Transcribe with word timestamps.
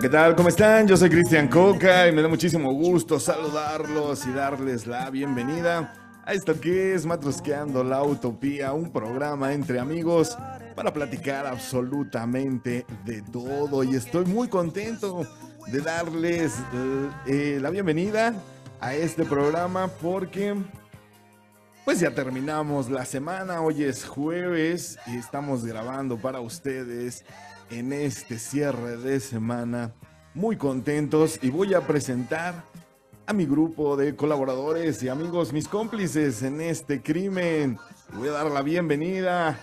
¿qué 0.00 0.08
tal? 0.08 0.36
¿Cómo 0.36 0.48
están? 0.48 0.86
Yo 0.86 0.96
soy 0.96 1.10
Cristian 1.10 1.48
Coca 1.48 2.06
y 2.06 2.12
me 2.12 2.22
da 2.22 2.28
muchísimo 2.28 2.72
gusto 2.72 3.18
saludarlos 3.18 4.26
y 4.26 4.32
darles 4.32 4.86
la 4.86 5.10
bienvenida 5.10 5.92
a 6.24 6.34
esto 6.34 6.60
que 6.60 6.94
es 6.94 7.04
Matrosqueando 7.04 7.82
la 7.82 8.04
Utopía, 8.04 8.72
un 8.74 8.92
programa 8.92 9.52
entre 9.52 9.80
amigos 9.80 10.38
para 10.76 10.92
platicar 10.92 11.46
absolutamente 11.46 12.86
de 13.04 13.22
todo. 13.22 13.82
Y 13.82 13.96
estoy 13.96 14.24
muy 14.26 14.46
contento 14.46 15.26
de 15.66 15.80
darles 15.80 16.54
eh, 16.72 17.10
eh, 17.26 17.58
la 17.60 17.70
bienvenida 17.70 18.34
a 18.80 18.94
este 18.94 19.24
programa 19.24 19.88
porque 20.00 20.54
pues 21.84 21.98
ya 21.98 22.12
terminamos 22.12 22.88
la 22.88 23.04
semana, 23.04 23.62
hoy 23.62 23.82
es 23.82 24.04
jueves 24.04 24.96
y 25.06 25.16
estamos 25.16 25.64
grabando 25.64 26.18
para 26.18 26.38
ustedes 26.38 27.24
en 27.70 27.92
este 27.92 28.38
cierre 28.38 28.96
de 28.96 29.20
semana. 29.20 29.92
Muy 30.34 30.56
contentos 30.56 31.38
y 31.42 31.50
voy 31.50 31.74
a 31.74 31.86
presentar 31.86 32.64
a 33.26 33.32
mi 33.32 33.44
grupo 33.44 33.96
de 33.96 34.16
colaboradores 34.16 35.02
y 35.02 35.08
amigos, 35.08 35.52
mis 35.52 35.68
cómplices 35.68 36.42
en 36.42 36.60
este 36.60 37.02
crimen. 37.02 37.78
Voy 38.14 38.28
a 38.28 38.32
dar 38.32 38.50
la 38.50 38.62
bienvenida 38.62 39.58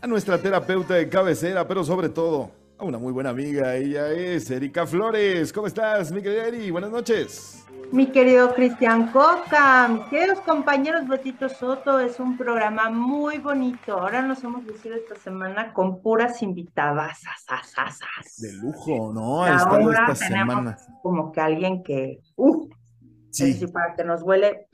a 0.00 0.06
nuestra 0.06 0.40
terapeuta 0.40 0.94
de 0.94 1.08
cabecera, 1.08 1.66
pero 1.66 1.84
sobre 1.84 2.08
todo 2.08 2.50
a 2.80 2.84
una 2.84 2.98
muy 2.98 3.12
buena 3.12 3.30
amiga. 3.30 3.76
Ella 3.76 4.10
es 4.10 4.50
Erika 4.50 4.86
Flores. 4.86 5.52
¿Cómo 5.52 5.66
estás, 5.66 6.10
mi 6.10 6.22
querida 6.22 6.46
Eri? 6.46 6.70
Buenas 6.70 6.90
noches. 6.90 7.64
Mi 7.92 8.06
querido 8.06 8.54
Cristian 8.54 9.10
Coca, 9.12 9.88
mis 9.88 10.04
queridos 10.04 10.40
compañeros 10.40 11.06
Betito 11.06 11.48
Soto, 11.48 12.00
es 12.00 12.18
un 12.20 12.38
programa 12.38 12.88
muy 12.88 13.38
bonito. 13.38 13.98
Ahora 13.98 14.22
nos 14.22 14.42
hemos 14.44 14.64
decidido 14.64 14.96
esta 14.96 15.16
semana 15.16 15.72
con 15.74 16.00
puras 16.00 16.42
invitadas. 16.42 17.20
De 18.38 18.52
lujo, 18.54 19.12
¿no? 19.12 19.46
Esta 19.46 20.14
semana. 20.14 20.78
Como 21.02 21.32
que 21.32 21.40
alguien 21.40 21.82
que, 21.82 22.20
uh, 22.36 22.68
sí. 23.30 23.66
para 23.72 23.94
que 23.94 24.04
nos 24.04 24.22
huele. 24.22 24.68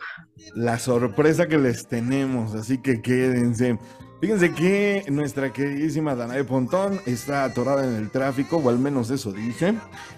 La 0.55 0.79
sorpresa 0.79 1.49
que 1.49 1.59
les 1.59 1.89
tenemos, 1.89 2.55
así 2.55 2.79
que 2.79 3.03
quédense. 3.03 3.79
Fíjense 4.19 4.55
que 4.55 5.05
nuestra 5.11 5.53
queridísima 5.53 6.15
Danae 6.15 6.43
Pontón 6.43 7.01
está 7.05 7.45
atorada 7.45 7.85
en 7.85 7.97
el 7.97 8.11
tráfico, 8.11 8.57
o 8.57 8.71
al 8.71 8.79
menos 8.79 9.11
eso 9.11 9.31
dice. 9.31 9.75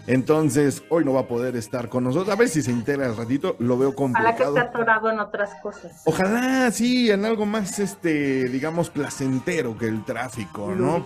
Entonces, 0.06 0.84
hoy 0.88 1.04
no 1.04 1.14
va 1.14 1.22
a 1.22 1.26
poder 1.26 1.56
estar 1.56 1.88
con 1.88 2.04
nosotros. 2.04 2.28
A 2.28 2.36
ver 2.36 2.48
si 2.48 2.62
se 2.62 2.70
integra 2.70 3.06
al 3.06 3.16
ratito, 3.16 3.56
lo 3.58 3.76
veo 3.76 3.96
complicado. 3.96 4.52
Ojalá 4.52 4.52
que 4.52 4.58
esté 4.58 4.78
atorado 4.78 5.10
en 5.10 5.18
otras 5.18 5.50
cosas. 5.60 6.02
Ojalá, 6.04 6.70
sí, 6.70 7.10
en 7.10 7.24
algo 7.24 7.44
más, 7.44 7.80
este, 7.80 8.48
digamos, 8.48 8.88
placentero 8.88 9.76
que 9.76 9.86
el 9.86 10.04
tráfico, 10.04 10.72
¿no? 10.76 11.04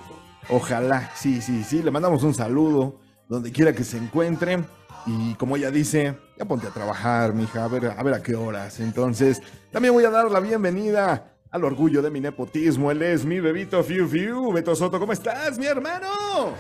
Ojalá, 0.51 1.11
sí, 1.15 1.41
sí, 1.41 1.65
sí. 1.65 1.83
Le 1.83 1.91
mandamos 1.91 2.23
un 2.25 2.35
saludo 2.35 3.01
donde 3.27 3.53
quiera 3.53 3.73
que 3.73 3.85
se 3.85 3.97
encuentre. 3.97 4.63
Y 5.07 5.35
como 5.37 5.57
ella 5.57 5.71
dice, 5.71 6.19
ya 6.39 6.45
ponte 6.45 6.67
a 6.67 6.71
trabajar, 6.71 7.33
mija, 7.33 7.65
a 7.65 7.69
ver, 7.69 7.87
a 7.97 8.03
ver 8.03 8.15
a 8.15 8.23
qué 8.23 8.35
horas. 8.35 8.81
Entonces, 8.81 9.41
también 9.71 9.95
voy 9.95 10.05
a 10.05 10.11
dar 10.11 10.31
la 10.31 10.41
bienvenida 10.41 11.32
al 11.53 11.65
orgullo 11.65 12.01
de 12.03 12.11
mi 12.11 12.19
nepotismo. 12.19 12.91
Él 12.91 13.03
es 13.03 13.25
mi 13.25 13.39
bebito 13.39 13.85
Fiu 13.85 14.09
Fiu. 14.09 14.53
Beto 14.53 14.75
Soto, 14.75 14.99
¿cómo 14.99 15.13
estás, 15.13 15.59
mi 15.59 15.67
hermano? 15.67 16.57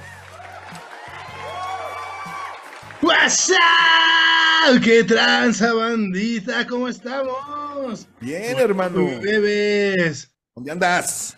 What's 3.01 3.51
up? 3.51 4.81
¿Qué 4.85 5.03
tranza, 5.03 5.73
bandita? 5.73 6.67
¿Cómo 6.67 6.87
estamos? 6.89 8.07
Bien, 8.21 8.59
hermano. 8.59 9.05
Bebes. 9.21 10.31
¿Dónde 10.55 10.71
andas? 10.71 11.37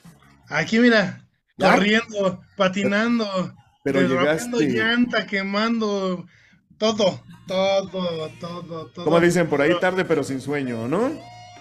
Aquí, 0.49 0.79
mira, 0.79 1.25
corriendo, 1.57 2.43
patinando, 2.57 3.55
pero 3.83 4.03
llegaste... 4.03 4.69
llanta, 4.69 5.27
quemando, 5.27 6.27
todo, 6.77 7.23
todo, 7.47 8.29
todo, 8.41 8.91
todo. 8.91 9.05
Como 9.05 9.21
dicen 9.21 9.49
por 9.49 9.63
ahí, 9.63 9.73
tarde 9.81 10.05
pero 10.05 10.23
sin 10.23 10.41
sueño, 10.41 10.87
¿no? 10.87 11.13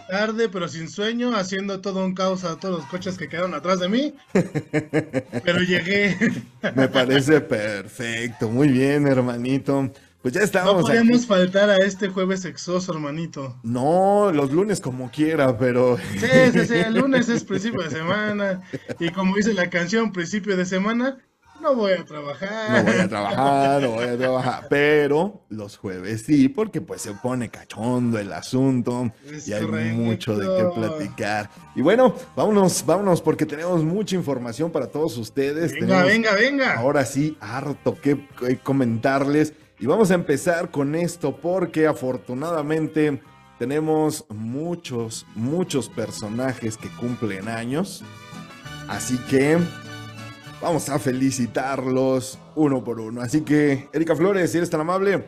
Tarde, 0.08 0.50
pero 0.50 0.68
sin 0.68 0.90
sueño, 0.90 1.36
haciendo 1.36 1.81
todo 1.81 2.06
un 2.06 2.14
caos 2.14 2.44
a 2.44 2.58
todos 2.58 2.80
los 2.80 2.86
coches 2.90 3.18
que 3.18 3.30
quedaron 3.30 3.53
atrás 3.53 3.80
de 3.80 3.90
mí. 3.90 4.14
pero 5.44 5.59
llegué. 5.59 6.18
Me 6.75 6.88
parece 6.88 7.41
perfecto. 7.41 8.50
Muy 8.50 8.69
bien, 8.69 9.08
hermanito. 9.08 9.91
Pues 10.24 10.34
ya 10.34 10.41
estamos. 10.41 10.75
No 10.75 10.81
podemos 10.88 11.28
faltar 11.28 11.69
a 11.69 11.78
este 11.78 12.08
jueves 12.08 12.40
sexoso, 12.41 12.94
hermanito. 12.94 13.58
No, 13.62 14.31
los 14.34 14.53
lunes 14.53 14.80
como 14.80 15.12
quiera, 15.12 15.58
pero. 15.58 15.97
Sí, 15.97 16.28
sí, 16.53 16.66
sí, 16.66 16.75
el 16.75 16.94
lunes 16.94 17.28
es 17.28 17.44
principio 17.44 17.81
de 17.81 17.90
semana. 17.90 18.62
Y 19.00 19.09
como 19.09 19.35
dice 19.35 19.53
la 19.53 19.70
canción, 19.70 20.14
principio 20.14 20.56
de 20.56 20.66
semana, 20.66 21.18
no 21.63 21.75
voy 21.75 21.94
a 21.94 22.03
trabajar. 22.03 22.72
No 22.72 22.84
voy 22.84 23.00
a 23.00 23.07
trabajar, 23.07 23.81
no 23.81 23.91
voy 23.91 24.06
a 24.06 24.18
trabajar. 24.18 24.68
Pero 24.69 25.46
los 25.50 25.78
jueves 25.78 26.24
sí, 26.25 26.50
porque 26.50 26.81
pues 26.81 27.01
se 27.01 27.13
pone 27.13 27.50
cachondo 27.50 28.19
el 28.19 28.31
asunto 28.34 29.12
y 29.47 29.53
hay 29.53 29.66
mucho 29.94 30.38
de 30.38 30.46
qué 30.46 30.69
platicar. 30.75 31.50
Y 31.75 31.81
bueno, 31.81 32.13
vámonos, 32.35 32.85
vámonos, 32.85 33.22
porque 33.22 33.46
tenemos 33.46 33.84
mucha 33.84 34.16
información 34.16 34.72
para 34.72 34.88
todos 34.88 35.18
ustedes. 35.18 35.73
Venga, 35.73 36.03
venga, 36.03 36.35
venga. 36.35 36.78
Ahora 36.78 37.06
sí, 37.06 37.38
harto 37.40 37.97
que 38.00 38.28
comentarles. 38.62 39.53
Y 39.79 39.85
vamos 39.85 40.12
a 40.12 40.16
empezar 40.16 40.69
con 40.69 40.96
esto 40.96 41.35
porque 41.35 41.88
afortunadamente 41.88 43.22
tenemos 43.57 44.25
muchos, 44.29 45.25
muchos 45.35 45.90
personajes 45.90 46.78
que 46.78 46.90
cumplen 46.90 47.47
años. 47.47 48.03
Así 48.88 49.18
que 49.29 49.57
Vamos 50.63 50.88
a 50.88 50.97
felicitarlos 50.97 52.40
uno 52.56 52.85
por 52.85 53.01
uno. 53.01 53.19
Así 53.19 53.41
que, 53.41 53.90
Erika 53.91 54.16
Flores, 54.16 54.50
si 54.50 54.59
eres 54.59 54.69
tan 54.69 54.79
amable, 54.79 55.25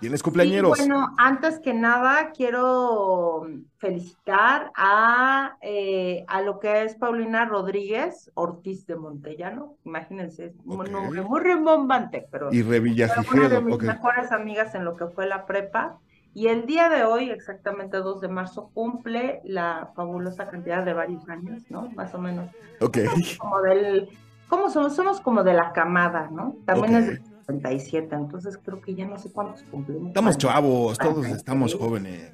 tienes 0.00 0.22
cumpleañeros. 0.22 0.76
bueno, 0.76 1.14
antes 1.16 1.60
que 1.60 1.72
nada, 1.72 2.30
quiero 2.36 3.46
felicitar 3.78 4.70
a, 4.76 5.56
eh, 5.62 6.26
a 6.28 6.42
lo 6.42 6.60
que 6.60 6.82
es 6.82 6.94
Paulina 6.96 7.46
Rodríguez 7.46 8.30
Ortiz 8.34 8.84
de 8.84 8.96
Montellano. 8.96 9.76
Imagínense, 9.86 10.44
es 10.48 10.52
un 10.66 10.92
nombre 10.92 11.22
muy 11.22 11.40
rembombante, 11.40 12.28
pero. 12.30 12.52
Y 12.52 12.60
Revillagigedo. 12.60 13.46
Una 13.46 13.48
de 13.48 13.62
mis 13.62 13.78
mejores 13.80 14.30
amigas 14.30 14.74
en 14.74 14.84
lo 14.84 14.94
que 14.94 15.06
fue 15.06 15.26
la 15.26 15.46
prepa. 15.46 15.96
Y 16.34 16.48
el 16.48 16.66
día 16.66 16.90
de 16.90 17.04
hoy, 17.04 17.30
exactamente 17.30 17.96
2 17.96 18.20
de 18.20 18.28
marzo, 18.28 18.70
cumple 18.74 19.40
la 19.42 19.90
fabulosa 19.96 20.50
cantidad 20.50 20.84
de 20.84 20.92
varios 20.92 21.26
años, 21.30 21.62
¿no? 21.70 21.88
Más 21.96 22.14
o 22.14 22.18
menos. 22.18 22.50
Ok. 22.80 22.98
Como 23.38 23.62
del 23.62 24.10
¿Cómo 24.50 24.68
somos? 24.68 24.96
Somos 24.96 25.20
como 25.20 25.44
de 25.44 25.54
la 25.54 25.72
camada, 25.72 26.28
¿no? 26.30 26.56
También 26.66 26.96
es 26.96 27.06
de 27.06 27.22
37, 27.46 28.14
entonces 28.14 28.58
creo 28.62 28.80
que 28.80 28.94
ya 28.94 29.06
no 29.06 29.16
sé 29.16 29.30
cuántos 29.32 29.62
cumplimos. 29.62 30.08
Estamos 30.08 30.36
chavos, 30.36 30.98
todos 30.98 31.26
estamos 31.26 31.74
jóvenes. 31.74 32.32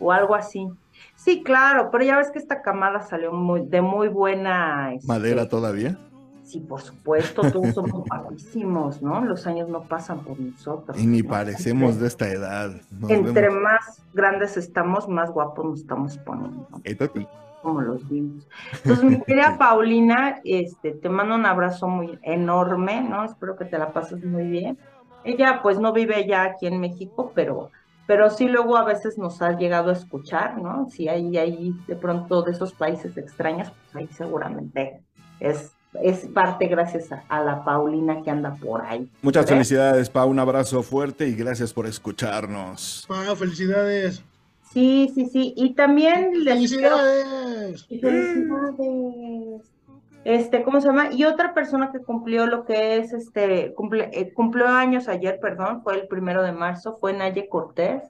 O 0.00 0.10
algo 0.10 0.34
así. 0.34 0.66
Sí, 1.14 1.42
claro, 1.42 1.90
pero 1.92 2.04
ya 2.04 2.16
ves 2.16 2.30
que 2.30 2.38
esta 2.38 2.62
camada 2.62 3.02
salió 3.02 3.32
muy, 3.32 3.66
de 3.66 3.82
muy 3.82 4.08
buena... 4.08 4.94
Este, 4.94 5.06
¿Madera 5.06 5.48
todavía? 5.48 5.98
Sí, 6.42 6.60
por 6.60 6.80
supuesto, 6.80 7.42
todos 7.52 7.74
somos 7.74 8.04
guapísimos, 8.08 9.02
¿no? 9.02 9.22
Los 9.22 9.46
años 9.46 9.68
no 9.68 9.82
pasan 9.82 10.20
por 10.20 10.40
nosotros. 10.40 10.98
Y 10.98 11.06
ni 11.06 11.22
parecemos 11.22 12.00
de 12.00 12.06
esta 12.06 12.30
edad. 12.30 12.70
Entre 13.08 13.50
más 13.50 14.02
grandes 14.14 14.56
estamos, 14.56 15.06
más 15.06 15.30
guapos 15.30 15.66
nos 15.66 15.80
estamos 15.80 16.16
poniendo. 16.16 16.66
Esto 16.84 17.12
como 17.62 17.80
los 17.80 18.08
vimos. 18.08 18.46
Entonces, 18.84 19.04
mi 19.04 19.20
querida 19.22 19.56
Paulina, 19.58 20.40
este, 20.44 20.92
te 20.92 21.08
mando 21.08 21.34
un 21.34 21.46
abrazo 21.46 21.88
muy 21.88 22.18
enorme, 22.22 23.00
¿no? 23.00 23.24
Espero 23.24 23.56
que 23.56 23.64
te 23.64 23.78
la 23.78 23.92
pases 23.92 24.24
muy 24.24 24.44
bien. 24.44 24.78
Ella, 25.24 25.60
pues, 25.62 25.78
no 25.78 25.92
vive 25.92 26.26
ya 26.26 26.44
aquí 26.44 26.66
en 26.66 26.80
México, 26.80 27.32
pero, 27.34 27.70
pero 28.06 28.30
sí 28.30 28.48
luego 28.48 28.76
a 28.76 28.84
veces 28.84 29.18
nos 29.18 29.42
ha 29.42 29.56
llegado 29.58 29.90
a 29.90 29.94
escuchar, 29.94 30.58
¿no? 30.58 30.88
Si 30.90 31.08
hay 31.08 31.36
ahí 31.36 31.74
de 31.86 31.96
pronto 31.96 32.42
de 32.42 32.52
esos 32.52 32.72
países 32.72 33.16
extraños, 33.16 33.70
pues 33.70 33.96
ahí 33.96 34.08
seguramente 34.12 35.02
es 35.40 35.72
es 36.02 36.26
parte 36.26 36.66
gracias 36.66 37.08
a, 37.28 37.42
la 37.42 37.64
Paulina 37.64 38.22
que 38.22 38.30
anda 38.30 38.54
por 38.54 38.82
ahí. 38.82 39.10
Muchas 39.22 39.46
felicidades, 39.46 40.10
Pa. 40.10 40.24
Un 40.24 40.38
abrazo 40.38 40.82
fuerte 40.82 41.26
y 41.26 41.34
gracias 41.34 41.72
por 41.72 41.86
escucharnos. 41.86 43.04
Pa, 43.08 43.34
felicidades. 43.36 44.22
Sí, 44.78 45.10
sí, 45.12 45.26
sí. 45.26 45.54
Y 45.56 45.74
también 45.74 46.30
¡Felicidades! 46.44 47.84
¡Felicidades! 47.88 49.72
Este, 50.22 50.62
¿cómo 50.62 50.80
se 50.80 50.86
llama? 50.86 51.12
Y 51.12 51.24
otra 51.24 51.52
persona 51.52 51.90
que 51.90 51.98
cumplió 51.98 52.46
lo 52.46 52.64
que 52.64 52.98
es, 52.98 53.12
este, 53.12 53.74
cumple, 53.74 54.08
eh, 54.12 54.32
cumplió 54.32 54.68
años 54.68 55.08
ayer, 55.08 55.40
perdón, 55.40 55.82
fue 55.82 55.94
el 55.96 56.06
primero 56.06 56.44
de 56.44 56.52
marzo, 56.52 56.96
fue 57.00 57.12
Naye 57.12 57.48
Cortés, 57.48 58.04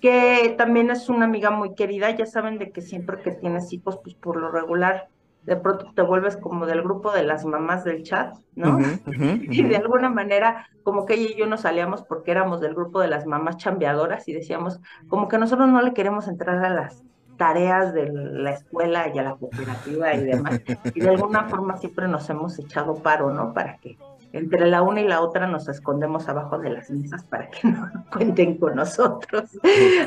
que 0.00 0.56
también 0.58 0.90
es 0.90 1.08
una 1.08 1.26
amiga 1.26 1.52
muy 1.52 1.76
querida. 1.76 2.10
Ya 2.10 2.26
saben 2.26 2.58
de 2.58 2.72
que 2.72 2.80
siempre 2.80 3.22
que 3.22 3.30
tienes 3.30 3.72
hijos, 3.72 4.00
pues 4.02 4.16
por 4.16 4.36
lo 4.36 4.50
regular 4.50 5.06
de 5.44 5.56
pronto 5.56 5.92
te 5.94 6.02
vuelves 6.02 6.36
como 6.36 6.66
del 6.66 6.82
grupo 6.82 7.12
de 7.12 7.24
las 7.24 7.44
mamás 7.44 7.84
del 7.84 8.02
chat, 8.02 8.34
¿no? 8.54 8.78
Y 9.50 9.62
de 9.64 9.76
alguna 9.76 10.08
manera, 10.08 10.68
como 10.82 11.04
que 11.04 11.14
ella 11.14 11.30
y 11.30 11.38
yo 11.38 11.46
nos 11.46 11.62
salíamos 11.62 12.02
porque 12.02 12.30
éramos 12.30 12.60
del 12.60 12.74
grupo 12.74 13.00
de 13.00 13.08
las 13.08 13.26
mamás 13.26 13.56
chambeadoras 13.56 14.28
y 14.28 14.32
decíamos, 14.32 14.80
como 15.08 15.28
que 15.28 15.38
nosotros 15.38 15.68
no 15.68 15.82
le 15.82 15.94
queremos 15.94 16.28
entrar 16.28 16.64
a 16.64 16.70
las 16.70 17.02
tareas 17.36 17.92
de 17.92 18.08
la 18.12 18.52
escuela 18.52 19.10
y 19.12 19.18
a 19.18 19.22
la 19.22 19.36
cooperativa 19.36 20.14
y 20.14 20.24
demás. 20.24 20.60
Y 20.94 21.00
de 21.00 21.08
alguna 21.08 21.44
forma 21.44 21.76
siempre 21.76 22.06
nos 22.06 22.28
hemos 22.30 22.58
echado 22.58 22.94
paro, 22.96 23.32
¿no? 23.32 23.52
Para 23.52 23.78
que 23.78 23.96
entre 24.32 24.66
la 24.66 24.82
una 24.82 25.00
y 25.00 25.06
la 25.06 25.20
otra 25.20 25.46
nos 25.46 25.68
escondemos 25.68 26.28
abajo 26.28 26.58
de 26.58 26.70
las 26.70 26.90
mesas 26.90 27.24
para 27.24 27.50
que 27.50 27.60
no 27.68 27.90
cuenten 28.10 28.56
con 28.56 28.76
nosotros. 28.76 29.50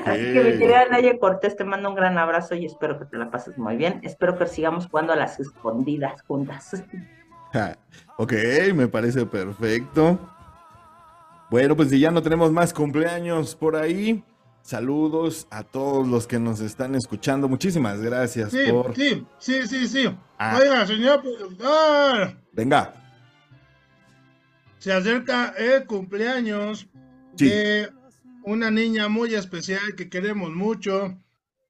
Así 0.06 0.34
que 0.34 0.44
mi 0.44 0.58
querida 0.58 0.88
Naye 0.90 1.20
Cortés, 1.20 1.56
te 1.56 1.64
mando 1.64 1.90
un 1.90 1.96
gran 1.96 2.18
abrazo 2.18 2.56
y 2.56 2.66
espero 2.66 2.98
que 2.98 3.06
te 3.06 3.18
la 3.18 3.30
pases 3.30 3.58
muy 3.58 3.76
bien. 3.78 4.00
Espero 4.04 4.38
que 4.38 4.48
sigamos 4.48 4.88
jugando 4.88 5.14
a 5.14 5.16
las 5.16 5.40
escondidas 5.40 6.22
juntas. 6.24 6.84
ok, 8.18 8.34
me 8.74 8.88
parece 8.88 9.26
perfecto. 9.26 10.20
Bueno, 11.52 11.76
pues 11.76 11.90
si 11.90 12.00
ya 12.00 12.10
no 12.10 12.22
tenemos 12.24 12.52
más 12.52 12.74
cumpleaños 12.74 13.56
por 13.56 13.76
ahí, 13.76 14.24
saludos 14.62 15.48
a 15.52 15.64
todos 15.64 16.08
los 16.08 16.26
que 16.26 16.40
nos 16.40 16.60
están 16.60 16.96
escuchando. 16.96 17.48
Muchísimas 17.48 18.02
gracias 18.02 18.52
sí, 18.52 18.72
por. 18.72 18.96
Sí, 18.96 19.26
sí, 19.38 19.68
sí, 19.68 19.88
sí. 19.88 20.18
Ah. 20.40 20.58
Oiga, 20.60 20.88
señor 20.88 21.22
productor. 21.22 22.36
Venga. 22.52 23.05
Se 24.86 24.94
acerca 24.94 25.52
el 25.58 25.88
cumpleaños 25.88 26.88
de 27.34 27.90
una 28.44 28.70
niña 28.70 29.10
muy 29.10 29.34
especial 29.34 29.96
que 29.98 30.12
queremos 30.12 30.52
mucho. 30.52 31.18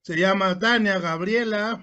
Se 0.02 0.18
llama 0.18 0.60
Tania 0.60 1.00
Gabriela. 1.00 1.80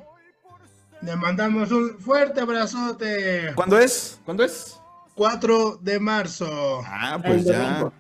Le 1.01 1.17
mandamos 1.17 1.73
un 1.73 1.99
fuerte 1.99 2.43
abrazote. 2.43 3.53
¿Cuándo 3.55 3.79
es? 3.79 4.21
¿Cuándo 4.27 4.45
es? 4.45 4.79
4 5.15 5.79
de 5.81 5.99
marzo. 5.99 6.83
Ah, 6.87 7.19
pues 7.25 7.47
ya. 7.47 7.91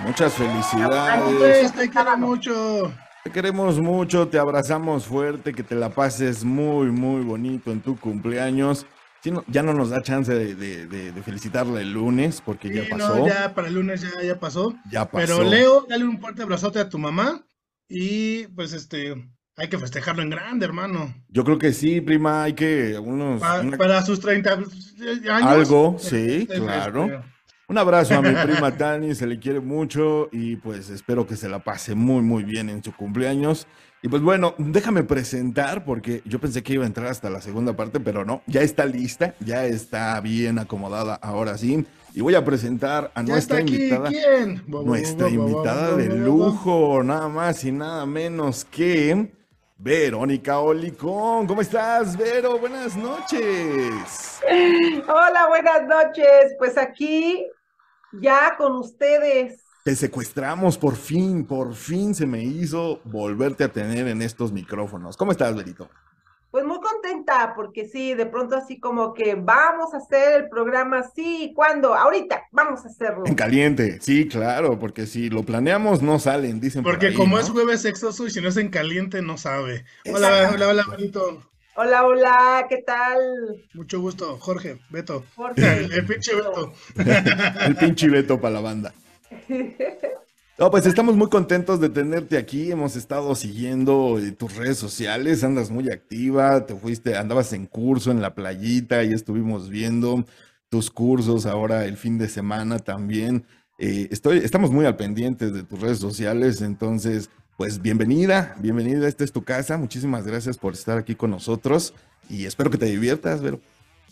Muchas 0.00 0.32
felicidades. 0.32 1.72
Te 1.74 1.88
quiero 1.88 2.18
mucho. 2.18 2.92
Te 3.22 3.30
queremos 3.30 3.78
mucho, 3.78 4.26
te 4.26 4.36
abrazamos 4.36 5.06
fuerte, 5.06 5.54
que 5.54 5.62
te 5.62 5.76
la 5.76 5.90
pases 5.90 6.42
muy, 6.42 6.90
muy 6.90 7.22
bonito 7.22 7.70
en 7.70 7.80
tu 7.80 7.96
cumpleaños. 7.96 8.84
Ya 9.48 9.62
no 9.62 9.72
nos 9.74 9.90
da 9.90 10.02
chance 10.02 10.32
de, 10.32 10.54
de, 10.86 11.22
felicitarla 11.22 11.80
el 11.80 11.92
lunes 11.92 12.40
porque 12.44 12.72
ya 12.72 12.84
pasó. 12.88 13.18
No, 13.18 13.26
ya 13.26 13.54
para 13.54 13.68
el 13.68 13.74
lunes 13.74 14.00
ya, 14.02 14.22
ya 14.22 14.38
pasó. 14.38 14.74
Ya 14.90 15.10
pasó. 15.10 15.38
Pero 15.38 15.48
Leo, 15.48 15.86
dale 15.88 16.04
un 16.04 16.20
fuerte 16.20 16.42
abrazote 16.42 16.78
a 16.78 16.88
tu 16.88 16.98
mamá 16.98 17.44
y 17.88 18.46
pues 18.48 18.72
este, 18.72 19.14
hay 19.56 19.68
que 19.68 19.78
festejarlo 19.78 20.22
en 20.22 20.30
grande, 20.30 20.64
hermano. 20.64 21.14
Yo 21.28 21.44
creo 21.44 21.58
que 21.58 21.72
sí, 21.72 22.00
prima, 22.00 22.44
hay 22.44 22.52
que 22.52 22.98
unos... 22.98 23.42
para 23.76 24.02
sus 24.02 24.20
30 24.20 24.52
años. 24.52 24.92
Algo, 25.28 25.96
sí, 25.98 26.46
claro. 26.46 27.24
Un 27.66 27.76
abrazo 27.76 28.14
a 28.14 28.22
mi 28.22 28.34
prima 28.44 28.76
Tani, 28.76 29.14
se 29.14 29.26
le 29.26 29.38
quiere 29.38 29.60
mucho 29.60 30.28
y 30.32 30.56
pues 30.56 30.88
espero 30.90 31.26
que 31.26 31.36
se 31.36 31.48
la 31.48 31.58
pase 31.58 31.94
muy, 31.94 32.22
muy 32.22 32.44
bien 32.44 32.70
en 32.70 32.82
su 32.82 32.94
cumpleaños. 32.94 33.66
Y 34.00 34.08
pues 34.08 34.22
bueno, 34.22 34.54
déjame 34.58 35.02
presentar 35.02 35.84
porque 35.84 36.22
yo 36.24 36.38
pensé 36.38 36.62
que 36.62 36.74
iba 36.74 36.84
a 36.84 36.86
entrar 36.86 37.08
hasta 37.08 37.30
la 37.30 37.40
segunda 37.40 37.74
parte, 37.74 37.98
pero 37.98 38.24
no, 38.24 38.42
ya 38.46 38.60
está 38.62 38.86
lista, 38.86 39.34
ya 39.40 39.64
está 39.64 40.20
bien 40.20 40.60
acomodada 40.60 41.14
ahora 41.16 41.58
sí. 41.58 41.84
Y 42.14 42.20
voy 42.20 42.36
a 42.36 42.44
presentar 42.44 43.10
a 43.14 43.22
nuestra 43.22 43.60
invitada. 43.60 44.08
¿Quién? 44.08 44.62
Nuestra 44.66 45.28
invitada 45.28 45.96
de 45.96 46.06
lujo, 46.06 47.02
nada 47.02 47.28
más 47.28 47.64
y 47.64 47.72
nada 47.72 48.06
menos 48.06 48.64
que 48.64 49.32
Verónica 49.76 50.58
Olicón. 50.58 51.46
¿Cómo 51.46 51.60
estás, 51.60 52.16
Vero? 52.16 52.58
Buenas 52.58 52.96
noches. 52.96 54.40
Hola, 55.08 55.46
buenas 55.48 55.86
noches. 55.86 56.54
Pues 56.58 56.78
aquí 56.78 57.46
ya 58.12 58.54
con 58.56 58.76
ustedes. 58.76 59.67
Te 59.88 59.96
secuestramos 59.96 60.76
por 60.76 60.96
fin, 60.96 61.46
por 61.46 61.74
fin 61.74 62.14
se 62.14 62.26
me 62.26 62.44
hizo 62.44 63.00
volverte 63.04 63.64
a 63.64 63.72
tener 63.72 64.06
en 64.06 64.20
estos 64.20 64.52
micrófonos. 64.52 65.16
¿Cómo 65.16 65.32
estás, 65.32 65.56
Verito? 65.56 65.88
Pues 66.50 66.66
muy 66.66 66.78
contenta, 66.78 67.54
porque 67.56 67.88
sí, 67.88 68.12
de 68.12 68.26
pronto 68.26 68.54
así 68.54 68.78
como 68.78 69.14
que 69.14 69.34
vamos 69.34 69.94
a 69.94 69.96
hacer 69.96 70.42
el 70.42 70.50
programa, 70.50 71.04
sí, 71.16 71.54
¿cuándo? 71.56 71.94
Ahorita, 71.94 72.42
vamos 72.52 72.84
a 72.84 72.88
hacerlo. 72.88 73.22
En 73.24 73.34
caliente, 73.34 73.98
sí, 74.02 74.28
claro, 74.28 74.78
porque 74.78 75.06
si 75.06 75.30
lo 75.30 75.42
planeamos 75.42 76.02
no 76.02 76.18
salen, 76.18 76.60
dicen 76.60 76.82
Porque 76.82 77.14
como 77.14 77.38
es 77.38 77.48
jueves 77.48 77.80
sexoso 77.80 78.26
y 78.26 78.30
si 78.30 78.42
no 78.42 78.50
es 78.50 78.58
en 78.58 78.68
caliente 78.68 79.22
no 79.22 79.38
sabe. 79.38 79.86
Hola, 80.12 80.50
hola, 80.52 80.68
hola, 80.68 80.84
Benito. 80.90 81.50
Hola, 81.76 82.04
hola, 82.04 82.66
¿qué 82.68 82.82
tal? 82.86 83.64
Mucho 83.72 84.02
gusto, 84.02 84.36
Jorge, 84.38 84.80
Beto. 84.90 85.24
Jorge. 85.34 85.84
el 85.94 86.04
pinche 86.04 86.34
Beto. 86.34 86.74
el 87.64 87.74
pinche 87.76 88.10
Beto 88.10 88.38
para 88.38 88.52
la 88.52 88.60
banda. 88.60 88.92
No, 90.58 90.72
pues 90.72 90.86
estamos 90.86 91.14
muy 91.14 91.28
contentos 91.28 91.78
de 91.80 91.88
tenerte 91.88 92.36
aquí. 92.36 92.72
Hemos 92.72 92.96
estado 92.96 93.36
siguiendo 93.36 94.18
eh, 94.18 94.32
tus 94.32 94.56
redes 94.56 94.76
sociales, 94.76 95.44
andas 95.44 95.70
muy 95.70 95.88
activa, 95.88 96.66
te 96.66 96.74
fuiste, 96.74 97.16
andabas 97.16 97.52
en 97.52 97.66
curso 97.66 98.10
en 98.10 98.20
la 98.20 98.34
playita 98.34 99.04
y 99.04 99.12
estuvimos 99.12 99.68
viendo 99.68 100.24
tus 100.68 100.90
cursos 100.90 101.46
ahora 101.46 101.84
el 101.84 101.96
fin 101.96 102.18
de 102.18 102.28
semana 102.28 102.80
también. 102.80 103.46
Eh, 103.78 104.08
estoy, 104.10 104.38
estamos 104.38 104.72
muy 104.72 104.84
al 104.84 104.96
pendiente 104.96 105.52
de 105.52 105.62
tus 105.62 105.80
redes 105.80 106.00
sociales, 106.00 106.60
entonces, 106.60 107.30
pues 107.56 107.80
bienvenida, 107.80 108.56
bienvenida, 108.58 109.06
esta 109.06 109.22
es 109.22 109.30
tu 109.30 109.44
casa. 109.44 109.78
Muchísimas 109.78 110.26
gracias 110.26 110.58
por 110.58 110.72
estar 110.72 110.98
aquí 110.98 111.14
con 111.14 111.30
nosotros 111.30 111.94
y 112.28 112.46
espero 112.46 112.68
que 112.70 112.78
te 112.78 112.86
diviertas, 112.86 113.40
Vero. 113.40 113.60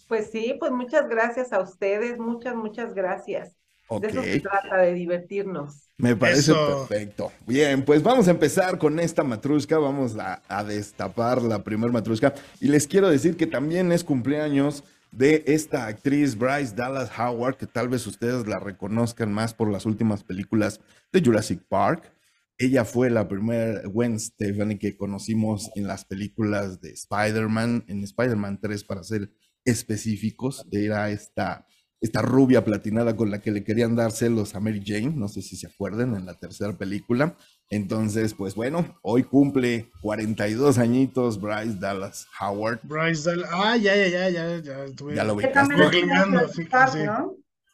Pues 0.07 0.31
sí, 0.31 0.55
pues 0.61 0.71
muchas 0.71 1.09
gracias 1.09 1.53
a 1.53 1.61
ustedes, 1.61 2.19
muchas, 2.21 2.55
muchas 2.55 2.95
gracias. 2.95 3.66
De 3.89 4.09
eso 4.09 4.23
se 4.23 4.41
trata, 4.41 4.79
de 4.79 4.95
divertirnos. 4.95 5.89
Me 5.97 6.17
parece 6.17 6.53
perfecto. 6.53 7.33
Bien, 7.47 7.85
pues 7.85 8.03
vamos 8.03 8.27
a 8.27 8.33
empezar 8.33 8.79
con 8.79 8.99
esta 8.99 9.23
matrusca. 9.23 9.79
Vamos 9.79 10.17
a, 10.19 10.65
destapar 10.65 11.41
la 11.41 11.63
primer 11.63 11.93
matrusca. 11.93 12.35
Y 12.61 12.69
les 12.69 12.87
quiero 12.87 13.09
decir 13.09 13.37
que 13.37 13.47
también 13.47 13.93
es 13.93 14.03
cumpleaños 14.03 14.83
de 15.13 15.45
esta 15.47 15.87
actriz 15.87 16.37
Bryce 16.37 16.75
Dallas 16.75 17.11
Howard, 17.17 17.57
que 17.57 17.67
tal 17.67 17.89
vez 17.89 18.07
ustedes 18.07 18.47
la 18.47 18.59
reconozcan 18.59 19.33
más 19.33 19.55
por 19.55 19.71
las 19.71 19.87
últimas 19.87 20.25
películas 20.25 20.81
de 21.13 21.23
Jurassic 21.23 21.63
Park. 21.69 22.13
Ella 22.59 22.85
fue 22.85 23.09
la 23.09 23.29
primera 23.29 23.83
Gwen 23.87 24.19
Stefani 24.19 24.79
que 24.79 24.97
conocimos 24.97 25.71
en 25.77 25.87
las 25.87 26.05
películas 26.05 26.81
de 26.81 26.91
Spider-Man, 26.91 27.85
en 27.87 28.03
Spider-Man 28.03 28.59
3 28.61 28.85
para 28.85 29.05
ser 29.05 29.31
específicos. 29.65 30.67
Era 30.73 31.11
esta 31.11 31.67
esta 32.01 32.23
rubia 32.23 32.65
platinada 32.65 33.17
con 33.17 33.31
la 33.31 33.41
que 33.41 33.51
le 33.51 33.65
querían 33.65 33.97
dar 33.97 34.13
celos 34.13 34.55
a 34.55 34.61
Mary 34.61 34.83
Jane, 34.85 35.13
no 35.15 35.29
sé 35.29 35.43
si 35.43 35.57
se 35.57 35.67
acuerdan, 35.67 36.15
en 36.15 36.27
la 36.27 36.35
tercera 36.35 36.77
película. 36.77 37.37
Entonces, 37.71 38.35
pues 38.35 38.55
bueno, 38.55 38.99
hoy 39.03 39.25
cumple 39.25 39.91
42 40.03 40.79
añitos 40.79 41.41
Bryce 41.41 41.79
Dallas 41.81 42.27
Howard. 42.41 42.81
Bryce 42.83 43.31
Dallas, 43.31 43.51
ah, 43.53 43.77
ya, 43.77 43.97
ya, 43.97 44.09
ya, 44.09 44.29
ya, 44.29 44.59
ya. 44.59 44.87
Ya 45.15 45.25
lo 45.25 45.37
vi. 45.37 45.45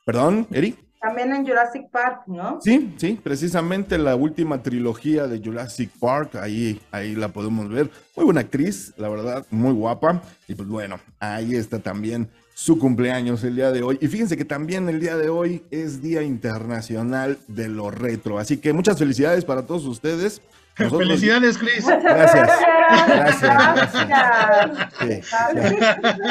Perdón, 0.04 0.46
Eri. 0.50 0.76
También 1.00 1.34
en 1.34 1.44
Jurassic 1.44 1.90
Park, 1.90 2.22
¿no? 2.28 2.60
Sí, 2.62 2.94
sí, 2.96 3.18
precisamente 3.20 3.98
la 3.98 4.14
última 4.14 4.62
trilogía 4.62 5.26
de 5.26 5.40
Jurassic 5.44 5.90
Park, 5.98 6.36
ahí, 6.36 6.80
ahí 6.92 7.16
la 7.16 7.26
podemos 7.26 7.68
ver. 7.68 7.90
Muy 8.16 8.24
buena 8.24 8.42
actriz, 8.42 8.94
la 8.96 9.08
verdad, 9.08 9.44
muy 9.50 9.72
guapa. 9.72 10.22
Y 10.46 10.54
pues 10.54 10.68
bueno, 10.68 11.00
ahí 11.18 11.56
está 11.56 11.80
también 11.80 12.30
su 12.62 12.78
cumpleaños 12.78 13.42
el 13.42 13.56
día 13.56 13.72
de 13.72 13.82
hoy. 13.82 13.98
Y 14.00 14.06
fíjense 14.06 14.36
que 14.36 14.44
también 14.44 14.88
el 14.88 15.00
día 15.00 15.16
de 15.16 15.28
hoy 15.28 15.64
es 15.72 16.00
Día 16.00 16.22
Internacional 16.22 17.38
de 17.48 17.68
lo 17.68 17.90
Retro. 17.90 18.38
Así 18.38 18.58
que 18.58 18.72
muchas 18.72 19.00
felicidades 19.00 19.44
para 19.44 19.66
todos 19.66 19.84
ustedes. 19.84 20.40
Felicidades, 20.76 21.58
Chris. 21.58 21.84
Gracias. 21.84 22.50
Gracias. 23.08 23.92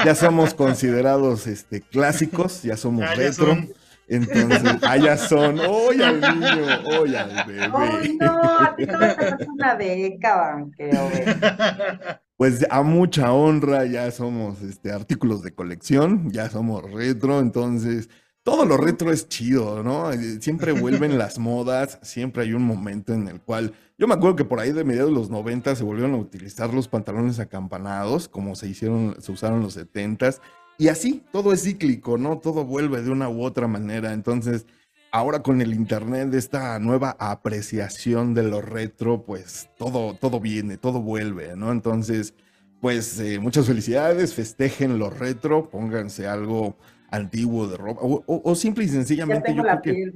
ya, 0.05 0.15
somos 0.15 0.53
considerados 0.53 1.47
este, 1.47 1.81
clásicos, 1.81 2.63
ya 2.63 2.77
somos 2.77 3.13
retro. 3.17 3.57
Entonces, 4.07 4.63
allá 4.83 5.17
son, 5.17 5.59
hoy 5.59 6.01
al 6.01 6.21
niño, 6.21 6.81
hoy 6.85 7.13
al 7.13 7.45
bebé. 7.45 7.67
no, 8.21 8.41
a 8.41 8.73
ti 8.77 8.87
una 9.53 9.75
década, 9.75 10.65
creo. 10.77 11.11
Pues 12.41 12.65
a 12.71 12.81
mucha 12.81 13.33
honra, 13.33 13.85
ya 13.85 14.09
somos 14.09 14.63
este, 14.63 14.91
artículos 14.91 15.43
de 15.43 15.53
colección, 15.53 16.31
ya 16.31 16.49
somos 16.49 16.81
retro, 16.91 17.39
entonces 17.39 18.09
todo 18.41 18.65
lo 18.65 18.77
retro 18.77 19.11
es 19.11 19.29
chido, 19.29 19.83
¿no? 19.83 20.11
Eh, 20.11 20.41
siempre 20.41 20.71
vuelven 20.71 21.19
las 21.19 21.37
modas, 21.37 21.99
siempre 22.01 22.41
hay 22.41 22.53
un 22.53 22.63
momento 22.63 23.13
en 23.13 23.27
el 23.27 23.41
cual, 23.41 23.73
yo 23.99 24.07
me 24.07 24.15
acuerdo 24.15 24.37
que 24.37 24.45
por 24.45 24.59
ahí 24.59 24.71
de 24.71 24.83
mediados 24.83 25.11
de 25.11 25.15
los 25.17 25.29
90 25.29 25.75
se 25.75 25.83
volvieron 25.83 26.15
a 26.15 26.17
utilizar 26.17 26.73
los 26.73 26.87
pantalones 26.87 27.37
acampanados, 27.37 28.27
como 28.27 28.55
se 28.55 28.67
hicieron, 28.69 29.17
se 29.19 29.31
usaron 29.31 29.57
en 29.57 29.63
los 29.65 29.77
70s, 29.77 30.41
y 30.79 30.87
así, 30.87 31.23
todo 31.31 31.53
es 31.53 31.61
cíclico, 31.61 32.17
¿no? 32.17 32.39
Todo 32.39 32.65
vuelve 32.65 33.03
de 33.03 33.11
una 33.11 33.29
u 33.29 33.43
otra 33.43 33.67
manera. 33.67 34.13
Entonces, 34.13 34.65
ahora 35.11 35.43
con 35.43 35.61
el 35.61 35.73
Internet, 35.73 36.33
esta 36.33 36.79
nueva 36.79 37.15
apreciación 37.19 38.33
de 38.33 38.43
lo 38.43 38.61
retro, 38.61 39.23
pues 39.23 39.69
todo, 39.77 40.15
todo 40.15 40.39
viene, 40.39 40.77
todo 40.77 41.01
vuelve, 41.01 41.55
¿no? 41.55 41.71
Entonces, 41.71 42.33
pues 42.79 43.19
eh, 43.19 43.39
muchas 43.39 43.67
felicidades, 43.67 44.33
festejen 44.33 44.97
lo 44.97 45.09
retro, 45.09 45.69
pónganse 45.69 46.27
algo 46.27 46.77
antiguo 47.11 47.67
de 47.67 47.75
ropa, 47.75 47.99
o, 48.03 48.55
simple 48.55 48.85
y 48.85 48.87
sencillamente. 48.87 49.49
Ya 49.49 49.53
tengo 49.53 49.63
la 49.65 49.81
piel, 49.81 50.13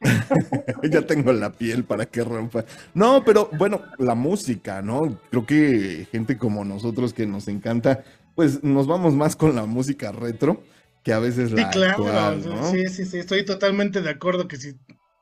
ya 0.90 1.02
tengo 1.04 1.32
la 1.32 1.50
piel 1.50 1.82
para 1.82 2.06
que 2.06 2.22
rompa. 2.22 2.64
No, 2.94 3.24
pero 3.24 3.50
bueno, 3.58 3.80
la 3.98 4.14
música, 4.14 4.82
¿no? 4.82 5.18
Creo 5.30 5.44
que 5.44 6.06
gente 6.12 6.38
como 6.38 6.64
nosotros 6.64 7.12
que 7.12 7.26
nos 7.26 7.48
encanta 7.48 8.04
pues 8.34 8.62
nos 8.62 8.86
vamos 8.86 9.14
más 9.14 9.36
con 9.36 9.54
la 9.54 9.66
música 9.66 10.12
retro. 10.12 10.62
Que 11.02 11.12
a 11.12 11.18
veces 11.18 11.50
Sí, 11.50 11.56
la 11.56 11.70
claro, 11.70 12.06
actual, 12.06 12.44
¿no? 12.46 12.70
sí, 12.70 12.86
sí, 12.88 13.04
sí, 13.04 13.18
estoy 13.18 13.44
totalmente 13.44 14.00
de 14.02 14.10
acuerdo 14.10 14.48
que 14.48 14.56
si 14.56 14.74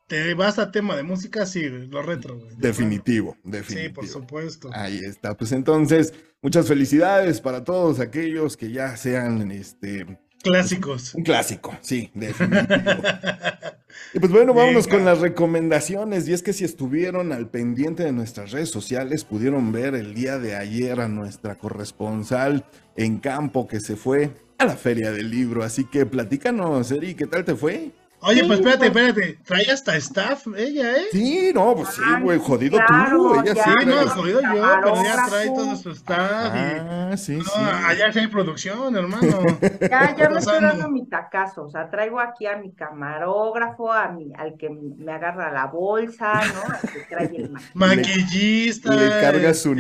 te 0.07 0.35
vas 0.35 0.59
a 0.59 0.73
tema 0.73 0.97
de 0.97 1.03
música, 1.05 1.47
sí, 1.47 1.63
lo 1.69 2.03
retro, 2.03 2.39
güey. 2.39 2.51
Definitivo, 2.57 3.37
Sí, 3.45 3.51
definitivo. 3.51 3.95
por 3.95 4.07
supuesto. 4.09 4.71
Ahí 4.73 4.99
está. 5.05 5.37
Pues 5.37 5.53
entonces, 5.53 6.13
muchas 6.43 6.67
felicidades 6.67 7.41
para 7.41 7.63
todos 7.65 8.01
aquellos 8.01 8.57
que 8.57 8.73
ya 8.73 8.97
sean 8.97 9.51
este 9.53 10.19
Clásicos. 10.43 11.15
un 11.15 11.23
clásico, 11.23 11.77
sí, 11.83 12.11
definitivo. 12.15 12.67
Y 14.15 14.19
pues 14.19 14.33
bueno, 14.33 14.55
vámonos 14.55 14.87
Venga. 14.87 14.97
con 14.97 15.05
las 15.05 15.19
recomendaciones. 15.21 16.27
Y 16.29 16.33
es 16.33 16.43
que 16.43 16.53
si 16.53 16.65
estuvieron 16.65 17.33
al 17.33 17.49
pendiente 17.51 18.03
de 18.05 18.13
nuestras 18.13 18.51
redes 18.51 18.71
sociales, 18.71 19.25
pudieron 19.25 19.71
ver 19.73 19.95
el 19.95 20.15
día 20.15 20.39
de 20.39 20.57
ayer 20.57 21.01
a 21.01 21.09
nuestra 21.09 21.57
corresponsal 21.57 22.65
en 22.97 23.19
campo 23.19 23.69
que 23.69 23.81
se 23.81 23.97
fue 23.97 24.31
a 24.61 24.67
la 24.67 24.77
Feria 24.77 25.11
del 25.11 25.31
Libro. 25.31 25.65
Así 25.65 25.85
que 25.85 26.05
platícanos, 26.05 26.91
Eri, 26.93 27.15
¿qué 27.15 27.27
tal 27.27 27.45
te 27.45 27.55
fue? 27.55 27.93
Oye, 28.23 28.41
Sí, 28.43 28.47
pues 28.47 28.59
espérate, 28.61 28.91
pues- 28.91 29.09
espérate. 29.09 29.39
Trae 29.45 29.71
hasta 29.73 29.97
staff 29.97 30.47
ella, 30.57 30.93
¿eh? 30.97 31.05
Sí, 31.11 31.51
no, 31.55 31.75
pues 31.75 31.89
sí, 31.89 32.03
Ay, 32.05 32.23
güey, 32.23 32.39
jodido 32.39 32.79
claro, 32.87 33.17
tú, 33.17 33.35
ella 33.41 33.55
ya, 33.55 33.65
sí. 33.65 33.71
No, 33.71 33.95
pero- 33.97 34.09
jodido 34.11 34.41
yo, 34.43 34.49
pero 34.83 35.03
ya 35.03 35.27
trae 35.29 35.47
todo 35.47 35.77
su 35.77 35.91
staff. 35.91 36.55
y- 36.55 36.79
Ah, 37.11 37.17
sí, 37.17 37.37
No, 37.37 37.45
sí. 37.45 37.51
allá 37.87 38.13
sí 38.13 38.19
hay 38.19 38.27
producción, 38.27 38.95
hermano. 38.97 39.21
Ya, 39.91 40.15
ya 40.17 40.29
me 40.31 40.39
estoy 40.39 40.61
dando 40.61 40.89
mi 40.91 41.07
tacazo, 41.07 41.65
o 41.65 41.71
sea, 41.71 41.91
traigo 41.91 42.21
aquí 42.21 42.47
a 42.47 42.57
mi 42.57 42.73
camarógrafo, 42.73 43.93
a 43.93 44.09
mi, 44.13 44.33
al 44.37 44.57
que 44.59 44.69
me 44.71 45.13
agarra 45.13 45.51
la 45.53 45.67
bolsa, 45.67 46.35
¿no? 46.35 46.75
Al 46.75 46.81
que 46.93 47.01
trae 47.09 47.37
el. 47.37 47.51
Maquillista. 47.75 48.95
le 48.95 49.09
carga 49.21 49.55
su 49.55 49.75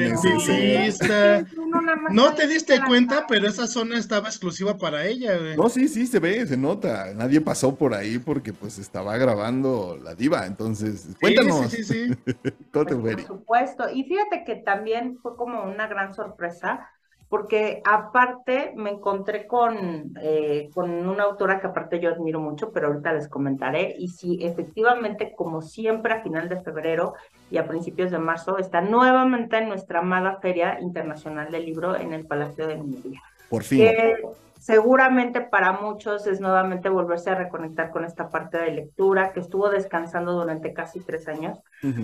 No 2.10 2.34
te 2.34 2.46
diste 2.48 2.80
cuenta, 2.86 3.26
pero 3.28 3.48
esa 3.48 3.66
zona 3.66 3.98
estaba 3.98 4.28
exclusiva 4.28 4.76
para 4.76 5.06
ella, 5.06 5.36
güey. 5.36 5.56
No, 5.56 5.68
sí, 5.68 5.88
sí, 5.88 6.06
se 6.06 6.18
ve, 6.18 6.46
se 6.46 6.56
nota. 6.56 7.12
Nadie 7.14 7.40
pasó 7.40 7.74
por 7.76 7.94
ahí 7.94 8.18
porque 8.30 8.52
pues 8.52 8.78
estaba 8.78 9.16
grabando 9.16 9.98
la 10.00 10.14
diva. 10.14 10.46
Entonces, 10.46 11.16
cuéntanos, 11.20 11.68
Sí, 11.68 11.82
sí, 11.82 11.84
sí, 11.84 12.14
sí. 12.14 12.32
¿cómo 12.72 12.86
te 12.86 12.94
Pues, 12.94 13.16
por 13.16 13.26
supuesto. 13.26 13.90
Y 13.92 14.04
fíjate 14.04 14.44
que 14.44 14.54
también 14.54 15.18
fue 15.18 15.34
como 15.34 15.64
una 15.64 15.88
gran 15.88 16.14
sorpresa, 16.14 16.88
porque 17.28 17.82
aparte 17.84 18.72
me 18.76 18.90
encontré 18.90 19.48
con, 19.48 20.14
eh, 20.22 20.70
con 20.72 21.08
una 21.08 21.24
autora 21.24 21.60
que 21.60 21.66
aparte 21.66 21.98
yo 21.98 22.10
admiro 22.10 22.38
mucho, 22.38 22.70
pero 22.70 22.86
ahorita 22.86 23.14
les 23.14 23.26
comentaré. 23.26 23.96
Y 23.98 24.06
sí, 24.06 24.38
efectivamente, 24.42 25.34
como 25.36 25.60
siempre, 25.60 26.12
a 26.12 26.22
final 26.22 26.48
de 26.48 26.62
febrero 26.62 27.14
y 27.50 27.58
a 27.58 27.66
principios 27.66 28.12
de 28.12 28.20
marzo, 28.20 28.58
está 28.58 28.80
nuevamente 28.80 29.58
en 29.58 29.68
nuestra 29.68 29.98
amada 29.98 30.38
Feria 30.40 30.78
Internacional 30.80 31.50
del 31.50 31.66
Libro 31.66 31.96
en 31.96 32.12
el 32.12 32.28
Palacio 32.28 32.68
de 32.68 32.76
Minería. 32.76 33.20
Por 33.48 33.64
fin. 33.64 33.80
que 33.80 34.22
seguramente 34.60 35.40
para 35.40 35.72
muchos 35.72 36.26
es 36.26 36.40
nuevamente 36.40 36.90
volverse 36.90 37.30
a 37.30 37.34
reconectar 37.34 37.90
con 37.90 38.04
esta 38.04 38.28
parte 38.28 38.58
de 38.58 38.70
lectura 38.72 39.32
que 39.32 39.40
estuvo 39.40 39.70
descansando 39.70 40.32
durante 40.32 40.74
casi 40.74 41.00
tres 41.00 41.26
años 41.28 41.58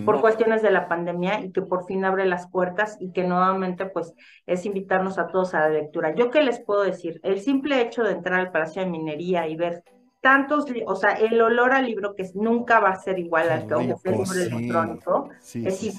por 0.05 0.21
cuestiones 0.23 0.63
de 0.63 0.71
la 0.71 0.89
pandemia 0.89 1.41
y 1.41 1.53
que 1.53 1.61
por 1.61 1.85
fin 1.85 2.05
abre 2.05 2.25
las 2.25 2.49
puertas 2.51 2.97
y 2.99 3.13
que 3.13 3.25
nuevamente 3.25 3.85
pues 3.87 4.15
es 4.47 4.65
invitarnos 4.65 5.19
a 5.19 5.29
todos 5.29 5.55
a 5.55 5.61
la 5.61 5.69
lectura. 5.69 6.15
Yo 6.15 6.31
qué 6.31 6.43
les 6.43 6.59
puedo 6.59 6.83
decir, 6.83 7.21
el 7.23 7.41
simple 7.41 7.81
hecho 7.83 8.03
de 8.03 8.13
entrar 8.13 8.41
al 8.41 8.51
Palacio 8.51 8.83
de 8.83 8.89
Minería 8.89 9.47
y 9.47 9.57
ver 9.57 9.85
tantos, 10.27 10.67
o 10.87 10.97
sea, 10.97 11.13
el 11.13 11.41
olor 11.41 11.73
al 11.73 11.87
libro 11.87 12.17
que 12.17 12.29
nunca 12.35 12.81
va 12.81 12.89
a 12.89 12.97
ser 12.97 13.17
igual 13.17 13.49
al 13.49 13.69
que 13.69 13.77
rico, 13.77 14.01
libro 14.05 14.25
sí. 14.27 14.41
electrónico, 14.41 15.29
Sí, 15.39 15.65
es 15.65 15.79
sí, 15.79 15.93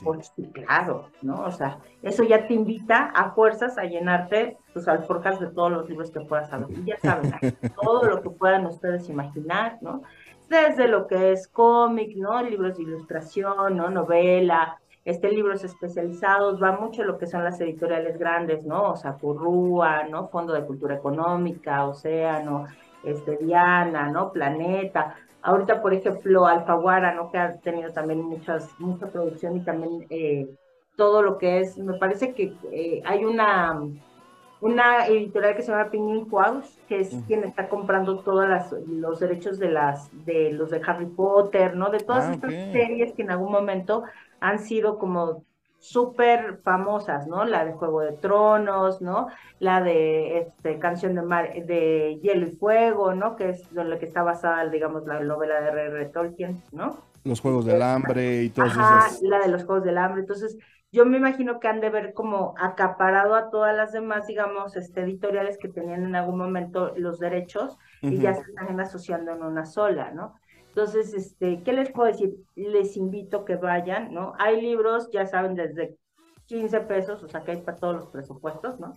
claro, 0.52 1.12
¿no? 1.22 1.46
O 1.46 1.52
sea, 1.52 1.80
eso 2.04 2.26
ya 2.26 2.46
te 2.46 2.54
invita 2.54 3.06
a 3.16 3.32
fuerzas 3.32 3.78
a 3.78 3.86
llenarte 3.86 4.58
tus 4.74 4.86
alforjas 4.90 5.40
de 5.40 5.48
todos 5.48 5.72
los 5.72 5.88
libros 5.88 6.12
que 6.12 6.20
puedas. 6.20 6.50
Y 6.68 6.84
ya 6.84 6.98
saben, 7.00 7.32
todo 7.82 8.04
lo 8.04 8.22
que 8.22 8.30
puedan 8.30 8.66
ustedes 8.66 9.08
imaginar, 9.08 9.78
¿no? 9.80 10.02
Desde 10.50 10.90
lo 10.90 11.08
que 11.08 11.32
es 11.32 11.48
cómic, 11.48 12.18
¿no? 12.18 12.44
Libros 12.44 12.76
de 12.76 12.84
ilustración, 12.84 13.78
¿no? 13.78 13.90
Novela, 13.90 14.78
este, 15.06 15.32
libros 15.32 15.64
especializados, 15.64 16.62
va 16.62 16.74
mucho 16.74 17.06
lo 17.06 17.18
que 17.18 17.28
son 17.28 17.46
las 17.46 17.62
editoriales 17.62 18.20
grandes, 18.20 18.66
¿no? 18.66 18.92
O 18.92 18.98
sea, 18.98 19.16
Purrúa, 19.16 20.04
¿no? 20.04 20.28
Fondo 20.28 20.52
de 20.52 20.66
Cultura 20.66 20.96
Económica, 20.96 21.86
Océano, 21.86 22.66
este, 23.04 23.38
Diana, 23.38 24.10
¿no? 24.12 24.32
Planeta. 24.32 25.16
Ahorita, 25.42 25.82
por 25.82 25.94
ejemplo, 25.94 26.46
Alfaguara, 26.48 27.14
¿no? 27.16 27.32
Que 27.32 27.38
ha 27.38 27.60
tenido 27.62 27.94
también 27.94 28.22
muchas, 28.22 28.78
mucha 28.80 29.12
producción 29.12 29.58
y 29.58 29.64
también 29.64 30.06
eh, 30.10 30.50
todo 30.96 31.22
lo 31.24 31.38
que 31.38 31.60
es, 31.62 31.78
me 31.78 31.96
parece 31.96 32.34
que 32.34 32.58
eh, 32.72 33.02
hay 33.06 33.26
una, 33.26 33.80
una 34.60 35.08
editorial 35.08 35.56
que 35.56 35.62
se 35.64 35.72
llama 35.72 35.92
Penguin 35.92 36.28
House, 36.30 36.82
que 36.88 37.00
es 37.02 37.22
quien 37.28 37.44
está 37.44 37.70
comprando 37.70 38.24
todos 38.24 38.48
los 38.88 39.20
derechos 39.20 39.60
de 39.60 39.70
las, 39.72 40.10
de 40.26 40.52
los 40.54 40.72
de 40.72 40.82
Harry 40.86 41.08
Potter, 41.08 41.76
¿no? 41.76 41.92
De 41.92 42.00
todas 42.02 42.30
Ah, 42.30 42.34
estas 42.34 42.56
series 42.72 43.14
que 43.16 43.22
en 43.24 43.32
algún 43.32 43.52
momento 43.52 44.04
han 44.40 44.60
sido 44.60 44.98
como 45.00 45.46
súper 45.88 46.60
famosas, 46.64 47.28
¿no? 47.28 47.46
La 47.46 47.64
de 47.64 47.72
Juego 47.72 48.02
de 48.02 48.12
Tronos, 48.12 49.02
¿no? 49.02 49.28
La 49.60 49.82
de 49.82 50.40
este, 50.40 50.80
Canción 50.80 51.16
de, 51.16 51.22
Mar, 51.22 51.54
de 51.54 52.20
Hielo 52.22 52.48
y 52.48 52.52
Fuego, 52.52 53.14
¿no? 53.14 53.36
Que 53.36 53.50
es 53.52 53.72
la 53.72 53.98
que 53.98 54.06
está 54.06 54.24
basada, 54.24 54.68
digamos, 54.68 55.06
la 55.06 55.22
novela 55.22 55.62
de 55.62 55.68
R.R. 55.70 56.06
Tolkien, 56.08 56.62
¿no? 56.72 56.98
Los 57.24 57.40
Juegos 57.40 57.66
del 57.66 57.82
Hambre 57.82 58.44
y 58.44 58.50
todas 58.50 58.78
Ajá, 58.78 59.08
esas. 59.08 59.22
la 59.22 59.40
de 59.40 59.48
los 59.48 59.64
Juegos 59.64 59.86
del 59.86 59.98
Hambre. 59.98 60.22
Entonces, 60.22 60.58
yo 60.92 61.06
me 61.06 61.18
imagino 61.18 61.60
que 61.60 61.68
han 61.68 61.80
de 61.80 61.90
ver 61.90 62.14
como 62.14 62.54
acaparado 62.58 63.36
a 63.36 63.50
todas 63.50 63.76
las 63.76 63.94
demás, 63.94 64.28
digamos, 64.28 64.76
este, 64.76 65.02
editoriales 65.02 65.58
que 65.58 65.70
tenían 65.70 66.04
en 66.04 66.16
algún 66.16 66.38
momento 66.38 66.94
los 66.98 67.20
derechos 67.20 67.78
y 68.02 68.18
ya 68.18 68.34
se 68.34 68.42
están 68.42 68.80
asociando 68.80 69.32
en 69.32 69.44
una 69.44 69.66
sola, 69.66 70.12
¿no? 70.12 70.36
Entonces, 70.78 71.12
este, 71.16 71.64
¿qué 71.64 71.74
les 71.74 71.92
puedo 71.92 72.08
decir? 72.08 72.36
Les 72.54 72.98
invito 72.98 73.46
que 73.46 73.56
vayan, 73.56 74.14
¿no? 74.14 74.34
Hay 74.38 74.62
libros, 74.62 75.10
ya 75.12 75.26
saben, 75.26 75.56
desde 75.56 75.98
15 76.46 76.82
pesos, 76.82 77.24
o 77.24 77.28
sea, 77.28 77.42
que 77.42 77.54
hay 77.54 77.62
para 77.62 77.80
todos 77.80 77.96
los 77.96 78.08
presupuestos, 78.10 78.80
¿no? 78.80 78.94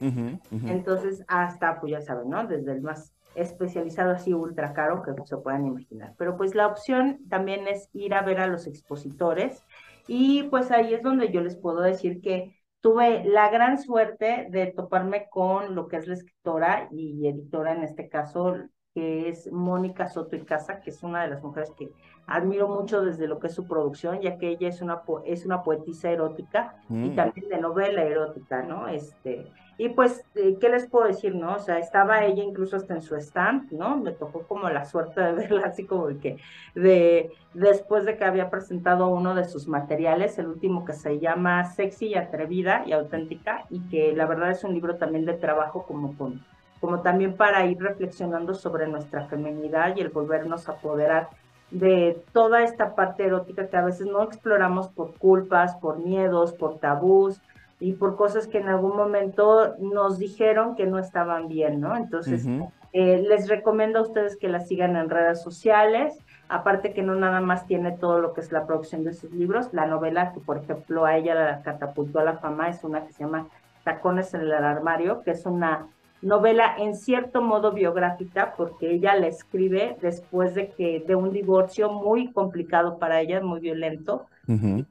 Entonces, 0.50 1.24
hasta, 1.26 1.80
pues 1.80 1.92
ya 1.92 2.02
saben, 2.02 2.28
¿no? 2.28 2.46
Desde 2.46 2.72
el 2.72 2.82
más 2.82 3.14
especializado 3.34 4.10
así 4.10 4.34
ultra 4.34 4.74
caro 4.74 5.02
que 5.02 5.12
se 5.24 5.38
puedan 5.38 5.68
imaginar. 5.68 6.12
Pero 6.18 6.36
pues 6.36 6.54
la 6.54 6.66
opción 6.66 7.20
también 7.30 7.66
es 7.66 7.88
ir 7.94 8.12
a 8.12 8.20
ver 8.20 8.40
a 8.40 8.46
los 8.46 8.66
expositores 8.66 9.64
y 10.06 10.42
pues 10.50 10.70
ahí 10.70 10.92
es 10.92 11.02
donde 11.02 11.32
yo 11.32 11.40
les 11.40 11.56
puedo 11.56 11.80
decir 11.80 12.20
que 12.20 12.60
tuve 12.82 13.24
la 13.24 13.48
gran 13.48 13.78
suerte 13.78 14.48
de 14.50 14.66
toparme 14.66 15.28
con 15.30 15.74
lo 15.74 15.88
que 15.88 15.96
es 15.96 16.06
la 16.06 16.14
escritora 16.14 16.88
y 16.90 17.26
editora 17.26 17.72
en 17.72 17.84
este 17.84 18.10
caso, 18.10 18.54
que 18.94 19.28
es 19.28 19.50
Mónica 19.52 20.08
Soto 20.08 20.36
y 20.36 20.44
Casa, 20.44 20.80
que 20.80 20.90
es 20.90 21.02
una 21.02 21.22
de 21.22 21.28
las 21.30 21.42
mujeres 21.42 21.72
que 21.76 21.92
admiro 22.26 22.68
mucho 22.68 23.02
desde 23.02 23.28
lo 23.28 23.38
que 23.38 23.48
es 23.48 23.54
su 23.54 23.66
producción, 23.66 24.20
ya 24.20 24.38
que 24.38 24.48
ella 24.50 24.68
es 24.68 24.80
una, 24.82 25.02
es 25.24 25.46
una 25.46 25.62
poetisa 25.62 26.10
erótica 26.10 26.76
y 27.00 27.10
Mm. 27.10 27.14
también 27.14 27.48
de 27.48 27.58
novela 27.60 28.02
erótica, 28.02 28.62
¿no? 28.62 28.88
Este, 28.88 29.52
y 29.76 29.88
pues, 29.90 30.26
eh, 30.34 30.58
¿qué 30.60 30.68
les 30.68 30.88
puedo 30.88 31.06
decir, 31.06 31.34
no? 31.34 31.54
O 31.56 31.58
sea, 31.58 31.78
estaba 31.78 32.24
ella 32.24 32.42
incluso 32.44 32.76
hasta 32.76 32.94
en 32.94 33.00
su 33.02 33.16
stand, 33.16 33.70
¿no? 33.72 33.96
Me 33.98 34.12
tocó 34.12 34.46
como 34.46 34.68
la 34.70 34.84
suerte 34.84 35.20
de 35.20 35.32
verla 35.34 35.66
así 35.66 35.86
como 35.86 36.08
de 36.08 36.18
que, 36.18 36.36
de, 36.74 37.32
después 37.52 38.04
de 38.04 38.16
que 38.16 38.24
había 38.24 38.50
presentado 38.50 39.08
uno 39.08 39.34
de 39.34 39.44
sus 39.44 39.66
materiales, 39.68 40.38
el 40.38 40.48
último 40.48 40.84
que 40.84 40.92
se 40.92 41.18
llama 41.18 41.64
Sexy 41.64 42.08
y 42.08 42.14
Atrevida 42.16 42.82
y 42.86 42.92
Auténtica, 42.92 43.66
y 43.70 43.86
que 43.88 44.12
la 44.14 44.26
verdad 44.26 44.50
es 44.50 44.64
un 44.64 44.74
libro 44.74 44.98
también 44.98 45.24
de 45.24 45.34
trabajo 45.34 45.86
como 45.86 46.16
con, 46.16 46.46
como 46.80 47.00
también 47.00 47.36
para 47.36 47.66
ir 47.66 47.78
reflexionando 47.78 48.54
sobre 48.54 48.88
nuestra 48.88 49.26
feminidad 49.26 49.96
y 49.96 50.00
el 50.00 50.08
volvernos 50.08 50.68
a 50.68 50.72
apoderar 50.72 51.28
de 51.70 52.22
toda 52.32 52.62
esta 52.62 52.94
parte 52.94 53.24
erótica 53.24 53.68
que 53.68 53.76
a 53.76 53.84
veces 53.84 54.06
no 54.06 54.22
exploramos 54.22 54.88
por 54.88 55.14
culpas, 55.14 55.76
por 55.76 55.98
miedos, 55.98 56.52
por 56.52 56.78
tabús 56.78 57.40
y 57.78 57.92
por 57.92 58.16
cosas 58.16 58.46
que 58.46 58.58
en 58.58 58.68
algún 58.68 58.96
momento 58.96 59.76
nos 59.78 60.18
dijeron 60.18 60.74
que 60.74 60.86
no 60.86 60.98
estaban 60.98 61.48
bien, 61.48 61.80
¿no? 61.80 61.96
Entonces, 61.96 62.46
eh, 62.92 63.24
les 63.26 63.48
recomiendo 63.48 64.00
a 64.00 64.02
ustedes 64.02 64.36
que 64.36 64.48
la 64.48 64.60
sigan 64.60 64.96
en 64.96 65.08
redes 65.08 65.42
sociales, 65.42 66.18
aparte 66.48 66.92
que 66.92 67.02
no 67.02 67.14
nada 67.14 67.40
más 67.40 67.66
tiene 67.66 67.92
todo 67.92 68.18
lo 68.18 68.32
que 68.34 68.40
es 68.40 68.50
la 68.50 68.66
producción 68.66 69.04
de 69.04 69.14
sus 69.14 69.30
libros, 69.30 69.72
la 69.72 69.86
novela 69.86 70.32
que 70.32 70.40
por 70.40 70.58
ejemplo 70.58 71.06
a 71.06 71.16
ella 71.16 71.34
la 71.34 71.62
catapultó 71.62 72.18
a 72.18 72.24
la 72.24 72.38
fama 72.38 72.68
es 72.68 72.82
una 72.82 73.06
que 73.06 73.12
se 73.12 73.22
llama 73.22 73.46
Tacones 73.84 74.34
en 74.34 74.40
el 74.42 74.52
armario, 74.52 75.22
que 75.22 75.30
es 75.30 75.46
una 75.46 75.86
novela 76.20 76.74
en 76.78 76.94
cierto 76.96 77.42
modo 77.42 77.72
biográfica 77.72 78.54
porque 78.56 78.90
ella 78.92 79.14
la 79.16 79.28
escribe 79.28 79.96
después 80.00 80.54
de 80.54 80.72
que 80.74 81.00
de 81.06 81.14
un 81.14 81.32
divorcio 81.32 81.90
muy 81.92 82.32
complicado 82.32 82.98
para 82.98 83.20
ella, 83.20 83.40
muy 83.40 83.60
violento, 83.60 84.28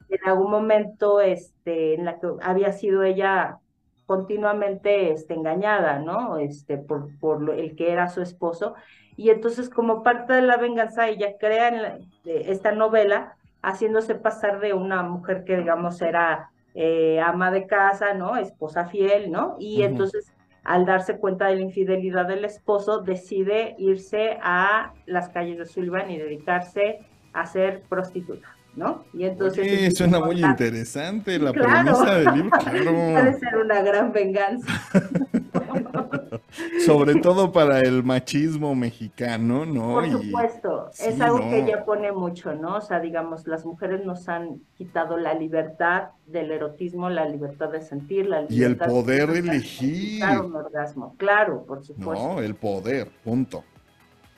en 0.09 0.19
algún 0.27 0.51
momento 0.51 1.21
este, 1.21 1.95
en 1.95 2.05
la 2.05 2.19
que 2.19 2.27
había 2.41 2.71
sido 2.73 3.03
ella 3.03 3.59
continuamente 4.05 5.11
este, 5.11 5.35
engañada, 5.35 5.99
¿no? 5.99 6.37
Este, 6.37 6.77
por, 6.77 7.17
por 7.19 7.49
el 7.51 7.75
que 7.75 7.91
era 7.91 8.09
su 8.09 8.21
esposo. 8.21 8.75
Y 9.15 9.29
entonces, 9.29 9.69
como 9.69 10.01
parte 10.03 10.33
de 10.33 10.41
la 10.41 10.57
venganza, 10.57 11.07
ella 11.09 11.37
crea 11.39 11.67
en 11.69 11.81
la- 11.81 11.97
eh, 12.25 12.45
esta 12.47 12.71
novela 12.71 13.35
haciéndose 13.61 14.15
pasar 14.15 14.59
de 14.59 14.73
una 14.73 15.03
mujer 15.03 15.43
que, 15.45 15.57
digamos, 15.57 16.01
era 16.01 16.51
eh, 16.73 17.19
ama 17.19 17.51
de 17.51 17.67
casa, 17.67 18.13
¿no? 18.13 18.37
Esposa 18.37 18.85
fiel, 18.87 19.31
¿no? 19.31 19.55
Y 19.59 19.81
entonces 19.83 20.33
al 20.63 20.85
darse 20.85 21.17
cuenta 21.17 21.47
de 21.47 21.55
la 21.55 21.61
infidelidad 21.61 22.27
del 22.27 22.45
esposo, 22.45 23.01
decide 23.01 23.75
irse 23.77 24.37
a 24.41 24.93
las 25.05 25.29
calles 25.29 25.57
de 25.57 25.65
Sullivan 25.65 26.09
y 26.11 26.17
dedicarse 26.17 26.99
a 27.33 27.45
ser 27.45 27.81
prostituta, 27.89 28.55
¿no? 28.75 29.03
Y 29.13 29.23
entonces... 29.25 29.59
Oye, 29.65 29.87
es 29.87 29.97
suena 29.97 30.19
muy 30.19 30.43
interesante 30.43 31.37
la 31.39 31.51
Claro. 31.51 31.69
premisa 31.97 32.15
del 32.15 32.35
libro, 32.35 32.57
Puede 32.59 32.81
claro. 33.11 33.37
ser 33.39 33.57
una 33.57 33.81
gran 33.81 34.11
venganza. 34.11 34.67
Sobre 36.85 37.15
todo 37.21 37.51
para 37.51 37.81
el 37.81 38.03
machismo 38.03 38.73
mexicano, 38.75 39.65
¿no? 39.65 39.93
Por 39.93 40.07
Y- 40.07 40.11
supuesto, 40.11 40.89
es 40.91 41.15
sí, 41.15 41.21
algo 41.21 41.39
no. 41.39 41.49
que 41.49 41.59
ella 41.63 41.85
pone 41.85 42.11
mucho, 42.11 42.53
¿no? 42.55 42.77
O 42.77 42.81
sea, 42.81 42.99
digamos, 42.99 43.47
las 43.47 43.65
mujeres 43.65 44.03
nos 44.05 44.27
han 44.29 44.61
quitado 44.77 45.17
la 45.17 45.33
libertad 45.33 46.09
del 46.25 46.51
erotismo, 46.51 47.09
la 47.09 47.25
libertad 47.27 47.69
de 47.69 47.81
sentir, 47.81 48.27
la 48.27 48.41
Y 48.41 48.63
el 48.63 48.71
libertad 48.73 48.87
poder 48.87 49.27
de 49.31 49.39
elegir. 49.39 50.23
un 50.43 50.55
orgasmo, 50.55 51.15
claro, 51.17 51.63
por 51.65 51.83
supuesto. 51.83 52.27
No, 52.35 52.41
el 52.41 52.55
poder, 52.55 53.09
punto. 53.23 53.63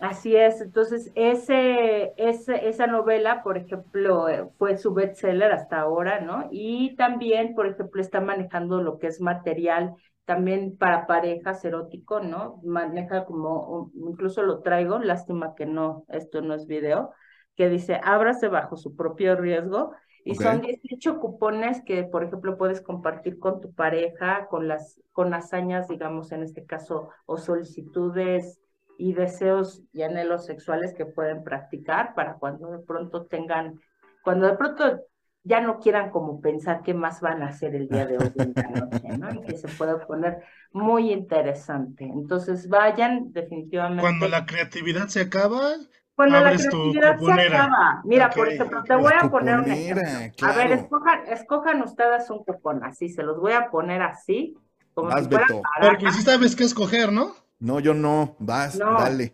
Así 0.01 0.35
es, 0.35 0.59
entonces 0.61 1.11
ese, 1.13 2.13
ese, 2.17 2.67
esa 2.67 2.87
novela, 2.87 3.43
por 3.43 3.55
ejemplo, 3.57 4.27
eh, 4.29 4.49
fue 4.57 4.77
su 4.79 4.95
bestseller 4.95 5.51
hasta 5.51 5.79
ahora, 5.79 6.21
¿no? 6.21 6.47
Y 6.51 6.95
también, 6.95 7.53
por 7.53 7.67
ejemplo, 7.67 8.01
está 8.01 8.19
manejando 8.19 8.81
lo 8.81 8.97
que 8.97 9.05
es 9.07 9.21
material 9.21 9.93
también 10.25 10.75
para 10.75 11.05
parejas 11.05 11.63
erótico, 11.65 12.19
¿no? 12.19 12.59
Maneja 12.63 13.25
como, 13.25 13.67
un- 13.69 13.91
incluso 14.09 14.41
lo 14.41 14.61
traigo, 14.63 14.97
lástima 14.99 15.53
que 15.53 15.67
no, 15.67 16.03
esto 16.09 16.41
no 16.41 16.55
es 16.55 16.65
video, 16.65 17.11
que 17.55 17.69
dice, 17.69 17.99
ábrase 18.03 18.47
bajo 18.47 18.77
su 18.77 18.95
propio 18.95 19.35
riesgo. 19.35 19.91
Y 20.23 20.35
son 20.35 20.61
18 20.61 21.19
cupones 21.19 21.83
que, 21.85 22.03
por 22.03 22.23
ejemplo, 22.23 22.57
puedes 22.57 22.81
compartir 22.81 23.37
con 23.39 23.61
tu 23.61 23.71
pareja, 23.73 24.47
con 24.49 24.67
las, 24.67 24.99
con 25.11 25.33
hazañas, 25.35 25.87
digamos, 25.87 26.31
en 26.31 26.41
este 26.43 26.65
caso, 26.65 27.09
o 27.27 27.37
solicitudes 27.37 28.59
y 29.01 29.13
deseos 29.13 29.81
y 29.93 30.03
anhelos 30.03 30.45
sexuales 30.45 30.93
que 30.93 31.07
pueden 31.07 31.43
practicar 31.43 32.13
para 32.13 32.35
cuando 32.35 32.69
de 32.69 32.77
pronto 32.77 33.25
tengan, 33.25 33.79
cuando 34.23 34.45
de 34.45 34.55
pronto 34.55 35.01
ya 35.43 35.59
no 35.59 35.79
quieran 35.79 36.11
como 36.11 36.39
pensar 36.39 36.83
qué 36.83 36.93
más 36.93 37.19
van 37.19 37.41
a 37.41 37.47
hacer 37.47 37.73
el 37.73 37.87
día 37.89 38.05
de 38.05 38.19
hoy 38.19 38.31
en 38.35 38.53
la 38.55 38.69
noche, 38.69 39.17
¿no? 39.17 39.33
Y 39.33 39.41
que 39.41 39.57
se 39.57 39.67
puede 39.69 39.97
poner 40.05 40.43
muy 40.71 41.11
interesante. 41.11 42.03
Entonces 42.03 42.69
vayan 42.69 43.33
definitivamente. 43.33 44.01
Cuando 44.01 44.27
la 44.27 44.45
creatividad 44.45 45.07
se 45.07 45.21
acaba, 45.21 45.77
Cuando 46.13 46.39
la 46.39 46.49
abres 46.49 46.67
creatividad 46.67 47.17
se 47.17 47.31
acaba. 47.47 48.01
Mira, 48.03 48.29
por 48.29 48.49
ejemplo, 48.49 48.83
te 48.83 48.95
voy 48.95 49.13
a 49.19 49.31
poner 49.31 49.61
un. 49.61 49.71
A 50.43 50.51
ver, 50.53 50.73
escojan, 50.73 51.21
escojan 51.25 51.81
ustedes 51.81 52.29
un 52.29 52.43
cupón 52.43 52.83
así, 52.83 53.09
se 53.09 53.23
los 53.23 53.39
voy 53.39 53.53
a 53.53 53.71
poner 53.71 54.03
así, 54.03 54.55
como 54.93 55.09
Vas, 55.09 55.23
si 55.23 55.29
fuera 55.29 55.47
porque 55.81 56.11
si 56.11 56.21
sabes 56.21 56.55
qué 56.55 56.65
escoger, 56.65 57.11
¿no? 57.11 57.40
No, 57.61 57.79
yo 57.79 57.93
no. 57.93 58.35
Vas, 58.39 58.77
No. 58.77 58.97
dale. 58.97 59.33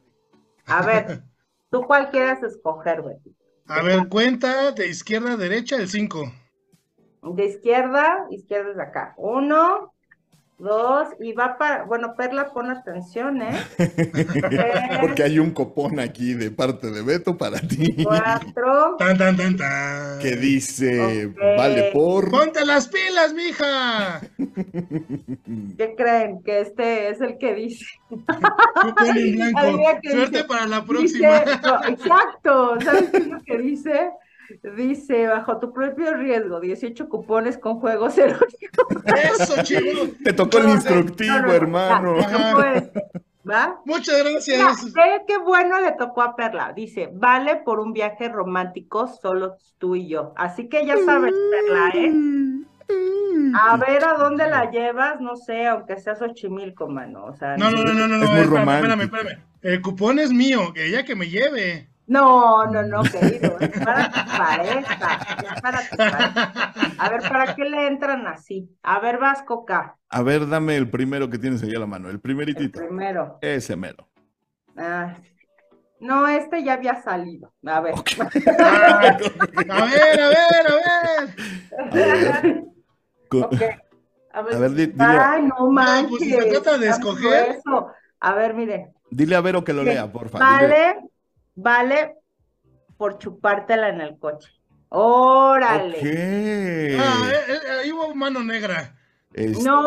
A 0.67 0.81
ver, 0.83 1.23
¿tú 1.71 1.83
cuál 1.83 2.09
quieres 2.11 2.43
escoger, 2.43 3.01
güey? 3.01 3.15
A 3.67 3.81
ver, 3.81 4.07
cuenta 4.09 4.71
de 4.71 4.87
izquierda 4.87 5.33
a 5.33 5.37
derecha 5.37 5.75
el 5.77 5.89
5. 5.89 6.31
De 7.21 7.45
izquierda, 7.45 8.25
izquierda 8.29 8.71
es 8.71 8.77
de 8.77 8.83
acá. 8.83 9.13
Uno, 9.17 9.93
dos, 10.57 11.07
y 11.19 11.33
va 11.33 11.57
para, 11.57 11.83
bueno, 11.85 12.15
Perla, 12.15 12.51
pon 12.53 12.69
atención, 12.69 13.41
¿eh? 13.41 13.67
Tres, 14.49 14.81
Porque 15.01 15.23
hay 15.23 15.39
un 15.39 15.51
copón 15.51 15.99
aquí 15.99 16.33
de 16.33 16.51
parte 16.51 16.89
de 16.91 17.01
Beto 17.03 17.37
para 17.37 17.59
ti. 17.59 18.03
cuatro, 18.03 18.95
Tan, 18.97 19.17
tan, 19.17 19.37
tan, 19.37 19.55
tan. 19.57 20.19
Que 20.19 20.35
dice, 20.35 21.27
vale 21.27 21.91
por... 21.93 22.29
¡Ponte 22.31 22.65
las 22.65 22.87
pilas, 22.87 23.33
mija! 23.33 24.21
¿qué 25.77 25.95
creen? 25.95 26.41
Que 26.43 26.61
este 26.61 27.09
es 27.09 27.21
el 27.21 27.37
que 27.37 27.53
dice. 27.53 27.85
Suerte 30.03 30.37
dice. 30.37 30.43
para 30.43 30.65
la 30.67 30.81
Dice, 30.81 30.87
próxima. 30.87 31.43
no, 31.61 31.83
exacto, 31.85 32.79
¿sabes 32.81 33.09
qué 33.11 33.21
es 33.21 33.27
lo 33.27 33.43
que 33.43 33.57
dice? 33.59 34.11
Dice, 34.75 35.27
bajo 35.27 35.59
tu 35.59 35.73
propio 35.73 36.13
riesgo, 36.15 36.59
18 36.59 37.09
cupones 37.09 37.57
con 37.57 37.79
juegos 37.79 38.17
eróticos. 38.17 38.87
Eso, 39.05 39.63
chivo. 39.63 40.07
Te 40.23 40.33
tocó 40.33 40.59
el 40.59 40.69
instructivo, 40.69 41.33
No, 41.35 41.41
no, 41.41 41.47
no, 41.47 41.53
hermano. 41.53 42.19
ya, 42.19 42.51
no 42.51 42.55
puede 42.57 42.79
ser, 42.81 43.03
¿Va? 43.49 43.79
Muchas 43.85 44.17
gracias. 44.23 44.93
qué 45.25 45.37
bueno 45.37 45.79
le 45.79 45.93
tocó 45.93 46.21
a 46.21 46.35
Perla. 46.35 46.73
Dice, 46.75 47.09
vale 47.13 47.55
por 47.57 47.79
un 47.79 47.93
viaje 47.93 48.27
romántico 48.27 49.07
solo 49.07 49.55
tú 49.77 49.95
y 49.95 50.07
yo. 50.09 50.33
Así 50.35 50.67
que 50.67 50.85
ya 50.85 50.97
sabes, 51.05 51.33
Perla, 51.51 51.91
¿eh? 51.95 52.13
A 53.55 53.77
ver 53.77 54.03
a 54.03 54.13
dónde 54.17 54.49
la 54.49 54.69
llevas, 54.71 55.19
no 55.21 55.35
sé, 55.35 55.65
aunque 55.67 55.97
sea 55.99 56.15
Xochimilco, 56.15 56.87
mano. 56.87 57.25
O 57.25 57.33
sea, 57.35 57.55
No, 57.57 57.69
no, 57.71 57.83
no, 57.83 57.93
no, 57.93 58.07
no, 58.07 58.15
Es 58.15 58.21
no, 58.21 58.27
muy 58.29 58.39
espérame, 58.41 58.49
romántico. 58.49 58.93
espérame, 58.93 59.01
espérame. 59.21 59.43
El 59.61 59.81
cupón 59.81 60.19
es 60.19 60.31
mío, 60.31 60.73
que 60.73 60.87
ella 60.87 61.03
que 61.03 61.15
me 61.15 61.29
lleve. 61.29 61.87
No, 62.07 62.65
no, 62.65 62.83
no, 62.83 63.03
querido, 63.03 63.59
es 63.59 63.69
para 63.83 64.09
tu 64.11 64.19
pareja, 64.37 65.21
es 65.41 65.61
para 65.61 65.81
tu 65.89 65.97
pareja. 65.97 66.33
A 66.99 67.09
ver, 67.09 67.21
¿para 67.21 67.53
qué 67.53 67.65
le 67.65 67.87
entran 67.87 68.25
así? 68.27 68.69
A 68.81 68.99
ver, 68.99 69.17
vas, 69.19 69.43
Coca, 69.43 69.97
A 70.09 70.21
ver, 70.21 70.47
dame 70.47 70.77
el 70.77 70.89
primero 70.89 71.29
que 71.29 71.37
tienes 71.37 71.61
ahí 71.63 71.75
a 71.75 71.79
la 71.79 71.85
mano. 71.85 72.07
El 72.07 72.15
el 72.15 72.21
primeritito. 72.21 72.79
primero. 72.79 73.37
Ese 73.41 73.75
mero. 73.75 74.07
Ah, 74.77 75.17
no, 75.99 76.27
este 76.27 76.63
ya 76.63 76.73
había 76.73 77.01
salido. 77.01 77.53
A 77.65 77.81
ver. 77.81 77.93
A 77.95 79.85
ver, 79.85 80.19
a 80.21 80.29
ver, 80.29 80.67
a 80.67 80.75
ver. 80.75 81.29
A 81.91 83.47
ver. 83.47 83.81
A 84.33 84.41
ver, 84.41 84.55
A 84.55 84.59
ver, 84.59 84.71
di- 84.71 84.85
dile, 84.87 85.05
Ay, 85.19 85.41
no 85.43 85.71
manches. 85.71 86.09
pues, 86.09 86.23
si 86.23 86.29
se 86.31 86.37
trata 86.45 86.77
de 86.77 86.89
tanto 86.89 87.09
escoger. 87.09 87.57
eso. 87.57 87.87
A 88.19 88.33
ver, 88.33 88.53
mire. 88.53 88.93
dile 89.11 89.35
a 89.35 89.41
Vero 89.41 89.63
que 89.63 89.73
lo 89.73 89.83
lea, 89.83 90.11
porfa. 90.11 90.39
Dile- 90.39 90.49
Vale, 90.49 90.95
vale 91.57 92.15
por 92.97 93.17
chupártela 93.17 93.89
en 93.89 94.01
el 94.01 94.17
coche. 94.17 94.49
Órale. 94.89 95.97
Ok. 95.97 97.01
Ah, 97.03 97.29
eh, 97.29 97.39
eh, 97.49 97.71
ahí 97.83 97.91
hubo 97.91 98.15
mano 98.15 98.41
negra. 98.43 98.93
Es 99.33 99.61
No, 99.63 99.81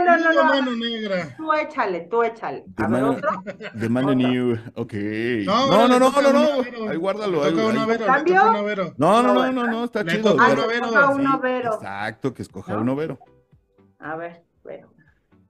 no, 0.00 0.16
no, 0.16 0.32
no. 0.32 0.44
mano 0.44 0.70
negra. 0.74 1.36
Tú 1.36 1.52
échale, 1.52 2.08
tú 2.10 2.22
échale. 2.22 2.64
De 2.66 2.84
A 2.84 2.88
ver, 2.88 3.02
mano- 3.02 3.10
otro. 3.12 3.30
de 3.74 3.88
Man 3.88 4.16
New. 4.18 4.56
Ok. 4.74 4.92
No, 5.44 5.66
No, 5.70 5.86
no, 5.88 5.98
no, 6.00 6.10
no. 6.10 6.62
Vero. 6.62 6.88
Ahí 6.88 6.96
guárdalo. 6.96 7.44
Ahí- 7.44 7.52
uno 7.54 7.86
Vero, 7.86 8.06
¿Cambio? 8.06 8.48
uno 8.48 8.64
Vero. 8.64 8.94
No, 8.96 9.22
no, 9.22 9.34
No, 9.34 9.52
no, 9.52 9.66
no, 9.66 9.84
está 9.84 10.02
Le 10.02 10.12
chido. 10.12 10.32
toca 10.32 10.46
pero- 10.48 10.62
uno 10.62 10.64
a 10.64 10.66
Vero. 10.66 10.86
Toca 10.88 11.08
uno, 11.10 11.32
Sí, 11.34 11.38
Vero. 11.42 11.74
Exacto, 11.74 12.34
que 12.34 12.42
escoja 12.42 12.72
¿No? 12.74 12.80
uno 12.80 12.96
Vero. 12.96 13.18
A 14.00 14.16
ver, 14.16 14.42
bueno. 14.64 14.88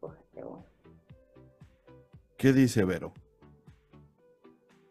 cógete 0.01 0.45
uno. 0.45 0.67
¿Qué 2.37 2.53
dice 2.53 2.85
Vero? 2.85 3.15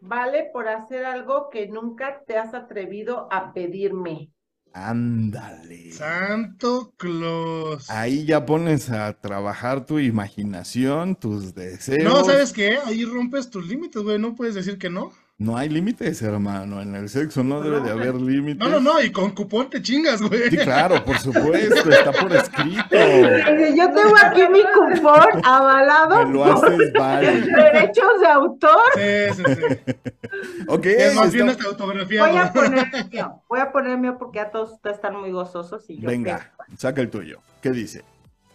Vale 0.08 0.48
por 0.54 0.68
hacer 0.68 1.04
algo 1.04 1.50
que 1.50 1.68
nunca 1.68 2.22
te 2.26 2.38
has 2.38 2.54
atrevido 2.54 3.28
a 3.30 3.52
pedirme. 3.52 4.32
Ándale. 4.72 5.92
Santo 5.92 6.94
Claus. 6.96 7.90
Ahí 7.90 8.24
ya 8.24 8.46
pones 8.46 8.90
a 8.90 9.12
trabajar 9.20 9.84
tu 9.84 9.98
imaginación, 9.98 11.14
tus 11.14 11.54
deseos. 11.54 12.02
No, 12.02 12.24
¿sabes 12.24 12.54
qué? 12.54 12.78
Ahí 12.86 13.04
rompes 13.04 13.50
tus 13.50 13.68
límites, 13.68 14.02
güey. 14.02 14.18
No 14.18 14.34
puedes 14.34 14.54
decir 14.54 14.78
que 14.78 14.88
no. 14.88 15.12
No 15.40 15.56
hay 15.56 15.68
límites, 15.68 16.20
hermano. 16.20 16.82
En 16.82 16.96
el 16.96 17.08
sexo 17.08 17.44
no 17.44 17.60
debe 17.60 17.80
de 17.80 17.92
haber 17.92 18.16
límites. 18.16 18.58
No, 18.58 18.68
no, 18.68 18.80
no. 18.80 19.00
Y 19.00 19.12
con 19.12 19.30
cupón 19.30 19.70
te 19.70 19.80
chingas, 19.80 20.20
güey. 20.20 20.50
Sí, 20.50 20.56
claro, 20.56 21.04
por 21.04 21.16
supuesto, 21.18 21.88
está 21.90 22.10
por 22.10 22.32
escrito. 22.32 22.82
Yo 22.90 23.86
tengo 23.92 24.14
aquí 24.20 24.42
mi 24.50 24.62
cupón 24.74 25.40
avalado 25.44 26.26
Me 26.26 26.32
lo 26.34 26.42
por 26.42 26.66
haces 26.66 26.92
válido. 26.92 27.56
derechos 27.56 28.20
de 28.20 28.26
autor. 28.26 28.80
Sí, 28.94 29.34
sí, 29.36 29.42
sí. 29.54 29.94
Ok, 30.66 30.86
Es 30.86 31.14
más 31.14 31.32
bien 31.32 31.48
hasta 31.48 31.68
autografiado. 31.68 32.28
Voy 32.28 32.36
a 32.38 32.52
poner 32.52 32.86
el 32.92 33.08
mío. 33.12 33.42
Voy 33.48 33.60
a 33.60 33.70
poner 33.70 33.92
el 33.92 33.98
mío 33.98 34.16
porque 34.18 34.38
ya 34.40 34.50
todos 34.50 34.72
ustedes 34.72 34.96
están 34.96 35.14
muy 35.20 35.30
gozosos 35.30 35.88
y 35.88 36.00
yo 36.00 36.08
Venga, 36.08 36.52
saca 36.76 37.00
el 37.00 37.10
tuyo. 37.10 37.38
¿Qué 37.62 37.70
dice? 37.70 38.02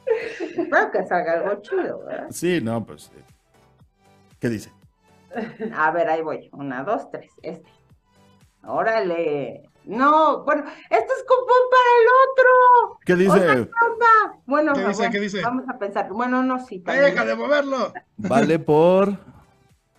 creo- 0.06 0.63
Espero 0.65 0.91
que 0.91 1.04
salga 1.08 1.34
algo 1.39 1.62
chido, 1.62 2.04
¿verdad? 2.06 2.28
Sí, 2.30 2.60
no, 2.62 2.86
pues. 2.86 3.10
eh, 3.15 3.24
¿Qué 4.41 4.50
dice? 4.50 4.69
A 5.76 5.91
ver, 5.91 6.10
ahí 6.10 6.22
voy. 6.22 6.50
Una, 6.54 6.84
dos, 6.84 7.10
tres. 7.12 7.32
Este. 7.41 7.69
Órale. 8.65 9.69
No, 9.86 10.43
bueno, 10.46 10.63
este 10.89 11.13
es 11.13 11.24
cupón 11.24 11.63
para 11.69 11.89
el 12.00 12.08
otro. 12.30 13.00
¿Qué 13.06 13.15
dice? 13.15 13.67
Bueno, 14.46 14.72
¿Qué 14.74 14.82
no, 14.82 14.88
dice? 14.88 15.00
bueno, 15.02 15.12
¿Qué 15.12 15.19
dice? 15.19 15.41
vamos 15.41 15.65
a 15.67 15.78
pensar. 15.78 16.10
Bueno, 16.10 16.41
no, 16.43 16.60
sí. 16.60 16.76
Ay, 16.76 16.82
también. 16.84 17.06
deja 17.06 17.26
de 17.26 17.36
moverlo. 17.36 17.93
Vale 18.17 18.60
por. 18.60 19.17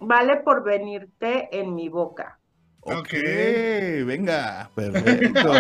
Vale 0.01 0.37
por 0.39 0.65
venirte 0.65 1.49
en 1.59 1.75
mi 1.75 1.89
boca. 1.89 2.39
Ok, 2.87 2.99
Ok. 2.99 3.13
venga, 4.07 4.71
perfecto. 4.75 5.53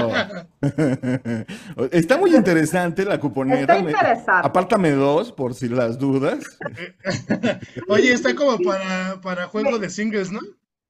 Está 1.90 2.18
muy 2.18 2.34
interesante 2.34 3.04
la 3.04 3.18
cuponera. 3.18 3.60
Está 3.60 3.78
interesante. 3.78 4.46
Apártame 4.48 4.90
dos 4.92 5.32
por 5.32 5.54
si 5.54 5.68
las 5.68 5.98
dudas. 5.98 6.44
Oye, 7.88 8.12
está 8.12 8.34
como 8.34 8.58
para, 8.58 9.20
para 9.20 9.46
juego 9.48 9.78
de 9.78 9.90
singles, 9.90 10.30
¿no? 10.30 10.40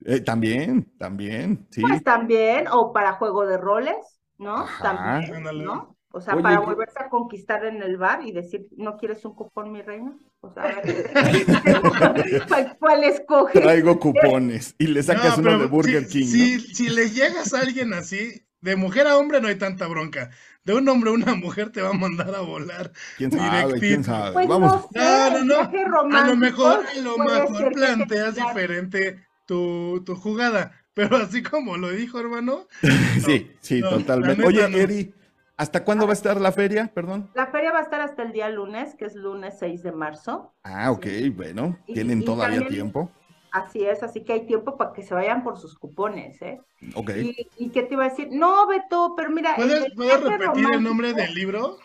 Eh, 0.04 0.20
también, 0.20 0.92
también, 0.98 1.66
sí. 1.70 1.80
Pues 1.80 2.02
también, 2.02 2.66
o 2.70 2.92
para 2.92 3.12
juego 3.14 3.46
de 3.46 3.56
roles, 3.56 3.96
¿no? 4.38 4.56
Ajá. 4.56 5.20
También. 5.22 5.64
¿no? 5.64 5.96
O 6.12 6.20
sea, 6.20 6.34
Oye, 6.34 6.42
para 6.42 6.58
¿qué- 6.60 6.66
volverse 6.66 6.98
a 7.02 7.08
conquistar 7.08 7.64
en 7.64 7.82
el 7.82 7.96
bar 7.96 8.22
y 8.26 8.32
decir, 8.32 8.66
¿no 8.76 8.96
quieres 8.96 9.24
un 9.24 9.34
cupón, 9.34 9.72
mi 9.72 9.82
reina? 9.82 10.16
A 10.56 10.68
ver, 10.82 12.44
¿cuál, 12.48 12.76
cuál 12.78 13.04
escoge? 13.04 13.60
Traigo 13.60 13.98
cupones 13.98 14.74
y 14.78 14.86
le 14.88 15.02
sacas 15.02 15.38
No, 15.38 15.50
uno 15.50 15.58
de 15.58 15.66
Burger 15.66 16.04
si, 16.06 16.20
King. 16.20 16.26
Si, 16.26 16.60
si 16.60 16.88
le 16.88 17.10
llegas 17.10 17.54
a 17.54 17.60
alguien 17.60 17.94
así, 17.94 18.44
de 18.60 18.76
mujer 18.76 19.06
a 19.06 19.18
hombre 19.18 19.40
no 19.40 19.48
hay 19.48 19.56
tanta 19.56 19.86
bronca. 19.86 20.30
De 20.64 20.72
un 20.72 20.88
hombre 20.88 21.10
a 21.10 21.12
una 21.12 21.34
mujer 21.34 21.70
te 21.70 21.82
va 21.82 21.90
a 21.90 21.92
mandar 21.92 22.34
a 22.34 22.40
volar. 22.40 22.86
¿no? 22.86 23.00
¿Quién 23.18 23.32
sabe? 23.32 23.78
¿Quién 23.78 24.04
sabe? 24.04 24.32
Pues 24.32 24.48
Vamos. 24.48 24.72
no 24.72 24.88
sé, 24.92 25.44
No, 25.44 25.44
no, 25.44 26.08
no. 26.08 26.18
A 26.18 26.26
lo 26.26 26.36
mejor, 26.36 26.80
a 26.86 27.00
lo 27.00 27.18
mejor 27.18 27.72
planteas 27.72 28.36
diferente 28.36 29.26
tu, 29.46 30.02
tu 30.06 30.16
jugada. 30.16 30.72
Pero 30.94 31.16
así 31.16 31.42
como 31.42 31.76
lo 31.76 31.90
dijo, 31.90 32.20
hermano, 32.20 32.68
sí, 33.26 33.50
sí, 33.60 33.80
no, 33.80 33.90
totalmente. 33.90 34.46
Oye, 34.46 34.68
no. 34.68 34.78
Eri, 34.78 35.12
¿hasta 35.56 35.84
cuándo 35.84 36.06
va 36.06 36.10
a 36.12 36.14
estar 36.14 36.40
la 36.40 36.52
feria? 36.52 36.90
Perdón. 36.94 37.30
La 37.34 37.46
feria 37.48 37.72
va 37.72 37.78
a 37.80 37.82
estar 37.82 38.00
hasta 38.00 38.22
el 38.22 38.32
día 38.32 38.48
lunes, 38.48 38.94
que 38.96 39.04
es 39.06 39.14
lunes 39.14 39.56
6 39.58 39.82
de 39.82 39.92
marzo. 39.92 40.52
Ah, 40.62 40.90
ok, 40.90 41.06
bueno, 41.34 41.78
tienen 41.86 42.22
y 42.22 42.24
todavía 42.24 42.58
también- 42.60 42.72
tiempo. 42.74 43.10
Así 43.52 43.84
es, 43.84 44.02
así 44.02 44.24
que 44.24 44.32
hay 44.32 44.46
tiempo 44.46 44.76
para 44.76 44.92
que 44.92 45.04
se 45.04 45.14
vayan 45.14 45.44
por 45.44 45.56
sus 45.60 45.78
cupones, 45.78 46.42
¿eh? 46.42 46.60
Ok. 46.96 47.10
¿Y, 47.22 47.48
y 47.56 47.68
qué 47.70 47.84
te 47.84 47.94
iba 47.94 48.04
a 48.06 48.08
decir? 48.08 48.28
No, 48.32 48.66
Beto, 48.66 49.14
pero 49.16 49.30
mira. 49.30 49.54
¿puedes, 49.54 49.80
del 49.84 49.92
¿puedes 49.94 50.20
viaje 50.20 50.38
repetir 50.38 50.74
el 50.74 50.82
nombre 50.82 51.12
del 51.12 51.32
libro? 51.34 51.78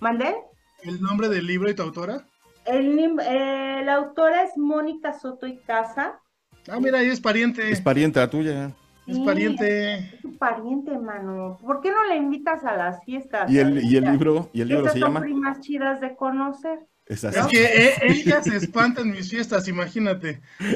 ¿Mandé? 0.00 0.34
¿El 0.82 1.00
nombre 1.00 1.28
del 1.28 1.46
libro 1.46 1.70
y 1.70 1.74
tu 1.76 1.82
autora? 1.82 2.26
El, 2.64 2.98
eh, 3.24 3.82
la 3.84 3.94
autora 3.94 4.42
es 4.42 4.56
Mónica 4.56 5.12
Soto 5.12 5.46
y 5.46 5.58
Casa. 5.58 6.18
Ah, 6.68 6.80
mira, 6.80 6.98
ahí 6.98 7.06
es 7.08 7.20
pariente. 7.20 7.70
Es 7.70 7.80
pariente 7.80 8.18
la 8.18 8.28
tuya. 8.28 8.72
Es 9.06 9.18
pariente. 9.18 9.94
Es 9.94 10.20
tu 10.22 10.36
pariente, 10.38 10.96
mano. 10.98 11.58
¿Por 11.60 11.80
qué 11.80 11.90
no 11.90 12.04
le 12.06 12.16
invitas 12.16 12.64
a 12.64 12.76
las 12.76 13.04
fiestas? 13.04 13.50
¿Y 13.50 13.58
el, 13.58 13.82
y 13.84 13.96
el 13.96 14.04
libro? 14.04 14.48
¿Y 14.52 14.60
el 14.62 14.68
libro 14.68 14.82
Esas 14.84 14.94
se 14.94 15.00
son 15.00 15.08
llama? 15.08 15.20
primas 15.20 15.60
chidas 15.60 16.00
de 16.00 16.14
conocer. 16.16 16.78
Es 17.06 17.24
Es 17.24 17.46
que 17.48 17.64
e- 17.64 17.94
ella 18.02 18.40
se 18.42 18.56
espanta 18.56 19.00
en 19.00 19.10
mis 19.10 19.28
fiestas, 19.30 19.66
imagínate. 19.68 20.40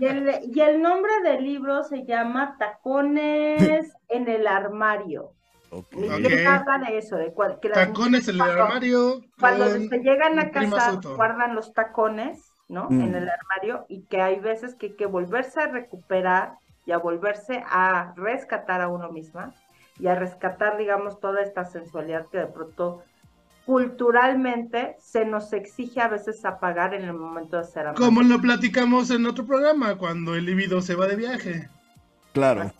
Y 0.00 0.04
el, 0.06 0.30
y 0.52 0.60
el 0.60 0.82
nombre 0.82 1.12
del 1.22 1.44
libro 1.44 1.84
se 1.84 2.04
llama 2.04 2.56
Tacones 2.58 3.92
en 4.08 4.28
el 4.28 4.46
armario. 4.46 5.32
Ok. 5.70 5.86
Y 5.96 6.04
Ok. 6.08 6.24
él 6.24 6.46
habla 6.46 6.78
de 6.90 6.98
eso, 6.98 7.16
de 7.16 7.32
cual- 7.32 7.58
que 7.60 7.68
las 7.68 7.78
Tacones 7.78 8.26
en 8.28 8.34
el 8.36 8.40
armario. 8.40 9.20
Cuando 9.38 9.68
se 9.68 9.98
llegan 9.98 10.38
a 10.38 10.50
Soto. 10.90 11.14
guardan 11.16 11.54
los 11.54 11.72
tacones, 11.72 12.51
¿no? 12.72 12.88
Mm. 12.90 13.02
En 13.02 13.14
el 13.14 13.28
armario 13.28 13.84
y 13.88 14.00
que 14.02 14.20
hay 14.20 14.40
veces 14.40 14.74
que 14.74 14.86
hay 14.86 14.92
que 14.94 15.06
volverse 15.06 15.60
a 15.60 15.68
recuperar 15.68 16.54
y 16.86 16.92
a 16.92 16.98
volverse 16.98 17.62
a 17.68 18.14
rescatar 18.16 18.80
a 18.80 18.88
uno 18.88 19.12
misma 19.12 19.54
y 20.00 20.06
a 20.08 20.14
rescatar, 20.14 20.78
digamos, 20.78 21.20
toda 21.20 21.42
esta 21.42 21.64
sensualidad 21.64 22.26
que 22.32 22.38
de 22.38 22.46
pronto 22.46 23.02
culturalmente 23.66 24.96
se 24.98 25.24
nos 25.24 25.52
exige 25.52 26.00
a 26.00 26.08
veces 26.08 26.44
apagar 26.44 26.94
en 26.94 27.04
el 27.04 27.12
momento 27.12 27.58
de 27.58 27.64
ser 27.64 27.82
amantes. 27.82 28.04
Como 28.04 28.22
lo 28.22 28.40
platicamos 28.40 29.10
en 29.10 29.26
otro 29.26 29.44
programa, 29.46 29.96
cuando 29.96 30.34
el 30.34 30.46
libido 30.46 30.80
se 30.80 30.96
va 30.96 31.06
de 31.06 31.16
viaje. 31.16 31.68
Claro. 32.32 32.72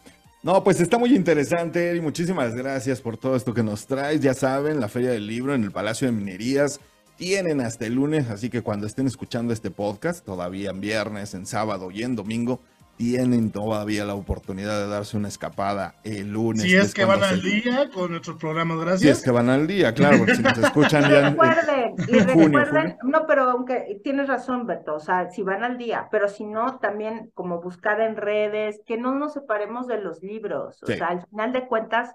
No, 0.42 0.64
pues 0.64 0.81
está 0.81 0.98
muy 0.98 1.14
interesante, 1.14 1.90
Eri. 1.90 2.00
Muchísimas 2.00 2.55
gracias 2.55 3.00
por 3.00 3.16
todo 3.16 3.37
esto 3.37 3.55
que 3.55 3.62
nos 3.62 3.87
traes. 3.87 4.20
Ya 4.22 4.35
saben, 4.35 4.81
la 4.81 4.88
Feria 4.88 5.11
del 5.11 5.26
Libro 5.26 5.55
en 5.55 5.62
el 5.62 5.70
Palacio 5.70 6.09
de 6.09 6.12
Minerías 6.12 6.81
tienen 7.22 7.61
hasta 7.61 7.87
el 7.87 7.94
lunes, 7.94 8.28
así 8.30 8.50
que 8.50 8.62
cuando 8.62 8.85
estén 8.85 9.06
escuchando 9.06 9.52
este 9.52 9.70
podcast, 9.70 10.24
todavía 10.26 10.70
en 10.70 10.80
viernes, 10.80 11.35
en 11.35 11.46
sábado 11.46 11.92
y 11.92 12.02
en 12.02 12.16
domingo, 12.16 12.58
tienen 12.96 13.52
todavía 13.52 14.04
la 14.04 14.14
oportunidad 14.14 14.80
de 14.80 14.88
darse 14.88 15.16
una 15.16 15.28
escapada 15.28 15.94
el 16.02 16.32
lunes. 16.32 16.62
Si 16.62 16.74
es 16.74 16.92
que 16.92 17.04
van 17.04 17.22
al 17.22 17.40
día 17.40 17.88
con 17.94 18.11
nuestros 18.11 18.38
programas, 18.38 18.76
Si 18.78 18.85
gracias. 18.85 19.18
es 19.18 19.24
que 19.24 19.30
van 19.30 19.50
al 19.50 19.68
día, 19.68 19.94
claro, 19.94 20.18
porque 20.18 20.35
si 20.35 20.42
nos 20.42 20.58
escuchan 20.58 21.02
ya. 21.08 21.20
en- 21.28 21.30
Recuerden, 21.30 21.94
y 22.08 22.32
junio, 22.32 22.58
recuerden, 22.58 22.96
no, 23.04 23.24
pero 23.28 23.44
aunque 23.50 24.00
tienes 24.02 24.26
razón, 24.26 24.66
Beto, 24.66 24.96
o 24.96 25.00
sea, 25.00 25.30
si 25.30 25.42
van 25.44 25.62
al 25.62 25.78
día, 25.78 26.08
pero 26.11 26.28
si 26.28 26.44
no, 26.44 26.80
también 26.80 27.30
como 27.35 27.61
buscar 27.62 28.00
en 28.00 28.16
redes, 28.16 28.80
que 28.85 28.96
no 28.98 29.14
nos 29.14 29.32
separemos 29.35 29.87
de 29.87 30.00
los 30.00 30.22
libros, 30.24 30.82
o 30.82 30.87
Sí. 30.87 30.94
sea, 30.94 31.06
al 31.06 31.24
final 31.28 31.52
de 31.52 31.68
cuentas, 31.68 32.11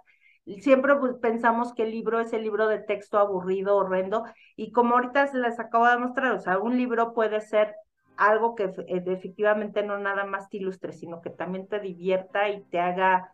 siempre 0.62 0.96
pues, 0.96 1.16
pensamos 1.22 1.74
que 1.74 1.84
el 1.84 1.92
libro 1.92 2.20
es 2.20 2.34
el 2.34 2.44
libro 2.44 2.68
de 2.68 2.80
texto 2.80 3.18
aburrido, 3.20 3.76
horrendo, 3.76 4.24
y 4.56 4.72
como 4.72 4.96
ahorita 4.96 5.28
se 5.28 5.38
les 5.38 5.60
acabo 5.60 5.88
de 5.88 5.98
mostrar, 5.98 6.34
o 6.34 6.40
sea, 6.40 6.60
un 6.60 6.78
libro 6.78 7.14
puede 7.14 7.42
ser 7.42 7.76
algo 8.16 8.56
que 8.56 8.70
efe- 8.70 8.86
eh, 8.88 9.04
efectivamente 9.06 9.84
no 9.84 10.00
nada 10.00 10.26
más 10.26 10.50
te 10.50 10.58
ilustre, 10.58 10.92
sino 10.94 11.22
que 11.22 11.30
también 11.30 11.68
te 11.68 11.80
divierta 11.80 12.50
y 12.50 12.64
te 12.64 12.80
haga 12.80 13.34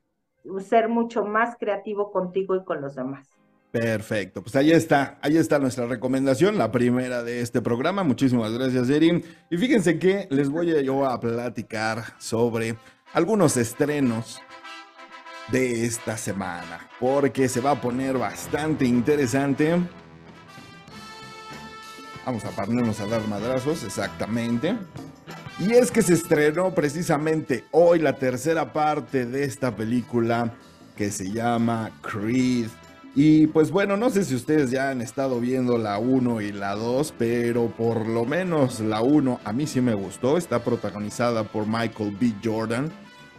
ser 0.59 0.89
mucho 0.89 1.23
más 1.23 1.55
creativo 1.57 2.11
contigo 2.11 2.55
y 2.55 2.65
con 2.65 2.81
los 2.81 2.95
demás. 2.95 3.29
Perfecto, 3.71 4.43
pues 4.43 4.55
ahí 4.55 4.71
está, 4.71 5.17
ahí 5.21 5.37
está 5.37 5.57
nuestra 5.57 5.87
recomendación, 5.87 6.57
la 6.57 6.71
primera 6.71 7.23
de 7.23 7.41
este 7.41 7.61
programa. 7.61 8.03
Muchísimas 8.03 8.51
gracias, 8.53 8.87
Eri. 8.89 9.23
Y 9.49 9.57
fíjense 9.57 9.97
que 9.97 10.27
les 10.29 10.49
voy 10.49 10.83
yo 10.83 11.05
a 11.07 11.19
platicar 11.19 12.03
sobre 12.19 12.75
algunos 13.13 13.57
estrenos 13.57 14.41
de 15.51 15.85
esta 15.85 16.17
semana, 16.17 16.89
porque 16.99 17.49
se 17.49 17.61
va 17.61 17.71
a 17.71 17.81
poner 17.81 18.17
bastante 18.17 18.85
interesante. 18.85 19.79
Vamos 22.25 22.45
a 22.45 22.49
ponernos 22.51 22.99
a 22.99 23.07
dar 23.07 23.27
madrazos, 23.27 23.83
exactamente. 23.83 24.77
Y 25.59 25.73
es 25.73 25.91
que 25.91 26.01
se 26.01 26.13
estrenó 26.13 26.73
precisamente 26.73 27.65
hoy 27.71 27.99
la 27.99 28.13
tercera 28.13 28.73
parte 28.73 29.25
de 29.25 29.43
esta 29.43 29.75
película 29.75 30.53
que 30.95 31.11
se 31.11 31.31
llama 31.31 31.91
Creed. 32.01 32.67
Y 33.15 33.45
pues 33.47 33.69
bueno, 33.69 33.95
no 33.95 34.09
sé 34.09 34.23
si 34.23 34.33
ustedes 34.33 34.71
ya 34.71 34.89
han 34.89 35.01
estado 35.01 35.39
viendo 35.39 35.77
la 35.77 35.99
1 35.99 36.41
y 36.41 36.51
la 36.51 36.73
2, 36.73 37.13
pero 37.17 37.67
por 37.67 38.07
lo 38.07 38.25
menos 38.25 38.79
la 38.79 39.01
1 39.01 39.41
a 39.43 39.53
mí 39.53 39.67
sí 39.67 39.81
me 39.81 39.93
gustó. 39.93 40.37
Está 40.37 40.63
protagonizada 40.63 41.43
por 41.43 41.67
Michael 41.67 42.17
B. 42.19 42.33
Jordan. 42.43 42.91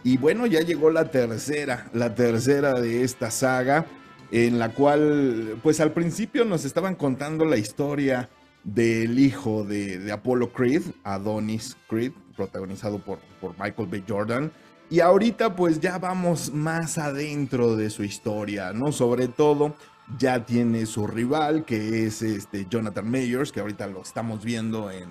Y 0.05 0.17
bueno, 0.17 0.45
ya 0.45 0.61
llegó 0.61 0.91
la 0.91 1.09
tercera, 1.09 1.89
la 1.91 2.13
tercera 2.13 2.79
de 2.79 3.03
esta 3.03 3.31
saga, 3.31 3.87
en 4.29 4.59
la 4.59 4.69
cual 4.69 5.57
pues 5.63 5.79
al 5.79 5.93
principio 5.93 6.45
nos 6.45 6.63
estaban 6.63 6.93
contando 6.93 7.43
la 7.43 7.57
historia 7.57 8.29
del 8.63 9.17
hijo 9.17 9.63
de, 9.63 9.97
de 9.97 10.11
Apollo 10.11 10.53
Creed, 10.53 10.83
Adonis 11.03 11.75
Creed, 11.89 12.11
protagonizado 12.37 12.99
por, 12.99 13.17
por 13.41 13.57
Michael 13.59 13.87
B. 13.87 14.03
Jordan. 14.07 14.51
Y 14.91 14.99
ahorita 14.99 15.55
pues 15.55 15.79
ya 15.79 15.97
vamos 15.97 16.53
más 16.53 16.99
adentro 16.99 17.75
de 17.75 17.89
su 17.89 18.03
historia, 18.03 18.73
¿no? 18.73 18.91
Sobre 18.91 19.27
todo 19.27 19.75
ya 20.19 20.45
tiene 20.45 20.85
su 20.85 21.07
rival 21.07 21.65
que 21.65 22.05
es 22.05 22.21
este 22.21 22.67
Jonathan 22.69 23.09
Mayers, 23.09 23.51
que 23.51 23.59
ahorita 23.59 23.87
lo 23.87 24.03
estamos 24.03 24.45
viendo 24.45 24.91
en, 24.91 25.09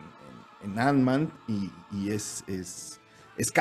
en, 0.62 0.78
Ant-Man 0.78 1.32
y, 1.48 1.72
y 1.90 2.10
es, 2.10 2.44
es, 2.46 3.00
es 3.36 3.52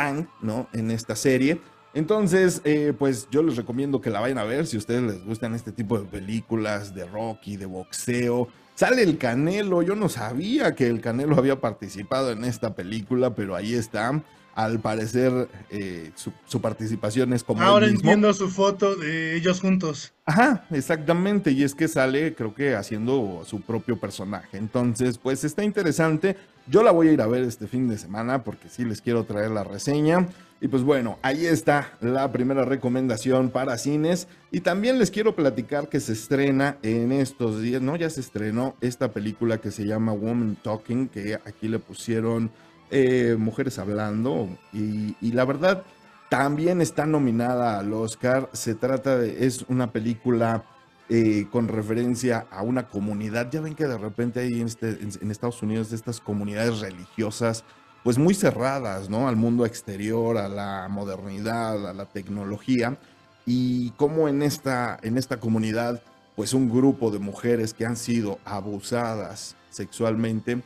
¿no? 0.41 0.67
En 0.73 0.91
esta 0.91 1.15
serie. 1.15 1.61
Entonces, 1.93 2.61
eh, 2.63 2.93
pues 2.97 3.27
yo 3.29 3.43
les 3.43 3.55
recomiendo 3.55 4.01
que 4.01 4.09
la 4.09 4.19
vayan 4.19 4.39
a 4.39 4.43
ver 4.43 4.65
si 4.65 4.77
a 4.77 4.79
ustedes 4.79 5.03
les 5.03 5.23
gustan 5.23 5.53
este 5.53 5.71
tipo 5.71 5.99
de 5.99 6.05
películas 6.05 6.95
de 6.95 7.05
Rocky, 7.05 7.55
de 7.55 7.67
boxeo. 7.67 8.47
Sale 8.73 9.03
el 9.03 9.19
Canelo, 9.19 9.83
yo 9.83 9.95
no 9.95 10.09
sabía 10.09 10.73
que 10.73 10.87
el 10.87 11.01
Canelo 11.01 11.37
había 11.37 11.61
participado 11.61 12.31
en 12.31 12.43
esta 12.45 12.73
película, 12.73 13.35
pero 13.35 13.55
ahí 13.55 13.75
está. 13.75 14.23
Al 14.55 14.79
parecer, 14.79 15.49
eh, 15.71 16.11
su, 16.15 16.31
su, 16.45 16.61
participación 16.61 17.33
es 17.33 17.43
como. 17.43 17.61
Ahora 17.61 17.85
él 17.85 17.93
mismo. 17.93 18.11
entiendo 18.11 18.33
su 18.33 18.49
foto 18.49 18.95
de 18.95 19.35
ellos 19.35 19.59
juntos. 19.61 20.13
Ajá, 20.25 20.65
exactamente. 20.71 21.51
Y 21.51 21.63
es 21.63 21.73
que 21.73 21.87
sale, 21.87 22.35
creo 22.35 22.53
que 22.53 22.75
haciendo 22.75 23.43
su 23.45 23.61
propio 23.61 23.99
personaje. 23.99 24.57
Entonces, 24.57 25.17
pues 25.17 25.43
está 25.43 25.63
interesante. 25.63 26.37
Yo 26.67 26.83
la 26.83 26.91
voy 26.91 27.09
a 27.09 27.11
ir 27.13 27.21
a 27.21 27.27
ver 27.27 27.43
este 27.43 27.67
fin 27.67 27.89
de 27.89 27.97
semana 27.97 28.43
porque 28.43 28.69
sí 28.69 28.85
les 28.85 29.01
quiero 29.01 29.23
traer 29.25 29.51
la 29.51 29.63
reseña. 29.63 30.27
Y 30.63 30.69
pues 30.69 30.81
bueno, 30.83 31.19
ahí 31.23 31.45
está 31.45 31.91
la 31.99 32.31
primera 32.31 32.63
recomendación 32.63 33.49
para 33.49 33.77
cines. 33.77 34.29
Y 34.49 34.61
también 34.61 34.97
les 34.97 35.11
quiero 35.11 35.35
platicar 35.35 35.89
que 35.89 35.99
se 35.99 36.13
estrena 36.13 36.77
en 36.83 37.11
estos 37.11 37.61
días, 37.61 37.81
¿no? 37.81 37.97
Ya 37.97 38.09
se 38.09 38.21
estrenó 38.21 38.77
esta 38.79 39.11
película 39.11 39.57
que 39.57 39.71
se 39.71 39.85
llama 39.85 40.13
Woman 40.13 40.55
Talking, 40.63 41.09
que 41.09 41.35
aquí 41.45 41.67
le 41.67 41.79
pusieron 41.79 42.49
eh, 42.93 43.35
Mujeres 43.37 43.79
Hablando. 43.79 44.47
Y, 44.71 45.15
la 45.31 45.45
verdad, 45.45 45.83
también 46.29 46.79
está 46.79 47.05
nominada 47.05 47.79
al 47.79 47.91
Oscar. 47.91 48.49
Se 48.53 48.75
trata 48.75 49.17
de, 49.17 49.45
es 49.45 49.65
una 49.67 49.91
película 49.91 50.63
eh, 51.09 51.47
con 51.51 51.67
referencia 51.67 52.45
a 52.51 52.61
una 52.61 52.87
comunidad. 52.87 53.49
Ya 53.51 53.61
ven 53.61 53.73
que 53.73 53.87
de 53.87 53.97
repente 53.97 54.41
hay 54.41 54.61
en, 54.61 54.67
este, 54.67 54.99
en, 55.21 55.31
Estados 55.31 55.61
Unidos 55.63 55.91
estas 55.91 56.19
comunidades 56.19 56.81
religiosas 56.81 57.63
pues 58.03 58.17
muy 58.17 58.35
cerradas, 58.35 59.09
¿no? 59.09 59.27
Al 59.27 59.37
mundo 59.37 59.65
exterior, 59.65 60.37
a 60.37 60.47
la 60.47 60.87
modernidad, 60.87 61.89
a 61.89 61.93
la 61.93 62.05
tecnología. 62.05 62.97
Y 63.45 63.89
como 63.91 64.27
en 64.27 64.43
esta, 64.43 64.99
en 65.01 65.17
esta 65.17 65.39
comunidad, 65.39 66.03
pues 66.35 66.53
un 66.53 66.69
grupo 66.69 67.09
de 67.09 67.19
mujeres 67.19 67.73
que 67.73 67.85
han 67.85 67.95
sido 67.95 68.39
abusadas 68.45 69.55
sexualmente, 69.69 70.61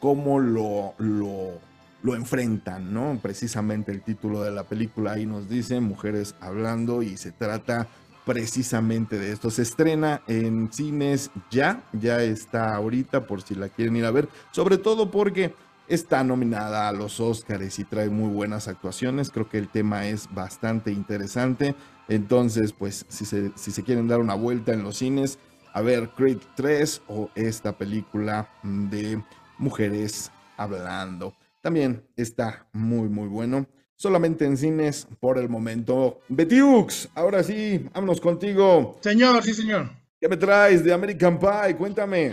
cómo 0.00 0.38
lo, 0.40 0.94
lo, 0.98 2.14
enfrentan, 2.14 2.94
¿no? 2.94 3.18
Precisamente 3.20 3.90
el 3.90 4.02
título 4.02 4.42
de 4.42 4.52
la 4.52 4.64
película 4.64 5.12
ahí 5.12 5.26
nos 5.26 5.48
dice 5.48 5.80
Mujeres 5.80 6.34
hablando 6.40 7.02
y 7.02 7.16
se 7.16 7.32
trata 7.32 7.88
precisamente 8.24 9.18
de 9.18 9.32
esto. 9.32 9.50
Se 9.50 9.62
estrena 9.62 10.22
en 10.26 10.72
cines 10.72 11.30
ya, 11.50 11.82
ya 11.92 12.22
está 12.22 12.74
ahorita 12.74 13.26
por 13.26 13.42
si 13.42 13.54
la 13.54 13.68
quieren 13.68 13.96
ir 13.96 14.04
a 14.04 14.10
ver, 14.10 14.28
sobre 14.52 14.78
todo 14.78 15.10
porque 15.10 15.54
está 15.88 16.24
nominada 16.24 16.88
a 16.88 16.92
los 16.92 17.20
Oscars 17.20 17.78
y 17.78 17.84
trae 17.84 18.08
muy 18.08 18.32
buenas 18.32 18.68
actuaciones. 18.68 19.30
Creo 19.30 19.48
que 19.48 19.58
el 19.58 19.68
tema 19.68 20.06
es 20.06 20.32
bastante 20.32 20.92
interesante. 20.92 21.74
Entonces, 22.08 22.72
pues 22.72 23.04
si 23.08 23.24
se, 23.24 23.52
si 23.56 23.70
se 23.70 23.82
quieren 23.82 24.08
dar 24.08 24.20
una 24.20 24.34
vuelta 24.34 24.72
en 24.72 24.82
los 24.82 24.98
cines, 24.98 25.38
a 25.72 25.82
ver 25.82 26.08
Creed 26.16 26.38
3 26.54 27.02
o 27.08 27.30
esta 27.34 27.76
película 27.76 28.48
de 28.62 29.22
mujeres 29.58 30.30
hablando. 30.56 31.34
También 31.62 32.04
está 32.16 32.66
muy, 32.72 33.08
muy 33.08 33.28
bueno. 33.28 33.66
Solamente 33.98 34.44
en 34.44 34.56
cines 34.58 35.08
por 35.20 35.38
el 35.38 35.48
momento. 35.48 36.20
Betiux, 36.28 37.08
ahora 37.14 37.42
sí, 37.42 37.88
vámonos 37.94 38.20
contigo. 38.20 38.98
Señor, 39.00 39.42
sí, 39.42 39.54
señor. 39.54 39.90
¿Qué 40.20 40.28
me 40.28 40.36
traes 40.36 40.84
de 40.84 40.92
American 40.92 41.38
Pie? 41.38 41.74
Cuéntame. 41.76 42.32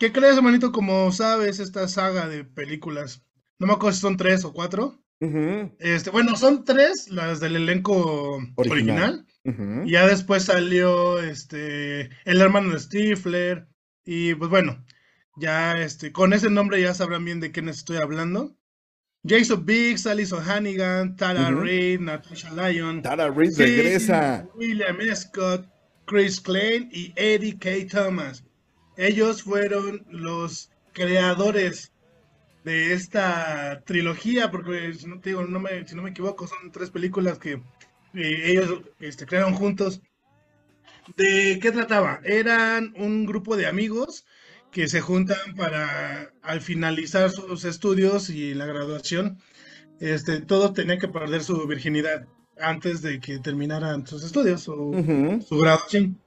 ¿Qué 0.00 0.10
crees, 0.12 0.36
hermanito? 0.36 0.72
Como 0.72 1.12
sabes, 1.12 1.60
esta 1.60 1.86
saga 1.86 2.26
de 2.28 2.42
películas, 2.44 3.22
no 3.60 3.68
me 3.68 3.72
acuerdo 3.74 3.94
si 3.94 4.00
son 4.00 4.16
tres 4.16 4.44
o 4.44 4.52
cuatro. 4.52 4.98
Este, 5.78 6.10
bueno, 6.10 6.36
son 6.36 6.64
tres 6.64 7.08
las 7.08 7.40
del 7.40 7.56
elenco 7.56 8.38
Original. 8.56 9.24
original. 9.46 9.78
ujú. 9.78 9.86
Y 9.88 9.92
ya 9.92 10.06
después 10.06 10.44
salió 10.44 11.18
este 11.20 12.10
el 12.24 12.40
hermano 12.42 12.72
de 12.72 12.78
Stifler. 12.80 13.66
Y 14.04 14.34
pues 14.34 14.50
bueno, 14.50 14.84
ya 15.36 15.80
este, 15.80 16.12
con 16.12 16.32
ese 16.32 16.50
nombre 16.50 16.80
ya 16.80 16.94
sabrán 16.94 17.24
bien 17.24 17.40
de 17.40 17.50
quiénes 17.50 17.78
estoy 17.78 17.96
hablando. 17.98 18.56
Jason 19.26 19.64
Biggs, 19.64 20.06
Alison 20.06 20.42
Hannigan, 20.42 21.16
Tara. 21.16 21.50
Reid, 21.50 22.00
Natasha 22.00 22.50
Lyon, 22.52 23.02
Tara 23.02 23.30
Reid 23.30 23.56
regresa. 23.56 24.46
William 24.54 24.98
Scott, 25.14 25.66
Chris 26.04 26.40
Klein 26.40 26.90
y 26.92 27.12
Eddie 27.16 27.58
K. 27.58 27.88
Thomas. 27.90 28.44
Ellos 28.96 29.42
fueron 29.42 30.04
los 30.10 30.70
creadores 30.92 31.92
de 32.64 32.92
esta 32.92 33.82
trilogía, 33.84 34.50
porque 34.50 34.92
si 34.92 35.06
no, 35.06 35.20
te 35.20 35.30
digo, 35.30 35.44
no 35.44 35.58
me, 35.58 35.86
si 35.86 35.94
no 35.96 36.02
me 36.02 36.10
equivoco, 36.10 36.46
son 36.46 36.70
tres 36.70 36.90
películas 36.90 37.38
que 37.38 37.52
eh, 37.52 38.42
ellos 38.44 38.82
este, 39.00 39.26
crearon 39.26 39.54
juntos. 39.54 40.02
¿De 41.16 41.58
qué 41.60 41.72
trataba? 41.72 42.20
Eran 42.24 42.94
un 42.96 43.26
grupo 43.26 43.56
de 43.56 43.66
amigos 43.66 44.26
que 44.74 44.88
se 44.88 45.00
juntan 45.00 45.38
para, 45.56 46.32
al 46.42 46.60
finalizar 46.60 47.30
sus 47.30 47.64
estudios 47.64 48.28
y 48.28 48.52
la 48.54 48.66
graduación, 48.66 49.38
este, 50.00 50.40
todos 50.40 50.74
tenían 50.74 50.98
que 50.98 51.06
perder 51.08 51.44
su 51.44 51.66
virginidad 51.66 52.26
antes 52.60 53.00
de 53.00 53.20
que 53.20 53.38
terminaran 53.38 54.04
sus 54.06 54.24
estudios, 54.24 54.66
Ujú. 54.68 55.40
su 55.48 55.58
graduación. 55.58 56.18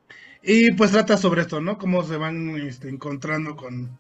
Y 0.42 0.72
pues 0.74 0.92
trata 0.92 1.18
sobre 1.18 1.42
esto, 1.42 1.60
¿no? 1.60 1.78
Cómo 1.78 2.04
se 2.04 2.16
van 2.16 2.56
este, 2.62 2.88
encontrando 2.88 3.58
con, 3.58 4.00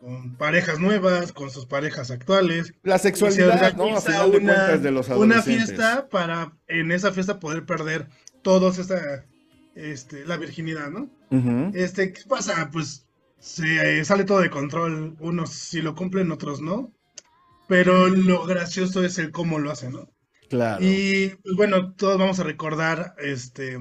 con 0.00 0.36
parejas 0.36 0.78
nuevas, 0.78 1.32
con 1.32 1.50
sus 1.50 1.66
parejas 1.66 2.12
actuales. 2.12 2.72
La 2.84 2.98
se 2.98 3.08
sexualidad, 3.08 3.74
¿no? 3.74 3.96
A 3.96 4.00
final 4.00 4.30
de 4.30 4.38
una- 4.38 4.76
de 4.76 4.90
los 4.92 5.08
Una 5.08 5.42
fiesta 5.42 6.08
para 6.08 6.52
en 6.68 6.92
esa 6.92 7.10
fiesta 7.12 7.40
poder 7.40 7.66
perder 7.66 8.06
todos 8.42 8.78
esta, 8.78 9.24
este, 9.74 10.24
la 10.24 10.36
virginidad, 10.36 10.88
¿no? 10.90 11.10
Este, 11.74 12.12
¿qué 12.12 12.22
pasa? 12.28 12.70
Pues 12.72 13.04
se 13.38 14.00
eh, 14.00 14.04
sale 14.04 14.24
todo 14.24 14.40
de 14.40 14.50
control. 14.50 15.16
Unos 15.20 15.50
sí 15.50 15.80
lo 15.80 15.94
cumplen, 15.94 16.30
otros 16.30 16.60
no. 16.60 16.92
Pero 17.68 18.08
lo 18.08 18.46
gracioso 18.46 19.04
es 19.04 19.18
el 19.18 19.30
cómo 19.30 19.58
lo 19.58 19.70
hacen, 19.70 19.92
¿no? 19.92 20.08
Claro. 20.48 20.82
Y 20.84 21.28
pues, 21.42 21.56
bueno, 21.56 21.92
todos 21.92 22.18
vamos 22.18 22.40
a 22.40 22.44
recordar 22.44 23.14
este, 23.18 23.78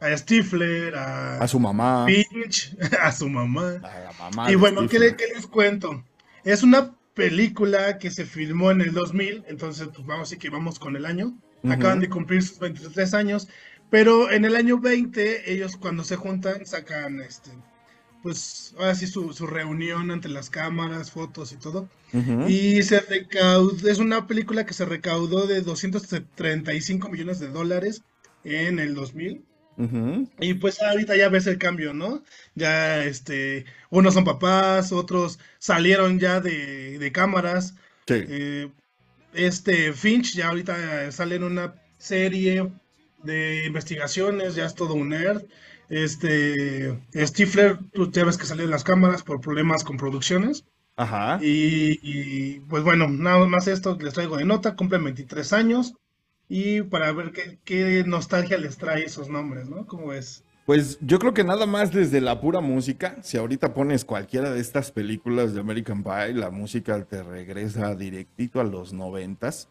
a 0.00 0.16
Stifler, 0.16 0.96
a, 0.96 1.38
A 1.38 1.48
su 1.48 1.60
mamá. 1.60 2.06
Finch, 2.06 2.74
a 3.00 3.12
su 3.12 3.28
mamá. 3.28 3.80
A 3.82 4.00
la 4.00 4.12
mamá. 4.18 4.50
Y 4.50 4.54
bueno, 4.54 4.88
¿qué, 4.88 4.98
qué 5.16 5.26
les 5.34 5.46
cuento? 5.46 6.02
Es 6.44 6.62
una 6.62 6.96
película 7.14 7.98
que 7.98 8.10
se 8.10 8.24
filmó 8.24 8.70
en 8.70 8.80
el 8.80 8.92
2000, 8.92 9.44
entonces 9.48 9.88
pues 9.88 10.06
vamos 10.06 10.20
a 10.20 10.24
decir 10.24 10.38
que 10.38 10.50
vamos 10.50 10.78
con 10.78 10.96
el 10.96 11.06
año. 11.06 11.36
Acaban 11.68 11.98
de 11.98 12.08
cumplir 12.08 12.42
sus 12.44 12.60
23 12.60 13.12
años, 13.14 13.48
pero 13.90 14.30
en 14.30 14.44
el 14.44 14.54
año 14.54 14.78
20 14.78 15.52
ellos 15.52 15.76
cuando 15.76 16.04
se 16.04 16.14
juntan 16.14 16.64
sacan 16.64 17.20
este 17.20 17.50
pues 18.26 18.74
ahora 18.76 18.92
sí 18.96 19.06
su, 19.06 19.32
su 19.32 19.46
reunión 19.46 20.10
ante 20.10 20.28
las 20.28 20.50
cámaras, 20.50 21.12
fotos 21.12 21.52
y 21.52 21.56
todo. 21.58 21.88
Y 22.48 22.82
se 22.82 22.98
recaudó, 22.98 23.88
es 23.88 23.98
una 23.98 24.26
película 24.26 24.66
que 24.66 24.74
se 24.74 24.84
recaudó 24.84 25.46
de 25.46 25.60
235 25.60 27.08
millones 27.08 27.38
de 27.38 27.46
dólares 27.46 28.02
en 28.42 28.80
el 28.80 28.96
2000. 28.96 29.44
Ujú. 29.76 30.28
Y 30.40 30.54
pues 30.54 30.82
ahorita 30.82 31.16
ya 31.16 31.28
ves 31.28 31.46
el 31.46 31.58
cambio, 31.58 31.94
¿no? 31.94 32.24
Ya, 32.56 33.04
este, 33.04 33.64
unos 33.90 34.14
son 34.14 34.24
papás, 34.24 34.90
otros 34.90 35.38
salieron 35.60 36.18
ya 36.18 36.40
de, 36.40 36.98
de 36.98 37.12
cámaras. 37.12 37.74
Sí. 38.08 38.24
Eh, 38.26 38.68
este 39.34 39.92
Finch 39.92 40.34
ya 40.34 40.48
ahorita 40.48 41.12
sale 41.12 41.36
en 41.36 41.44
una 41.44 41.76
serie 41.96 42.72
de 43.22 43.66
investigaciones, 43.66 44.56
ya 44.56 44.66
es 44.66 44.74
todo 44.74 44.94
un 44.94 45.10
nerd. 45.10 45.44
Este, 45.88 46.98
Stifler, 47.14 47.78
tú 47.92 48.10
ya 48.10 48.24
ves 48.24 48.38
que 48.38 48.46
salió 48.46 48.64
en 48.64 48.70
las 48.70 48.84
cámaras 48.84 49.22
por 49.22 49.40
problemas 49.40 49.84
con 49.84 49.96
producciones. 49.96 50.64
Ajá. 50.96 51.38
Y, 51.42 51.98
y, 52.02 52.60
pues 52.60 52.82
bueno, 52.82 53.08
nada 53.08 53.46
más 53.46 53.68
esto 53.68 53.96
les 54.00 54.14
traigo 54.14 54.36
de 54.36 54.44
nota, 54.44 54.76
cumplen 54.76 55.04
23 55.04 55.52
años. 55.52 55.94
Y 56.48 56.82
para 56.82 57.12
ver 57.12 57.32
qué, 57.32 57.58
qué 57.64 58.04
nostalgia 58.06 58.56
les 58.56 58.78
trae 58.78 59.04
esos 59.04 59.28
nombres, 59.28 59.68
¿no? 59.68 59.86
¿Cómo 59.86 60.08
ves? 60.08 60.44
Pues 60.64 60.98
yo 61.00 61.20
creo 61.20 61.32
que 61.32 61.44
nada 61.44 61.66
más 61.66 61.92
desde 61.92 62.20
la 62.20 62.40
pura 62.40 62.60
música, 62.60 63.18
si 63.22 63.36
ahorita 63.36 63.72
pones 63.72 64.04
cualquiera 64.04 64.50
de 64.50 64.60
estas 64.60 64.90
películas 64.90 65.54
de 65.54 65.60
American 65.60 66.02
Pie, 66.02 66.34
la 66.34 66.50
música 66.50 67.04
te 67.04 67.22
regresa 67.22 67.94
directito 67.94 68.60
a 68.60 68.64
los 68.64 68.92
noventas 68.92 69.68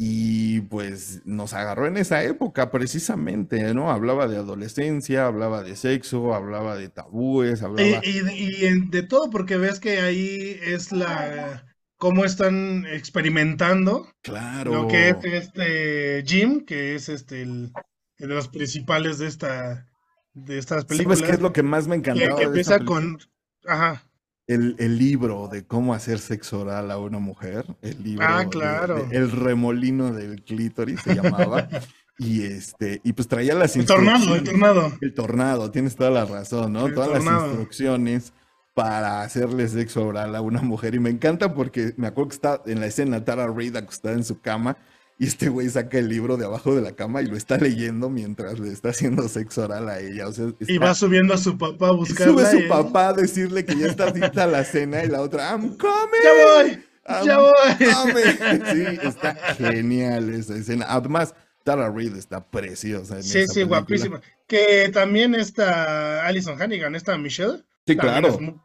y 0.00 0.60
pues 0.62 1.22
nos 1.26 1.54
agarró 1.54 1.86
en 1.88 1.96
esa 1.96 2.22
época 2.22 2.70
precisamente, 2.70 3.74
¿no? 3.74 3.90
Hablaba 3.90 4.28
de 4.28 4.36
adolescencia, 4.36 5.26
hablaba 5.26 5.64
de 5.64 5.74
sexo, 5.74 6.34
hablaba 6.34 6.76
de 6.76 6.88
tabúes, 6.88 7.60
Y, 7.60 7.64
hablaba... 7.64 8.00
y- 8.04 8.60
y 8.62 8.66
en- 8.66 8.90
de 8.90 9.02
todo, 9.02 9.28
porque 9.30 9.56
ves 9.56 9.80
que 9.80 9.98
ahí 10.00 10.58
es 10.62 10.92
la 10.92 11.64
cómo 11.96 12.24
están 12.24 12.86
experimentando 12.86 14.08
Claro. 14.22 14.72
lo 14.72 14.88
que 14.88 15.08
es 15.10 15.16
este 15.24 16.22
Jim, 16.24 16.64
que 16.64 16.94
es 16.94 17.08
este 17.08 17.42
el, 17.42 17.72
el 18.18 18.28
de 18.28 18.34
los 18.34 18.48
principales 18.48 19.18
de 19.18 19.26
esta 19.26 19.88
de 20.32 20.58
estas 20.58 20.84
películas. 20.84 21.18
¿Sabes 21.18 21.30
qué 21.30 21.36
es 21.36 21.42
lo 21.42 21.52
que 21.52 21.64
más 21.64 21.88
me 21.88 22.00
que, 22.00 22.10
encantaba 22.12 22.38
que 22.38 22.46
de 22.48 22.60
esa 22.60 22.76
empieza 22.76 22.84
con 22.84 23.18
ajá. 23.66 24.07
El, 24.48 24.74
el 24.78 24.98
libro 24.98 25.46
de 25.48 25.64
cómo 25.64 25.94
hacer 25.94 26.18
sexo 26.18 26.60
oral 26.60 26.90
a 26.90 26.98
una 26.98 27.18
mujer, 27.20 27.64
el 27.82 28.02
libro 28.02 28.26
Ah, 28.28 28.44
claro. 28.50 29.04
de- 29.06 29.16
El 29.16 29.30
remolino 29.30 30.10
del 30.12 30.42
clítoris 30.42 31.00
se 31.02 31.14
llamaba, 31.14 31.68
y 32.18 32.42
este, 32.42 33.00
y 33.04 33.12
pues 33.12 33.28
traía 33.28 33.54
las 33.54 33.76
El 33.76 33.84
tornado, 33.86 34.16
el 34.16 34.40
instrucciones. 34.40 34.60
tornado. 34.60 34.92
El 35.02 35.14
tornado, 35.14 35.70
tienes 35.70 35.94
toda 35.96 36.10
la 36.10 36.24
razón, 36.24 36.72
¿no? 36.72 36.86
El 36.86 36.94
Todas 36.94 37.22
las 37.24 37.42
instrucciones 37.44 38.32
para 38.74 39.22
hacerle 39.22 39.68
sexo 39.68 40.06
oral 40.06 40.34
a 40.34 40.40
una 40.40 40.62
mujer. 40.62 40.94
Y 40.94 40.98
me 40.98 41.10
encanta 41.10 41.52
porque 41.54 41.92
me 41.96 42.06
acuerdo 42.06 42.28
que 42.30 42.34
está 42.36 42.62
en 42.66 42.80
la 42.80 42.86
escena 42.86 43.24
Tara 43.24 43.46
Reid 43.48 43.76
acostada 43.76 44.14
en 44.14 44.24
su 44.24 44.40
cama 44.40 44.76
y 45.18 45.26
este 45.26 45.48
güey 45.48 45.68
saca 45.68 45.98
el 45.98 46.08
libro 46.08 46.36
de 46.36 46.44
abajo 46.46 46.74
de 46.74 46.80
la 46.82 46.92
cama 46.92 47.22
y 47.22 47.26
lo 47.26 47.36
está 47.36 47.56
leyendo 47.58 48.08
mientras 48.08 48.58
le 48.60 48.72
está 48.72 48.90
haciendo 48.90 49.28
sexo 49.28 49.64
oral 49.64 49.88
a 49.88 49.98
ella. 50.00 50.28
O 50.28 50.32
sea, 50.32 50.46
Y 50.60 50.74
está- 50.74 50.86
va 50.86 50.94
subiendo 50.94 51.34
a 51.34 51.38
su 51.38 51.58
papá 51.58 51.88
a 51.88 51.92
y 51.92 51.96
buscarla. 51.96 52.32
sube 52.32 52.50
su 52.50 52.58
y- 52.66 52.68
papá 52.68 53.08
a 53.08 53.12
decirle 53.14 53.64
que 53.64 53.76
ya 53.76 53.86
está 53.86 54.10
lista 54.10 54.46
la 54.46 54.64
cena 54.64 55.02
y 55.04 55.08
la 55.08 55.20
otra, 55.20 55.50
I'm 55.50 55.76
coming. 55.76 56.22
¡Ya 56.22 56.32
voy! 56.44 56.84
I'm 57.06 57.26
¡Ya 57.26 57.38
voy! 57.38 57.52
coming". 57.94 58.62
Sí, 58.72 58.98
está 59.02 59.34
genial 59.56 60.28
esa 60.34 60.56
escena. 60.56 60.86
Además, 60.88 61.34
Tara 61.64 61.90
Reid 61.90 62.16
está 62.16 62.48
preciosa 62.48 63.16
en 63.16 63.22
Sí, 63.24 63.40
sí, 63.46 63.54
película. 63.54 63.78
guapísima. 63.80 64.20
Que 64.46 64.88
también 64.92 65.34
está 65.34 66.24
Alison 66.26 66.60
Hannigan, 66.60 66.94
esta 66.94 67.18
Michelle. 67.18 67.64
Sí, 67.86 67.96
claro. 67.96 68.28
es 68.28 68.40
mu- 68.40 68.58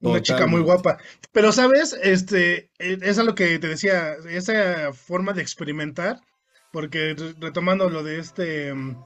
una, 0.00 0.10
una 0.12 0.22
chica 0.22 0.46
muy 0.46 0.60
guapa. 0.62 0.98
Pero, 1.32 1.52
¿sabes? 1.52 1.96
Este, 2.02 2.70
eh, 2.78 2.98
es 3.02 3.18
a 3.18 3.24
lo 3.24 3.34
que 3.34 3.58
te 3.58 3.68
decía, 3.68 4.14
esa 4.28 4.92
forma 4.92 5.32
de 5.32 5.42
experimentar, 5.42 6.20
porque 6.72 7.14
re- 7.16 7.34
retomando 7.40 7.90
lo 7.90 8.02
de 8.02 8.18
este, 8.18 8.74
mm, 8.74 8.96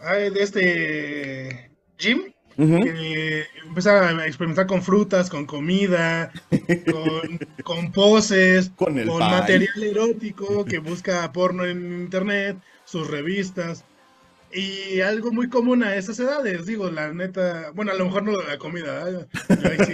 de 0.00 0.42
este 0.42 1.70
Jim, 1.98 2.32
que 2.80 3.46
empieza 3.66 4.08
a 4.08 4.26
experimentar 4.26 4.66
con 4.66 4.82
frutas, 4.82 5.30
con 5.30 5.46
comida, 5.46 6.32
con, 6.86 7.38
con 7.62 7.92
poses, 7.92 8.72
Con 9.04 9.28
material 9.30 9.82
erótico, 9.82 10.66
que 10.66 10.78
busca 10.78 11.32
porno 11.32 11.64
en 11.64 12.02
internet, 12.02 12.58
sus 12.84 13.08
revistas. 13.08 13.84
Y 14.54 15.00
algo 15.00 15.32
muy 15.32 15.48
común 15.48 15.82
a 15.82 15.96
esas 15.96 16.20
edades, 16.20 16.64
digo, 16.64 16.88
la 16.88 17.12
neta, 17.12 17.72
bueno, 17.74 17.90
a 17.90 17.94
lo 17.94 18.04
mejor 18.04 18.22
no 18.22 18.32
lo 18.32 18.38
de 18.38 18.46
la 18.46 18.58
comida, 18.58 19.10
¿eh? 19.10 19.26
Yo 19.48 19.68
ahí 19.68 19.78
sí, 19.84 19.92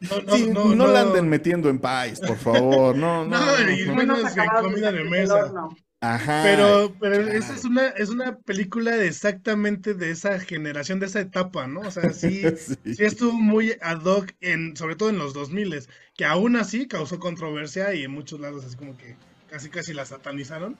no, 0.00 0.20
no, 0.22 0.36
Sí, 0.36 0.46
no, 0.48 0.64
no, 0.64 0.74
no, 0.74 0.86
la 0.88 1.02
anden 1.02 1.28
metiendo 1.28 1.68
en 1.68 1.78
pais, 1.78 2.18
por 2.18 2.36
favor. 2.36 2.96
No, 3.00 3.24
no. 3.24 3.38
No, 3.38 3.70
y 3.70 3.86
no. 3.86 3.94
menos 3.94 4.36
en 4.36 4.48
comida 4.60 4.90
de 4.90 5.04
mesa. 5.04 5.52
Ajá. 6.00 6.42
Pero, 6.42 6.94
pero 6.98 7.16
esa 7.16 7.38
claro. 7.38 7.54
es 7.54 7.64
una, 7.64 7.88
es 7.88 8.08
una 8.08 8.38
película 8.38 8.96
de 8.96 9.06
exactamente 9.06 9.94
de 9.94 10.10
esa 10.10 10.40
generación, 10.40 10.98
de 10.98 11.06
esa 11.06 11.20
etapa, 11.20 11.66
¿no? 11.66 11.80
O 11.80 11.90
sea, 11.90 12.12
sí, 12.12 12.42
Sí. 12.56 12.94
sí 12.94 13.04
estuvo 13.04 13.32
muy 13.32 13.76
ad 13.80 14.02
hoc, 14.04 14.32
en, 14.40 14.76
sobre 14.76 14.96
todo 14.96 15.10
en 15.10 15.18
los 15.18 15.34
2000 15.34 15.86
que 16.16 16.24
aún 16.24 16.56
así 16.56 16.88
causó 16.88 17.18
controversia 17.20 17.94
y 17.94 18.04
en 18.04 18.10
muchos 18.10 18.40
lados 18.40 18.64
así 18.64 18.76
como 18.76 18.96
que 18.96 19.16
casi 19.48 19.68
casi 19.70 19.92
la 19.92 20.04
satanizaron. 20.04 20.76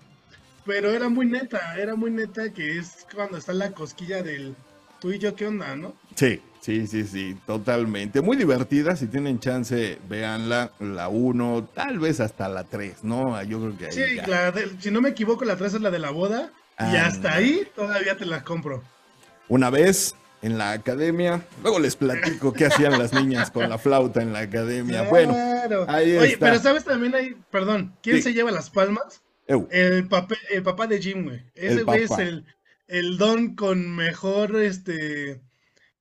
Pero 0.66 0.90
era 0.90 1.08
muy 1.08 1.26
neta, 1.26 1.76
era 1.78 1.94
muy 1.96 2.10
neta 2.10 2.52
que 2.52 2.78
es 2.78 3.06
cuando 3.14 3.38
está 3.38 3.52
la 3.52 3.70
cosquilla 3.72 4.22
del 4.22 4.54
tú 5.00 5.10
y 5.12 5.18
yo, 5.18 5.34
¿qué 5.34 5.46
onda, 5.46 5.74
no? 5.74 5.94
Sí, 6.14 6.42
sí, 6.60 6.86
sí, 6.86 7.04
sí, 7.06 7.36
totalmente. 7.46 8.20
Muy 8.20 8.36
divertida, 8.36 8.94
si 8.96 9.06
tienen 9.06 9.40
chance, 9.40 9.98
véanla, 10.08 10.72
la 10.78 11.08
1, 11.08 11.68
tal 11.74 11.98
vez 11.98 12.20
hasta 12.20 12.48
la 12.48 12.64
3, 12.64 13.02
¿no? 13.02 13.42
Yo 13.44 13.58
creo 13.60 13.78
que 13.78 13.86
ahí 13.86 13.92
Sí, 13.92 14.16
ya. 14.16 14.26
la 14.26 14.52
de- 14.52 14.70
si 14.78 14.90
no 14.90 15.00
me 15.00 15.08
equivoco, 15.10 15.44
la 15.44 15.56
3 15.56 15.74
es 15.74 15.80
la 15.80 15.90
de 15.90 15.98
la 15.98 16.10
boda 16.10 16.50
y 16.78 16.96
Ah, 16.96 17.06
hasta 17.06 17.32
ahí 17.34 17.66
todavía 17.74 18.16
te 18.16 18.26
la 18.26 18.44
compro. 18.44 18.82
Una 19.48 19.70
vez 19.70 20.14
en 20.42 20.58
la 20.58 20.72
academia, 20.72 21.42
luego 21.62 21.78
les 21.78 21.96
platico 21.96 22.52
qué 22.52 22.66
hacían 22.66 22.98
las 22.98 23.12
niñas 23.12 23.50
con 23.50 23.68
la 23.68 23.78
flauta 23.78 24.22
en 24.22 24.32
la 24.34 24.40
academia. 24.40 25.02
Bueno, 25.02 25.34
ahí 25.88 26.16
Oye, 26.16 26.32
está. 26.34 26.46
pero 26.46 26.58
sabes 26.60 26.84
también 26.84 27.14
hay, 27.14 27.34
perdón, 27.50 27.94
¿quién 28.02 28.16
Sí. 28.16 28.22
se 28.22 28.32
lleva 28.34 28.50
las 28.50 28.68
palmas? 28.70 29.22
Eu, 29.50 29.68
El, 29.70 30.06
papel, 30.08 30.38
el 30.50 30.62
papá 30.62 30.86
de 30.86 31.00
Jim, 31.00 31.24
güey. 31.24 31.42
Ese 31.54 31.82
güey 31.82 32.04
es 32.04 32.18
el, 32.18 32.44
el 32.86 33.18
don 33.18 33.56
con 33.56 33.94
mejor 33.94 34.60
este 34.60 35.40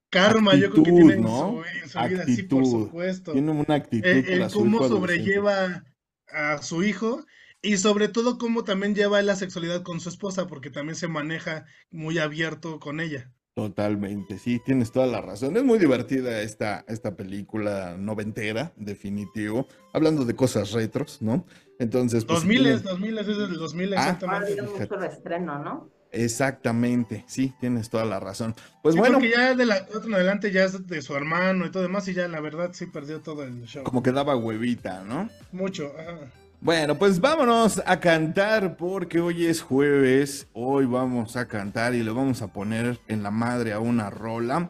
karma, 0.10 0.56
yo 0.56 0.72
creo 0.72 0.84
que 0.84 0.92
tiene 0.92 1.14
en, 1.16 1.22
¿no? 1.22 1.64
su, 1.64 1.64
en 1.84 1.90
su 1.90 2.00
vida, 2.10 2.26
sí, 2.26 2.44
por 2.44 2.66
supuesto. 2.66 3.34
tiene 3.34 3.52
una 3.52 3.76
actitud 3.76 4.06
El, 4.06 4.52
cómo 4.52 4.88
sobrelleva 4.88 5.84
a 6.32 6.62
su 6.62 6.84
hijo 6.84 7.26
y 7.62 7.78
sobre 7.78 8.08
todo 8.08 8.38
cómo 8.38 8.64
también 8.64 8.96
lleva 8.96 9.22
la 9.22 9.36
sexualidad 9.36 9.84
con 9.84 10.00
su 10.00 10.10
esposa, 10.10 10.48
porque 10.48 10.70
también 10.70 10.96
se 10.96 11.08
maneja 11.08 11.66
muy 11.92 12.18
abierto 12.18 12.80
con 12.80 13.00
ella. 13.00 13.32
Totalmente, 13.60 14.40
sí, 14.40 14.62
tienes 14.64 14.90
toda 14.94 15.06
la 15.06 15.20
razón. 15.20 15.58
Es 15.58 15.64
muy 15.66 15.80
divertida 15.80 16.42
esta, 16.42 16.86
esta 16.88 17.18
película 17.18 17.98
noventera, 17.98 18.72
definitivo. 18.78 19.68
Hablando 19.92 20.24
de 20.24 20.34
cosas 20.34 20.72
retros, 20.72 21.22
¿no? 21.22 21.46
Entonces, 21.78 22.24
pues, 22.24 22.40
si 22.40 22.46
2000 22.48 22.64
tienen- 22.64 22.84
2000 22.84 23.18
es 23.18 23.28
del 23.28 23.54
2000 23.58 23.94
Ah. 23.94 23.98
Ha 23.98 24.04
exactamente. 24.04 24.52
habido 24.54 24.78
mucho 24.78 24.96
reestreno, 24.96 25.60
¿no? 25.62 25.90
Exactamente, 26.12 27.26
sí, 27.28 27.54
tienes 27.60 27.90
toda 27.90 28.06
la 28.06 28.20
razón. 28.22 28.56
Pues 28.82 28.94
Sí, 28.96 29.00
bueno, 29.00 29.16
porque 29.20 29.32
ya 29.32 29.54
de 29.56 29.66
la 29.66 29.86
otra 29.94 30.06
en 30.08 30.14
adelante 30.16 30.52
ya 30.54 30.64
es 30.64 30.88
de 30.88 31.02
su 31.02 31.16
hermano 31.16 31.66
y 31.66 31.70
todo 31.72 31.84
demás 31.84 32.08
y 32.08 32.14
ya 32.14 32.28
la 32.30 32.40
verdad 32.40 32.70
sí 32.72 32.86
perdió 32.86 33.20
todo 33.20 33.44
el 33.44 33.64
show. 33.66 33.84
como 33.84 34.02
que 34.02 34.14
daba 34.14 34.38
huevita, 34.38 35.04
¿no? 35.04 35.30
Mucho. 35.52 35.92
ajá. 36.00 36.32
Bueno, 36.62 36.96
pues 36.96 37.22
vámonos 37.22 37.82
a 37.86 38.00
cantar 38.02 38.76
porque 38.76 39.20
hoy 39.22 39.46
es 39.46 39.62
jueves, 39.62 40.48
hoy 40.54 40.86
vamos 40.86 41.38
a 41.38 41.48
cantar 41.48 41.96
y 41.96 42.04
le 42.04 42.12
vamos 42.12 42.42
a 42.42 42.48
poner 42.48 43.00
en 43.08 43.24
la 43.24 43.32
madre 43.32 43.72
a 43.72 43.80
una 43.80 44.10
rola. 44.10 44.70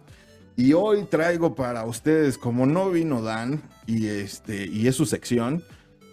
Y 0.56 0.73
hoy 0.73 1.06
traigo 1.06 1.56
para 1.56 1.86
ustedes, 1.86 2.38
como 2.38 2.65
no 2.67 2.91
vino 2.91 3.21
Dan 3.23 3.62
y 3.88 4.08
este 4.08 4.67
y 4.67 4.88
es 4.88 4.95
su 4.95 5.06
sección, 5.08 5.63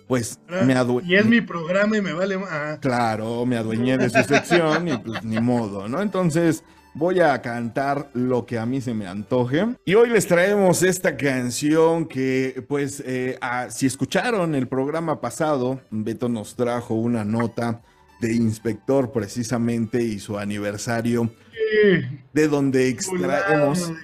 pues 0.09 0.39
Ah, 0.49 0.63
me 0.65 0.75
adue- 0.75 1.03
Y 1.05 1.17
es 1.17 1.27
mi 1.27 1.41
programa 1.43 1.99
y 1.99 2.01
me 2.01 2.13
vale 2.15 2.39
más. 2.39 2.79
Claro, 2.79 3.45
me 3.45 3.57
adueñé 3.59 3.99
de 3.99 4.09
su 4.09 4.23
sección 4.23 4.89
y 4.89 4.97
pues 4.97 5.25
ni 5.25 5.41
modo, 5.41 5.89
¿no? 5.89 6.01
Entonces 6.01 6.65
voy 6.97 7.21
a 7.21 7.41
cantar 7.43 8.09
lo 8.15 8.47
que 8.47 8.59
a 8.59 8.65
mí 8.65 8.81
se 8.81 8.95
me 8.95 9.07
antoje. 9.07 9.67
Y 9.85 9.95
hoy 9.95 10.09
les 10.09 10.27
traemos 10.27 10.83
esta 10.83 11.17
canción 11.17 12.07
que, 12.07 12.65
pues, 12.67 13.03
eh, 13.07 13.37
ah, 13.43 13.69
si 13.71 13.87
escucharon 13.87 14.55
el 14.55 14.67
programa 14.67 15.21
pasado, 15.21 15.81
Beto 15.91 16.29
nos 16.29 16.57
trajo 16.57 16.95
una 16.95 17.25
nota 17.25 17.83
de 18.21 18.35
inspector 18.35 19.13
precisamente 19.13 20.03
y 20.03 20.19
su 20.19 20.39
aniversario, 20.39 21.31
sí, 21.53 22.21
de 22.33 22.49
donde 22.49 22.89
extraemos 22.89 23.89
de 23.89 23.97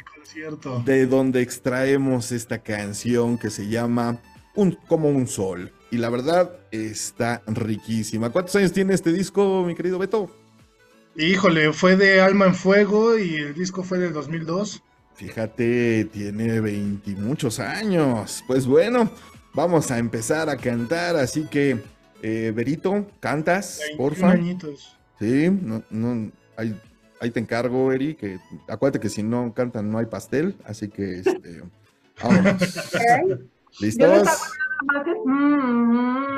de 0.84 1.06
donde 1.06 1.42
extraemos 1.42 2.32
esta 2.32 2.58
canción 2.58 3.36
que 3.36 3.50
se 3.50 3.68
llama 3.68 4.18
un, 4.54 4.72
Como 4.86 5.08
un 5.08 5.26
Sol. 5.26 5.72
Y 5.90 5.98
la 5.98 6.08
verdad 6.08 6.58
está 6.70 7.42
riquísima. 7.46 8.30
¿Cuántos 8.30 8.56
años 8.56 8.72
tiene 8.72 8.94
este 8.94 9.12
disco, 9.12 9.62
mi 9.66 9.74
querido 9.74 9.98
Beto? 9.98 10.41
Híjole, 11.16 11.72
fue 11.72 11.96
de 11.96 12.20
Alma 12.20 12.46
en 12.46 12.54
Fuego 12.54 13.18
y 13.18 13.34
el 13.36 13.54
disco 13.54 13.82
fue 13.82 13.98
del 13.98 14.12
2002. 14.12 14.82
Fíjate, 15.14 16.06
tiene 16.06 16.60
20 16.60 17.10
y 17.10 17.14
muchos 17.16 17.60
años. 17.60 18.42
Pues 18.46 18.66
bueno, 18.66 19.10
vamos 19.52 19.90
a 19.90 19.98
empezar 19.98 20.48
a 20.48 20.56
cantar. 20.56 21.16
Así 21.16 21.46
que, 21.48 21.78
eh, 22.22 22.52
Berito, 22.54 23.06
¿cantas? 23.20 23.78
21 23.80 23.98
Porfa. 23.98 24.30
añitos. 24.30 24.96
Sí, 25.18 25.50
no, 25.50 25.82
no, 25.90 26.32
ahí, 26.56 26.80
ahí 27.20 27.30
te 27.30 27.40
encargo, 27.40 27.92
Eri, 27.92 28.14
que 28.14 28.38
acuérdate 28.66 28.98
que 28.98 29.10
si 29.10 29.22
no 29.22 29.52
cantan 29.54 29.90
no 29.90 29.98
hay 29.98 30.06
pastel. 30.06 30.56
Así 30.64 30.88
que, 30.88 31.18
este, 31.18 31.62
vámonos. 32.22 32.58
Yo 32.58 33.36
les 33.80 33.96
¿Listos? 33.98 34.28
Mm, 35.24 35.92
mm. 35.94 36.36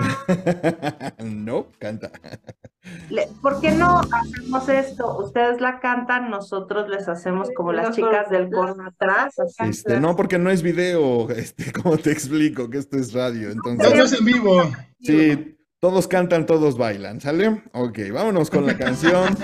no, 1.44 1.66
canta. 1.78 2.11
¿Por 3.42 3.61
qué 3.61 3.72
no 3.72 4.00
hacemos 4.12 4.68
esto? 4.68 5.16
Ustedes 5.18 5.61
la 5.61 5.80
cantan, 5.80 6.30
nosotros 6.30 6.88
les 6.88 7.09
hacemos 7.09 7.48
como 7.57 7.72
las 7.72 7.94
chicas 7.96 8.28
del 8.28 8.50
coro- 8.50 8.74
coro 8.76 8.88
atrás. 8.88 9.35
Este, 9.61 10.00
no, 10.00 10.16
porque 10.16 10.38
no 10.38 10.50
es 10.50 10.62
video, 10.62 11.30
este, 11.37 11.72
como 11.72 11.96
te 11.96 12.12
explico 12.12 12.68
que 12.68 12.78
esto 12.78 12.96
es 12.98 13.12
radio, 13.12 13.48
Esto 13.48 13.70
entonces, 13.70 14.12
es 14.12 14.18
en 14.20 14.24
vivo. 14.26 14.62
sí, 15.00 15.57
todos 15.80 16.09
cantan, 16.09 16.46
todos 16.46 16.76
bailan, 16.78 17.20
¿sale? 17.20 17.62
Ok, 17.72 17.98
vámonos 18.12 18.50
con 18.50 18.66
la 18.66 18.76
canción 18.76 19.35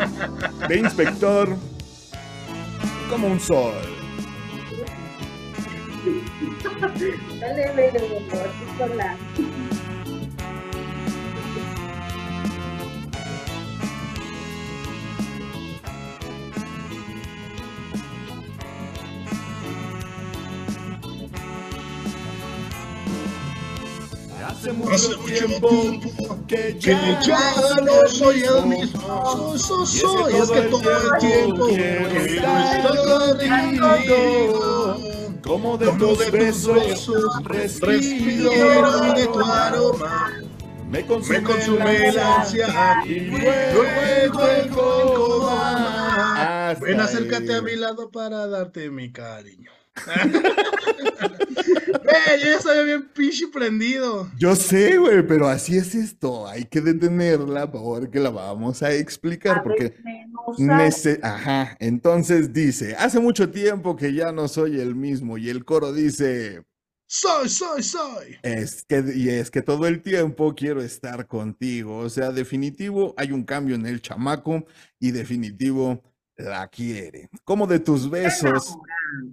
de 0.68 0.78
Inspector, 0.78 1.48
como 3.10 3.26
un 3.26 3.40
sol. 3.40 3.72
Dale, 7.40 7.72
la- 8.96 9.16
Hace 24.46 24.70
Hace 24.70 24.72
mucho 24.72 25.18
tiempo 25.20 25.68
que 26.46 26.76
que 26.78 26.90
ya 27.26 27.52
no 27.82 28.08
soy 28.08 28.42
el 28.42 28.66
mismo. 28.66 29.00
So, 29.00 29.58
so, 29.58 29.86
so, 29.86 30.30
y 30.30 30.36
es 30.36 30.50
que 30.50 30.60
todo 30.62 30.90
el 30.90 31.18
tiempo 31.20 31.68
estar 31.68 32.64
estar 32.74 32.96
contigo. 33.78 34.96
Como 35.40 35.78
de 35.78 35.86
Como 35.86 35.98
tus 35.98 36.18
de 36.18 36.30
besos, 36.30 36.74
besos, 36.74 37.24
respiro, 37.44 38.50
respiro 38.50 39.14
de 39.14 39.26
tu 39.28 39.40
aroma. 39.40 40.32
me 40.88 41.06
consume, 41.06 41.38
Me 41.38 41.44
consume 41.44 42.08
el 42.08 42.18
ansia 42.18 43.02
y 43.04 43.20
luego 43.20 44.46
el 44.46 44.70
coma. 44.70 46.74
Ven, 46.80 47.00
acércate 47.00 47.52
ahí. 47.52 47.54
a 47.54 47.62
mi 47.62 47.76
lado 47.76 48.10
para 48.10 48.46
darte 48.48 48.90
mi 48.90 49.12
cariño. 49.12 49.70
Yo 52.42 52.74
ya 52.74 52.82
bien 52.82 53.08
pinche 53.14 53.46
prendido. 53.48 54.30
Yo 54.38 54.54
sé, 54.56 54.96
güey, 54.98 55.26
pero 55.26 55.48
así 55.48 55.76
es 55.76 55.94
esto. 55.94 56.46
Hay 56.48 56.64
que 56.64 56.80
detenerla 56.80 57.70
porque 57.70 58.18
la 58.20 58.30
vamos 58.30 58.82
a 58.82 58.92
explicar. 58.92 59.58
a 59.58 59.62
Porque 59.62 59.94
nece- 60.58 61.20
Ajá, 61.22 61.76
entonces 61.80 62.52
dice, 62.52 62.94
hace 62.96 63.20
mucho 63.20 63.50
tiempo 63.50 63.96
que 63.96 64.12
ya 64.12 64.32
no 64.32 64.48
soy 64.48 64.80
el 64.80 64.94
mismo. 64.94 65.38
Y 65.38 65.48
el 65.50 65.64
coro 65.64 65.92
dice, 65.92 66.62
Soy, 67.06 67.48
soy, 67.48 67.82
soy. 67.82 68.36
es 68.42 68.84
que, 68.88 69.02
y 69.16 69.28
es 69.30 69.50
que 69.50 69.62
todo 69.62 69.86
el 69.88 70.00
tiempo 70.00 70.54
quiero 70.54 70.80
estar 70.80 71.26
contigo. 71.26 71.98
O 71.98 72.08
sea, 72.08 72.30
definitivo, 72.30 73.14
hay 73.16 73.32
un 73.32 73.42
cambio 73.44 73.74
en 73.74 73.84
el 73.86 74.00
chamaco 74.00 74.64
y 75.00 75.10
definitivo 75.10 76.02
la 76.42 76.66
quiere. 76.68 77.28
Como 77.44 77.66
de 77.66 77.78
tus 77.80 78.08
besos. 78.10 78.76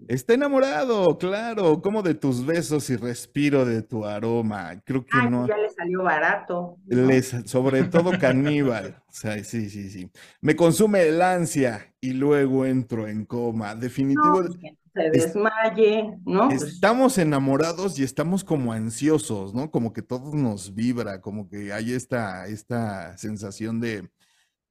Está 0.08 0.34
enamorado, 0.34 1.18
claro. 1.18 1.82
Como 1.82 2.02
de 2.02 2.16
tus 2.16 2.46
besos 2.46 2.90
y 2.90 2.96
respiro 2.96 3.66
de 3.66 3.82
tu 3.84 4.06
aroma. 4.06 4.82
Creo 4.86 5.06
que 5.06 5.18
Ay, 5.22 5.30
no. 5.30 5.48
ya 5.48 5.58
le 5.58 5.70
salió 5.70 6.04
barato. 6.04 6.78
¿no? 6.86 7.08
Les, 7.08 7.28
sobre 7.46 7.84
todo 7.84 8.12
caníbal. 8.20 9.02
O 9.18 9.20
sea, 9.20 9.44
sí, 9.44 9.68
sí, 9.72 9.90
sí. 9.90 10.12
Me 10.42 10.56
consume 10.56 11.08
el 11.08 11.24
ansia 11.24 11.92
y 12.00 12.12
luego 12.12 12.68
entro 12.68 13.08
en 13.08 13.26
coma. 13.26 13.74
Definitivo. 13.74 14.44
No, 14.44 14.48
pues 14.48 14.60
se 14.94 15.08
es- 15.08 15.12
desmaye, 15.34 16.20
¿no? 16.24 16.50
Pues, 16.50 16.62
Estamos 16.62 17.18
enamorados 17.18 17.98
y 17.98 18.04
estamos 18.04 18.44
como 18.44 18.74
ansiosos, 18.74 19.56
¿no? 19.56 19.72
Como 19.72 19.92
que 19.92 20.04
todo 20.04 20.36
nos 20.36 20.76
vibra, 20.76 21.20
como 21.22 21.50
que 21.50 21.74
hay 21.74 21.94
esta, 21.94 22.46
esta 22.48 23.18
sensación 23.18 23.80
de, 23.80 24.08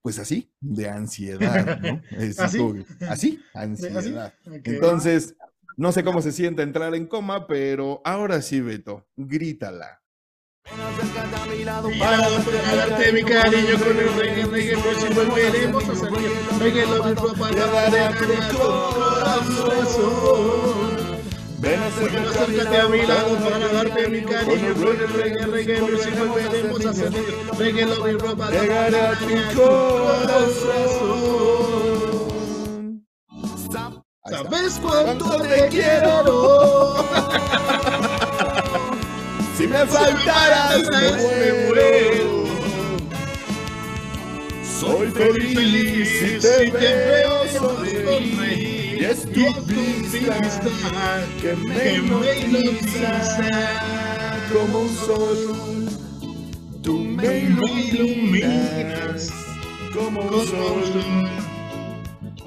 pues 0.06 0.20
así, 0.20 0.48
de 0.60 0.88
ansiedad, 0.88 1.80
¿no? 1.80 2.00
Es 2.16 2.38
¿Así? 2.38 2.58
como- 2.58 2.84
así, 3.10 3.40
¿Así? 3.52 3.86
ansiedad. 3.88 4.32
Entonces, 4.62 5.34
no 5.76 5.90
sé 5.90 6.04
cómo 6.04 6.22
se 6.22 6.30
siente 6.30 6.62
entrar 6.62 6.94
en 6.94 7.08
coma, 7.08 7.48
pero 7.48 8.02
ahora 8.04 8.40
sí, 8.40 8.60
Beto, 8.60 9.04
grítala. 9.16 10.00
Y 10.64 11.98
para 11.98 12.18
darte 12.20 13.12
mi 13.14 13.24
cariño 13.24 13.78
con 13.80 13.98
el 13.98 14.14
reggae, 14.14 14.44
reggae 14.44 14.76
volveremos 14.76 15.88
a 15.88 15.94
salir. 15.96 16.30
Reggae 16.60 16.86
lo 16.86 17.02
corazón. 19.56 20.75
Ven, 21.58 21.80
Ven, 21.80 21.82
acércate 21.82 22.76
a 22.80 22.88
mi 22.88 23.02
lado 23.06 23.36
para 23.36 23.68
darte 23.68 24.08
mi 24.08 24.22
cariño 24.22 24.74
reggae, 24.74 25.46
reggae 25.46 25.80
music, 25.80 26.18
volveremos 26.18 26.86
a. 26.86 26.92
Reggae 27.58 27.86
tu 29.54 29.62
corazón. 29.62 31.06
¿Sabes 34.28 34.80
cuánto 34.82 35.42
te 35.42 35.68
quiero? 35.68 37.04
Si 39.56 39.66
me 39.66 39.86
faltaras, 39.86 40.82
me 40.90 41.12
muero. 41.66 42.35
Soy 44.80 45.06
feliz 45.08 46.08
si 46.18 46.38
te 46.38 46.70
veo 46.70 47.48
sonreír. 47.48 48.98
Y 49.00 49.04
es 49.04 49.22
tu 49.22 49.46
vista 49.64 50.38
que 51.40 51.56
me 51.56 51.94
hipnotiza 51.94 53.22
como 54.52 54.80
un 54.80 54.96
sol. 54.96 55.88
Tú 56.82 56.98
me 56.98 57.38
iluminas 57.38 59.30
como 59.94 60.20
un 60.20 60.46
sol. 60.46 61.55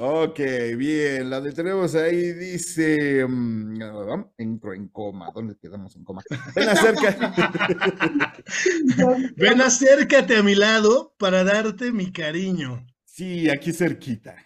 Ok, 0.02 0.39
bien, 0.78 1.30
la 1.30 1.41
detenemos 1.41 1.93
ahí, 1.93 2.32
dice, 2.32 3.26
mm, 3.28 3.82
ah, 3.82 4.32
entro 4.38 4.74
en 4.74 4.88
coma, 4.88 5.30
¿dónde 5.36 5.58
quedamos 5.58 5.93
en 5.97 6.06
coma? 6.06 6.22
Ven 6.56 6.70
acerca, 6.70 7.18
Ven, 9.36 9.60
acércate 9.60 10.38
a 10.38 10.41
mi 10.41 10.56
lado 10.56 11.14
para 11.18 11.43
darte 11.43 11.91
mi 11.91 12.14
cariño. 12.14 12.88
sí, 13.04 13.50
aquí 13.50 13.74
cerquita. 13.74 14.38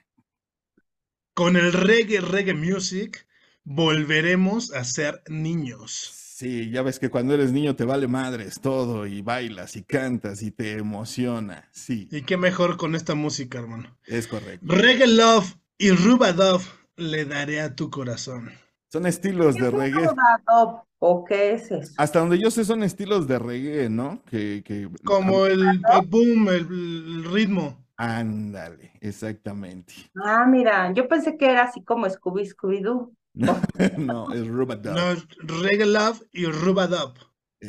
Con 1.36 1.56
el 1.56 1.72
reggae, 1.72 2.20
reggae 2.20 2.56
music, 2.56 3.28
volveremos 3.64 4.74
a 4.74 4.84
ser 4.84 5.22
niños. 5.28 6.23
Sí, 6.36 6.72
ya 6.72 6.82
ves 6.82 6.98
que 7.00 7.10
cuando 7.12 7.36
eres 7.36 7.52
niño 7.52 7.76
te 7.76 7.86
vale 7.86 8.08
madres 8.08 8.60
todo 8.60 9.06
y 9.06 9.22
bailas 9.22 9.76
y 9.76 9.84
cantas 9.84 10.42
y 10.42 10.50
te 10.52 10.72
emociona, 10.80 11.70
sí, 11.72 12.08
Y 12.12 12.24
qué 12.24 12.38
mejor 12.38 12.78
con 12.78 12.96
esta 12.96 13.14
música, 13.14 13.60
hermano. 13.60 13.96
es 14.08 14.28
correcto. 14.28 14.66
Reggae 14.76 15.08
Love 15.08 15.56
y 15.78 15.92
Rubadov 15.92 16.62
le 16.96 17.26
daré 17.26 17.62
a 17.62 17.76
tu 17.76 17.90
corazón. 17.92 18.52
Son 18.92 19.06
estilos 19.06 19.56
¿Qué 19.56 19.64
de 19.64 19.72
reggae, 19.72 20.06
rodado? 20.08 20.88
¿O 21.00 21.24
qué 21.26 21.54
es 21.54 21.72
eso? 21.72 21.94
hasta 21.98 22.20
donde 22.20 22.40
yo 22.40 22.50
sé 22.50 22.66
son 22.66 22.84
estilos 22.84 23.28
de 23.28 23.38
reggae, 23.40 23.90
¿no? 23.90 24.24
Que, 24.26 24.64
que... 24.66 24.90
Como 25.04 25.46
el, 25.46 25.62
el 25.62 26.08
boom, 26.08 26.50
el, 26.50 26.68
el 26.68 27.24
ritmo. 27.32 27.86
Ándale, 27.98 28.92
exactamente. 29.02 29.94
Ah, 30.16 30.46
mira, 30.46 30.92
yo 30.94 31.08
pensé 31.08 31.38
que 31.38 31.46
era 31.50 31.64
así 31.64 31.84
como 31.84 32.10
Scooby 32.10 32.46
Scooby 32.46 32.82
Doo. 32.82 33.14
No, 33.34 33.62
no, 33.98 34.32
es 34.34 34.48
Rubadub. 34.48 34.94
No, 34.96 35.16
Reggae 35.40 35.86
Love 35.86 36.22
y 36.32 36.46
Rubadub. 36.46 37.14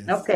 Ok. 0.08 0.30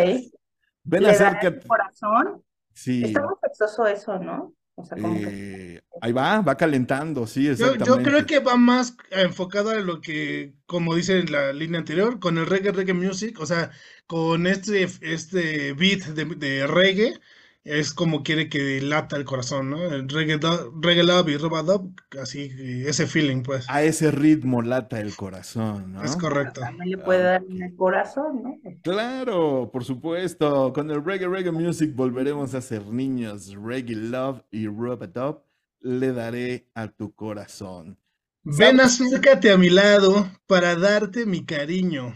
Ven 0.85 1.03
¿Le 1.03 1.12
daré 1.12 1.26
acércate. 1.26 1.61
el 1.61 1.66
corazón? 1.66 2.45
Sí. 2.74 3.03
Está 3.05 3.22
muy 3.22 3.35
sexoso 3.43 3.87
eso, 3.87 4.18
¿no? 4.18 4.55
O 4.74 4.85
sea, 4.85 4.99
como 4.99 5.20
que... 5.22 5.39
eh, 5.76 5.83
ahí 6.01 6.12
va, 6.12 6.41
va 6.43 6.57
calentando, 6.57 7.26
sí, 7.26 7.49
Yo, 7.55 7.72
exactamente. 7.72 7.85
yo 7.85 8.03
creo 8.03 8.26
que 8.26 8.39
va 8.41 8.57
más 8.57 8.97
enfocado 9.11 9.70
a 9.70 9.74
lo 9.76 10.01
que, 10.01 10.55
como 10.66 10.95
dice 10.95 11.18
en 11.18 11.33
la 11.33 11.53
línea 11.53 11.81
anterior, 11.81 12.20
con 12.20 12.39
el 12.39 12.47
reggae, 12.47 12.72
reggae 12.72 12.95
music, 12.95 13.41
o 13.41 13.47
sea, 13.47 13.70
con 14.07 14.47
este, 14.47 14.85
este 15.03 15.72
beat 15.74 16.05
de, 16.14 16.24
de 16.37 16.66
reggae, 16.68 17.20
es 17.64 17.92
como 17.92 18.22
quiere 18.22 18.48
que 18.48 18.80
lata 18.80 19.16
el 19.16 19.24
corazón, 19.24 19.70
¿no? 19.70 19.82
El 19.82 20.09
reggae, 20.09 20.38
do- 20.38 20.72
reggae 20.80 21.02
love 21.02 21.28
y 21.28 21.36
rubadub, 21.36 21.94
así, 22.20 22.50
ese 22.86 23.06
feeling, 23.06 23.42
pues. 23.42 23.66
A 23.68 23.82
ese 23.82 24.11
ritmo 24.11 24.62
lata 24.62 25.00
el 25.00 25.14
corazón, 25.14 25.92
¿no? 25.92 26.04
Es 26.04 26.16
correcto. 26.16 26.61
También 26.61 26.90
le 26.90 26.98
puede 26.98 27.22
dar 27.22 27.42
en 27.48 27.62
el 27.62 27.76
corazón, 27.76 28.42
¿no? 28.42 28.59
Claro, 28.82 29.70
por 29.72 29.84
supuesto. 29.84 30.72
Con 30.72 30.90
el 30.90 31.04
reggae 31.04 31.28
reggae 31.28 31.52
music 31.52 31.94
volveremos 31.94 32.54
a 32.54 32.61
ser 32.61 32.86
niños. 32.86 33.54
Reggae 33.54 33.94
love 33.96 34.42
y 34.50 34.66
rub 34.66 35.42
le 35.80 36.12
daré 36.12 36.66
a 36.74 36.88
tu 36.88 37.14
corazón. 37.14 37.98
Ven, 38.42 38.80
acércate 38.80 39.50
a 39.52 39.56
mi 39.59 39.70
lado 39.70 40.28
para 40.46 40.74
darte 40.74 41.24
mi 41.26 41.44
cariño. 41.44 42.14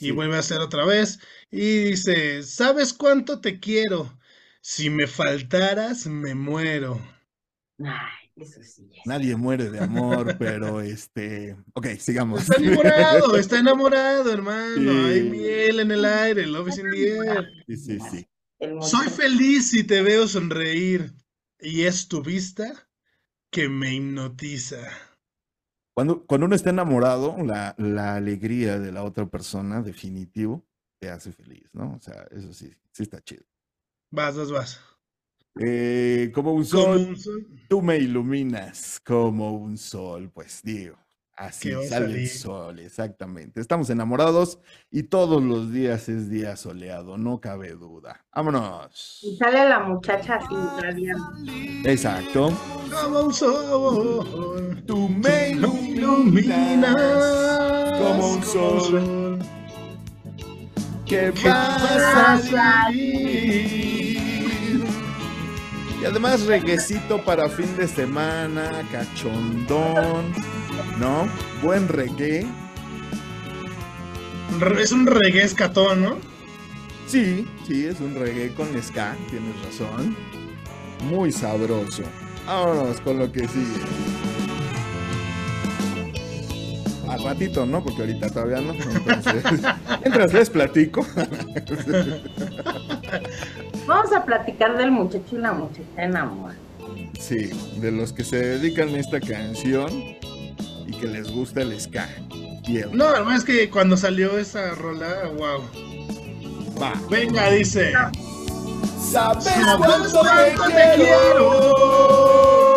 Y 0.00 0.10
vuelve 0.12 0.36
a 0.36 0.40
hacer 0.40 0.60
otra 0.60 0.84
vez. 0.84 1.18
Y 1.50 1.84
dice, 1.90 2.42
¿sabes 2.42 2.92
cuánto 2.92 3.40
te 3.40 3.58
quiero? 3.60 4.18
Si 4.60 4.90
me 4.90 5.06
faltaras, 5.06 6.06
me 6.06 6.34
muero. 6.34 7.00
Ay, 7.78 8.30
eso 8.36 8.62
sí. 8.62 8.90
es. 8.92 9.06
Nadie 9.06 9.36
muere 9.36 9.70
de 9.70 9.80
amor, 9.80 10.36
pero 10.38 10.80
este. 10.80 11.56
Ok, 11.74 11.86
sigamos. 11.98 12.42
Está 12.42 12.56
enamorado, 12.56 13.36
está 13.36 13.58
enamorado, 13.60 14.32
hermano. 14.32 15.06
Hay 15.06 15.22
miel 15.22 15.80
en 15.80 15.90
el 15.90 16.04
aire, 16.04 16.46
love 16.46 16.68
is 16.68 16.78
in 16.78 16.90
the 16.90 17.08
air. 17.08 17.48
Sí, 17.66 17.76
sí, 17.76 17.98
sí. 18.10 18.28
Soy 18.82 19.08
feliz 19.08 19.70
si 19.70 19.84
te 19.84 20.02
veo 20.02 20.26
sonreír. 20.26 21.12
Y 21.60 21.82
es 21.82 22.06
tu 22.06 22.22
vista 22.22 22.88
que 23.50 23.68
me 23.68 23.94
hipnotiza. 23.94 24.78
Cuando, 25.94 26.24
cuando 26.26 26.46
uno 26.46 26.54
está 26.54 26.70
enamorado, 26.70 27.36
la, 27.44 27.74
la 27.78 28.14
alegría 28.14 28.78
de 28.78 28.92
la 28.92 29.02
otra 29.02 29.26
persona, 29.26 29.82
definitivo, 29.82 30.64
te 31.00 31.10
hace 31.10 31.32
feliz, 31.32 31.68
¿no? 31.72 31.94
O 31.94 32.00
sea, 32.00 32.28
eso 32.30 32.52
sí, 32.52 32.72
sí 32.92 33.02
está 33.02 33.20
chido. 33.20 33.44
Vas, 34.10 34.36
vas, 34.36 34.50
vas. 34.50 34.80
Eh, 35.60 36.30
como 36.34 36.52
un 36.52 36.64
Como 36.64 36.82
sol, 36.84 37.06
un 37.10 37.16
sol. 37.16 37.46
tú 37.68 37.82
me 37.82 37.96
iluminas 37.98 39.00
como 39.04 39.52
un 39.52 39.76
sol, 39.76 40.30
pues 40.32 40.60
digo, 40.62 40.96
así 41.34 41.72
sale 41.88 42.22
el 42.22 42.28
sol, 42.28 42.78
exactamente. 42.78 43.60
Estamos 43.60 43.90
enamorados 43.90 44.60
y 44.90 45.02
todos 45.04 45.42
los 45.42 45.72
días 45.72 46.08
es 46.08 46.30
día 46.30 46.56
soleado, 46.56 47.18
no 47.18 47.40
cabe 47.40 47.72
duda. 47.72 48.24
Vámonos. 48.34 49.18
Y 49.22 49.36
sale 49.36 49.68
la 49.68 49.80
muchacha 49.80 50.36
así, 50.36 50.54
radiante. 50.80 51.90
Exacto. 51.92 52.50
Como 53.02 53.20
un 53.22 53.34
sol. 53.34 54.84
Tú 54.86 55.08
me 55.08 55.50
iluminas 55.50 56.94
como 57.98 58.32
un 58.34 58.42
sol 58.44 59.38
que 61.04 61.32
que 61.32 61.48
vas 61.48 61.82
a 61.82 62.38
salir. 62.38 63.97
Además 66.08 66.46
reguecito 66.46 67.22
para 67.22 67.48
fin 67.48 67.76
de 67.76 67.86
semana, 67.86 68.82
cachondón, 68.90 70.32
¿no? 70.98 71.28
Buen 71.62 71.86
reggae. 71.88 72.46
Re- 74.58 74.82
Es 74.82 74.92
un 74.92 75.06
reggae 75.06 75.42
escatón, 75.42 76.02
¿no? 76.02 76.16
Sí, 77.06 77.46
sí, 77.66 77.84
es 77.86 78.00
un 78.00 78.14
reggae 78.14 78.54
con 78.54 78.68
ska, 78.82 79.16
tienes 79.30 79.54
razón. 79.64 80.16
Muy 81.10 81.30
sabroso. 81.30 82.02
Vámonos 82.46 83.00
con 83.02 83.18
lo 83.18 83.30
que 83.30 83.46
sigue. 83.46 83.80
Al 87.08 87.22
ratito, 87.24 87.64
¿no? 87.66 87.82
Porque 87.82 88.02
ahorita 88.02 88.28
todavía 88.30 88.60
no. 88.60 88.72
Entonces, 88.74 89.42
mientras 90.04 90.32
les 90.32 90.50
platico. 90.50 91.06
Vamos 93.86 94.12
a 94.12 94.24
platicar 94.24 94.76
del 94.76 94.90
muchacho 94.90 95.36
y 95.36 95.38
la 95.38 95.52
muchacha 95.52 95.82
enamorada. 95.96 96.58
Sí, 97.18 97.50
de 97.80 97.90
los 97.90 98.12
que 98.12 98.24
se 98.24 98.36
dedican 98.36 98.88
a 98.94 98.98
esta 98.98 99.20
canción 99.20 99.90
y 100.86 100.92
que 101.00 101.06
les 101.06 101.30
gusta 101.30 101.62
el 101.62 101.78
ska. 101.80 102.08
Y 102.66 102.78
el- 102.78 102.96
No, 102.96 103.06
además 103.06 103.44
que 103.44 103.70
cuando 103.70 103.96
salió 103.96 104.38
esa 104.38 104.70
rola, 104.74 105.08
wow. 105.36 105.62
Va. 106.80 106.92
Venga, 107.10 107.50
dice. 107.50 107.92
¿Sabes 109.10 109.44
¿Sabes 109.44 109.76
cuánto 109.78 110.20
te 110.68 110.92
quiero? 110.96 112.67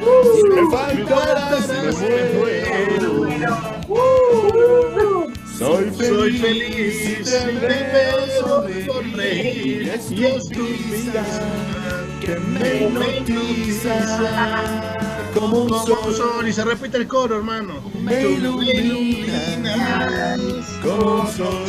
Si 0.00 0.42
me 0.44 0.62
faltaras, 0.70 1.68
me 1.68 1.82
muero. 2.38 3.28
Soy 5.58 5.84
feliz, 5.90 6.08
Soy 6.08 6.32
feliz 6.38 6.94
si 7.02 7.14
te 7.24 7.38
veo 7.60 8.22
sonreír. 8.86 9.88
Es 9.88 10.10
Y 10.12 10.14
tu 10.54 10.64
vista 10.66 11.24
que 12.20 12.36
me 12.38 12.84
hipnotiza 12.84 13.96
como 15.34 15.62
un 15.62 15.68
sol. 15.70 16.14
sol. 16.14 16.48
Y 16.48 16.52
se 16.52 16.64
repite 16.64 16.96
el 16.98 17.08
coro, 17.08 17.36
hermano. 17.38 17.74
Me 18.00 18.22
iluminas 18.30 19.58
como 20.82 21.22
un 21.22 21.26
sol. 21.26 21.64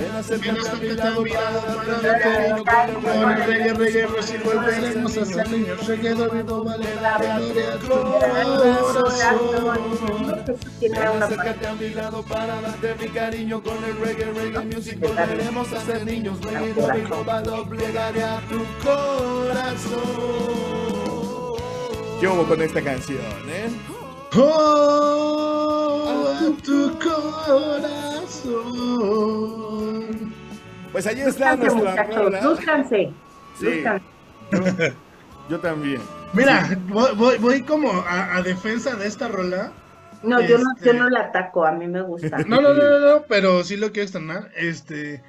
Ven, 0.01 0.13
acércate 0.17 0.69
a 0.69 0.75
mi 0.77 0.89
lado 0.89 1.21
a 1.21 1.23
mi 1.23 1.31
lado 1.31 2.65
para 2.65 2.65
cariño 2.65 2.65
con 2.65 2.75
el 2.89 2.95
Con 3.03 3.31
el 3.31 3.45
reggae, 3.45 3.75
reggae, 3.75 3.75
reggae, 3.75 4.07
reggae, 4.07 4.23
si 4.23 4.37
volveremos 4.39 5.17
a 5.19 5.25
ser 5.27 5.51
niños, 5.51 5.87
reggae 5.87 6.15
dormido, 6.15 6.65
vale, 6.65 6.87
Gloria 6.87 7.35
a 7.35 7.39
gloria 7.41 7.75
a 7.75 7.79
tu 7.79 7.89
corazón. 9.03 10.45
Ven, 10.81 11.23
acércate 11.23 11.67
a 11.67 11.75
mi 11.75 11.91
lado 11.91 12.23
para 12.23 12.61
darte 12.63 12.95
mi 12.95 13.09
cariño 13.09 13.63
con 13.63 13.85
el 13.85 13.97
reggae, 13.99 14.33
reggae 14.33 14.65
music. 14.65 14.99
Volveremos 15.01 15.73
a 15.73 15.81
ser 15.83 16.07
niños, 16.07 16.41
reggae, 16.41 16.73
reggae, 16.73 17.25
va 17.25 17.37
a 17.37 17.43
doblegar 17.43 18.19
a 18.19 18.41
tu 18.49 18.65
corazón. 18.83 20.01
¿Qué 22.21 22.29
hubo 22.29 22.47
con 22.47 22.63
esta 22.63 22.83
canción, 22.83 23.21
eh? 23.49 23.69
Oh, 24.37 26.25
a 26.27 26.63
tu 26.63 26.99
corazón. 26.99 28.20
Pues 30.93 31.07
allí 31.07 31.21
está 31.21 31.57
Lúzcanse, 31.57 31.77
nuestra 31.83 32.05
rola. 32.05 32.43
lúzcanse. 32.43 33.13
Sí. 33.59 33.67
lúzcanse. 33.67 34.95
Yo 35.49 35.59
también. 35.61 36.01
Mira, 36.33 36.79
voy, 36.89 37.15
voy, 37.17 37.39
voy 37.39 37.63
como 37.63 37.91
a, 37.93 38.37
a 38.37 38.43
defensa 38.43 38.95
de 38.97 39.07
esta 39.07 39.29
rola. 39.29 39.73
No, 40.23 40.41
yo 40.41 40.59
no, 40.59 40.65
Este- 40.77 40.87
yo 40.87 40.93
no 40.95 41.09
la 41.09 41.21
ataco, 41.21 41.65
a 41.65 41.73
mí 41.73 41.87
me 41.87 42.03
gusta. 42.03 42.39
No, 42.47 42.61
no, 42.61 42.75
no, 42.75 42.85
no, 42.85 42.99
no, 43.01 43.23
pero 43.29 43.65
sí 43.65 43.77
lo 43.77 43.89
quiero 43.93 44.03
externar. 44.05 44.51
Este, 44.57 45.23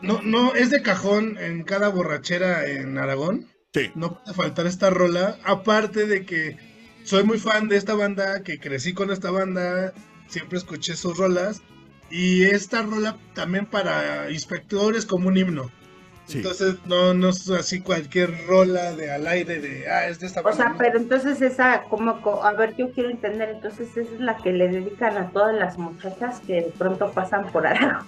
no, 0.00 0.20
no, 0.22 0.54
es 0.54 0.70
de 0.70 0.82
cajón 0.82 1.36
en 1.38 1.64
cada 1.64 1.88
borrachera 1.88 2.66
en 2.66 2.98
Aragón. 2.98 3.46
Sí. 3.74 3.90
No 3.94 4.18
puede 4.22 4.34
faltar 4.34 4.66
esta 4.66 4.90
rola. 4.90 5.36
Aparte 5.44 6.06
de 6.06 6.24
que 6.24 6.56
soy 7.04 7.24
muy 7.24 7.38
fan 7.38 7.68
de 7.68 7.76
esta 7.76 7.94
banda, 7.94 8.42
que 8.42 8.58
crecí 8.60 8.94
con 8.94 9.10
esta 9.10 9.30
banda, 9.30 9.92
siempre 10.28 10.58
escuché 10.58 10.94
sus 10.96 11.16
rolas. 11.18 11.62
Y 12.10 12.44
esta 12.44 12.82
rola 12.82 13.16
también 13.34 13.66
para 13.66 14.30
inspectores 14.30 15.04
como 15.04 15.28
un 15.28 15.36
himno. 15.36 15.70
Sí. 16.26 16.38
Entonces, 16.38 16.76
no, 16.84 17.14
no 17.14 17.30
es 17.30 17.48
así 17.50 17.80
cualquier 17.80 18.46
rola 18.46 18.92
de 18.94 19.10
al 19.10 19.26
aire 19.26 19.60
de, 19.60 19.90
ah, 19.90 20.08
es 20.08 20.20
de 20.20 20.26
esta 20.26 20.42
O 20.42 20.52
sea, 20.52 20.74
pero 20.76 20.98
entonces 20.98 21.40
esa, 21.40 21.84
como, 21.84 22.20
co- 22.20 22.44
a 22.44 22.52
ver, 22.52 22.76
yo 22.76 22.92
quiero 22.92 23.08
entender, 23.08 23.48
entonces 23.48 23.96
esa 23.96 24.14
es 24.14 24.20
la 24.20 24.36
que 24.36 24.52
le 24.52 24.68
dedican 24.68 25.16
a 25.16 25.30
todas 25.30 25.54
las 25.56 25.78
muchachas 25.78 26.40
que 26.46 26.54
de 26.54 26.72
pronto 26.76 27.10
pasan 27.12 27.50
por 27.50 27.66
Aragón. 27.66 28.06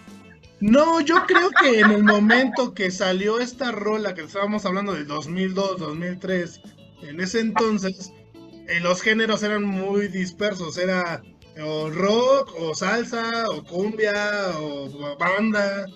No, 0.60 1.00
yo 1.00 1.24
creo 1.26 1.48
que 1.50 1.80
en 1.80 1.90
el 1.90 2.04
momento 2.04 2.74
que 2.74 2.90
salió 2.90 3.40
esta 3.40 3.72
rola, 3.72 4.14
que 4.14 4.22
estábamos 4.22 4.66
hablando 4.66 4.92
del 4.92 5.06
2002, 5.06 5.78
2003, 5.78 6.60
en 7.02 7.20
ese 7.20 7.40
entonces, 7.40 8.12
eh, 8.68 8.80
los 8.80 9.00
géneros 9.00 9.42
eran 9.42 9.64
muy 9.64 10.08
dispersos, 10.08 10.76
era 10.76 11.22
o 11.62 11.90
rock, 11.90 12.54
o 12.58 12.74
salsa, 12.74 13.48
o 13.50 13.64
cumbia, 13.64 14.52
o 14.58 15.16
banda. 15.18 15.86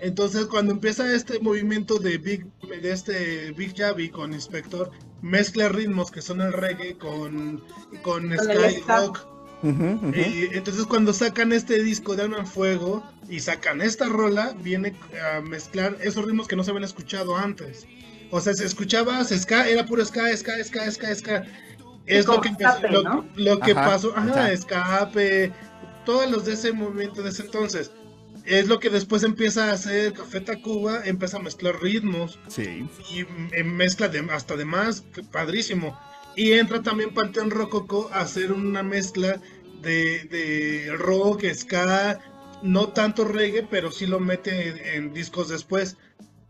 Entonces, 0.00 0.46
cuando 0.46 0.72
empieza 0.72 1.14
este 1.14 1.40
movimiento 1.40 1.98
de 1.98 2.18
Big, 2.18 2.46
de 2.62 2.92
este 2.92 3.52
Big 3.52 3.76
Javi 3.76 4.08
con 4.08 4.32
Inspector, 4.32 4.90
mezcla 5.22 5.68
ritmos 5.68 6.10
que 6.10 6.22
son 6.22 6.40
el 6.40 6.52
reggae 6.52 6.96
con, 6.96 7.62
con 8.02 8.32
el 8.32 8.38
Sky. 8.38 8.82
Rock. 8.86 9.26
Y 9.62 10.56
entonces 10.56 10.86
cuando 10.86 11.12
sacan 11.12 11.52
este 11.52 11.82
disco 11.82 12.14
de 12.14 12.24
en 12.24 12.46
Fuego 12.46 13.02
y 13.28 13.40
sacan 13.40 13.80
esta 13.80 14.06
rola, 14.06 14.54
viene 14.62 14.94
a 15.34 15.40
mezclar 15.40 15.96
esos 16.00 16.24
ritmos 16.24 16.46
que 16.46 16.54
no 16.54 16.62
se 16.62 16.70
habían 16.70 16.84
escuchado 16.84 17.36
antes. 17.36 17.86
O 18.30 18.40
sea, 18.40 18.54
se 18.54 18.64
escuchaba 18.64 19.24
ska, 19.24 19.68
era 19.68 19.84
puro 19.86 20.04
ska, 20.04 20.36
ska, 20.36 20.62
ska, 20.62 20.90
ska, 20.90 21.14
ska. 21.14 21.44
Es 22.08 22.26
lo 22.26 22.40
que, 22.40 22.48
empezó- 22.48 22.70
escape, 22.76 22.92
lo, 22.92 23.02
¿no? 23.02 23.26
lo 23.36 23.60
que 23.60 23.72
Ajá, 23.72 23.84
pasó, 23.86 24.12
ajá, 24.16 24.30
ajá. 24.30 24.52
escape, 24.52 25.52
todos 26.04 26.30
los 26.30 26.44
de 26.46 26.54
ese 26.54 26.72
movimiento 26.72 27.22
de 27.22 27.30
ese 27.30 27.42
entonces. 27.42 27.90
Es 28.44 28.66
lo 28.66 28.78
que 28.80 28.88
después 28.88 29.24
empieza 29.24 29.66
a 29.68 29.72
hacer 29.72 30.14
Café 30.14 30.40
Tacuba, 30.40 31.02
empieza 31.04 31.36
a 31.36 31.40
mezclar 31.40 31.82
ritmos 31.82 32.38
Sí. 32.48 32.88
y 33.10 33.24
mezcla 33.62 34.08
de, 34.08 34.20
hasta 34.32 34.56
de 34.56 34.64
más, 34.64 35.02
que 35.12 35.22
padrísimo. 35.22 35.98
Y 36.34 36.52
entra 36.52 36.82
también 36.82 37.12
Panteón 37.12 37.50
Rococo 37.50 38.08
a 38.12 38.20
hacer 38.20 38.52
una 38.52 38.82
mezcla 38.82 39.38
de, 39.82 40.24
de 40.24 40.96
rock, 40.96 41.44
ska, 41.52 42.20
no 42.62 42.88
tanto 42.88 43.24
reggae, 43.24 43.64
pero 43.70 43.90
sí 43.90 44.06
lo 44.06 44.18
mete 44.18 44.68
en, 44.68 44.78
en 45.04 45.12
discos 45.12 45.48
después. 45.50 45.96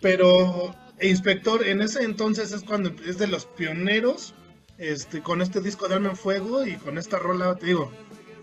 Pero 0.01 0.75
Inspector 1.01 1.67
en 1.67 1.81
ese 1.81 2.03
entonces 2.05 2.53
es 2.53 2.63
cuando 2.63 2.91
es 3.07 3.19
de 3.19 3.27
los 3.27 3.47
pioneros 3.47 4.35
este, 4.79 5.23
con 5.23 5.43
este 5.43 5.61
disco 5.61 5.89
de 5.89 5.97
Alma 5.97 6.11
en 6.11 6.17
Fuego 6.17 6.65
y 6.65 6.77
con 6.77 6.99
esta 6.99 7.19
rola, 7.19 7.55
te 7.57 7.67
digo, 7.67 7.91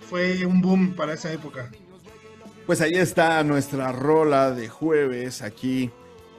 fue 0.10 0.46
un 0.46 0.62
boom 0.62 0.96
para 0.96 1.14
esa 1.14 1.32
época. 1.32 1.72
Pues 2.66 2.82
ahí 2.82 2.96
está 2.96 3.44
nuestra 3.44 3.92
rola 3.92 4.52
de 4.52 4.68
jueves 4.70 5.42
aquí 5.42 5.92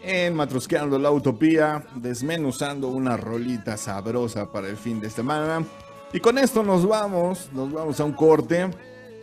en 0.03 0.34
Matrosqueando 0.34 0.99
la 0.99 1.11
Utopía, 1.11 1.84
desmenuzando 1.97 2.88
una 2.88 3.16
rolita 3.16 3.76
sabrosa 3.76 4.53
para 4.53 4.68
el 4.68 4.76
fin 4.76 5.01
de 5.01 5.11
semana. 5.11 5.64
Y 6.12 6.20
con 6.20 6.38
esto 6.38 6.62
nos 6.62 6.86
vamos, 6.86 7.49
nos 7.53 7.72
vamos 7.72 7.99
a 7.99 8.05
un 8.05 8.12
corte. 8.12 8.68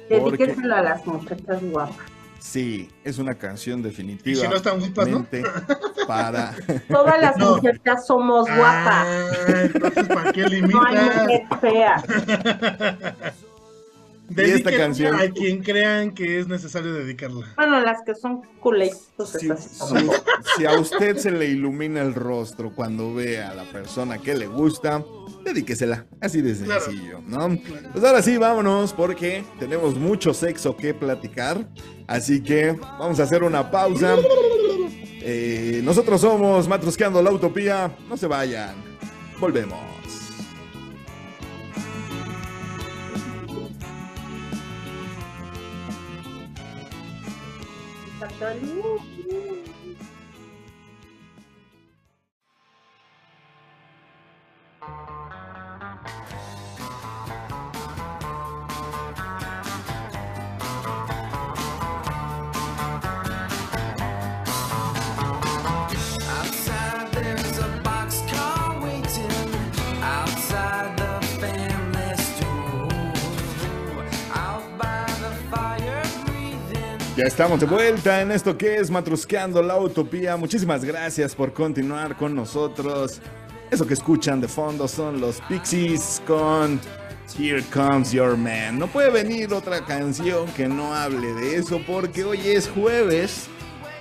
Porque 0.10 0.38
Dedíquenselo 0.38 0.76
a 0.76 0.82
las 0.82 1.06
muchachas 1.06 1.62
guapas. 1.62 2.13
Sí, 2.44 2.90
es 3.06 3.18
una 3.20 3.36
canción 3.36 3.82
definitiva. 3.82 4.42
si 4.42 4.48
no 4.48 4.56
están 4.56 4.80
guapas, 4.80 5.08
¿no? 5.08 5.26
Para. 6.08 6.54
Todas 6.90 7.20
las 7.22 7.38
No. 7.38 7.56
muchachas 7.56 8.06
somos 8.06 8.46
guapas. 8.50 9.08
Ah, 9.08 9.62
entonces, 9.64 10.08
¿para 10.10 10.32
qué 10.34 10.42
No 10.42 10.48
hay 10.48 10.96
limitas? 10.96 11.22
mujer 11.24 11.42
fea. 11.62 12.04
Y 14.30 14.42
esta 14.42 14.72
canción- 14.76 15.16
a 15.16 15.30
quien 15.30 15.62
crean 15.62 16.12
que 16.12 16.40
es 16.40 16.48
necesario 16.48 16.94
dedicarla. 16.94 17.54
Bueno, 17.58 17.82
las 17.82 18.02
que 18.04 18.16
son 18.16 18.42
culeitos, 18.60 19.30
Si, 19.40 19.48
son 19.48 20.00
si- 20.00 20.08
si 20.58 20.66
a 20.66 20.80
usted 20.80 21.18
se 21.18 21.30
le 21.30 21.46
ilumina 21.48 22.02
el 22.02 22.16
rostro 22.16 22.74
cuando 22.74 23.14
ve 23.14 23.42
a 23.44 23.54
la 23.54 23.64
persona 23.66 24.18
que 24.18 24.34
le 24.34 24.48
gusta, 24.48 25.04
dedíquesela. 25.44 26.06
Así 26.22 26.42
de 26.42 26.56
Claro. 26.56 26.82
sencillo, 26.82 27.20
¿no? 27.28 27.50
Pues 27.92 28.04
ahora 28.04 28.22
sí, 28.22 28.38
vámonos 28.38 28.94
porque 28.94 29.44
tenemos 29.60 29.96
mucho 29.96 30.34
sexo 30.34 30.76
que 30.78 30.94
platicar. 30.94 31.68
Así 32.08 32.42
que 32.42 32.72
vamos 32.72 33.20
a 33.20 33.24
hacer 33.24 33.44
una 33.44 33.70
pausa. 33.70 34.16
Eh, 35.26 35.82
nosotros 35.84 36.20
somos 36.22 36.68
Matrosqueando 36.68 37.22
la 37.22 37.32
Utopía. 37.32 37.96
No 38.10 38.18
se 38.18 38.28
vayan. 38.28 38.76
Volvemos. 39.40 39.80
Saludos. 48.44 49.02
Ya 77.24 77.28
estamos 77.30 77.58
de 77.62 77.66
vuelta 77.66 78.22
en 78.22 78.32
esto 78.32 78.58
que 78.58 78.76
es 78.76 78.92
Matrusqueando 78.92 79.64
la 79.64 79.80
Utopía. 79.80 80.36
Muchísimas 80.36 80.84
gracias 80.84 81.34
por 81.34 81.54
continuar 81.54 82.18
con 82.18 82.36
nosotros. 82.36 83.22
Eso 83.72 83.88
que 83.88 83.94
escuchan 83.94 84.42
de 84.42 84.50
fondo 84.50 84.90
son 84.90 85.22
los 85.22 85.40
Pixies 85.48 86.22
con 86.28 86.82
Here 87.40 87.64
Comes 87.74 88.12
Your 88.12 88.36
Man. 88.36 88.78
No 88.78 88.88
puede 88.88 89.10
venir 89.10 89.54
otra 89.54 89.86
canción 89.86 90.48
que 90.48 90.68
no 90.68 90.94
hable 90.94 91.34
de 91.36 91.56
eso 91.56 91.80
porque 91.88 92.26
hoy 92.26 92.42
es 92.46 92.68
jueves, 92.68 93.48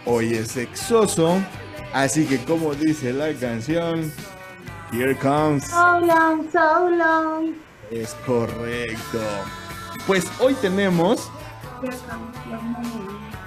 hoy 0.04 0.34
es 0.34 0.48
sexoso. 0.48 1.40
Así 1.92 2.24
que 2.26 2.38
como 2.38 2.74
dice 2.74 3.12
la 3.12 3.32
canción, 3.34 4.12
Here 4.92 5.14
Comes 5.14 5.66
So 5.66 6.00
long, 6.00 6.50
so 6.50 6.90
long. 6.90 7.54
es 7.92 8.16
correcto. 8.26 9.20
Pues 10.08 10.26
hoy 10.40 10.54
tenemos 10.54 11.30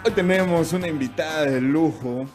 Hoy 0.03 0.11
tenemos 0.11 0.73
una 0.73 0.87
invitada 0.87 1.43
de 1.43 1.61
lujo. 1.61 2.25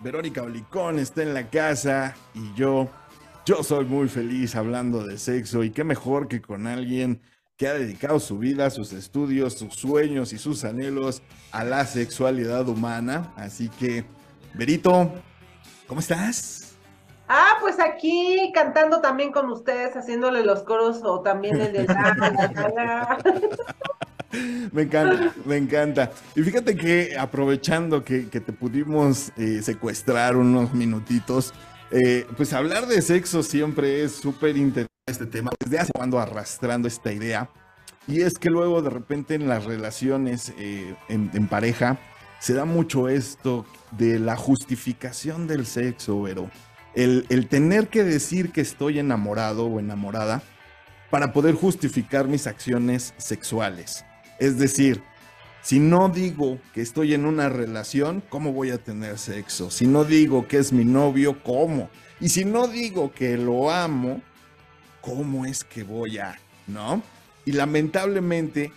Verónica 0.00 0.42
Olicón 0.42 0.98
está 0.98 1.22
en 1.22 1.34
la 1.34 1.50
casa 1.50 2.14
y 2.34 2.54
yo, 2.54 2.88
yo 3.44 3.62
soy 3.62 3.84
muy 3.84 4.08
feliz 4.08 4.56
hablando 4.56 5.06
de 5.06 5.18
sexo 5.18 5.62
y 5.62 5.70
qué 5.70 5.84
mejor 5.84 6.28
que 6.28 6.40
con 6.40 6.66
alguien 6.66 7.20
que 7.58 7.68
ha 7.68 7.74
dedicado 7.74 8.18
su 8.18 8.38
vida, 8.38 8.70
sus 8.70 8.94
estudios, 8.94 9.54
sus 9.54 9.74
sueños 9.74 10.32
y 10.32 10.38
sus 10.38 10.64
anhelos 10.64 11.22
a 11.52 11.64
la 11.64 11.84
sexualidad 11.84 12.66
humana. 12.68 13.32
Así 13.36 13.68
que, 13.68 14.06
Verito, 14.54 15.10
¿cómo 15.86 16.00
estás? 16.00 16.76
Ah, 17.28 17.56
pues 17.60 17.78
aquí 17.78 18.52
cantando 18.54 19.00
también 19.00 19.32
con 19.32 19.50
ustedes, 19.50 19.96
haciéndole 19.96 20.44
los 20.44 20.62
coros 20.62 21.00
o 21.02 21.20
también 21.20 21.60
el 21.60 21.72
de 21.72 21.84
la, 21.84 22.14
la, 22.18 22.30
la, 22.30 22.68
la. 22.68 23.18
Me 24.72 24.82
encanta, 24.82 25.34
me 25.44 25.56
encanta. 25.56 26.12
Y 26.34 26.42
fíjate 26.42 26.76
que 26.76 27.16
aprovechando 27.18 28.04
que, 28.04 28.28
que 28.28 28.40
te 28.40 28.52
pudimos 28.52 29.32
eh, 29.36 29.60
secuestrar 29.62 30.36
unos 30.36 30.74
minutitos, 30.74 31.54
eh, 31.90 32.26
pues 32.36 32.52
hablar 32.52 32.86
de 32.86 33.00
sexo 33.02 33.42
siempre 33.42 34.02
es 34.02 34.12
súper 34.12 34.56
interesante 34.56 34.92
este 35.06 35.26
tema. 35.26 35.52
Desde 35.60 35.78
hace 35.78 35.92
cuando 35.94 36.18
arrastrando 36.18 36.88
esta 36.88 37.12
idea. 37.12 37.48
Y 38.08 38.22
es 38.22 38.38
que 38.38 38.50
luego 38.50 38.82
de 38.82 38.90
repente 38.90 39.34
en 39.34 39.48
las 39.48 39.64
relaciones 39.64 40.52
eh, 40.58 40.96
en, 41.08 41.30
en 41.32 41.46
pareja 41.48 41.98
se 42.38 42.54
da 42.54 42.64
mucho 42.64 43.08
esto 43.08 43.66
de 43.92 44.18
la 44.18 44.36
justificación 44.36 45.46
del 45.46 45.66
sexo, 45.66 46.22
pero 46.24 46.50
el, 46.94 47.26
el 47.28 47.46
tener 47.46 47.88
que 47.88 48.04
decir 48.04 48.52
que 48.52 48.62
estoy 48.62 48.98
enamorado 48.98 49.66
o 49.66 49.78
enamorada 49.78 50.42
para 51.10 51.32
poder 51.32 51.54
justificar 51.54 52.26
mis 52.26 52.46
acciones 52.46 53.14
sexuales. 53.16 54.05
Es 54.38 54.58
decir, 54.58 55.02
si 55.62 55.80
no 55.80 56.08
digo 56.08 56.58
que 56.74 56.82
estoy 56.82 57.14
en 57.14 57.24
una 57.24 57.48
relación, 57.48 58.22
¿cómo 58.28 58.52
voy 58.52 58.70
a 58.70 58.78
tener 58.78 59.18
sexo? 59.18 59.70
Si 59.70 59.86
no 59.86 60.04
digo 60.04 60.46
que 60.46 60.58
es 60.58 60.72
mi 60.72 60.84
novio, 60.84 61.42
¿cómo? 61.42 61.90
Y 62.20 62.28
si 62.28 62.44
no 62.44 62.68
digo 62.68 63.12
que 63.12 63.36
lo 63.36 63.70
amo, 63.70 64.22
¿cómo 65.00 65.44
es 65.44 65.64
que 65.64 65.82
voy 65.82 66.18
a? 66.18 66.38
¿No? 66.66 67.02
Y 67.44 67.52
lamentablemente 67.52 68.72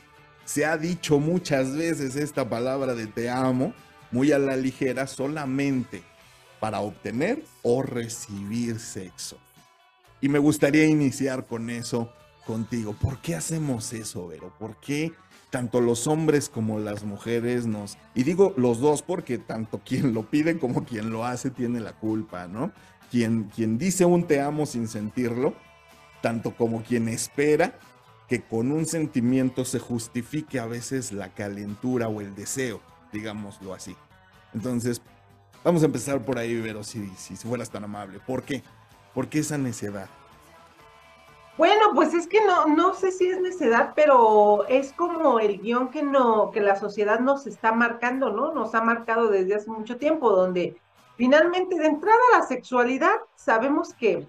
se 0.45 0.65
ha 0.65 0.77
dicho 0.77 1.19
muchas 1.19 1.75
veces 1.75 2.15
esta 2.15 2.49
palabra 2.49 2.95
de 2.95 3.07
te 3.07 3.29
amo 3.29 3.73
muy 4.11 4.31
a 4.31 4.39
la 4.39 4.55
ligera 4.55 5.05
solamente 5.05 6.01
para 6.59 6.79
obtener 6.79 7.43
o 7.61 7.83
recibir 7.83 8.79
sexo. 8.79 9.37
Y 10.21 10.29
me 10.29 10.39
gustaría 10.39 10.85
iniciar 10.85 11.45
con 11.45 11.69
eso 11.69 12.11
contigo. 12.45 12.93
¿Por 12.93 13.19
qué 13.19 13.35
hacemos 13.35 13.93
eso, 13.93 14.27
Vero? 14.27 14.53
¿Por 14.57 14.79
qué 14.79 15.13
tanto 15.49 15.81
los 15.81 16.07
hombres 16.07 16.49
como 16.49 16.79
las 16.79 17.03
mujeres 17.03 17.65
nos... 17.65 17.97
Y 18.13 18.23
digo 18.23 18.53
los 18.57 18.79
dos 18.79 19.01
porque 19.01 19.37
tanto 19.37 19.79
quien 19.85 20.13
lo 20.13 20.29
pide 20.29 20.59
como 20.59 20.85
quien 20.85 21.11
lo 21.11 21.25
hace 21.25 21.49
tiene 21.49 21.79
la 21.79 21.93
culpa, 21.93 22.47
¿no? 22.47 22.71
Quien, 23.11 23.45
quien 23.45 23.77
dice 23.77 24.05
un 24.05 24.27
te 24.27 24.39
amo 24.39 24.65
sin 24.65 24.87
sentirlo, 24.87 25.55
tanto 26.21 26.55
como 26.55 26.83
quien 26.83 27.07
espera 27.07 27.79
que 28.27 28.41
con 28.41 28.71
un 28.71 28.85
sentimiento 28.85 29.65
se 29.65 29.79
justifique 29.79 30.59
a 30.59 30.67
veces 30.67 31.11
la 31.11 31.29
calentura 31.33 32.07
o 32.07 32.21
el 32.21 32.35
deseo, 32.35 32.81
digámoslo 33.11 33.73
así. 33.73 33.95
Entonces, 34.53 35.01
vamos 35.63 35.81
a 35.81 35.87
empezar 35.87 36.23
por 36.23 36.37
ahí, 36.37 36.53
Vero, 36.61 36.83
si, 36.83 37.09
si 37.17 37.35
fueras 37.35 37.71
tan 37.71 37.83
amable. 37.83 38.19
¿Por 38.19 38.43
qué? 38.43 38.61
¿Por 39.15 39.27
qué 39.29 39.39
esa 39.39 39.57
necedad? 39.57 40.07
Bueno, 41.59 41.87
pues 41.93 42.13
es 42.13 42.25
que 42.25 42.39
no, 42.45 42.67
no 42.67 42.93
sé 42.93 43.11
si 43.11 43.27
es 43.27 43.41
necedad, 43.41 43.91
pero 43.93 44.65
es 44.69 44.93
como 44.93 45.41
el 45.41 45.59
guion 45.59 45.89
que 45.89 46.01
no, 46.01 46.51
que 46.51 46.61
la 46.61 46.77
sociedad 46.77 47.19
nos 47.19 47.47
está 47.47 47.73
marcando, 47.73 48.29
¿no? 48.29 48.53
Nos 48.53 48.73
ha 48.75 48.81
marcado 48.81 49.27
desde 49.27 49.55
hace 49.55 49.69
mucho 49.69 49.97
tiempo, 49.97 50.31
donde 50.31 50.77
finalmente 51.17 51.77
de 51.77 51.87
entrada 51.87 52.17
la 52.31 52.43
sexualidad 52.43 53.11
sabemos 53.35 53.93
que 53.93 54.25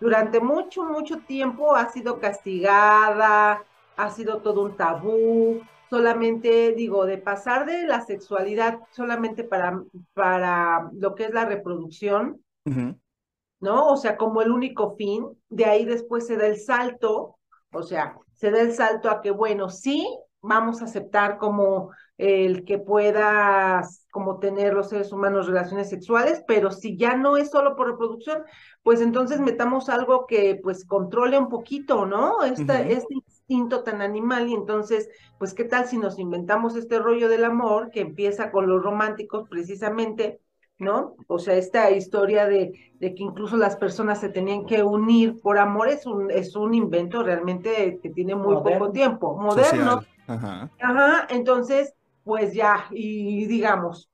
durante 0.00 0.40
mucho, 0.40 0.82
mucho 0.82 1.18
tiempo 1.18 1.76
ha 1.76 1.92
sido 1.92 2.18
castigada, 2.18 3.62
ha 3.96 4.10
sido 4.10 4.38
todo 4.38 4.62
un 4.62 4.76
tabú, 4.76 5.60
solamente 5.90 6.72
digo, 6.72 7.06
de 7.06 7.18
pasar 7.18 7.66
de 7.66 7.86
la 7.86 8.00
sexualidad 8.00 8.80
solamente 8.90 9.44
para, 9.44 9.80
para 10.12 10.90
lo 10.92 11.14
que 11.14 11.26
es 11.26 11.32
la 11.32 11.44
reproducción, 11.44 12.42
¿no? 13.62 13.88
O 13.88 13.96
sea, 13.96 14.18
como 14.18 14.42
el 14.42 14.50
único 14.52 14.96
fin, 14.96 15.26
de 15.48 15.64
ahí 15.64 15.86
después 15.86 16.26
se 16.26 16.36
da 16.36 16.46
el 16.46 16.58
salto, 16.60 17.38
o 17.72 17.82
sea, 17.82 18.16
se 18.34 18.50
da 18.50 18.60
el 18.60 18.74
salto 18.74 19.10
a 19.10 19.22
que, 19.22 19.30
bueno, 19.30 19.70
sí, 19.70 20.06
vamos 20.42 20.82
a 20.82 20.86
aceptar 20.86 21.38
como 21.38 21.92
el 22.18 22.64
que 22.64 22.78
puedas 22.78 24.06
como 24.10 24.38
tener 24.38 24.74
los 24.74 24.90
seres 24.90 25.12
humanos 25.12 25.46
relaciones 25.46 25.88
sexuales, 25.88 26.44
pero 26.46 26.70
si 26.70 26.96
ya 26.96 27.16
no 27.16 27.36
es 27.38 27.50
solo 27.50 27.76
por 27.76 27.88
reproducción, 27.90 28.42
pues 28.82 29.00
entonces 29.00 29.40
metamos 29.40 29.88
algo 29.88 30.26
que 30.26 30.60
pues 30.62 30.84
controle 30.84 31.38
un 31.38 31.48
poquito, 31.48 32.04
¿no? 32.06 32.42
Esta, 32.44 32.80
Ujú. 32.80 32.92
Este 32.92 33.14
instinto 33.14 33.82
tan 33.82 34.02
animal 34.02 34.48
y 34.48 34.54
entonces, 34.54 35.08
pues 35.38 35.54
qué 35.54 35.64
tal 35.64 35.86
si 35.86 35.98
nos 35.98 36.18
inventamos 36.18 36.76
este 36.76 36.98
rollo 36.98 37.28
del 37.28 37.44
amor 37.44 37.90
que 37.90 38.00
empieza 38.00 38.50
con 38.50 38.68
los 38.68 38.82
románticos 38.82 39.48
precisamente, 39.48 40.40
¿no? 40.82 41.14
O 41.28 41.38
sea, 41.38 41.54
esta 41.54 41.90
historia 41.90 42.46
de, 42.46 42.92
de 42.98 43.14
que 43.14 43.22
incluso 43.22 43.56
las 43.56 43.76
personas 43.76 44.20
se 44.20 44.28
tenían 44.28 44.66
que 44.66 44.82
unir 44.82 45.40
por 45.40 45.56
amor 45.58 45.88
es 45.88 46.04
un, 46.04 46.30
es 46.30 46.54
un 46.56 46.74
invento 46.74 47.22
realmente 47.22 47.98
que 48.02 48.10
tiene 48.10 48.34
muy 48.34 48.54
Moderno. 48.54 48.78
poco 48.78 48.92
tiempo, 48.92 49.36
moderno. 49.36 50.02
Ajá, 50.26 51.26
entonces, 51.30 51.94
pues 52.24 52.52
ya, 52.52 52.86
y 52.90 53.46
digamos 53.46 54.08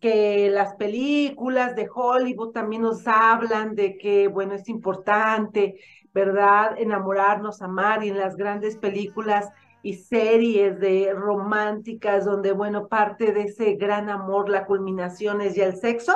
que 0.00 0.50
las 0.50 0.74
películas 0.74 1.76
de 1.76 1.88
Hollywood 1.92 2.50
también 2.52 2.82
nos 2.82 3.06
hablan 3.06 3.74
de 3.74 3.96
que, 3.96 4.26
bueno, 4.28 4.54
es 4.54 4.68
importante, 4.68 5.76
¿verdad? 6.12 6.74
Enamorarnos, 6.76 7.62
amar, 7.62 8.04
y 8.04 8.08
en 8.08 8.18
las 8.18 8.36
grandes 8.36 8.76
películas 8.76 9.48
y 9.82 9.94
series 9.94 10.78
de 10.78 11.12
románticas 11.12 12.24
donde, 12.24 12.52
bueno, 12.52 12.86
parte 12.86 13.32
de 13.32 13.42
ese 13.42 13.74
gran 13.74 14.08
amor, 14.08 14.48
la 14.48 14.64
culminación 14.64 15.40
es 15.40 15.54
ya 15.54 15.66
el 15.66 15.76
sexo, 15.76 16.14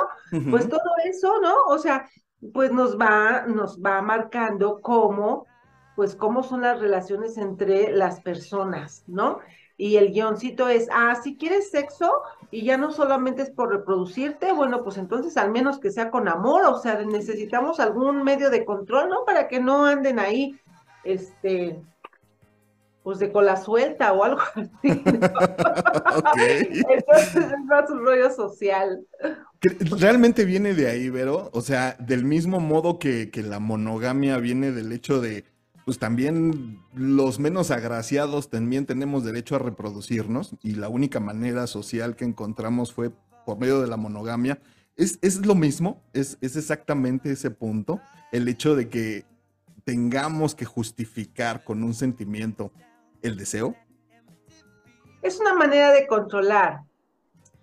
pues 0.49 0.69
todo 0.69 0.89
eso, 1.05 1.39
¿no? 1.41 1.53
O 1.67 1.77
sea, 1.77 2.07
pues 2.53 2.71
nos 2.71 2.97
va, 2.97 3.45
nos 3.47 3.81
va 3.81 4.01
marcando 4.01 4.79
cómo, 4.81 5.45
pues 5.95 6.15
cómo 6.15 6.43
son 6.43 6.61
las 6.61 6.79
relaciones 6.79 7.37
entre 7.37 7.91
las 7.91 8.21
personas, 8.21 9.03
¿no? 9.07 9.39
Y 9.79 9.97
el 9.97 10.11
guioncito 10.11 10.69
es, 10.69 10.87
ah, 10.91 11.15
si 11.21 11.37
quieres 11.37 11.69
sexo 11.69 12.11
y 12.49 12.63
ya 12.63 12.77
no 12.77 12.91
solamente 12.91 13.43
es 13.43 13.51
por 13.51 13.69
reproducirte, 13.69 14.51
bueno, 14.51 14.83
pues 14.83 14.97
entonces 14.97 15.37
al 15.37 15.51
menos 15.51 15.79
que 15.79 15.91
sea 15.91 16.09
con 16.09 16.27
amor, 16.27 16.63
o 16.65 16.79
sea, 16.79 17.03
necesitamos 17.03 17.79
algún 17.79 18.23
medio 18.23 18.49
de 18.49 18.65
control, 18.65 19.09
¿no? 19.09 19.25
Para 19.25 19.47
que 19.47 19.59
no 19.59 19.85
anden 19.85 20.17
ahí, 20.19 20.59
este, 21.03 21.79
pues 23.07 23.19
de 23.19 23.31
cola 23.31 23.55
suelta 23.55 24.11
o 24.11 24.21
algo 24.21 24.41
así. 24.53 24.89
¿no? 24.89 25.29
Ok. 26.17 26.37
Entonces 26.37 27.35
es 27.35 27.65
más 27.65 27.89
un 27.89 27.99
rollo 27.99 28.29
social. 28.29 29.07
Realmente 29.61 30.43
viene 30.43 30.73
de 30.73 30.89
ahí, 30.89 31.09
Vero. 31.09 31.49
O 31.53 31.61
sea, 31.61 31.95
del 32.01 32.25
mismo 32.25 32.59
modo 32.59 32.99
que, 32.99 33.29
que 33.31 33.43
la 33.43 33.59
monogamia 33.59 34.37
viene 34.39 34.73
del 34.73 34.91
hecho 34.91 35.21
de, 35.21 35.45
pues 35.85 35.99
también 35.99 36.81
los 36.93 37.39
menos 37.39 37.71
agraciados 37.71 38.49
también 38.49 38.85
tenemos 38.85 39.23
derecho 39.23 39.55
a 39.55 39.59
reproducirnos 39.59 40.57
y 40.61 40.73
la 40.73 40.89
única 40.89 41.21
manera 41.21 41.65
social 41.67 42.17
que 42.17 42.25
encontramos 42.25 42.91
fue 42.91 43.11
por 43.45 43.57
medio 43.57 43.79
de 43.79 43.87
la 43.87 43.95
monogamia. 43.95 44.59
Es, 44.97 45.17
es 45.21 45.45
lo 45.45 45.55
mismo, 45.55 46.03
es, 46.11 46.37
es 46.41 46.57
exactamente 46.57 47.31
ese 47.31 47.51
punto, 47.51 48.01
el 48.33 48.49
hecho 48.49 48.75
de 48.75 48.89
que 48.89 49.23
tengamos 49.85 50.55
que 50.55 50.65
justificar 50.65 51.63
con 51.63 51.81
un 51.81 51.93
sentimiento 51.93 52.73
el 53.21 53.37
deseo. 53.37 53.75
Es 55.21 55.39
una 55.39 55.53
manera 55.53 55.91
de 55.91 56.07
controlar. 56.07 56.81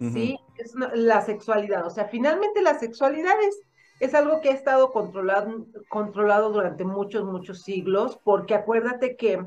¿sí? 0.01 0.39
Es 0.59 0.75
una- 0.75 0.95
la 0.95 1.23
sexualidad. 1.23 1.87
O 1.87 1.91
sea, 1.91 2.07
finalmente 2.07 2.61
la 2.63 2.79
sexualidad 2.79 3.35
es, 3.47 3.59
es 4.01 4.15
algo 4.15 4.41
que 4.41 4.51
ha 4.51 4.53
estado 4.53 4.93
controlado, 4.93 5.67
controlado 5.89 6.51
durante 6.51 6.85
muchos, 6.85 7.25
muchos 7.25 7.63
siglos, 7.63 8.19
porque 8.23 8.55
acuérdate 8.55 9.17
que 9.17 9.43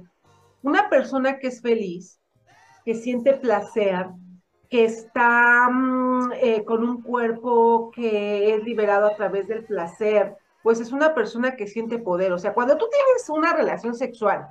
una 0.64 0.90
persona 0.90 1.38
que 1.38 1.48
es 1.48 1.62
feliz, 1.62 2.20
que 2.86 2.96
siente 2.96 3.34
placer, 3.34 4.08
que 4.70 4.86
está 4.86 5.70
mm, 5.70 6.32
eh, 6.42 6.64
con 6.66 6.84
un 6.84 7.02
cuerpo 7.04 7.92
que 7.94 8.56
es 8.56 8.64
liberado 8.64 9.06
a 9.08 9.16
través 9.16 9.48
del 9.48 9.66
placer, 9.66 10.38
pues 10.64 10.80
es 10.80 10.92
una 10.92 11.14
persona 11.14 11.56
que 11.56 11.68
siente 11.68 12.00
poder. 12.00 12.32
O 12.34 12.40
sea, 12.40 12.54
cuando 12.54 12.78
tú 12.78 12.88
tienes 12.90 13.30
una 13.30 13.54
relación 13.54 13.94
sexual, 13.96 14.48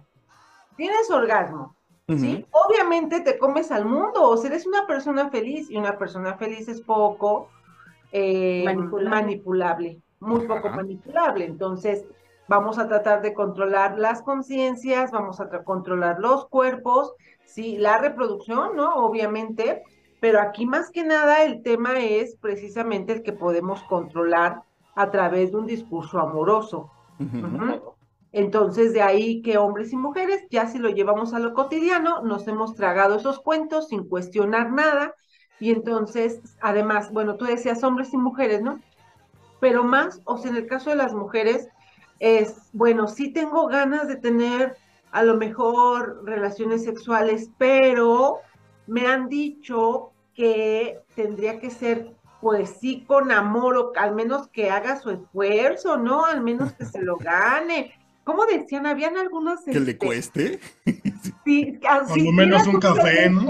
tienes 0.77 1.11
orgasmo, 1.11 1.75
¿sí? 2.09 2.47
Obviamente 2.51 3.21
te 3.21 3.39
comes 3.39 3.71
al 3.71 3.85
mundo, 3.85 4.23
o 4.23 4.37
sea, 4.37 4.51
eres 4.51 4.67
una 4.67 4.87
persona 4.87 5.31
feliz 5.31 5.71
y 5.71 5.77
una 5.77 5.99
persona 5.99 6.37
feliz 6.37 6.69
es 6.69 6.81
poco 6.81 7.49
eh, 8.13 8.63
Manipulable. 8.65 9.11
manipulable, 9.11 10.01
muy 10.21 10.47
poco 10.47 10.71
manipulable. 10.71 11.45
Entonces, 11.45 12.05
vamos 12.49 12.79
a 12.79 12.87
tratar 12.89 13.23
de 13.23 13.35
controlar 13.35 13.99
las 13.99 14.23
conciencias, 14.23 15.11
vamos 15.11 15.41
a 15.41 15.49
controlar 15.65 16.21
los 16.21 16.47
cuerpos, 16.47 17.13
sí, 17.45 17.77
la 17.79 17.99
reproducción, 17.99 18.77
¿no? 18.77 18.95
Obviamente, 18.97 19.83
pero 20.21 20.41
aquí 20.41 20.67
más 20.67 20.91
que 20.91 21.05
nada 21.05 21.43
el 21.43 21.63
tema 21.63 21.99
es 21.99 22.37
precisamente 22.37 23.13
el 23.13 23.23
que 23.23 23.33
podemos 23.33 23.83
controlar 23.85 24.63
a 24.95 25.11
través 25.11 25.51
de 25.53 25.59
un 25.59 25.67
discurso 25.67 26.19
amoroso. 26.19 26.91
Ujú. 27.19 27.96
Entonces, 28.37 28.93
de 28.93 29.01
ahí 29.01 29.41
que 29.41 29.57
hombres 29.57 29.95
y 29.95 29.97
mujeres, 29.97 30.45
ya 30.51 30.67
si 30.67 30.79
lo 30.79 30.91
llevamos 30.91 31.33
a 31.33 31.39
lo 31.39 31.55
cotidiano, 31.55 32.21
nos 32.21 32.47
hemos 32.47 32.75
tragado 32.75 33.17
esos 33.17 33.41
cuentos 33.41 33.89
sin 33.89 34.07
cuestionar 34.07 34.73
nada. 34.73 35.15
Y 35.59 35.71
entonces, 35.71 36.43
además, 36.61 37.11
bueno, 37.11 37.37
tú 37.37 37.47
decías 37.47 37.83
hombres 37.83 38.13
y 38.13 38.19
mujeres, 38.19 38.61
¿no? 38.61 38.79
Pero 39.59 39.85
más, 39.85 40.21
o 40.27 40.37
sea, 40.37 40.51
en 40.51 40.59
el 40.59 40.67
caso 40.67 40.91
de 40.91 40.97
las 40.97 41.15
mujeres, 41.15 41.69
es, 42.19 42.69
bueno, 42.75 43.09
sí 43.09 43.33
tengo 43.33 43.69
ganas 43.69 44.07
de 44.07 44.17
tener 44.17 44.77
a 45.13 45.23
lo 45.23 45.39
mejor 45.39 46.21
relaciones 46.27 46.85
sexuales, 46.85 47.49
pero 47.57 48.41
me 48.87 49.07
han 49.07 49.31
dicho 49.31 50.13
que 50.35 51.01
tendría 51.15 51.59
que 51.59 51.71
ser, 51.71 52.15
pues 52.43 52.77
sí, 52.83 53.03
con 53.07 53.33
amor, 53.33 53.79
o 53.79 53.93
al 53.97 54.15
menos 54.15 54.49
que 54.49 54.69
haga 54.69 55.01
su 55.01 55.09
esfuerzo, 55.09 55.97
¿no? 55.97 56.27
Al 56.27 56.43
menos 56.43 56.75
que 56.75 56.85
se 56.85 57.01
lo 57.01 57.17
gane. 57.17 57.95
¿Cómo 58.27 58.45
decían? 58.45 58.87
Habían 58.87 59.17
algunos... 59.17 59.61
Que 59.65 59.79
le 59.79 59.93
este, 59.93 59.99
cueste. 60.05 60.61
Sí, 61.45 61.79
a- 61.89 62.01
Por 62.01 62.19
si 62.19 62.25
lo 62.25 62.33
menos 62.33 62.67
un 62.67 62.81
café, 62.81 63.31
¿no? 63.31 63.47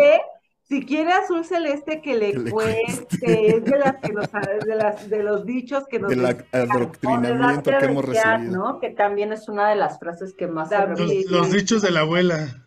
Si 0.69 0.85
quiere 0.85 1.13
azul 1.13 1.47
celeste 1.47 2.03
que 2.03 2.15
le, 2.15 2.33
Que 2.33 2.39
le 2.41 2.51
cueste, 2.51 3.57
es 3.57 3.65
de, 3.65 3.79
las 3.79 3.97
que 3.97 4.13
nos- 4.13 4.31
de, 4.67 4.75
las, 4.75 5.09
de 5.09 5.23
los 5.23 5.47
dichos 5.47 5.85
que 5.89 5.99
nos 5.99 6.11
Del 6.11 6.27
adoctrinamiento 6.53 7.71
que 7.79 7.85
hemos 7.87 8.05
recibido. 8.05 8.53
¿no? 8.53 8.79
Que 8.81 8.91
también 8.91 9.33
es 9.33 9.49
una 9.49 9.71
de 9.71 9.77
las 9.77 9.99
frases 9.99 10.35
que 10.37 10.47
más. 10.47 10.69
Los, 10.99 11.11
los 11.31 11.53
dichos 11.53 11.81
de 11.81 11.91
la 11.93 12.01
abuela. 12.01 12.67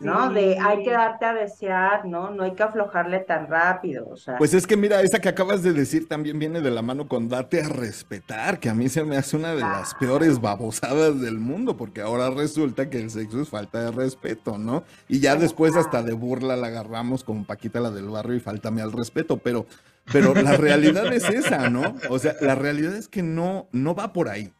¿No? 0.00 0.28
Sí. 0.28 0.34
De 0.34 0.58
hay 0.58 0.82
que 0.82 0.90
darte 0.90 1.24
a 1.24 1.34
desear, 1.34 2.04
¿no? 2.04 2.30
No 2.30 2.44
hay 2.44 2.54
que 2.54 2.62
aflojarle 2.62 3.20
tan 3.20 3.46
rápido, 3.48 4.08
o 4.08 4.16
sea. 4.16 4.36
Pues 4.38 4.54
es 4.54 4.66
que 4.66 4.76
mira, 4.76 5.02
esa 5.02 5.20
que 5.20 5.28
acabas 5.28 5.62
de 5.62 5.72
decir 5.72 6.08
también 6.08 6.38
viene 6.38 6.60
de 6.60 6.70
la 6.70 6.82
mano 6.82 7.08
con 7.08 7.28
date 7.28 7.62
a 7.62 7.68
respetar, 7.68 8.60
que 8.60 8.68
a 8.68 8.74
mí 8.74 8.88
se 8.88 9.04
me 9.04 9.16
hace 9.16 9.36
una 9.36 9.54
de 9.54 9.60
las 9.60 9.94
peores 9.94 10.40
babosadas 10.40 11.20
del 11.20 11.38
mundo, 11.38 11.76
porque 11.76 12.00
ahora 12.00 12.30
resulta 12.30 12.90
que 12.90 12.98
el 12.98 13.10
sexo 13.10 13.40
es 13.40 13.48
falta 13.48 13.82
de 13.82 13.90
respeto, 13.90 14.58
¿no? 14.58 14.84
Y 15.08 15.20
ya 15.20 15.36
después 15.36 15.76
hasta 15.76 16.02
de 16.02 16.12
burla 16.12 16.56
la 16.56 16.68
agarramos 16.68 17.24
como 17.24 17.44
Paquita 17.44 17.80
la 17.80 17.90
del 17.90 18.08
barrio 18.08 18.36
y 18.36 18.40
faltame 18.40 18.82
al 18.82 18.92
respeto, 18.92 19.38
pero, 19.38 19.66
pero 20.12 20.34
la 20.34 20.56
realidad 20.56 21.12
es 21.12 21.28
esa, 21.28 21.70
¿no? 21.70 21.96
O 22.10 22.18
sea, 22.18 22.34
la 22.40 22.54
realidad 22.54 22.94
es 22.94 23.08
que 23.08 23.22
no, 23.22 23.68
no 23.72 23.94
va 23.94 24.12
por 24.12 24.28
ahí. 24.28 24.52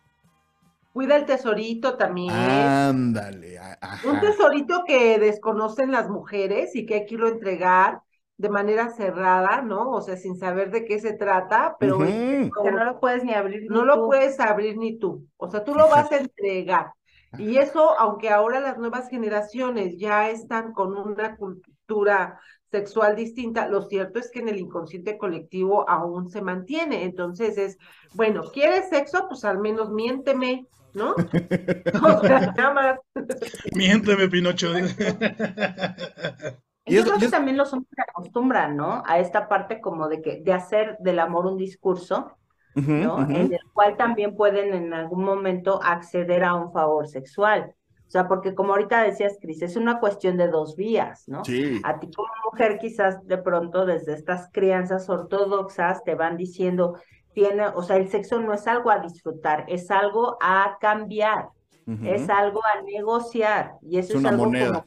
Cuida 0.98 1.14
el 1.14 1.26
tesorito 1.26 1.96
también. 1.96 2.34
Ándale, 2.34 3.60
Un 4.04 4.18
tesorito 4.18 4.82
que 4.84 5.20
desconocen 5.20 5.92
las 5.92 6.10
mujeres 6.10 6.74
y 6.74 6.86
que 6.86 6.94
hay 6.94 7.06
que 7.06 7.14
irlo 7.14 7.28
a 7.28 7.30
entregar 7.30 8.02
de 8.36 8.48
manera 8.48 8.90
cerrada, 8.90 9.62
¿no? 9.62 9.92
O 9.92 10.00
sea, 10.00 10.16
sin 10.16 10.36
saber 10.36 10.72
de 10.72 10.84
qué 10.84 10.98
se 10.98 11.12
trata, 11.12 11.76
pero 11.78 11.98
que 11.98 12.50
no 12.72 12.84
lo 12.84 12.98
puedes 12.98 13.22
ni 13.22 13.32
abrir. 13.32 13.70
no 13.70 13.84
lo 13.84 14.06
puedes 14.06 14.40
abrir 14.40 14.76
ni 14.76 14.98
tú. 14.98 15.24
O 15.36 15.48
sea, 15.48 15.62
tú 15.62 15.72
lo 15.72 15.88
vas 15.88 16.10
a 16.10 16.16
entregar. 16.16 16.90
Y 17.38 17.58
eso, 17.58 17.96
aunque 18.00 18.30
ahora 18.30 18.58
las 18.58 18.76
nuevas 18.76 19.08
generaciones 19.08 19.98
ya 19.98 20.30
están 20.30 20.72
con 20.72 20.96
una 20.96 21.36
cultura 21.36 21.77
sexual 22.70 23.16
distinta, 23.16 23.66
lo 23.68 23.82
cierto 23.82 24.18
es 24.18 24.30
que 24.30 24.40
en 24.40 24.48
el 24.48 24.58
inconsciente 24.58 25.16
colectivo 25.18 25.88
aún 25.88 26.28
se 26.28 26.42
mantiene. 26.42 27.04
Entonces 27.04 27.56
es, 27.58 27.78
bueno, 28.14 28.42
¿quieres 28.52 28.88
sexo? 28.90 29.26
Pues 29.28 29.44
al 29.44 29.58
menos 29.58 29.90
miénteme, 29.90 30.66
¿no? 30.94 31.14
O 32.02 32.20
sea, 32.20 32.52
nada 32.56 32.74
más. 32.74 32.98
Miénteme, 33.74 34.28
Pinocho. 34.28 34.72
Y 36.84 36.94
Yo 36.94 37.00
eso- 37.00 37.08
creo 37.10 37.20
que 37.20 37.28
también 37.28 37.56
los 37.56 37.72
hombres 37.72 37.90
se 37.94 38.02
acostumbran, 38.02 38.76
¿no? 38.76 39.02
A 39.06 39.18
esta 39.18 39.48
parte 39.48 39.80
como 39.80 40.08
de 40.08 40.22
que, 40.22 40.40
de 40.42 40.52
hacer 40.52 40.96
del 41.00 41.18
amor 41.20 41.46
un 41.46 41.56
discurso, 41.58 42.36
¿no? 42.74 43.20
En 43.28 43.52
el 43.52 43.60
cual 43.72 43.96
también 43.96 44.36
pueden 44.36 44.72
en 44.74 44.94
algún 44.94 45.24
momento 45.24 45.80
acceder 45.82 46.44
a 46.44 46.54
un 46.54 46.72
favor 46.72 47.08
sexual. 47.08 47.74
O 48.08 48.10
sea, 48.10 48.26
porque 48.26 48.54
como 48.54 48.72
ahorita 48.72 49.02
decías, 49.02 49.36
Cris, 49.40 49.60
es 49.60 49.76
una 49.76 50.00
cuestión 50.00 50.38
de 50.38 50.48
dos 50.48 50.76
vías, 50.76 51.28
¿no? 51.28 51.44
Sí. 51.44 51.78
A 51.84 52.00
ti 52.00 52.10
como 52.10 52.28
mujer 52.50 52.78
quizás 52.78 53.22
de 53.26 53.36
pronto 53.36 53.84
desde 53.84 54.14
estas 54.14 54.48
crianzas 54.50 55.10
ortodoxas 55.10 56.02
te 56.04 56.14
van 56.14 56.38
diciendo, 56.38 56.98
tiene, 57.34 57.66
o 57.68 57.82
sea, 57.82 57.96
el 57.96 58.08
sexo 58.08 58.40
no 58.40 58.54
es 58.54 58.66
algo 58.66 58.90
a 58.90 58.98
disfrutar, 59.00 59.66
es 59.68 59.90
algo 59.90 60.38
a 60.40 60.78
cambiar, 60.80 61.50
es 62.04 62.28
algo 62.28 62.60
a 62.64 62.82
negociar 62.82 63.72
y 63.82 63.98
eso 63.98 64.10
Es 64.12 64.14
es, 64.16 64.20
una 64.20 64.28
algo 64.30 64.44
moneda. 64.46 64.84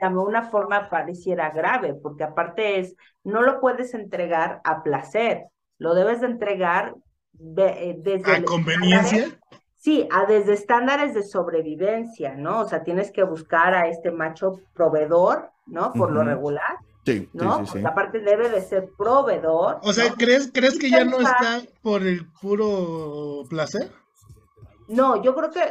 como 0.00 0.22
de 0.22 0.28
una 0.28 0.42
forma 0.42 0.88
pareciera 0.88 1.50
grave, 1.50 1.94
porque 1.94 2.22
aparte 2.24 2.78
es, 2.80 2.94
no 3.24 3.42
lo 3.42 3.60
puedes 3.60 3.94
entregar 3.94 4.60
a 4.64 4.82
placer, 4.82 5.46
lo 5.78 5.94
debes 5.94 6.20
de 6.20 6.26
entregar 6.26 6.94
de- 7.32 7.90
eh, 7.90 7.96
desde 7.98 8.30
¿A 8.32 8.36
el 8.36 8.44
conveniencia? 8.44 9.18
estándares- 9.24 9.40
Sí, 9.86 10.08
a 10.10 10.26
desde 10.26 10.54
estándares 10.54 11.14
de 11.14 11.22
sobrevivencia, 11.22 12.34
¿no? 12.34 12.62
O 12.62 12.68
sea, 12.68 12.82
tienes 12.82 13.12
que 13.12 13.22
buscar 13.22 13.72
a 13.72 13.86
este 13.86 14.10
macho 14.10 14.58
proveedor, 14.74 15.52
¿no? 15.68 15.92
Por 15.92 16.10
lo 16.10 16.24
regular, 16.24 16.78
Sí, 17.04 17.20
sí, 17.20 17.28
¿no? 17.34 17.64
sí, 17.64 17.78
sí. 17.78 17.86
Aparte 17.86 18.18
debe 18.18 18.48
de 18.48 18.62
ser 18.62 18.88
proveedor. 18.98 19.78
O 19.84 19.92
sea, 19.92 20.08
¿no? 20.08 20.16
¿crees, 20.16 20.50
¿crees 20.52 20.76
que 20.76 20.90
ya 20.90 21.04
no 21.04 21.20
está 21.20 21.62
por 21.82 22.04
el 22.04 22.26
puro 22.42 23.44
placer? 23.48 23.92
No, 24.88 25.22
yo 25.22 25.36
creo 25.36 25.52
que 25.52 25.62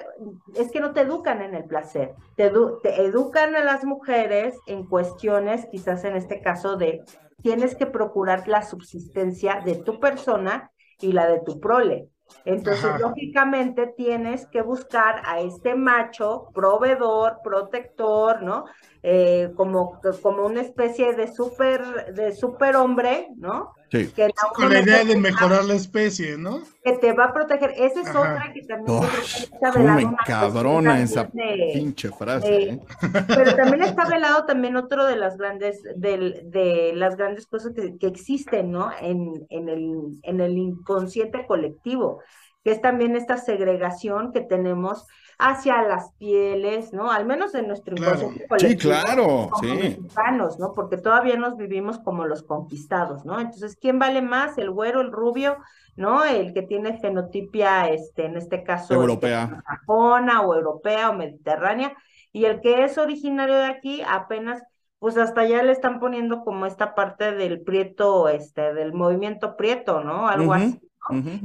es 0.55 0.71
que 0.71 0.79
no 0.79 0.93
te 0.93 1.01
educan 1.01 1.41
en 1.41 1.53
el 1.53 1.65
placer, 1.65 2.15
te, 2.37 2.53
edu- 2.53 2.79
te 2.81 3.01
educan 3.01 3.53
a 3.57 3.65
las 3.65 3.83
mujeres 3.83 4.55
en 4.65 4.85
cuestiones, 4.85 5.67
quizás 5.69 6.05
en 6.05 6.15
este 6.15 6.39
caso 6.41 6.77
de 6.77 7.03
tienes 7.41 7.75
que 7.75 7.85
procurar 7.85 8.47
la 8.47 8.61
subsistencia 8.61 9.61
de 9.65 9.75
tu 9.75 9.99
persona 9.99 10.71
y 11.01 11.11
la 11.11 11.27
de 11.27 11.41
tu 11.41 11.59
prole. 11.59 12.07
Entonces, 12.45 12.85
Ajá. 12.85 12.99
lógicamente, 12.99 13.87
tienes 13.97 14.47
que 14.47 14.61
buscar 14.61 15.21
a 15.25 15.39
este 15.39 15.75
macho 15.75 16.49
proveedor, 16.53 17.39
protector, 17.43 18.41
¿no? 18.43 18.65
Eh, 19.07 19.51
como, 19.55 20.01
como 20.23 20.47
una 20.47 20.61
especie 20.61 21.13
de 21.13 21.31
super, 21.31 22.11
de 22.15 22.31
superhombre, 22.35 23.27
¿no? 23.37 23.71
Sí. 23.91 24.07
Que 24.15 24.29
Con 24.55 24.73
la 24.73 24.79
idea 24.79 25.03
de 25.03 25.15
mejorar 25.15 25.63
la 25.63 25.75
especie, 25.75 26.39
¿no? 26.39 26.61
que 26.83 26.93
te 26.93 27.13
va 27.13 27.25
a 27.25 27.33
proteger. 27.33 27.71
Esa 27.77 28.01
es 28.01 28.07
Ajá. 28.07 28.19
otra 28.19 28.51
que 28.51 28.63
también 28.63 29.01
que 29.01 29.21
está 29.21 29.71
cómo 29.71 29.83
velada 29.85 29.95
me 29.95 30.05
cuestión 30.15 30.87
esa 31.03 31.23
de- 31.33 31.71
pinche 31.75 32.09
frase, 32.09 32.47
de- 32.49 32.63
¿eh? 32.71 32.79
pero 33.27 33.55
también 33.55 33.83
está 33.83 34.05
velado 34.09 34.45
también 34.45 34.75
otro 34.75 35.05
de 35.05 35.17
las 35.17 35.37
grandes, 35.37 35.83
del- 35.97 36.41
de, 36.49 36.93
las 36.95 37.15
grandes 37.15 37.45
cosas 37.45 37.73
que, 37.75 37.97
que 37.99 38.07
existen, 38.07 38.71
¿no? 38.71 38.89
En, 38.99 39.45
en 39.51 39.69
el, 39.69 40.19
en 40.23 40.41
el 40.41 40.57
inconsciente 40.57 41.45
colectivo, 41.45 42.21
que 42.65 42.71
es 42.71 42.81
también 42.81 43.15
esta 43.15 43.37
segregación 43.37 44.31
que 44.31 44.41
tenemos 44.41 45.05
hacia 45.37 45.83
las 45.83 46.13
pieles, 46.13 46.93
¿no? 46.93 47.11
Al 47.11 47.27
menos 47.27 47.53
en 47.53 47.67
nuestro 47.67 47.95
Claro. 47.95 48.31
Sí, 48.57 48.75
claro, 48.75 49.49
como 49.51 49.61
sí. 49.61 49.67
mexicanos, 49.67 50.57
¿no? 50.57 50.73
Porque 50.73 50.97
todavía 50.97 51.37
nos 51.37 51.57
vivimos 51.57 51.99
como 51.99 52.25
los 52.25 52.41
conquistados, 52.41 53.23
¿no? 53.23 53.39
Entonces, 53.39 53.77
¿quién 53.79 53.99
vale 53.99 54.23
más? 54.23 54.57
¿El 54.57 54.71
güero, 54.71 55.01
el 55.01 55.11
rubio, 55.11 55.57
¿no? 55.95 56.25
El 56.25 56.55
que 56.55 56.63
tiene 56.63 56.99
fenotipia, 56.99 57.89
este, 57.89 58.25
en 58.25 58.35
este 58.35 58.63
caso, 58.63 58.95
Europea. 58.95 59.63
sajona 59.67 60.41
o 60.41 60.55
europea 60.55 61.11
o 61.11 61.13
mediterránea, 61.13 61.95
y 62.31 62.45
el 62.45 62.61
que 62.61 62.83
es 62.83 62.97
originario 62.97 63.57
de 63.57 63.65
aquí 63.65 64.01
apenas, 64.07 64.63
pues 64.97 65.17
hasta 65.17 65.45
ya 65.45 65.61
le 65.61 65.71
están 65.71 65.99
poniendo 65.99 66.43
como 66.43 66.65
esta 66.65 66.95
parte 66.95 67.31
del 67.31 67.61
prieto, 67.61 68.27
este, 68.27 68.73
del 68.73 68.91
movimiento 68.91 69.55
prieto, 69.55 70.03
¿no? 70.03 70.27
Algo 70.27 70.51
así. 70.55 70.81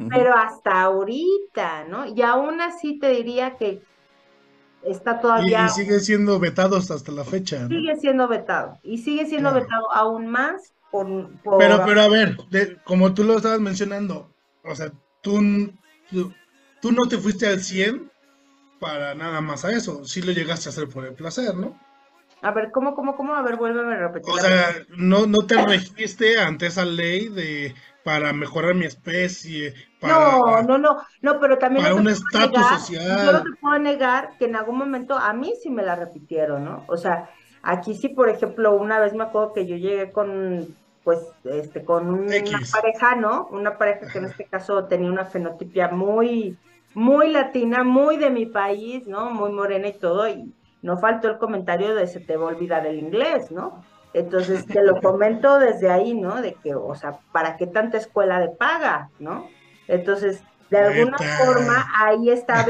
Pero 0.09 0.35
hasta 0.35 0.83
ahorita, 0.83 1.85
¿no? 1.85 2.07
Y 2.07 2.23
aún 2.23 2.61
así 2.61 2.99
te 2.99 3.09
diría 3.11 3.57
que 3.57 3.83
está 4.83 5.21
Y, 5.21 5.21
todavía 5.21 5.67
y 5.67 5.69
siguen 5.69 6.01
siendo 6.01 6.39
vetados 6.39 6.91
hasta 6.91 7.13
la 7.13 7.25
fecha, 7.25 7.69
¿no? 7.69 7.69
sigue 7.69 7.97
siendo 7.97 8.29
vetado 8.29 8.79
y 8.83 8.99
sigue 8.99 9.27
siendo 9.27 9.51
Claro. 9.51 9.65
vetado 9.65 9.93
aún 9.93 10.27
más 10.27 10.75
por, 10.91 11.07
por- 11.43 11.59
Pero, 11.59 11.83
pero 11.85 12.01
a 12.01 12.09
ver, 12.09 12.37
de- 12.51 12.77
como 12.85 13.15
tú 13.15 13.25
lo 13.25 13.37
estabas 13.37 13.61
mencionando, 13.61 14.35
o 14.65 14.75
sea, 14.75 14.93
tú, 15.23 15.41
tú, 16.11 16.33
tú 16.81 16.93
no 16.93 17.09
te 17.09 17.19
fuiste 17.19 17.47
al 17.47 17.61
100 17.61 18.11
para 18.81 19.15
nada 19.15 19.41
más 19.41 19.65
a 19.65 19.73
eso, 19.73 20.05
sí 20.05 20.23
lo 20.23 20.33
llegaste 20.33 20.69
a 20.69 20.73
hacer 20.73 20.89
por 20.89 21.07
el 21.07 21.15
placer, 21.15 21.55
¿no? 21.57 21.79
a 22.43 22.51
ver 22.53 22.71
cómo 22.71 22.95
cómo 22.95 23.17
cómo 23.17 23.35
a 23.35 23.43
ver 23.43 23.57
vuélveme 23.57 23.95
a 23.95 23.99
repetir 24.09 24.33
O 24.35 24.39
sea, 24.39 24.75
no, 24.97 25.27
no 25.27 25.39
te 25.47 25.57
registe 25.59 26.39
ante 26.39 26.67
esa 26.67 26.85
ley 26.85 27.29
de 27.29 27.75
para 28.11 28.33
mejorar 28.33 28.75
mi 28.75 28.87
especie, 28.87 29.73
para... 30.01 30.15
No, 30.15 30.63
no, 30.63 30.79
no, 30.79 30.97
no, 31.23 31.41
pero 31.41 31.59
también 31.59 31.85
para 31.85 31.95
no 31.95 32.01
un 32.01 32.09
estatus 32.09 32.59
negar- 32.59 32.79
social. 32.79 33.27
Yo 33.27 33.33
no 33.33 33.43
te 33.43 33.51
puedo 33.61 33.79
negar 33.79 34.31
que 34.37 34.47
en 34.47 34.57
algún 34.57 34.79
momento 34.79 35.17
a 35.17 35.33
mí 35.33 35.53
sí 35.63 35.71
me 35.71 35.85
la 35.85 35.95
repitieron, 35.95 36.65
¿no? 36.65 36.85
O 36.89 36.97
sea, 36.97 37.31
aquí 37.63 37.95
sí, 37.95 38.09
por 38.09 38.29
ejemplo, 38.29 38.75
una 38.75 38.99
vez 38.99 39.15
me 39.15 39.23
acuerdo 39.23 39.53
que 39.53 39.67
yo 39.67 39.77
llegué 39.77 40.11
con, 40.11 40.77
pues, 41.05 41.21
este, 41.45 41.85
con 41.85 42.11
una 42.11 42.37
X. 42.37 42.73
pareja, 42.73 43.15
¿no? 43.15 43.47
Una 43.53 43.79
pareja 43.79 44.09
que 44.11 44.19
en 44.19 44.25
este 44.25 44.45
caso 44.47 44.87
tenía 44.87 45.09
una 45.11 45.25
fenotipia 45.27 45.89
muy, 45.89 46.59
muy 46.95 47.31
latina, 47.31 47.85
muy 47.85 48.17
de 48.17 48.31
mi 48.31 48.47
país, 48.47 49.07
¿no? 49.07 49.31
Muy 49.31 49.53
morena 49.53 49.87
y 49.89 49.99
todo, 49.99 50.29
y 50.29 50.53
no 50.83 50.97
faltó 50.99 51.29
el 51.29 51.39
comentario 51.39 51.95
de 51.95 52.09
se 52.09 52.19
te 52.21 52.37
va 52.37 52.47
a 52.47 52.55
olvidar 52.55 52.87
el 52.87 52.99
inglés, 52.99 53.53
¿no? 53.53 53.85
Entonces, 54.13 54.67
te 54.67 54.83
lo 54.83 55.01
comento 55.01 55.59
desde 55.59 55.91
ahí, 55.91 56.15
¿no? 56.15 56.43
De 56.43 56.55
que, 56.55 56.75
o 56.75 56.95
sea, 56.95 57.19
¿para 57.33 57.57
qué 57.57 57.67
tanta 57.67 57.97
escuela 57.97 58.41
de 58.41 58.49
paga, 58.49 59.11
¿no? 59.21 59.47
Entonces, 59.89 60.41
de 60.71 60.79
alguna 60.79 61.17
forma, 61.19 61.87
ahí 61.97 62.31
está. 62.31 62.67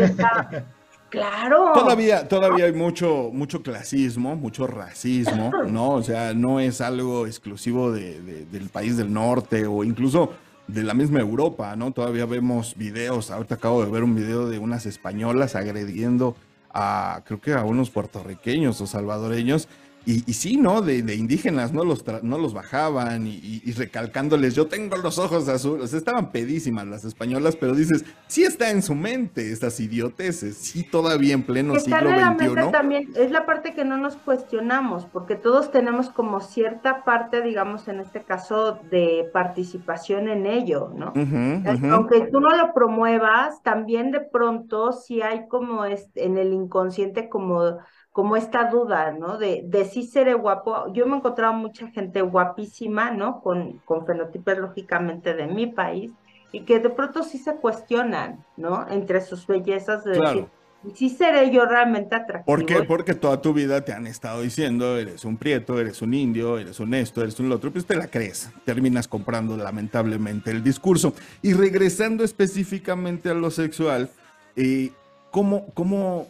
Claro. 1.09 1.73
Todavía, 1.75 2.29
todavía 2.29 2.67
hay 2.67 2.73
mucho, 2.73 3.31
mucho 3.33 3.63
clasismo, 3.63 4.37
mucho 4.37 4.67
racismo, 4.69 5.51
¿no? 5.67 5.91
O 5.91 6.03
sea, 6.03 6.35
no 6.35 6.61
es 6.61 6.81
algo 6.81 7.27
exclusivo 7.27 7.91
de- 7.91 8.21
de- 8.23 8.45
del 8.47 8.69
país 8.69 8.97
del 8.97 9.13
norte 9.13 9.67
o 9.67 9.83
incluso 9.83 10.33
de 10.69 10.85
la 10.85 10.95
misma 10.95 11.19
Europa, 11.19 11.75
¿no? 11.75 11.91
Todavía 11.91 12.27
vemos 12.27 12.77
videos, 12.77 13.33
ahorita 13.33 13.57
acabo 13.57 13.85
de 13.85 13.91
ver 13.91 14.05
un 14.05 14.15
video 14.15 14.49
de 14.49 14.61
unas 14.61 14.87
españolas 14.87 15.57
agrediendo 15.57 16.37
a, 16.73 17.23
creo 17.25 17.41
que 17.41 17.55
a 17.55 17.65
unos 17.65 17.91
puertorriqueños 17.91 18.81
o 18.81 18.87
salvadoreños, 18.87 19.67
y, 20.05 20.29
y 20.31 20.35
sí, 20.35 20.57
¿no? 20.57 20.83
De, 20.83 21.03
de 21.03 21.15
indígenas, 21.15 21.73
no 21.73 21.85
los, 21.85 22.05
no 22.23 22.39
los 22.39 22.55
bajaban 22.55 23.27
y, 23.27 23.41
y- 23.43 23.73
recalcándoles, 23.73 24.55
yo 24.55 24.67
tengo 24.69 24.97
los 24.97 25.19
ojos 25.19 25.49
azules. 25.49 25.85
O 25.85 25.87
sea, 25.89 25.99
estaban 25.99 26.33
pedísimas 26.33 26.87
las 26.87 27.05
españolas, 27.05 27.57
pero 27.57 27.75
dices, 27.75 28.05
sí 28.27 28.43
está 28.45 28.71
en 28.71 28.83
su 28.83 28.95
mente 28.95 29.53
estas 29.53 29.79
idioteces, 29.81 30.57
sí 30.59 30.85
todavía 30.85 31.35
en 31.35 31.45
pleno 31.45 31.77
Que 31.77 31.81
siglo 31.81 32.11
en 32.11 32.21
la 32.21 32.33
mente 32.33 32.65
XXI. 32.65 32.73
también, 32.73 33.13
es 33.15 33.31
la 33.31 33.47
parte 33.47 33.75
que 33.75 33.85
no 33.85 33.97
nos 33.97 34.17
cuestionamos, 34.17 35.07
porque 35.07 35.37
todos 35.37 35.71
tenemos 35.71 36.11
como 36.11 36.41
cierta 36.41 37.05
parte, 37.05 37.43
digamos, 37.43 37.87
en 37.87 38.01
este 38.01 38.25
caso, 38.25 38.81
de 38.91 39.31
participación 39.33 40.29
en 40.29 40.47
ello, 40.47 40.91
¿no? 40.97 41.21
Ujú, 41.21 41.43
ujú. 41.73 41.93
Aunque 41.93 42.23
tú 42.33 42.41
no 42.41 42.57
lo 42.57 42.73
promuevas, 42.75 43.63
también 43.63 44.11
de 44.11 44.21
pronto 44.21 44.93
sí 44.93 45.23
hay 45.23 45.47
como 45.49 45.85
este, 45.85 46.25
en 46.25 46.39
el 46.39 46.53
inconsciente 46.53 47.29
como, 47.29 47.79
como 48.13 48.37
esta 48.37 48.71
duda, 48.71 49.13
¿no? 49.13 49.39
De, 49.39 49.63
de 49.65 49.85
sí 49.85 50.05
seré 50.05 50.35
guapo. 50.35 50.93
Yo 50.93 51.07
me 51.07 51.15
he 51.15 51.19
encontrado 51.19 51.53
mucha 51.55 51.89
gente 51.89 52.23
guapísima, 52.23 53.11
¿no? 53.11 53.41
Con, 53.41 53.79
con 53.85 54.07
fenotipos 54.07 54.59
lógicamente 54.59 55.35
de 55.35 55.47
mi 55.47 55.69
país 55.69 56.13
y 56.53 56.65
que 56.65 56.81
de 56.81 56.91
pronto 56.91 57.23
sí 57.23 57.39
se 57.39 57.55
cuestionan, 57.57 58.45
¿no? 58.57 58.89
Entre 58.89 59.21
sus 59.21 59.47
bellezas 59.47 60.05
de 60.05 60.13
Claro. 60.13 60.29
decir, 60.29 60.49
sí 60.97 61.09
seré 61.11 61.51
yo 61.51 61.65
realmente 61.67 62.17
atractivo. 62.17 62.57
¿Por 62.57 62.67
qué? 62.67 62.83
Porque 62.83 63.15
toda 63.15 63.41
tu 63.41 63.53
vida 63.53 63.85
te 63.85 63.93
han 63.93 64.07
estado 64.07 64.43
diciendo, 64.43 64.99
eres 64.99 65.25
un 65.25 65.37
prieto, 65.37 65.79
eres 65.79 66.03
un 66.03 66.13
indio, 66.13 66.59
eres 66.59 66.81
un 66.81 66.95
esto, 66.95 67.23
eres 67.23 67.39
un 67.39 67.49
lo 67.49 67.57
otro, 67.57 67.71
pues 67.71 67.87
te 67.87 67.95
la 67.97 68.09
crees. 68.09 68.51
Terminas 68.65 69.07
comprando 69.07 69.57
lamentablemente 69.57 70.51
el 70.51 70.65
discurso. 70.65 71.15
Y 71.43 71.53
regresando 71.53 72.25
específicamente 72.25 73.29
a 73.29 73.35
lo 73.35 73.51
sexual, 73.51 74.11
eh, 74.57 74.91
¿cómo, 75.31 75.67
cómo, 75.75 76.27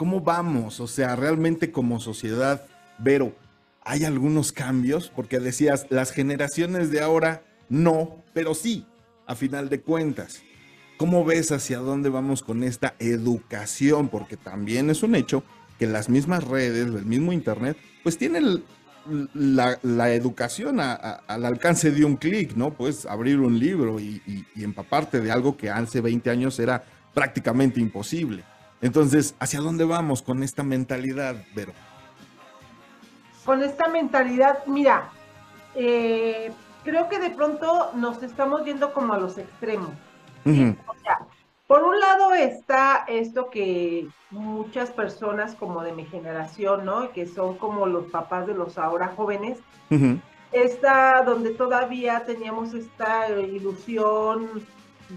¿cómo 0.00 0.22
vamos? 0.22 0.80
O 0.80 0.86
sea, 0.86 1.14
realmente 1.14 1.72
como 1.72 2.00
sociedad, 2.00 2.64
Vero, 2.96 3.34
¿hay 3.82 4.04
algunos 4.06 4.50
cambios? 4.50 5.12
Porque 5.14 5.40
decías, 5.40 5.86
las 5.90 6.10
generaciones 6.10 6.90
de 6.90 7.02
ahora 7.02 7.42
no, 7.68 8.24
pero 8.32 8.54
sí, 8.54 8.86
a 9.26 9.34
final 9.34 9.68
de 9.68 9.82
cuentas. 9.82 10.40
¿Cómo 10.96 11.22
ves 11.26 11.52
hacia 11.52 11.80
dónde 11.80 12.08
vamos 12.08 12.42
con 12.42 12.64
esta 12.64 12.94
educación? 12.98 14.08
Porque 14.08 14.38
también 14.38 14.88
es 14.88 15.02
un 15.02 15.14
hecho 15.14 15.44
que 15.78 15.86
las 15.86 16.08
mismas 16.08 16.44
redes, 16.44 16.86
el 16.86 17.04
mismo 17.04 17.34
Internet, 17.34 17.76
pues 18.02 18.16
tienen 18.16 18.64
la, 19.34 20.14
educación 20.14 20.80
al 20.80 21.44
alcance 21.44 21.90
de 21.90 22.06
un 22.06 22.16
clic, 22.16 22.54
¿no? 22.56 22.72
Puedes 22.72 23.04
abrir 23.04 23.38
un 23.38 23.58
libro 23.58 24.00
y, 24.00 24.22
y- 24.26 24.46
y 24.56 24.64
empaparte 24.64 25.20
de 25.20 25.30
algo 25.30 25.58
que 25.58 25.68
hace 25.68 26.00
20 26.00 26.30
años 26.30 26.58
era 26.58 26.82
prácticamente 27.12 27.80
imposible. 27.80 28.44
Entonces, 28.82 29.34
¿hacia 29.38 29.60
dónde 29.60 29.84
vamos 29.84 30.22
con 30.22 30.42
esta 30.42 30.62
mentalidad, 30.62 31.36
Vero? 31.54 31.72
con 33.44 33.62
esta 33.62 33.88
mentalidad, 33.88 34.64
mira, 34.66 35.10
eh, 35.74 36.52
creo 36.84 37.08
que 37.08 37.18
de 37.18 37.30
pronto 37.30 37.90
nos 37.94 38.22
estamos 38.22 38.64
yendo 38.64 38.92
como 38.92 39.14
a 39.14 39.18
los 39.18 39.38
extremos. 39.38 39.90
O 40.44 40.94
sea, 41.02 41.26
por 41.66 41.82
un 41.82 41.98
lado 41.98 42.32
está 42.32 43.04
esto 43.08 43.50
que 43.50 44.08
muchas 44.30 44.90
personas 44.90 45.54
como 45.54 45.82
de 45.82 45.92
mi 45.92 46.04
generación, 46.04 46.84
¿no? 46.84 47.10
Que 47.12 47.26
son 47.26 47.56
como 47.56 47.86
los 47.86 48.06
papás 48.10 48.46
de 48.46 48.54
los 48.54 48.78
ahora 48.78 49.12
jóvenes, 49.16 49.58
ujú, 49.90 50.18
está 50.52 51.22
donde 51.22 51.50
todavía 51.50 52.24
teníamos 52.24 52.74
esta 52.74 53.28
ilusión 53.30 54.64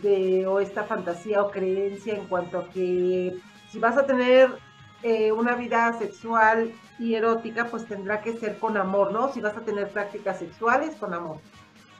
de 0.01 0.47
o 0.47 0.59
esta 0.59 0.83
fantasía 0.83 1.43
o 1.43 1.51
creencia 1.51 2.15
en 2.15 2.25
cuanto 2.25 2.59
a 2.59 2.69
que 2.69 3.37
si 3.73 3.79
vas 3.79 3.97
a 3.97 4.05
tener 4.05 4.63
eh, 5.01 5.31
una 5.33 5.55
vida 5.55 5.93
sexual 5.99 6.81
y 6.97 7.15
erótica, 7.15 7.69
pues 7.71 7.87
tendrá 7.87 8.21
que 8.21 8.37
ser 8.37 8.59
con 8.59 8.77
amor, 8.77 9.11
¿no? 9.11 9.31
Si 9.33 9.41
vas 9.41 9.57
a 9.57 9.65
tener 9.65 9.91
prácticas 9.93 10.39
sexuales, 10.39 10.95
con 10.97 11.13
amor. 11.13 11.43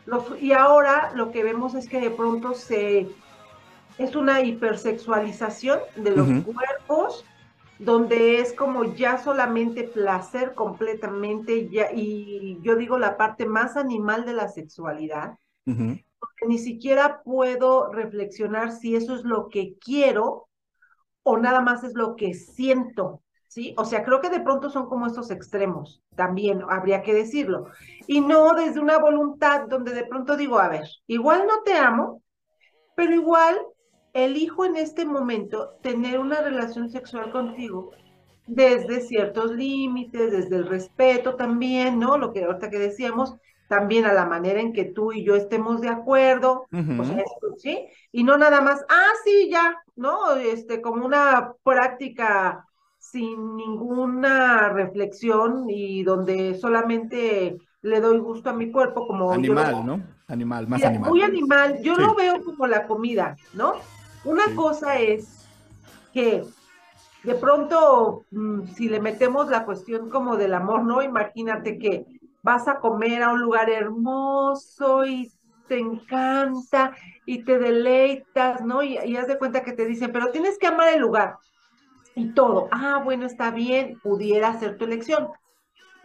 Los- 0.05 0.41
y 0.41 0.53
ahora 0.53 1.11
lo 1.15 1.31
que 1.31 1.43
vemos 1.43 1.75
es 1.75 1.89
que 1.89 2.01
de 2.01 2.11
pronto 2.11 2.53
se 2.55 3.17
es 3.97 4.15
una 4.15 4.41
hipersexualización 4.41 5.79
de 5.95 6.11
los 6.11 6.33
Ujú. 6.33 6.43
cuerpos, 6.43 7.29
donde 7.77 8.39
es 8.39 8.53
como 8.53 8.93
ya 8.95 9.17
solamente 9.23 9.85
placer 9.85 10.55
completamente, 10.55 11.69
ya, 11.69 11.89
y 11.93 12.59
yo 12.61 12.75
digo 12.75 12.99
la 12.99 13.17
parte 13.17 13.45
más 13.45 13.77
animal 13.77 14.25
de 14.25 14.33
la 14.33 14.49
sexualidad, 14.49 15.37
ujú. 15.67 15.97
porque 16.19 16.47
ni 16.47 16.59
siquiera 16.59 17.21
puedo 17.23 17.91
reflexionar 17.91 18.71
si 18.71 18.95
eso 18.95 19.15
es 19.15 19.23
lo 19.23 19.49
que 19.49 19.77
quiero 19.79 20.49
o 21.23 21.37
nada 21.37 21.61
más 21.61 21.83
es 21.83 21.93
lo 21.93 22.15
que 22.15 22.33
siento, 22.33 23.21
¿sí? 23.47 23.73
O 23.77 23.85
sea, 23.85 24.03
creo 24.03 24.21
que 24.21 24.29
de 24.29 24.41
pronto 24.41 24.69
son 24.69 24.87
como 24.87 25.07
estos 25.07 25.31
extremos, 25.31 26.01
también 26.15 26.63
habría 26.69 27.01
que 27.01 27.13
decirlo, 27.13 27.67
y 28.07 28.21
no 28.21 28.53
desde 28.53 28.79
una 28.79 28.99
voluntad 28.99 29.67
donde 29.67 29.93
de 29.93 30.05
pronto 30.05 30.37
digo, 30.37 30.59
a 30.59 30.69
ver, 30.69 30.87
igual 31.07 31.45
no 31.47 31.63
te 31.63 31.73
amo, 31.73 32.21
pero 32.95 33.13
igual 33.13 33.57
elijo 34.13 34.65
en 34.65 34.75
este 34.75 35.05
momento 35.05 35.77
tener 35.81 36.19
una 36.19 36.41
relación 36.41 36.89
sexual 36.89 37.31
contigo 37.31 37.91
desde 38.45 39.01
ciertos 39.01 39.51
límites, 39.51 40.31
desde 40.31 40.57
el 40.57 40.67
respeto 40.67 41.35
también, 41.35 41.99
¿no? 41.99 42.17
Lo 42.17 42.31
que 42.31 42.43
ahorita 42.43 42.69
que 42.69 42.77
decíamos, 42.77 43.35
también 43.73 44.05
a 44.05 44.13
la 44.13 44.25
manera 44.25 44.59
en 44.61 44.73
que 44.73 44.85
tú 44.85 45.11
y 45.13 45.23
yo 45.23 45.35
estemos 45.35 45.81
de 45.81 45.89
acuerdo, 45.89 46.67
o 46.95 47.03
sea, 47.03 47.17
¿sí? 47.57 47.87
Y 48.11 48.23
no 48.23 48.37
nada 48.37 48.61
más, 48.61 48.85
ah, 48.89 49.11
sí, 49.25 49.49
ya, 49.51 49.77
¿no? 49.95 50.35
Este, 50.35 50.81
como 50.81 51.05
una 51.05 51.53
práctica 51.63 52.67
sin 52.99 53.55
ninguna 53.57 54.69
reflexión 54.69 55.65
y 55.69 56.03
donde 56.03 56.55
solamente 56.55 57.57
le 57.81 57.99
doy 57.99 58.19
gusto 58.19 58.49
a 58.49 58.53
mi 58.53 58.71
cuerpo 58.71 59.07
como 59.07 59.37
lo 59.37 59.37
Animal, 59.37 59.85
¿no? 59.85 60.01
Animal, 60.27 60.67
más 60.67 60.81
Mira, 60.81 60.85
animal. 60.85 61.11
Muy 61.11 61.21
animal, 61.21 61.79
yo 61.81 61.95
Sí. 61.95 62.01
lo 62.01 62.15
veo 62.15 62.43
como 62.43 62.67
la 62.67 62.87
comida, 62.87 63.39
¿no? 63.51 63.89
Una 64.23 64.43
Sí. 64.43 64.55
cosa 64.55 64.99
es 64.99 65.51
que 66.11 66.47
de 67.23 67.35
pronto, 67.35 68.27
mm, 68.31 68.67
si 68.67 68.89
le 68.89 68.99
metemos 69.01 69.49
la 69.49 69.65
cuestión 69.65 70.09
como 70.09 70.37
del 70.37 70.53
amor, 70.53 70.83
¿no? 70.85 71.01
Imagínate 71.01 71.77
que 71.79 72.05
vas 72.43 72.67
a 72.67 72.79
comer 72.79 73.23
a 73.23 73.31
un 73.31 73.41
lugar 73.41 73.69
hermoso 73.69 75.05
y 75.05 75.33
te 75.67 75.79
encanta 75.79 76.95
y 77.25 77.43
te 77.43 77.57
deleitas, 77.57 78.61
¿no? 78.63 78.83
Y, 78.83 78.97
y 79.05 79.15
haz 79.17 79.27
de 79.27 79.39
cuenta 79.39 79.63
que 79.63 79.73
te 79.73 79.85
dicen, 79.85 80.11
pero 80.11 80.31
tienes 80.31 80.59
que 80.59 80.67
amar 80.67 80.93
el 80.93 81.01
lugar 81.01 81.37
y 82.15 82.33
todo. 82.33 82.69
Ah, 82.71 83.01
bueno, 83.03 83.25
está 83.25 83.51
bien, 83.51 83.99
pudiera 84.01 84.59
ser 84.59 84.77
tu 84.77 84.85
elección. 84.85 85.29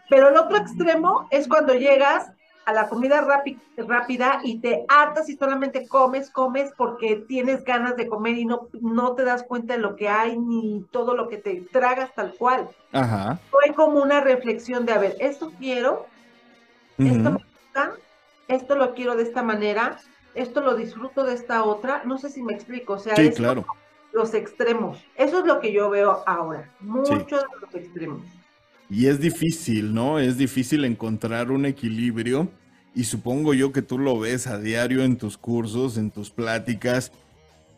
Pero 0.09 0.29
el 0.29 0.37
otro 0.37 0.57
extremo 0.57 1.27
es 1.31 1.49
cuando 1.49 1.75
llegas 1.75 2.31
a 2.65 2.73
la 2.73 2.89
comida 2.89 3.23
rápi- 3.23 3.61
rápida 3.77 4.41
y 4.45 4.61
te 4.61 4.85
hartas 4.89 5.29
y 5.29 5.37
solamente 5.37 5.89
comes, 5.89 6.31
comes 6.31 6.73
porque 6.77 7.25
tienes 7.29 7.65
ganas 7.65 7.97
de 7.97 8.09
comer 8.09 8.37
y 8.37 8.45
no, 8.45 8.69
no 8.81 9.15
te 9.15 9.25
das 9.25 9.43
cuenta 9.43 9.75
de 9.75 9.81
lo 9.81 9.97
que 9.97 10.09
hay 10.09 10.39
ni 10.39 10.87
todo 10.91 11.15
lo 11.15 11.29
que 11.29 11.39
te 11.39 11.67
tragas 11.73 12.15
tal 12.15 12.35
cual. 12.37 12.71
Ajá. 12.93 13.39
Fue 13.51 13.75
como 13.75 14.03
una 14.03 14.21
reflexión 14.21 14.87
de, 14.87 14.93
a 14.93 14.99
ver, 14.99 15.17
esto 15.21 15.53
quiero, 15.59 16.07
esto 16.99 17.31
me 17.31 17.39
gusta, 17.39 17.93
esto 18.49 18.77
lo 18.77 18.95
quiero 18.95 19.17
de 19.17 19.23
esta 19.23 19.43
manera, 19.43 19.99
esto 20.35 20.61
lo 20.61 20.75
disfruto 20.77 21.25
de 21.25 21.35
esta 21.35 21.65
otra. 21.65 22.03
No 22.05 22.19
sé 22.19 22.31
si 22.31 22.43
me 22.43 22.53
explico, 22.53 22.95
o 22.95 22.99
sea, 22.99 23.17
Sí, 23.17 23.31
claro. 23.31 23.67
los 24.13 24.35
extremos. 24.35 24.99
Eso 25.17 25.41
es 25.41 25.47
lo 25.47 25.61
que 25.61 25.73
yo 25.73 25.91
veo 25.91 26.23
ahora, 26.27 26.73
muchos 26.81 27.27
de 27.29 27.47
los 27.61 27.75
extremos. 27.75 28.23
Y 28.91 29.07
es 29.07 29.21
difícil, 29.21 29.93
¿no? 29.93 30.19
Es 30.19 30.39
difícil 30.39 30.85
encontrar 30.85 31.51
un 31.51 31.67
equilibrio 31.67 32.49
y 32.95 33.05
supongo 33.05 33.53
yo 33.53 33.71
que 33.71 33.83
tú 33.83 33.99
lo 33.99 34.19
ves 34.19 34.47
a 34.47 34.59
diario 34.59 35.05
en 35.05 35.19
tus 35.19 35.37
cursos, 35.37 35.99
en 35.99 36.11
tus 36.11 36.31
pláticas, 36.31 37.13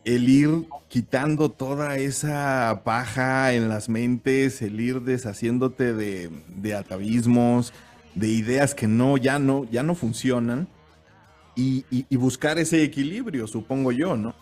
el 0.04 0.28
ir 0.28 0.66
quitando 0.88 1.50
toda 1.50 1.96
esa 1.96 2.82
paja 2.84 3.52
en 3.52 3.68
las 3.68 3.88
mentes, 3.88 4.62
el 4.62 4.80
ir 4.80 5.00
deshaciéndote 5.02 5.92
de, 5.94 6.30
de 6.48 6.74
atavismos, 6.74 7.74
de 8.14 8.28
ideas 8.28 8.74
que 8.74 8.86
no, 8.86 9.16
ya 9.16 9.38
no, 9.38 9.64
ya 9.70 9.82
no 9.82 9.94
funcionan 9.94 10.68
y, 11.56 12.16
buscar 12.16 12.58
ese 12.58 12.82
equilibrio, 12.82 13.46
supongo 13.46 13.92
yo, 13.92 14.16
¿no? 14.16 14.34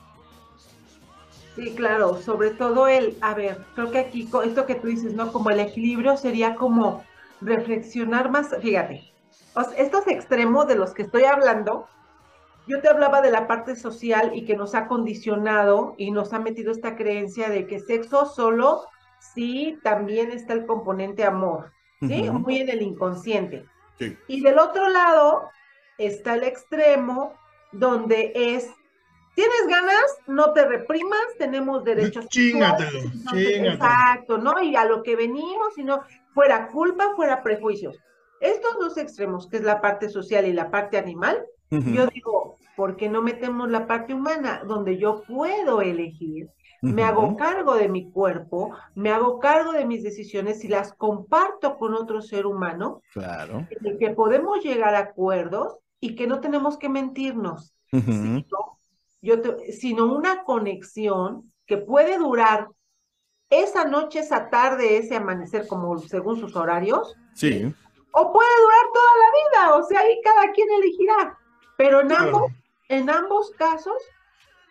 Sí, 1.57 1.75
claro, 1.75 2.21
sobre 2.23 2.51
todo 2.51 2.87
el, 2.87 3.17
a 3.21 3.35
ver, 3.35 3.59
creo 3.75 3.91
que 3.91 3.99
aquí 3.99 4.29
esto 4.45 4.67
que 4.67 4.77
tú 4.77 4.87
dices, 4.87 5.15
¿no? 5.15 5.33
Como 5.33 5.51
el 5.51 5.59
equilibrio 5.59 6.17
sería 6.17 6.55
como 6.55 7.03
reflexionar 7.41 8.31
más, 8.31 8.51
fíjate, 8.61 9.13
estos 9.77 10.07
extremos 10.07 10.69
de 10.69 10.77
los 10.77 10.95
que 10.95 11.03
estoy 11.03 11.25
hablando, 11.25 11.89
yo 12.69 12.81
te 12.81 12.89
hablaba 12.89 13.23
de 13.23 13.31
la 13.31 13.49
parte 13.49 13.75
social 13.75 14.33
y 14.35 14.45
que 14.45 14.57
nos 14.57 14.75
ha 14.75 14.87
condicionado 14.87 15.95
y 15.97 16.11
nos 16.11 16.33
ha 16.33 16.39
metido 16.39 16.71
esta 16.71 16.97
creencia 16.97 17.49
de 17.49 17.67
que 17.67 17.81
sexo 17.81 18.27
solo 18.27 18.87
sí 19.35 19.79
también 19.83 20.31
está 20.31 20.53
el 20.53 20.67
componente 20.67 21.25
amor, 21.25 21.73
¿sí? 22.01 22.31
Muy 22.31 22.59
en 22.59 22.69
el 22.71 22.83
inconsciente. 22.83 23.65
Sí. 23.99 24.17
Y 24.29 24.43
del 24.43 24.59
otro 24.59 24.89
lado 24.89 25.51
está 25.99 26.35
el 26.35 26.45
extremo 26.45 27.35
donde 27.73 28.33
es 28.35 28.71
tienes 29.39 29.69
ganas, 29.69 30.19
no 30.27 30.53
te 30.53 30.67
reprimas, 30.67 31.21
tenemos 31.39 31.85
derechos. 31.85 32.27
Chingatelo. 32.29 32.99
Exacto, 33.37 34.37
¿no? 34.37 34.61
Y 34.61 34.75
a 34.75 34.85
lo 34.85 35.05
que 35.05 35.15
venimos, 35.15 35.79
y 35.79 35.85
no 35.85 36.03
fuera 36.35 36.67
culpa, 36.67 37.15
fuera 37.15 37.41
prejuicios. 37.45 37.97
Estos 38.41 38.77
dos 38.81 38.99
extremos, 38.99 39.49
que 39.49 39.59
es 39.59 39.63
la 39.63 39.81
parte 39.81 40.09
social 40.09 40.45
y 40.45 40.53
la 40.53 40.73
parte 40.73 40.99
animal, 40.99 41.47
yo 41.71 42.07
digo, 42.09 42.57
¿por 42.77 42.97
qué 42.97 43.09
no 43.09 43.23
metemos 43.23 43.71
la 43.71 43.87
parte 43.87 44.13
humana 44.13 44.63
donde 44.67 44.99
yo 44.99 45.23
puedo 45.23 45.83
elegir? 45.83 46.49
Me 46.81 47.03
hago 47.03 47.37
cargo 47.37 47.75
de 47.75 47.89
mi 47.89 48.11
cuerpo, 48.11 48.71
me 48.95 49.11
hago 49.11 49.41
cargo 49.41 49.73
de 49.73 49.85
mis 49.85 50.03
decisiones 50.05 50.63
y 50.65 50.69
las 50.69 50.93
comparto 50.95 51.77
con 51.77 51.95
otro 51.95 52.23
ser 52.23 52.47
humano, 52.47 53.03
Claro. 53.13 53.67
en 53.71 53.87
el 53.87 53.99
que 53.99 54.11
podemos 54.11 54.63
llegar 54.63 54.95
a 54.95 55.01
acuerdos 55.01 55.77
y 56.01 56.15
que 56.15 56.27
no 56.29 56.41
tenemos 56.41 56.79
que 56.79 56.89
mentirnos, 56.89 57.75
sino, 57.91 58.79
yo 59.21 59.41
te- 59.41 59.73
sino 59.73 60.07
una 60.15 60.45
conexión 60.45 61.53
que 61.67 61.79
puede 61.79 62.19
durar 62.19 62.69
esa 63.51 63.85
noche, 63.85 64.21
esa 64.21 64.49
tarde, 64.51 64.99
ese 64.99 65.17
amanecer, 65.17 65.67
como 65.67 65.99
según 65.99 66.37
sus 66.39 66.55
horarios, 66.55 67.17
Sí. 67.35 67.65
o 68.13 68.33
puede 68.33 68.49
durar 68.63 68.87
toda 68.93 69.13
la 69.19 69.69
vida, 69.71 69.75
o 69.77 69.83
sea, 69.85 70.01
ahí 70.01 70.21
cada 70.23 70.53
quien 70.53 70.69
elegirá. 70.71 71.37
Pero 71.77 72.01
en 72.01 72.09
Claro. 72.09 72.25
ambos, 72.27 72.53
en 72.89 73.11
ambos 73.11 73.51
casos, 73.53 73.97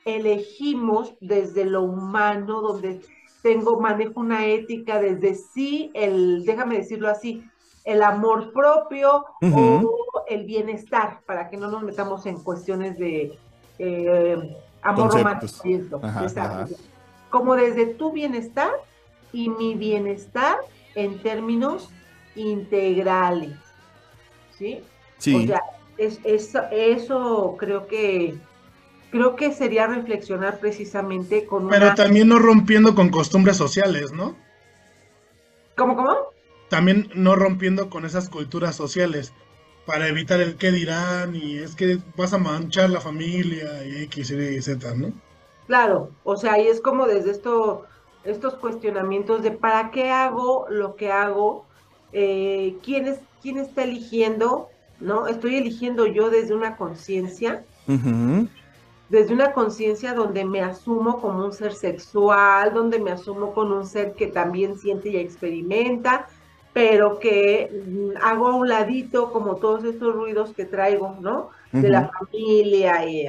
elegimos 0.07 1.15
desde 1.19 1.65
lo 1.65 1.83
humano, 1.83 2.61
donde 2.61 3.01
tengo, 3.41 3.79
manejo 3.79 4.19
una 4.21 4.45
ética 4.45 4.99
desde 4.99 5.35
sí, 5.35 5.91
el, 5.93 6.45
déjame 6.45 6.77
decirlo 6.77 7.09
así, 7.09 7.43
el 7.83 8.01
amor 8.01 8.51
propio 8.53 9.25
o 9.41 10.23
el 10.27 10.45
bienestar, 10.45 11.21
para 11.25 11.49
que 11.49 11.57
no 11.57 11.69
nos 11.69 11.83
metamos 11.83 12.25
en 12.25 12.41
cuestiones 12.41 12.97
de 12.97 13.37
eh, 13.79 14.57
amor 14.81 15.09
Conceptos. 15.09 15.61
romántico. 15.63 15.99
Ajá, 16.03 16.25
ajá. 16.25 16.67
Como 17.29 17.55
desde 17.55 17.85
tu 17.85 18.11
bienestar 18.11 18.71
y 19.33 19.49
mi 19.49 19.75
bienestar 19.75 20.57
en 20.95 21.21
términos 21.21 21.89
integrales. 22.35 23.57
¿Sí? 24.57 24.81
O 25.19 25.41
sea, 25.45 25.61
es, 25.97 26.19
eso, 26.23 26.61
eso 26.71 27.55
creo 27.57 27.87
que 27.87 28.37
creo 29.09 29.35
que 29.35 29.51
sería 29.51 29.87
reflexionar 29.87 30.59
precisamente 30.59 31.45
con 31.45 31.65
Pero 31.69 31.93
una 31.93 31.93
también 31.93 32.29
no 32.29 32.39
rompiendo 32.39 32.95
con 32.95 33.09
costumbres 33.09 33.57
sociales, 33.57 34.11
¿no? 34.11 34.35
¿Cómo, 35.75 35.95
cómo? 35.95 36.13
También 36.69 37.09
no 37.13 37.35
rompiendo 37.35 37.89
con 37.89 38.05
esas 38.05 38.29
culturas 38.29 38.73
sociales 38.73 39.33
para 39.85 40.07
evitar 40.07 40.39
el 40.39 40.55
qué 40.55 40.71
dirán 40.71 41.35
y 41.35 41.57
es 41.57 41.75
que 41.75 41.97
vas 42.15 42.31
a 42.31 42.37
manchar 42.37 42.89
la 42.89 43.01
familia 43.01 43.85
y 43.85 44.03
X, 44.03 44.31
Y, 44.31 44.61
Z, 44.61 44.95
¿no? 44.95 45.11
Claro, 45.65 46.15
o 46.23 46.37
sea, 46.37 46.59
y 46.61 46.67
es 46.67 46.79
como 46.81 47.07
desde 47.07 47.31
esto, 47.31 47.87
estos 48.23 48.55
cuestionamientos 48.57 49.41
de 49.43 49.51
para 49.51 49.91
qué 49.91 50.09
hago 50.11 50.65
lo 50.69 50.95
que 50.95 51.11
hago, 51.11 51.67
eh, 52.11 52.79
quién 52.83 53.05
es, 53.07 53.21
quién 53.41 53.57
está 53.57 53.83
eligiendo, 53.83 54.71
¿no? 54.97 55.27
Estoy 55.27 55.57
eligiendo 55.57 56.05
yo 56.07 56.29
desde 56.29 56.55
una 56.55 56.77
conciencia, 56.77 57.67
Ujú, 57.87 58.47
desde 59.09 59.33
una 59.33 59.53
conciencia 59.53 60.13
donde 60.13 60.43
me 60.43 60.61
asumo 60.61 61.21
como 61.21 61.45
un 61.45 61.53
ser 61.53 61.73
sexual, 61.73 62.73
donde 62.73 62.99
me 62.99 63.11
asumo 63.11 63.53
con 63.53 63.71
un 63.71 63.85
ser 63.85 64.13
que 64.13 64.27
también 64.27 64.77
siente 64.77 65.09
y 65.09 65.17
experimenta, 65.17 66.27
pero 66.73 67.19
que 67.19 67.83
mm, 67.87 68.17
hago 68.21 68.47
a 68.47 68.55
un 68.55 68.67
ladito 68.67 69.31
como 69.31 69.55
todos 69.55 69.83
estos 69.83 70.13
ruidos 70.13 70.53
que 70.53 70.65
traigo, 70.65 71.15
¿no? 71.21 71.49
De 71.71 71.89
la 71.89 72.09
familia 72.09 73.05
y 73.05 73.25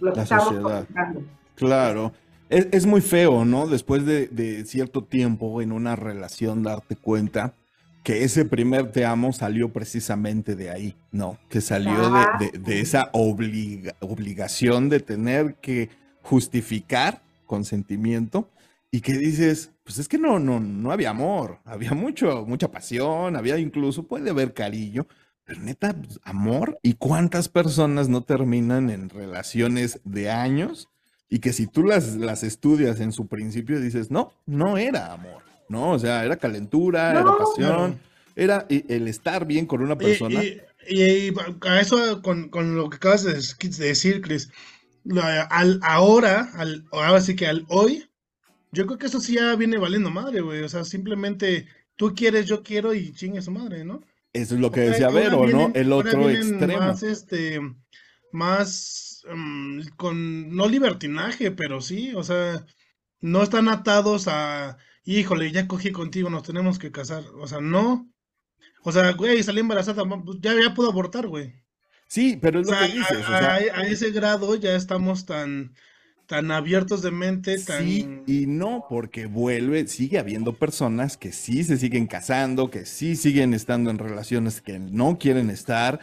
lo 0.00 0.12
que 0.12 0.16
La 0.16 0.22
estamos 0.22 0.52
comentando. 0.54 1.22
Claro. 1.54 2.12
Es, 2.48 2.68
es 2.72 2.86
muy 2.86 3.00
feo, 3.00 3.44
¿no? 3.44 3.66
Después 3.66 4.04
de, 4.04 4.26
de 4.28 4.64
cierto 4.64 5.02
tiempo 5.04 5.62
en 5.62 5.72
una 5.72 5.96
relación 5.96 6.62
darte 6.62 6.96
cuenta 6.96 7.54
que 8.02 8.24
ese 8.24 8.44
primer 8.44 8.90
te 8.92 9.04
amo 9.04 9.32
salió 9.32 9.72
precisamente 9.72 10.56
de 10.56 10.70
ahí, 10.70 10.96
¿no? 11.12 11.38
Que 11.48 11.60
salió 11.60 12.10
de, 12.10 12.50
de- 12.52 12.58
de 12.58 12.80
esa 12.80 13.10
obliga- 13.12 13.94
obligación 14.00 14.88
de 14.88 15.00
tener 15.00 15.56
que 15.56 15.90
justificar 16.22 17.22
consentimiento 17.46 18.48
y 18.90 19.02
que 19.02 19.12
dices, 19.14 19.70
pues 19.84 19.98
es 19.98 20.08
que 20.08 20.18
no, 20.18 20.38
no, 20.38 20.60
no 20.60 20.92
había 20.92 21.10
amor, 21.10 21.58
había 21.64 21.92
mucho, 21.92 22.44
mucha 22.46 22.70
pasión, 22.70 23.36
había 23.36 23.58
incluso, 23.58 24.04
puede 24.06 24.30
haber 24.30 24.54
cariño, 24.54 25.06
pero 25.44 25.60
neta, 25.60 25.92
pues, 25.92 26.18
amor. 26.22 26.78
¿Y 26.82 26.94
cuántas 26.94 27.48
personas 27.48 28.08
no 28.08 28.22
terminan 28.22 28.88
en 28.90 29.08
relaciones 29.10 30.00
de 30.04 30.30
años? 30.30 30.88
Y 31.28 31.38
que 31.40 31.52
si 31.52 31.66
tú 31.66 31.84
las, 31.84 32.16
las 32.16 32.42
estudias 32.42 32.98
en 33.00 33.12
su 33.12 33.26
principio 33.28 33.78
dices, 33.80 34.10
no, 34.10 34.32
no 34.46 34.78
era 34.78 35.12
amor, 35.12 35.42
¿no? 35.70 35.92
O 35.92 35.98
sea, 35.98 36.24
era 36.24 36.36
calentura, 36.36 37.10
era 37.12 37.22
No. 37.22 37.38
pasión, 37.38 37.98
era 38.36 38.66
el 38.68 39.08
estar 39.08 39.46
bien 39.46 39.64
con 39.66 39.80
una 39.82 39.96
persona. 39.96 40.42
y- 40.44 40.60
y- 40.88 41.28
y 41.28 41.32
a 41.68 41.80
eso, 41.80 42.20
con, 42.22 42.48
con 42.48 42.74
lo 42.76 42.90
que 42.90 42.96
acabas 42.96 43.22
de 43.24 43.34
decir, 43.88 44.20
Chris, 44.20 44.50
al 45.50 45.78
ahora, 45.82 46.50
al, 46.54 46.84
ahora 46.92 47.20
sí 47.20 47.36
que 47.36 47.46
al 47.46 47.64
hoy, 47.68 48.06
yo 48.72 48.86
creo 48.86 48.98
que 48.98 49.06
eso 49.06 49.20
sí 49.20 49.34
ya 49.34 49.54
viene 49.56 49.78
valiendo 49.78 50.10
madre, 50.10 50.40
güey. 50.40 50.62
O 50.62 50.68
sea, 50.68 50.84
simplemente 50.84 51.66
tú 51.96 52.14
quieres, 52.14 52.46
yo 52.46 52.62
quiero 52.62 52.92
y 52.94 53.12
chingue 53.12 53.42
su 53.42 53.50
madre, 53.50 53.84
¿no? 53.84 54.02
Eso 54.32 54.54
es 54.54 54.60
lo 54.60 54.70
que 54.70 54.80
decía 54.80 55.06
ahora 55.06 55.20
Vero, 55.20 55.36
¿no? 55.38 55.46
vienen- 55.46 55.72
El 55.74 55.92
otro 55.92 56.30
extremo. 56.30 56.78
Más, 56.78 57.02
este, 57.02 57.60
más, 58.32 59.22
mm, 59.32 59.80
con, 59.96 60.54
no 60.54 60.68
libertinaje, 60.68 61.50
pero 61.50 61.80
sí, 61.80 62.12
o 62.14 62.22
sea, 62.22 62.64
no 63.20 63.42
están 63.42 63.68
atados 63.68 64.28
a, 64.28 64.78
híjole, 65.18 65.50
ya 65.52 65.66
cogí 65.68 65.92
contigo, 65.92 66.30
nos 66.30 66.42
tenemos 66.42 66.78
que 66.78 66.92
casar. 66.92 67.24
O 67.40 67.46
sea, 67.48 67.60
no. 67.60 68.10
O 68.82 68.92
sea, 68.92 69.12
güey, 69.12 69.42
salí 69.42 69.60
embarazada, 69.60 70.04
pues, 70.04 70.38
ya, 70.40 70.54
ya 70.54 70.74
puedo 70.74 70.90
abortar, 70.90 71.26
güey. 71.28 71.54
Sí, 72.08 72.38
pero 72.40 72.60
O 72.60 72.62
es 72.62 72.68
lo 72.68 72.74
sea, 72.74 72.86
que 72.86 72.92
dices. 72.94 73.18
o 73.28 73.34
a, 73.34 73.38
sea, 73.38 73.54
a- 73.54 73.80
a 73.80 73.86
ese 73.86 74.10
grado 74.10 74.54
ya 74.56 74.74
estamos 74.76 75.26
tan, 75.26 75.74
tan 76.26 76.50
abiertos 76.50 77.02
de 77.02 77.10
mente, 77.10 77.58
tan... 77.58 77.84
Sí 77.84 78.08
y 78.26 78.46
no, 78.46 78.86
porque 78.88 79.26
vuelve, 79.26 79.86
sigue 79.88 80.18
habiendo 80.18 80.54
personas 80.58 81.16
que 81.16 81.32
sí 81.32 81.64
se 81.64 81.76
siguen 81.76 82.06
casando, 82.06 82.70
que 82.70 82.86
sí 82.86 83.16
siguen 83.16 83.54
estando 83.54 83.90
en 83.90 83.98
relaciones 83.98 84.60
que 84.60 84.78
no 84.78 85.18
quieren 85.18 85.50
estar, 85.50 86.00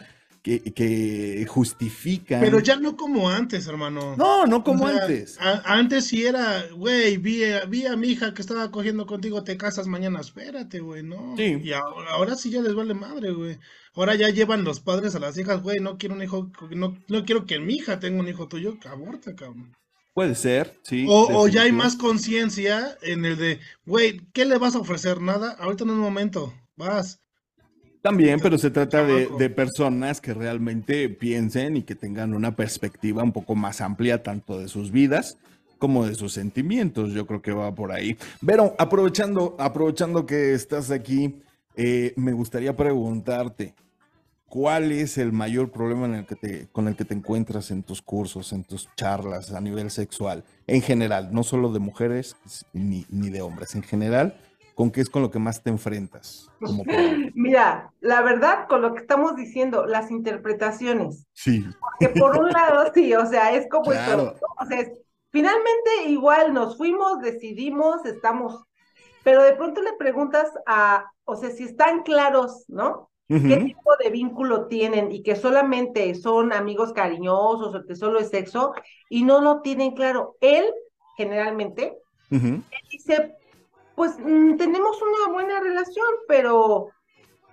que, 0.62 0.72
que 0.72 1.46
justifican. 1.46 2.40
Pero 2.40 2.60
ya 2.60 2.76
no 2.76 2.96
como 2.96 3.28
antes, 3.28 3.66
hermano. 3.66 4.16
No, 4.16 4.46
no 4.46 4.64
como 4.64 4.84
O 4.84 4.88
sea, 4.88 5.02
antes. 5.02 5.36
a- 5.40 5.62
antes 5.66 6.06
sí 6.06 6.24
era, 6.26 6.64
güey, 6.74 7.16
vi, 7.18 7.44
a- 7.44 7.64
vi 7.66 7.86
a 7.86 7.96
mi 7.96 8.08
hija 8.08 8.32
que 8.34 8.42
estaba 8.42 8.70
cogiendo 8.70 9.06
contigo, 9.06 9.44
te 9.44 9.56
casas 9.56 9.86
mañana, 9.86 10.20
espérate, 10.20 10.80
güey, 10.80 11.02
no. 11.02 11.34
Sí. 11.36 11.60
Y 11.62 11.72
ahora, 11.72 12.10
ahora 12.12 12.34
sí 12.36 12.50
ya 12.50 12.62
les 12.62 12.74
vale 12.74 12.94
madre, 12.94 13.32
güey. 13.32 13.58
Ahora 13.94 14.14
ya 14.14 14.28
llevan 14.30 14.64
los 14.64 14.80
padres 14.80 15.14
a 15.14 15.18
las 15.18 15.36
hijas, 15.38 15.62
güey, 15.62 15.80
no 15.80 15.98
quiero 15.98 16.14
un 16.14 16.22
hijo, 16.22 16.50
no, 16.70 16.96
no 17.08 17.24
quiero 17.24 17.46
que 17.46 17.58
mi 17.58 17.74
hija 17.74 17.98
tenga 18.00 18.20
un 18.20 18.28
hijo 18.28 18.48
tuyo, 18.48 18.76
aborta, 18.90 19.34
cabrón. 19.34 19.74
Puede 20.14 20.34
ser, 20.34 20.78
sí. 20.82 21.06
O, 21.08 21.28
o 21.42 21.46
ya 21.48 21.62
hay 21.62 21.72
más 21.72 21.94
conciencia 21.94 22.96
en 23.02 23.24
el 23.24 23.36
de, 23.36 23.60
güey, 23.86 24.20
¿qué 24.32 24.44
le 24.44 24.58
vas 24.58 24.74
a 24.74 24.80
ofrecer? 24.80 25.20
Nada, 25.20 25.52
ahorita 25.60 25.84
no 25.84 25.92
es 25.92 25.98
momento, 25.98 26.52
vas. 26.76 27.20
También, 28.02 28.38
pero 28.40 28.58
se 28.58 28.70
trata 28.70 29.04
de, 29.04 29.50
personas 29.50 30.20
que 30.20 30.32
realmente 30.32 31.08
piensen 31.08 31.76
y 31.76 31.82
que 31.82 31.94
tengan 31.94 32.32
una 32.32 32.54
perspectiva 32.54 33.22
un 33.22 33.32
poco 33.32 33.54
más 33.54 33.80
amplia, 33.80 34.22
tanto 34.22 34.58
de 34.58 34.68
sus 34.68 34.92
vidas 34.92 35.36
como 35.78 36.06
de 36.06 36.14
sus 36.14 36.32
sentimientos. 36.32 37.12
Yo 37.12 37.26
creo 37.26 37.42
que 37.42 37.52
va 37.52 37.74
por 37.74 37.92
ahí. 37.92 38.16
Pero 38.44 38.74
aprovechando, 38.78 39.56
aprovechando 39.58 40.26
que 40.26 40.54
estás 40.54 40.90
aquí, 40.90 41.42
eh, 41.76 42.12
me 42.16 42.32
gustaría 42.32 42.76
preguntarte, 42.76 43.74
¿cuál 44.48 44.92
es 44.92 45.18
el 45.18 45.32
mayor 45.32 45.70
problema 45.70 46.06
en 46.06 46.14
el 46.14 46.26
que 46.26 46.36
te, 46.36 46.68
con 46.72 46.88
el 46.88 46.96
que 46.96 47.04
te 47.04 47.14
encuentras 47.14 47.70
en 47.70 47.82
tus 47.82 48.00
cursos, 48.00 48.52
en 48.52 48.64
tus 48.64 48.88
charlas 48.96 49.52
a 49.52 49.60
nivel 49.60 49.90
sexual? 49.90 50.44
En 50.66 50.82
general, 50.82 51.30
no 51.32 51.42
solo 51.42 51.72
de 51.72 51.80
mujeres 51.80 52.36
ni, 52.72 53.06
ni 53.10 53.30
de 53.30 53.42
hombres, 53.42 53.74
en 53.74 53.82
general, 53.82 54.36
¿con 54.78 54.92
qué 54.92 55.00
es 55.00 55.10
con 55.10 55.22
lo 55.22 55.30
que 55.32 55.40
más 55.40 55.60
te 55.60 55.70
enfrentas? 55.70 56.48
Como? 56.60 56.84
Mira, 57.34 57.92
la 58.00 58.22
verdad, 58.22 58.68
con 58.68 58.80
lo 58.80 58.94
que 58.94 59.00
estamos 59.00 59.34
diciendo, 59.34 59.86
las 59.86 60.12
interpretaciones, 60.12 61.26
Sí. 61.32 61.64
que 61.98 62.10
por 62.10 62.38
un 62.38 62.48
lado 62.50 62.92
sí, 62.94 63.12
o 63.12 63.26
sea, 63.26 63.52
es 63.54 63.68
como 63.68 63.90
esto, 63.92 64.04
Claro. 64.04 64.22
¿no? 64.40 64.64
o 64.64 64.66
sea, 64.68 64.78
es- 64.80 64.92
finalmente 65.32 66.04
igual 66.06 66.54
nos 66.54 66.76
fuimos, 66.76 67.18
decidimos, 67.20 68.04
estamos, 68.06 68.64
pero 69.24 69.42
de 69.42 69.54
pronto 69.54 69.82
le 69.82 69.94
preguntas 69.94 70.48
a, 70.64 71.10
o 71.24 71.34
sea, 71.34 71.50
si 71.50 71.64
están 71.64 72.04
claros, 72.04 72.64
¿no? 72.68 73.10
¿Qué 73.26 73.56
tipo 73.58 73.90
de 74.02 74.08
vínculo 74.10 74.68
tienen 74.68 75.10
y 75.12 75.22
que 75.24 75.36
solamente 75.36 76.14
son 76.14 76.50
amigos 76.52 76.94
cariñosos 76.94 77.74
o 77.74 77.84
que 77.84 77.94
solo 77.96 78.20
es 78.20 78.30
sexo 78.30 78.72
y 79.10 79.24
no 79.24 79.42
lo 79.42 79.60
tienen 79.60 79.90
claro? 79.94 80.36
Él, 80.40 80.64
generalmente, 81.16 81.98
Ujú. 82.30 82.62
dice, 82.90 83.34
pues 83.98 84.16
mm, 84.18 84.56
tenemos 84.56 84.96
una 85.02 85.32
buena 85.32 85.58
relación, 85.60 86.06
pero 86.28 86.88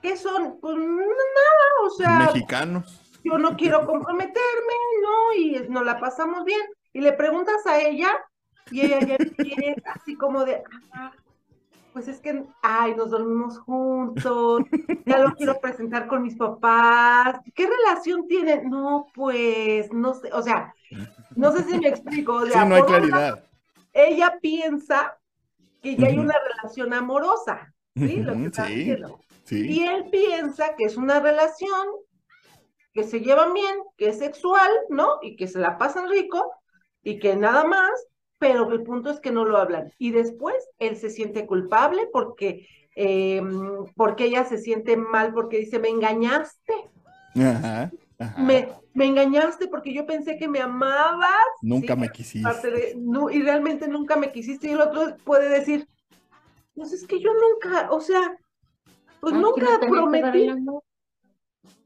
¿qué 0.02 0.16
son? 0.16 0.60
Pues 0.62 0.78
nada, 0.78 1.66
o 1.86 1.90
sea, 1.90 2.20
Mexicanos. 2.32 3.02
yo 3.24 3.38
no 3.40 3.58
quiero 3.58 3.86
comprometerme, 3.86 4.74
¿no? 5.04 5.34
Y 5.38 5.68
nos 5.70 5.84
la 5.84 6.00
pasamos 6.00 6.46
bien. 6.46 6.62
y 6.94 7.02
le 7.02 7.12
preguntas 7.14 7.66
a 7.66 7.80
ella 7.82 8.10
y 8.72 8.82
ella 8.86 9.00
ya 9.02 9.16
empieza 9.20 9.92
así 9.94 10.16
como 10.16 10.46
de, 10.46 10.64
"Ah, 10.94 11.12
pues 11.92 12.08
es 12.08 12.20
que, 12.20 12.46
ay, 12.62 12.94
nos 12.96 13.10
dormimos 13.10 13.58
juntos, 13.60 14.62
ya 15.06 15.18
lo 15.20 15.34
quiero 15.34 15.60
presentar 15.60 16.08
con 16.08 16.22
mis 16.22 16.36
papás, 16.36 17.40
¿qué 17.56 17.68
relación 17.68 18.28
tienen? 18.28 18.70
No, 18.70 19.08
pues, 19.16 19.92
no 19.94 20.14
sé, 20.14 20.30
o 20.32 20.42
sea, 20.44 20.74
no 21.36 21.52
sé 21.54 21.64
si 21.64 21.78
me 21.80 21.88
explico, 21.90 22.34
o 22.36 22.46
Sí, 22.46 22.52
no 22.68 22.76
hay 22.76 22.84
claridad. 22.84 23.44
ella 23.94 24.38
piensa 24.42 25.18
que 25.86 25.96
ya 25.96 26.08
hay 26.08 26.18
una 26.18 26.34
relación 26.40 26.94
amorosa, 26.94 27.72
¿sí? 27.96 28.18
Lo 28.18 28.34
que 28.34 28.46
está 28.46 28.66
sí. 29.44 29.68
Y 29.70 29.84
él 29.84 30.06
piensa 30.12 30.76
que 30.76 30.86
es 30.86 30.98
una 30.98 31.20
relación 31.20 31.88
que 32.92 33.04
se 33.04 33.20
llevan 33.20 33.54
bien, 33.54 33.76
que 33.96 34.10
es 34.10 34.18
sexual, 34.18 34.72
¿no? 34.90 35.20
Y 35.22 35.36
que 35.36 35.48
se 35.48 35.60
la 35.60 35.78
pasan 35.78 36.10
rico 36.10 36.52
y 37.04 37.20
que 37.20 37.36
nada 37.36 37.66
más, 37.66 37.92
pero 38.40 38.72
el 38.72 38.82
punto 38.82 39.12
es 39.12 39.20
que 39.20 39.32
no 39.32 39.46
lo 39.46 39.58
hablan. 39.58 39.94
Y 40.00 40.12
después 40.12 40.56
él 40.80 40.98
se 40.98 41.12
siente 41.12 41.46
culpable 41.46 42.10
porque, 42.12 42.68
eh, 42.96 43.44
porque 43.96 44.26
ella 44.26 44.44
se 44.46 44.58
siente 44.58 44.98
mal 44.98 45.34
porque 45.34 45.60
dice, 45.60 45.78
me 45.78 45.90
engañaste, 45.90 46.74
ajá. 47.36 47.92
Me, 48.38 48.70
me 48.94 49.06
engañaste 49.06 49.68
porque 49.68 49.94
yo 49.94 50.06
pensé 50.06 50.38
que 50.38 50.48
me 50.48 50.62
amabas. 50.62 51.30
Nunca 51.62 51.96
¿sí? 51.96 52.00
me 52.00 52.10
quisiste. 52.10 52.72
de, 52.72 52.96
no, 52.98 53.30
y 53.30 53.42
realmente 53.42 53.88
nunca 53.88 54.16
me 54.16 54.32
quisiste. 54.32 54.68
Y 54.68 54.72
el 54.72 54.82
otro 54.82 55.18
puede 55.24 55.50
decir, 55.50 55.88
pues 56.76 56.94
es 56.94 57.06
que 57.06 57.20
yo 57.20 57.32
nunca, 57.34 57.92
o 57.92 58.02
sea, 58.02 58.38
pues 59.20 59.34
nunca 59.34 59.80
prometí. 59.80 60.50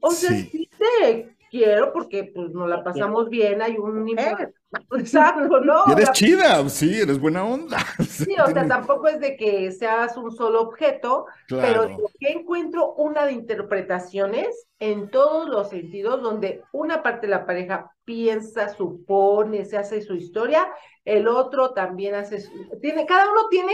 O 0.00 0.10
sea, 0.10 0.30
Sí. 0.30 0.48
sí 0.52 0.70
te 0.78 1.36
quiero 1.50 1.92
porque 1.92 2.30
pues 2.34 2.50
nos 2.52 2.68
la 2.68 2.82
pasamos 2.82 3.28
bien, 3.28 3.60
hay 3.60 3.76
un 3.76 4.04
nivel. 4.04 4.54
Exacto, 4.98 5.60
¿no? 5.60 5.82
Y 5.86 5.90
O 5.90 5.92
eres 5.92 6.04
sea, 6.06 6.12
chida, 6.12 6.68
sí, 6.68 7.00
eres 7.00 7.18
buena 7.18 7.44
onda. 7.44 7.78
sí, 8.08 8.34
o 8.42 8.46
sea, 8.46 8.66
tampoco 8.68 9.08
es 9.08 9.18
de 9.20 9.36
que 9.36 9.72
seas 9.72 10.16
un 10.16 10.30
solo 10.30 10.60
objeto, 10.62 11.26
pero 11.48 11.86
Claro. 11.86 11.96
que 12.18 12.28
encuentro 12.32 12.94
una 12.94 13.26
de 13.26 13.32
interpretaciones 13.32 14.68
en 14.78 15.10
todos 15.10 15.48
los 15.48 15.70
sentidos, 15.70 16.22
donde 16.22 16.62
una 16.72 17.02
parte 17.02 17.26
de 17.26 17.32
la 17.32 17.46
pareja 17.46 17.90
piensa, 18.04 18.68
supone, 18.68 19.64
se 19.64 19.76
hace 19.76 20.02
su 20.02 20.14
historia, 20.14 20.68
el 21.04 21.26
otro 21.28 21.72
también 21.72 22.14
hace 22.14 22.40
su, 22.40 22.50
tiene, 22.80 23.06
cada 23.06 23.30
uno 23.30 23.48
tiene 23.50 23.72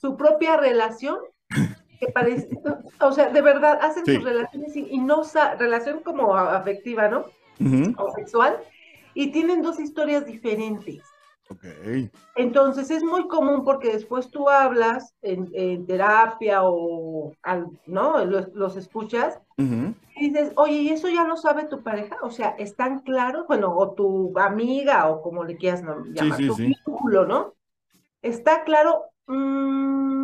su 0.00 0.16
propia 0.16 0.56
relación 0.56 1.18
que 2.00 2.08
parece, 2.08 2.48
o 3.00 3.12
sea, 3.12 3.28
de 3.30 3.42
verdad, 3.42 3.78
hacen 3.82 4.04
Sí. 4.06 4.14
sus 4.16 4.24
relaciones 4.24 4.74
y, 4.74 4.86
y 4.90 4.98
no, 4.98 5.22
relación 5.58 6.00
como 6.00 6.34
afectiva, 6.34 7.08
¿no? 7.08 7.26
O 7.98 8.10
sexual, 8.12 8.58
y 9.14 9.30
tienen 9.32 9.60
dos 9.62 9.78
historias 9.78 10.24
diferentes. 10.24 11.02
Ok. 11.50 11.64
Entonces 12.36 12.90
es 12.90 13.02
muy 13.02 13.26
común 13.28 13.64
porque 13.64 13.92
después 13.92 14.30
tú 14.30 14.48
hablas 14.48 15.14
en, 15.20 15.50
en 15.52 15.84
terapia 15.84 16.60
o, 16.62 17.32
al- 17.42 17.66
¿no? 17.86 18.24
Los, 18.24 18.48
los 18.54 18.76
escuchas 18.76 19.38
y 20.16 20.30
dices, 20.30 20.52
oye, 20.56 20.74
¿y 20.82 20.88
eso 20.90 21.08
ya 21.08 21.24
lo 21.24 21.36
sabe 21.36 21.64
tu 21.64 21.82
pareja? 21.82 22.16
O 22.22 22.30
sea, 22.30 22.50
¿están 22.58 23.00
claros? 23.00 23.46
Bueno, 23.46 23.76
o 23.76 23.90
tu 23.92 24.32
amiga 24.38 25.08
o 25.10 25.20
como 25.22 25.44
le 25.44 25.56
quieras 25.56 25.82
llamar, 25.82 26.38
sí, 26.38 26.46
tu 26.46 26.54
vínculo, 26.56 27.26
¿no? 27.26 27.54
¿Está 28.22 28.64
claro? 28.64 29.04
Mm, 29.26 30.19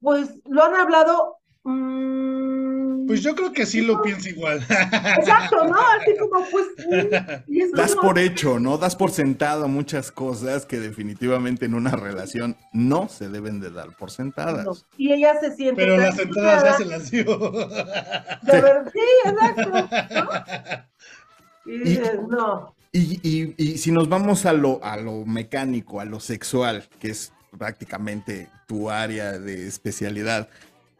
pues 0.00 0.30
lo 0.48 0.64
han 0.64 0.74
hablado. 0.74 1.36
mm, 1.64 3.06
Pues 3.06 3.22
yo 3.22 3.34
creo 3.34 3.52
que 3.52 3.66
sí 3.66 3.80
lo 3.80 4.00
pienso 4.02 4.28
igual. 4.28 4.58
Exacto, 4.70 5.64
¿no? 5.66 5.74
Así 5.78 6.16
como, 6.18 6.44
pues. 6.50 6.66
mm, 6.78 7.52
y 7.52 7.60
es 7.62 7.72
Das 7.72 7.94
como- 7.94 8.08
por 8.08 8.18
hecho, 8.18 8.58
¿no? 8.60 8.78
Das 8.78 8.96
por 8.96 9.10
sentado 9.10 9.68
muchas 9.68 10.12
cosas 10.12 10.64
que 10.64 10.78
definitivamente 10.78 11.66
en 11.66 11.74
una 11.74 11.90
relación 11.90 12.56
no 12.72 13.08
se 13.08 13.28
deben 13.28 13.60
de 13.60 13.70
dar 13.70 13.96
por 13.96 14.10
sentadas. 14.10 14.64
No, 14.64 14.72
Y 14.96 15.12
ella 15.12 15.38
se 15.40 15.54
siente. 15.56 15.82
Pero 15.82 15.96
las 15.96 16.18
entradas 16.18 16.64
ya 16.64 16.76
se 16.76 16.84
las 16.86 17.10
dio. 17.10 17.24
De 17.24 18.60
verdad, 18.60 18.92
sí, 18.92 19.00
exacto. 19.24 19.70
¿no? 19.70 21.72
Y 21.72 21.78
dices, 21.78 22.18
no. 22.28 22.74
Y, 22.92 23.20
y- 23.22 23.54
y 23.56 23.78
si 23.78 23.92
nos 23.92 24.08
vamos 24.08 24.46
a 24.46 24.52
lo, 24.52 24.80
a 24.82 24.96
lo 24.96 25.24
mecánico, 25.24 26.00
a 26.00 26.04
lo 26.04 26.18
sexual, 26.20 26.88
que 26.98 27.10
es 27.10 27.32
prácticamente 27.50 28.48
tu 28.66 28.90
área 28.90 29.38
de 29.38 29.66
especialidad, 29.66 30.48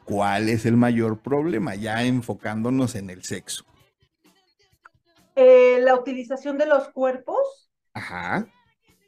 ¿cuál 0.05 0.49
es 0.49 0.67
el 0.67 0.77
mayor 0.77 1.19
problema? 1.19 1.75
Ya 1.75 2.03
enfocándonos 2.05 2.95
en 2.95 3.11
el 3.11 3.23
sexo. 3.23 3.65
Eh, 5.37 5.81
la 5.81 5.95
utilización 5.95 6.59
de 6.59 6.67
los 6.67 6.89
cuerpos, 6.89 7.71
Ajá. 7.95 8.47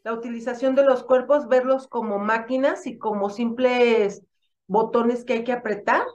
la 0.04 0.12
utilización 0.12 0.74
de 0.74 0.84
los 0.84 1.02
cuerpos, 1.02 1.48
verlos 1.48 1.88
como 1.88 2.18
máquinas 2.18 2.86
y 2.86 2.96
como 2.96 3.28
simples 3.28 4.22
botones 4.66 5.24
que 5.24 5.34
hay 5.34 5.44
que 5.44 5.52
apretar 5.52 6.06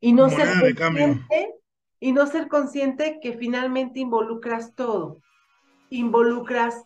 y 0.00 0.12
no 0.12 0.28
ser 0.28 0.48
Moneda 0.48 0.74
consciente, 0.74 1.54
y 2.00 2.12
no 2.12 2.26
ser 2.26 2.48
consciente 2.48 3.20
que 3.22 3.34
finalmente 3.34 4.00
involucras 4.00 4.74
todo. 4.74 5.20
Involucras, 5.88 6.82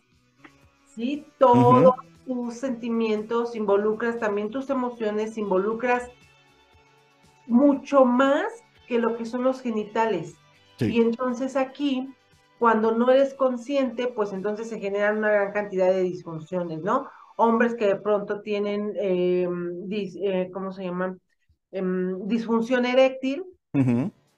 sí, 0.95 1.25
todos 1.39 1.95
tus 2.27 2.55
sentimientos, 2.55 3.55
involucras 3.55 4.19
también 4.19 4.51
tus 4.51 4.69
emociones, 4.69 5.37
involucras 5.37 6.11
mucho 7.45 8.05
más 8.05 8.45
que 8.87 8.99
lo 8.99 9.17
que 9.17 9.25
son 9.25 9.43
los 9.43 9.61
genitales. 9.61 10.35
Sí. 10.77 10.87
Y 10.93 11.01
entonces 11.01 11.55
aquí, 11.55 12.09
cuando 12.59 12.91
no 12.91 13.11
eres 13.11 13.33
consciente, 13.33 14.07
pues 14.07 14.33
entonces 14.33 14.69
se 14.69 14.79
generan 14.79 15.17
una 15.17 15.31
gran 15.31 15.53
cantidad 15.53 15.87
de 15.87 16.03
disfunciones, 16.03 16.81
¿no? 16.81 17.07
Hombres 17.35 17.75
que 17.75 17.85
de 17.87 17.95
pronto 17.97 18.41
tienen, 18.41 18.93
eh, 18.99 19.47
dis- 19.49 20.17
eh, 20.21 20.49
¿cómo 20.53 20.71
se 20.71 20.83
llaman? 20.83 21.19
Em, 21.71 22.27
disfunción 22.27 22.85
eréctil. 22.85 23.45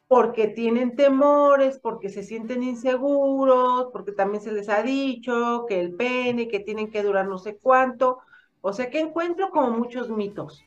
Porque 0.10 0.48
tienen 0.48 0.96
temores, 0.96 1.78
porque 1.78 2.10
se 2.10 2.24
sienten 2.24 2.64
inseguros, 2.64 3.90
porque 3.94 4.12
también 4.12 4.42
se 4.42 4.52
les 4.52 4.68
ha 4.68 4.82
dicho 4.82 5.68
que 5.70 5.80
el 5.80 5.94
pene, 5.94 6.48
que 6.48 6.60
tienen 6.60 6.90
que 6.90 7.04
durar 7.04 7.28
no 7.28 7.38
sé 7.38 7.58
cuánto. 7.58 8.18
O 8.62 8.74
sea 8.74 8.90
que 8.90 9.00
encuentro 9.00 9.52
como 9.52 9.70
muchos 9.70 10.10
mitos. 10.10 10.66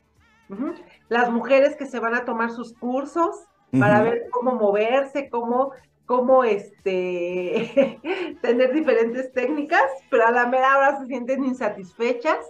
Las 1.09 1.29
mujeres 1.29 1.75
que 1.75 1.85
se 1.85 1.99
van 1.99 2.15
a 2.15 2.23
tomar 2.23 2.51
sus 2.51 2.73
cursos 2.73 3.35
para 3.77 4.01
ver 4.01 4.29
cómo 4.31 4.53
moverse, 4.53 5.29
cómo, 5.29 5.73
cómo 6.05 6.45
este, 6.45 7.99
tener 8.41 8.71
diferentes 8.71 9.33
técnicas, 9.33 9.91
pero 10.09 10.25
a 10.25 10.31
la 10.31 10.47
mera 10.47 10.77
hora 10.77 10.99
se 10.99 11.07
sienten 11.07 11.43
insatisfechas, 11.43 12.49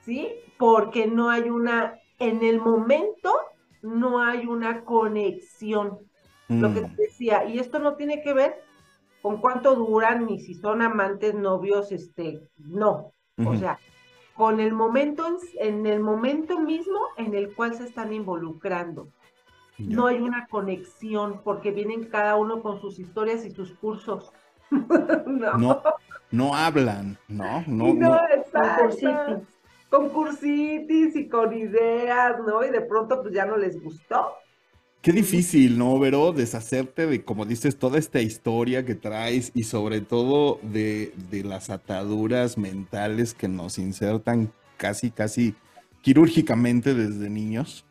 ¿sí? 0.00 0.32
Porque 0.58 1.06
no 1.06 1.30
hay 1.30 1.48
una, 1.48 2.00
en 2.18 2.42
el 2.42 2.60
momento, 2.60 3.32
no 3.82 4.20
hay 4.20 4.46
una 4.46 4.84
conexión 4.84 6.07
lo 6.48 6.72
que 6.72 6.80
Mm. 6.80 6.96
te 6.96 7.02
decía, 7.02 7.44
y 7.44 7.58
esto 7.58 7.78
no 7.78 7.94
tiene 7.94 8.22
que 8.22 8.32
ver 8.32 8.62
con 9.22 9.38
cuánto 9.38 9.74
duran, 9.74 10.26
ni 10.26 10.38
si 10.38 10.54
son 10.54 10.80
amantes, 10.82 11.34
novios, 11.34 11.92
este, 11.92 12.40
no, 12.56 13.12
o 13.44 13.54
sea, 13.56 13.78
con 14.34 14.60
el 14.60 14.72
momento, 14.72 15.26
en, 15.58 15.86
el 15.86 16.00
momento 16.00 16.60
mismo 16.60 16.98
en 17.16 17.34
el 17.34 17.54
cual 17.54 17.74
se 17.74 17.84
están 17.84 18.12
involucrando. 18.12 19.08
No 19.78 20.06
hay 20.06 20.18
una 20.18 20.46
conexión 20.48 21.40
porque 21.44 21.70
vienen 21.70 22.04
cada 22.08 22.36
uno 22.36 22.62
con 22.62 22.80
sus 22.80 22.98
historias 22.98 23.44
y 23.44 23.50
sus 23.50 23.72
cursos. 23.74 24.32
no, 25.26 25.58
No, 25.58 25.82
no 26.30 26.54
hablan, 26.54 27.16
¿no? 27.28 27.64
No, 27.66 27.94
no. 27.94 28.18
Con 29.88 30.10
cursitis 30.10 31.16
y 31.16 31.28
con 31.28 31.52
ideas, 31.52 32.38
¿no? 32.46 32.64
Y 32.64 32.70
de 32.70 32.82
pronto 32.82 33.22
pues 33.22 33.32
ya 33.32 33.46
no 33.46 33.56
les 33.56 33.80
gustó. 33.82 34.34
Qué 35.00 35.12
difícil, 35.12 35.78
¿no, 35.78 35.96
Vero? 35.98 36.32
Deshacerte 36.32 37.06
de, 37.06 37.24
como 37.24 37.46
dices, 37.46 37.78
toda 37.78 37.98
esta 37.98 38.20
historia 38.20 38.84
que 38.84 38.96
traes 38.96 39.52
y 39.54 39.62
sobre 39.62 40.00
todo 40.00 40.58
de, 40.62 41.14
de 41.30 41.44
las 41.44 41.70
ataduras 41.70 42.58
mentales 42.58 43.32
que 43.32 43.46
nos 43.46 43.78
insertan 43.78 44.52
casi, 44.76 45.10
casi 45.10 45.54
quirúrgicamente 46.02 46.94
desde 46.94 47.30
niños 47.30 47.84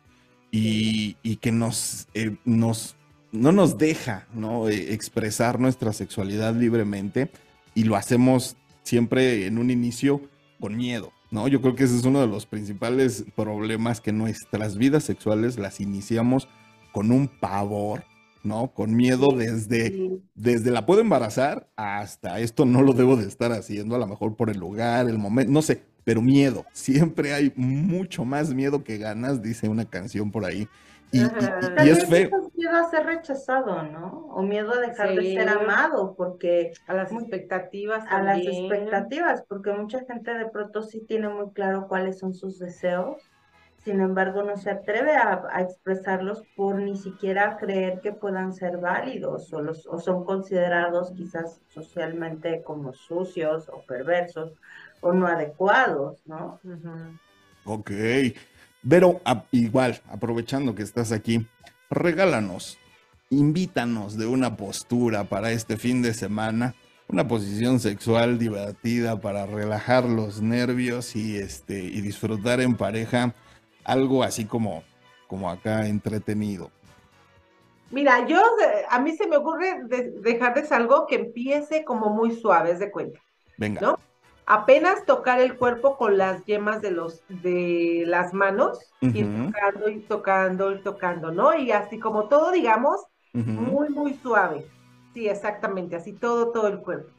y, 0.50 1.16
y 1.22 1.36
que 1.36 1.50
nos, 1.50 2.08
eh, 2.12 2.36
nos, 2.44 2.94
no 3.32 3.52
nos 3.52 3.78
deja, 3.78 4.26
¿no? 4.34 4.68
Eh, 4.68 4.92
expresar 4.92 5.60
nuestra 5.60 5.94
sexualidad 5.94 6.54
libremente 6.54 7.30
y 7.74 7.84
lo 7.84 7.96
hacemos 7.96 8.56
siempre 8.82 9.46
en 9.46 9.56
un 9.56 9.70
inicio 9.70 10.20
con 10.60 10.76
miedo, 10.76 11.12
¿no? 11.30 11.48
Yo 11.48 11.62
creo 11.62 11.74
que 11.74 11.84
ese 11.84 11.96
es 11.96 12.04
uno 12.04 12.20
de 12.20 12.26
los 12.26 12.44
principales 12.44 13.24
problemas 13.34 14.02
que 14.02 14.12
nuestras 14.12 14.76
vidas 14.76 15.04
sexuales 15.04 15.58
las 15.58 15.80
iniciamos 15.80 16.48
con 16.92 17.10
un 17.12 17.28
pavor, 17.28 18.04
¿no? 18.44 18.68
Con 18.72 18.94
miedo 18.94 19.28
desde, 19.36 20.20
desde 20.34 20.70
la 20.70 20.86
puedo 20.86 21.00
embarazar 21.00 21.68
hasta 21.76 22.40
esto 22.40 22.64
no 22.64 22.82
lo 22.82 22.92
debo 22.92 23.16
de 23.16 23.26
estar 23.26 23.52
haciendo, 23.52 23.94
a 23.96 23.98
lo 23.98 24.06
mejor 24.06 24.36
por 24.36 24.50
el 24.50 24.58
lugar, 24.58 25.08
el 25.08 25.18
momento, 25.18 25.52
no 25.52 25.62
sé, 25.62 25.82
pero 26.04 26.22
miedo. 26.22 26.64
Siempre 26.72 27.34
hay 27.34 27.52
mucho 27.56 28.24
más 28.24 28.54
miedo 28.54 28.84
que 28.84 28.98
ganas, 28.98 29.42
dice 29.42 29.68
una 29.68 29.84
canción 29.84 30.30
por 30.30 30.44
ahí. 30.44 30.68
Y, 31.10 31.20
y- 31.20 31.24
y- 31.24 31.86
y 31.86 31.88
es 31.88 32.04
feo. 32.06 32.30
miedo 32.54 32.76
a 32.76 32.90
ser 32.90 33.06
rechazado, 33.06 33.82
¿no? 33.82 34.26
O 34.30 34.42
miedo 34.42 34.74
a 34.74 34.78
dejar 34.80 35.14
de 35.14 35.34
ser 35.34 35.48
amado, 35.48 36.14
porque 36.16 36.72
A 36.86 36.92
las 36.92 37.10
expectativas 37.10 38.04
a 38.10 38.22
las 38.22 38.42
también. 38.42 38.64
expectativas, 38.66 39.42
porque 39.48 39.72
mucha 39.72 40.00
gente 40.04 40.34
de 40.34 40.50
pronto 40.50 40.82
sí 40.82 41.00
tiene 41.08 41.30
muy 41.30 41.50
claro 41.52 41.88
cuáles 41.88 42.18
son 42.18 42.34
sus 42.34 42.58
deseos, 42.58 43.22
sin 43.88 44.02
embargo 44.02 44.42
no 44.42 44.58
se 44.58 44.70
atreve 44.70 45.16
a, 45.16 45.62
expresarlos 45.62 46.44
por 46.54 46.78
ni 46.78 46.94
siquiera 46.94 47.56
creer 47.56 48.00
que 48.02 48.12
puedan 48.12 48.52
ser 48.52 48.76
válidos 48.76 49.50
o, 49.54 49.62
los, 49.62 49.86
o 49.86 49.98
son 49.98 50.26
considerados 50.26 51.10
quizás 51.16 51.62
socialmente 51.68 52.62
como 52.62 52.92
sucios 52.92 53.66
o 53.70 53.80
perversos 53.86 54.52
o 55.00 55.14
no 55.14 55.26
adecuados, 55.26 56.18
¿no? 56.26 56.60
Ujú. 56.64 57.18
Ok. 57.64 57.90
Vero, 58.82 59.22
a- 59.24 59.44
igual, 59.52 59.98
aprovechando 60.10 60.74
que 60.74 60.82
estás 60.82 61.10
aquí, 61.10 61.46
regálanos, 61.88 62.76
invítanos 63.30 64.18
de 64.18 64.26
una 64.26 64.58
postura 64.58 65.24
para 65.24 65.50
este 65.50 65.78
fin 65.78 66.02
de 66.02 66.12
semana, 66.12 66.74
una 67.08 67.26
posición 67.26 67.80
sexual 67.80 68.38
divertida 68.38 69.18
para 69.18 69.46
relajar 69.46 70.04
los 70.04 70.42
nervios 70.42 71.16
y 71.16 71.38
este 71.38 71.84
y 71.84 72.02
disfrutar 72.02 72.60
en 72.60 72.76
pareja 72.76 73.34
algo 73.88 74.22
así 74.24 74.44
como 74.46 74.84
como 75.28 75.50
acá 75.50 75.86
entretenido. 75.88 76.70
Mira, 77.90 78.26
yo, 78.26 78.38
a 78.90 79.00
mí 79.00 79.16
se 79.16 79.26
me 79.26 79.36
ocurre 79.38 79.82
de- 79.86 80.12
dejarles 80.20 80.72
algo 80.72 81.06
que 81.06 81.16
empiece 81.16 81.84
como 81.84 82.10
muy 82.10 82.32
suave, 82.36 82.72
es 82.72 82.78
de 82.80 82.90
cuenta. 82.90 83.20
Venga. 83.58 83.84
¿No? 83.84 83.96
Apenas 84.46 85.06
tocar 85.06 85.40
el 85.40 85.58
cuerpo 85.58 85.96
con 85.98 86.18
las 86.18 86.44
yemas 86.46 86.82
de 86.82 86.90
los, 86.92 87.24
de 87.28 88.04
las 88.06 88.34
manos, 88.34 88.94
ir 89.12 89.32
Ujú, 89.32 89.52
tocando, 89.52 89.88
ir 89.90 90.06
tocando, 90.08 90.72
ir 90.72 90.82
tocando, 90.82 91.32
¿no? 91.32 91.54
Y 91.56 91.72
así 91.72 91.98
como 92.00 92.28
todo, 92.28 92.52
digamos, 92.52 93.00
muy, 93.54 93.90
muy 93.90 94.14
suave. 94.20 94.70
Sí, 95.14 95.28
exactamente, 95.28 95.96
así 95.96 96.14
todo, 96.18 96.52
todo 96.52 96.68
el 96.68 96.80
cuerpo. 96.82 97.12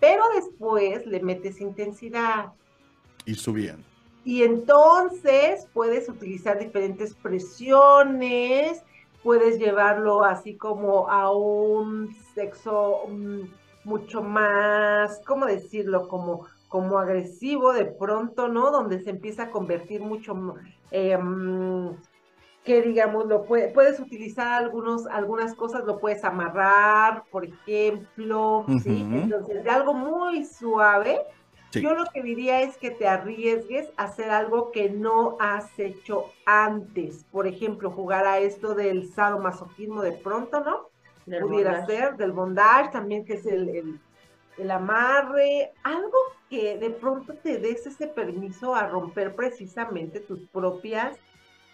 Pero 0.00 0.24
después 0.36 1.06
le 1.06 1.20
metes 1.22 1.60
intensidad. 1.60 2.54
Y 3.26 3.34
subiendo. 3.34 3.87
Y 4.28 4.42
entonces 4.42 5.66
puedes 5.72 6.06
utilizar 6.06 6.58
diferentes 6.58 7.14
presiones, 7.14 8.84
puedes 9.22 9.58
llevarlo 9.58 10.22
así 10.22 10.54
como 10.54 11.08
a 11.08 11.34
un 11.34 12.14
sexo 12.34 13.04
mm, 13.08 13.40
mucho 13.84 14.20
más, 14.22 15.22
¿cómo 15.26 15.46
decirlo? 15.46 16.08
Como, 16.08 16.46
como 16.68 16.98
agresivo 16.98 17.72
de 17.72 17.86
pronto, 17.86 18.48
¿no? 18.48 18.70
Donde 18.70 19.00
se 19.00 19.08
empieza 19.08 19.44
a 19.44 19.50
convertir 19.50 20.02
mucho, 20.02 20.34
eh, 20.90 21.16
que 22.64 22.82
digamos, 22.82 23.26
lo 23.26 23.46
puede- 23.46 23.68
puedes 23.72 23.98
utilizar 23.98 24.62
algunos, 24.62 25.06
algunas 25.06 25.54
cosas, 25.54 25.84
lo 25.84 25.98
puedes 26.00 26.22
amarrar, 26.24 27.24
por 27.30 27.46
ejemplo, 27.46 28.70
¿sí? 28.76 29.08
Entonces, 29.10 29.64
de 29.64 29.70
algo 29.70 29.94
muy 29.94 30.44
suave, 30.44 31.18
Sí. 31.70 31.82
yo 31.82 31.94
lo 31.94 32.04
que 32.06 32.22
diría 32.22 32.62
es 32.62 32.76
que 32.78 32.90
te 32.90 33.06
arriesgues 33.06 33.90
a 33.96 34.04
hacer 34.04 34.30
algo 34.30 34.72
que 34.72 34.88
no 34.90 35.36
has 35.38 35.78
hecho 35.78 36.32
antes. 36.46 37.24
Por 37.30 37.46
ejemplo, 37.46 37.90
jugar 37.90 38.26
a 38.26 38.38
esto 38.38 38.74
del 38.74 39.12
sadomasoquismo 39.12 40.00
de 40.02 40.12
pronto, 40.12 40.60
¿no? 40.60 40.88
Del 41.26 41.42
Pudiera 41.42 41.80
bondage. 41.80 41.96
ser, 41.98 42.16
del 42.16 42.32
bondage 42.32 42.90
también, 42.90 43.24
que 43.26 43.34
es 43.34 43.44
el, 43.46 43.68
el- 43.68 44.00
el 44.56 44.70
amarre, 44.72 45.72
algo 45.84 46.16
que 46.50 46.78
de 46.78 46.90
pronto 46.90 47.34
te 47.34 47.58
des 47.58 47.86
ese 47.86 48.08
permiso 48.08 48.74
a 48.74 48.88
romper 48.88 49.36
precisamente 49.36 50.18
tus 50.20 50.40
propias 50.48 51.16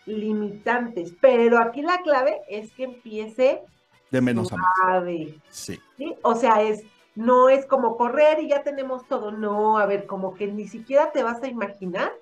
limitantes. 0.07 1.15
Pero 1.21 1.59
aquí 1.59 1.83
la 1.83 1.99
clave 2.03 2.41
es 2.49 2.73
que 2.73 2.85
empiece 2.85 3.63
De 4.11 4.21
menos 4.21 4.53
a 4.53 4.57
más. 4.57 5.05
¿sí? 5.51 5.81
O 6.23 6.35
sea, 6.35 6.61
es, 6.63 6.85
no 7.15 7.49
es 7.49 7.67
como 7.67 7.97
correr 7.97 8.41
y 8.41 8.49
ya 8.49 8.63
tenemos 8.63 9.07
todo, 9.07 9.31
no, 9.31 9.79
a 9.79 9.87
ver, 9.87 10.07
como 10.07 10.35
que 10.35 10.47
ni 10.47 10.67
siquiera 10.69 11.13
te 11.13 11.23
vas 11.23 11.43
a 11.43 11.49
imaginar 11.49 12.13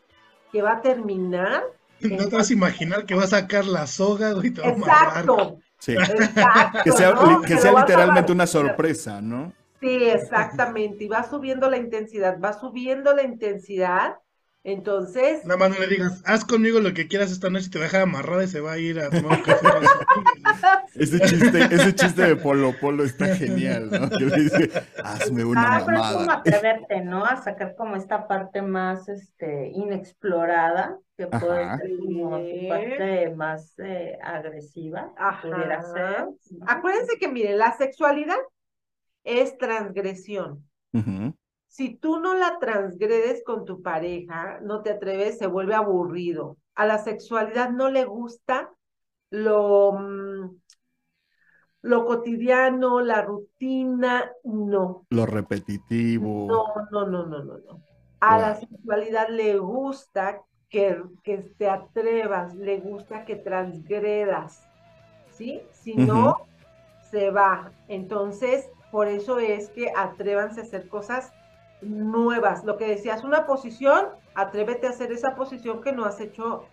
que 0.50 0.62
va 0.62 0.74
a 0.74 0.80
terminar. 0.82 1.64
No 2.00 2.28
te 2.28 2.36
vas 2.36 2.50
a 2.50 2.52
imaginar 2.52 3.06
que 3.06 3.14
va 3.14 3.24
a 3.24 3.28
sacar 3.28 3.64
la 3.64 3.86
soga, 3.86 4.32
güey, 4.32 4.48
y 4.48 4.50
te 4.50 4.60
va 4.60 4.68
a. 4.68 4.70
Exacto, 4.70 5.58
Sí. 5.78 5.92
exacto. 5.94 6.78
Que 6.84 6.92
sea, 6.92 7.70
a 7.70 7.80
literalmente 7.80 8.30
una 8.30 8.46
sorpresa, 8.46 9.20
¿no? 9.20 9.52
Sí, 9.80 10.04
exactamente, 10.04 11.04
y 11.04 11.08
va 11.08 11.28
subiendo 11.28 11.68
la 11.68 11.76
intensidad, 11.76 12.38
va 12.38 12.52
subiendo 12.52 13.12
la 13.14 13.24
intensidad, 13.24 14.18
entonces, 14.64 15.44
Nada 15.44 15.58
más 15.58 15.70
no 15.70 15.78
le 15.80 15.88
digas, 15.88 16.22
haz 16.24 16.44
conmigo 16.44 16.78
lo 16.78 16.94
que 16.94 17.08
quieras 17.08 17.32
esta 17.32 17.50
noche 17.50 17.66
y 17.66 17.70
te 17.70 17.78
va 17.78 17.84
a 17.84 17.88
dejar 17.88 18.02
amarrada 18.02 18.44
y 18.44 18.48
se 18.48 18.60
va 18.60 18.72
a 18.72 18.78
ir 18.78 19.00
a 19.00 19.10
tomar 19.10 19.38
un 19.38 19.42
café. 19.42 19.66
Ese 20.94 21.20
chiste, 21.20 21.58
ese 21.58 21.94
chiste 21.94 22.22
de 22.22 22.36
Polo 22.36 22.74
Polo 22.78 23.02
está 23.02 23.34
genial, 23.34 23.90
¿no? 23.90 24.10
Que 24.10 24.26
le 24.26 24.36
dice, 24.42 24.70
hazme 25.02 25.42
una 25.42 25.76
Ah, 25.76 25.82
pero 25.86 25.98
es 25.98 26.06
como 26.12 26.30
atreverte, 26.30 27.00
¿no? 27.00 27.24
A 27.24 27.36
sacar 27.42 27.74
como 27.76 27.96
esta 27.96 28.28
parte 28.28 28.60
más 28.60 29.08
este, 29.08 29.70
inexplorada, 29.74 30.98
que 31.16 31.26
puede 31.28 31.78
ser 31.78 31.98
como 31.98 32.38
tu 32.38 32.68
parte 32.68 33.34
más 33.34 33.74
eh, 33.78 34.18
agresiva, 34.22 35.12
pudiera 35.40 35.78
Ajá. 35.78 35.92
ser. 35.94 36.26
¿no? 36.26 36.66
acuérdense 36.66 37.16
que, 37.18 37.28
miren, 37.28 37.56
la 37.56 37.72
sexualidad 37.72 38.36
es 39.24 39.56
transgresión. 39.56 40.62
Ujú. 40.92 41.34
Si 41.72 41.96
tú 41.96 42.20
no 42.20 42.34
la 42.34 42.58
transgredes 42.58 43.42
con 43.42 43.64
tu 43.64 43.80
pareja, 43.80 44.60
no 44.60 44.82
te 44.82 44.90
atreves, 44.90 45.38
se 45.38 45.46
vuelve 45.46 45.74
aburrido. 45.74 46.58
A 46.74 46.84
la 46.84 46.98
sexualidad 46.98 47.70
no 47.70 47.88
le 47.88 48.04
gusta 48.04 48.70
lo, 49.30 49.92
mm, 49.92 50.50
lo 51.80 52.04
cotidiano, 52.04 53.00
la 53.00 53.22
rutina, 53.22 54.30
no. 54.44 55.06
Lo 55.08 55.24
repetitivo. 55.24 56.46
No, 56.46 56.66
no, 56.90 57.06
no, 57.06 57.24
no, 57.24 57.42
no, 57.42 57.56
no. 57.56 57.82
A 58.20 58.38
la 58.38 58.54
sexualidad 58.56 59.30
le 59.30 59.56
gusta 59.56 60.42
que, 60.68 61.02
que 61.22 61.38
te 61.56 61.70
atrevas, 61.70 62.54
le 62.54 62.80
gusta 62.80 63.24
que 63.24 63.36
transgredas, 63.36 64.62
¿sí? 65.30 65.62
Si 65.70 65.94
no, 65.94 66.36
se 67.10 67.30
va. 67.30 67.72
Entonces, 67.88 68.68
por 68.90 69.08
eso 69.08 69.38
es 69.38 69.70
que 69.70 69.90
atrévanse 69.96 70.60
a 70.60 70.64
hacer 70.64 70.86
cosas 70.90 71.32
nuevas. 71.82 72.64
Lo 72.64 72.76
que 72.78 72.86
decías, 72.88 73.24
una 73.24 73.46
posición, 73.46 74.06
atrévete 74.34 74.86
a 74.86 74.90
hacer 74.90 75.12
esa 75.12 75.34
posición 75.34 75.80
que 75.82 75.92
no 75.92 76.04
has 76.04 76.20
hecho 76.20 76.64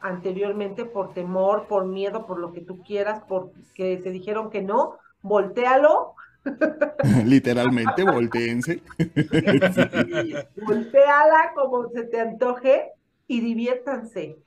anteriormente 0.00 0.84
por 0.84 1.14
temor, 1.14 1.66
por 1.68 1.86
miedo, 1.86 2.26
por 2.26 2.38
lo 2.38 2.52
que 2.52 2.60
tú 2.60 2.82
quieras, 2.82 3.22
porque 3.28 3.96
te 4.02 4.10
dijeron 4.10 4.50
que 4.50 4.62
no, 4.62 4.98
voltealo 5.22 6.14
Literalmente, 7.26 8.02
volteense. 8.04 8.80
Volteala 10.56 11.52
como 11.54 11.88
se 11.90 12.04
te 12.04 12.20
antoje 12.20 12.90
y 13.26 13.40
diviértanse. 13.40 14.38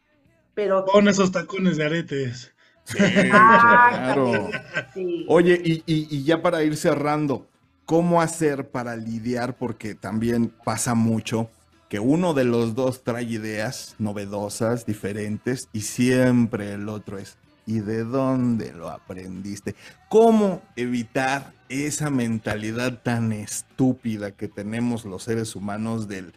Pero 0.53 0.85
Pon 0.85 1.07
esos 1.07 1.31
tacones 1.31 1.77
de 1.77 1.85
aretes. 1.85 2.53
Sí, 2.85 2.97
Ah, 3.31 3.89
claro. 3.91 4.49
sí. 4.93 5.25
Oye, 5.29 5.61
y, 5.63 5.73
y- 5.85 6.07
y 6.09 6.23
ya 6.23 6.41
para 6.41 6.63
ir 6.63 6.75
cerrando, 6.75 7.47
¿cómo 7.89 8.21
hacer 8.21 8.69
para 8.69 8.95
lidiar? 8.95 9.57
Porque 9.57 9.95
también 9.95 10.53
pasa 10.63 10.93
mucho 10.93 11.49
que 11.89 11.99
uno 11.99 12.35
de 12.35 12.43
los 12.43 12.75
dos 12.75 13.03
trae 13.03 13.23
ideas 13.23 13.95
novedosas, 13.97 14.85
diferentes, 14.85 15.69
y 15.73 15.81
siempre 15.81 16.73
el 16.73 16.87
otro 16.87 17.17
es, 17.17 17.37
¿y 17.65 17.79
de 17.79 18.03
dónde 18.03 18.73
lo 18.73 18.89
aprendiste? 18.89 19.73
¿Cómo 20.07 20.61
evitar 20.75 21.51
esa 21.67 22.11
mentalidad 22.11 23.01
tan 23.01 23.31
estúpida 23.31 24.33
que 24.33 24.47
tenemos 24.47 25.03
los 25.03 25.23
seres 25.23 25.55
humanos 25.55 26.07
del, 26.07 26.33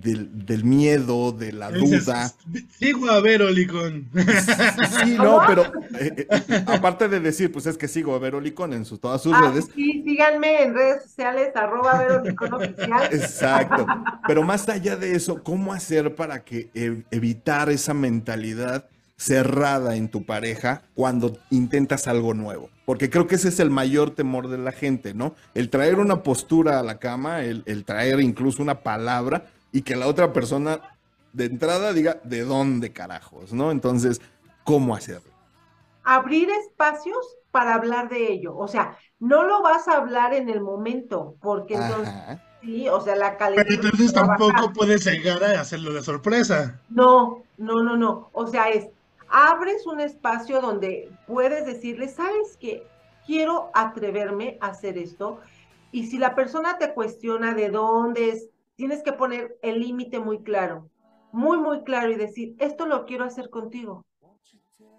del, 0.00 0.46
del 0.46 0.64
miedo, 0.64 1.32
de 1.32 1.52
la 1.52 1.70
duda? 1.70 2.32
Sigo 2.78 3.10
a 3.10 3.20
ver, 3.20 3.42
Olicón. 3.42 4.08
Sí, 5.04 5.14
no, 5.16 5.40
pero 5.46 5.64
eh, 5.98 6.26
eh, 6.28 6.64
aparte 6.66 7.08
de 7.08 7.20
decir, 7.20 7.52
pues 7.52 7.66
es 7.66 7.76
que 7.76 7.88
sigo 7.88 8.14
a 8.14 8.18
Verolicón 8.18 8.72
en 8.72 8.84
sus, 8.84 9.00
todas 9.00 9.22
sus 9.22 9.32
Ah, 9.34 9.50
redes. 9.50 9.68
sí, 9.74 10.02
síganme 10.04 10.62
en 10.62 10.74
redes 10.74 11.02
sociales, 11.04 11.54
arroba 11.54 11.98
Veronicón 11.98 12.52
Oficial. 12.54 13.08
Exacto. 13.12 13.86
Pero 14.26 14.42
más 14.42 14.68
allá 14.68 14.96
de 14.96 15.14
eso, 15.14 15.42
¿cómo 15.42 15.72
hacer 15.72 16.14
para 16.14 16.44
que 16.44 16.70
evitar 17.10 17.70
esa 17.70 17.94
mentalidad 17.94 18.86
cerrada 19.16 19.94
en 19.96 20.08
tu 20.08 20.24
pareja 20.26 20.82
cuando 20.94 21.38
intentas 21.50 22.08
algo 22.08 22.34
nuevo? 22.34 22.70
Porque 22.84 23.10
creo 23.10 23.26
que 23.28 23.36
ese 23.36 23.48
es 23.48 23.60
el 23.60 23.70
mayor 23.70 24.10
temor 24.10 24.48
de 24.48 24.58
la 24.58 24.72
gente, 24.72 25.14
¿no? 25.14 25.34
El 25.54 25.70
traer 25.70 26.00
una 26.00 26.22
postura 26.22 26.80
a 26.80 26.82
la 26.82 26.98
cama, 26.98 27.42
el, 27.44 27.62
el 27.66 27.84
traer 27.84 28.20
incluso 28.20 28.62
una 28.62 28.80
palabra 28.80 29.46
y 29.72 29.82
que 29.82 29.96
la 29.96 30.06
otra 30.08 30.32
persona 30.32 30.80
de 31.32 31.46
entrada 31.46 31.92
diga, 31.92 32.20
¿de 32.24 32.42
dónde 32.44 32.92
carajos? 32.92 33.52
¿No? 33.52 33.70
Entonces, 33.70 34.20
¿cómo 34.64 34.94
hacerlo? 34.94 35.32
Abrir 36.04 36.50
espacios 36.50 37.38
para 37.50 37.74
hablar 37.74 38.08
de 38.08 38.32
ello. 38.32 38.56
O 38.56 38.68
sea, 38.68 38.96
no 39.18 39.44
lo 39.44 39.62
vas 39.62 39.88
a 39.88 39.96
hablar 39.98 40.34
en 40.34 40.48
el 40.48 40.60
momento, 40.60 41.36
porque 41.40 41.76
entonces 41.76 42.14
Ajá. 42.14 42.42
Sí, 42.60 42.88
o 42.88 43.00
sea, 43.00 43.16
la 43.16 43.36
Pero 43.54 43.66
calentura. 43.66 43.74
entonces 43.74 44.12
bajar. 44.12 44.38
tampoco 44.38 44.72
puedes 44.72 45.04
llegar 45.04 45.42
a 45.44 45.60
hacerlo 45.60 45.92
de 45.92 46.02
sorpresa. 46.02 46.80
No, 46.88 47.48
no, 47.56 47.82
no, 47.82 47.96
no. 47.96 48.30
O 48.32 48.46
sea, 48.46 48.70
es, 48.70 48.88
abres 49.28 49.86
un 49.86 50.00
espacio 50.00 50.60
donde 50.60 51.18
puedes 51.26 51.66
decirle, 51.66 52.08
¿sabes 52.08 52.56
qué? 52.60 52.92
Quiero 53.26 53.70
atreverme 53.74 54.58
a 54.60 54.68
hacer 54.68 54.96
esto. 54.98 55.40
Y 55.90 56.06
si 56.08 56.18
la 56.18 56.34
persona 56.34 56.78
te 56.78 56.94
cuestiona 56.94 57.54
de 57.54 57.70
dónde 57.70 58.30
es, 58.30 58.50
tienes 58.76 59.02
que 59.02 59.12
poner 59.12 59.58
el 59.62 59.80
límite 59.80 60.18
muy 60.18 60.42
claro, 60.42 60.88
muy, 61.32 61.58
muy 61.58 61.82
claro 61.82 62.10
y 62.10 62.16
decir, 62.16 62.54
esto 62.58 62.86
lo 62.86 63.04
quiero 63.06 63.24
hacer 63.24 63.50
contigo. 63.50 64.04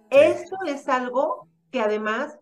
Esto 0.09 0.55
es 0.65 0.87
algo 0.89 1.47
que 1.71 1.79
además, 1.81 2.37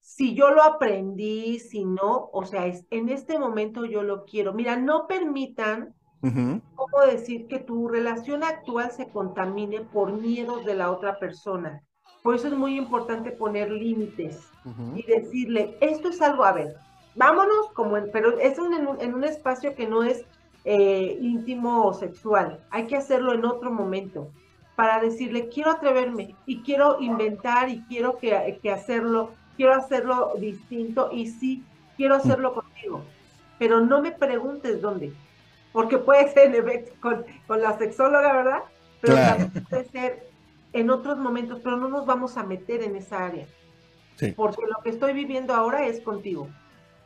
si 0.00 0.34
yo 0.34 0.50
lo 0.50 0.62
aprendí, 0.62 1.58
si 1.60 1.84
no, 1.84 2.30
o 2.32 2.44
sea, 2.44 2.66
es, 2.66 2.84
en 2.90 3.08
este 3.08 3.38
momento 3.38 3.84
yo 3.84 4.02
lo 4.02 4.24
quiero. 4.24 4.52
Mira, 4.52 4.76
no 4.76 5.06
permitan 5.06 5.94
Ujú. 6.22 6.60
¿cómo 6.74 7.00
decir 7.06 7.46
que 7.48 7.58
tu 7.58 7.88
relación 7.88 8.42
actual 8.42 8.90
se 8.92 9.08
contamine 9.08 9.80
por 9.82 10.12
miedos 10.12 10.64
de 10.64 10.74
la 10.74 10.90
otra 10.90 11.18
persona? 11.18 11.82
Por 12.22 12.34
eso 12.36 12.48
es 12.48 12.54
muy 12.54 12.76
importante 12.76 13.30
poner 13.32 13.70
límites 13.70 14.48
Ujú. 14.64 14.96
y 14.96 15.02
decirle, 15.06 15.76
esto 15.80 16.08
es 16.08 16.20
algo, 16.20 16.44
a 16.44 16.52
ver, 16.52 16.74
vámonos, 17.14 17.70
como 17.74 17.96
en- 17.96 18.10
pero 18.12 18.38
es 18.38 18.58
un- 18.58 18.74
en, 18.74 18.86
un, 18.86 19.00
en 19.00 19.14
un 19.14 19.24
espacio 19.24 19.74
que 19.74 19.86
no 19.86 20.02
es 20.02 20.24
eh, 20.64 21.16
íntimo 21.20 21.86
o 21.86 21.94
sexual. 21.94 22.64
Hay 22.70 22.86
que 22.86 22.96
hacerlo 22.96 23.34
en 23.34 23.44
otro 23.44 23.72
momento 23.72 24.34
para 24.74 25.00
decirle, 25.00 25.48
quiero 25.48 25.70
atreverme 25.70 26.38
y 26.44 26.62
quiero 26.62 27.00
inventar 27.00 27.68
y 27.68 27.84
quiero 27.86 28.18
que, 28.18 28.58
que 28.62 28.70
hacerlo, 28.70 29.40
quiero 29.56 29.74
hacerlo 29.74 30.34
distinto 30.38 31.10
y 31.12 31.28
sí, 31.28 31.68
quiero 31.96 32.14
hacerlo 32.16 32.54
contigo, 32.54 33.14
pero 33.58 33.80
no 33.80 34.00
me 34.02 34.12
preguntes 34.12 34.80
dónde, 34.80 35.18
porque 35.72 35.98
puede 35.98 36.28
ser 36.32 36.48
en 36.48 36.54
efecto 36.56 36.92
con, 37.00 37.24
con 37.46 37.60
la 37.62 37.76
sexóloga, 37.78 38.32
¿verdad? 38.32 38.62
Pero 39.00 39.14
Claro. 39.14 39.24
también 39.24 39.52
puede 39.68 39.84
ser 39.90 40.32
en 40.72 40.90
otros 40.90 41.18
momentos, 41.18 41.60
pero 41.62 41.76
no 41.76 41.88
nos 41.88 42.06
vamos 42.06 42.36
a 42.36 42.44
meter 42.44 42.82
en 42.82 42.96
esa 42.96 43.26
área, 43.26 43.48
Sí, 44.16 44.34
porque 44.34 44.62
lo 44.66 44.82
que 44.82 44.90
estoy 44.90 45.12
viviendo 45.14 45.54
ahora 45.54 45.86
es 45.86 46.02
contigo. 46.02 46.56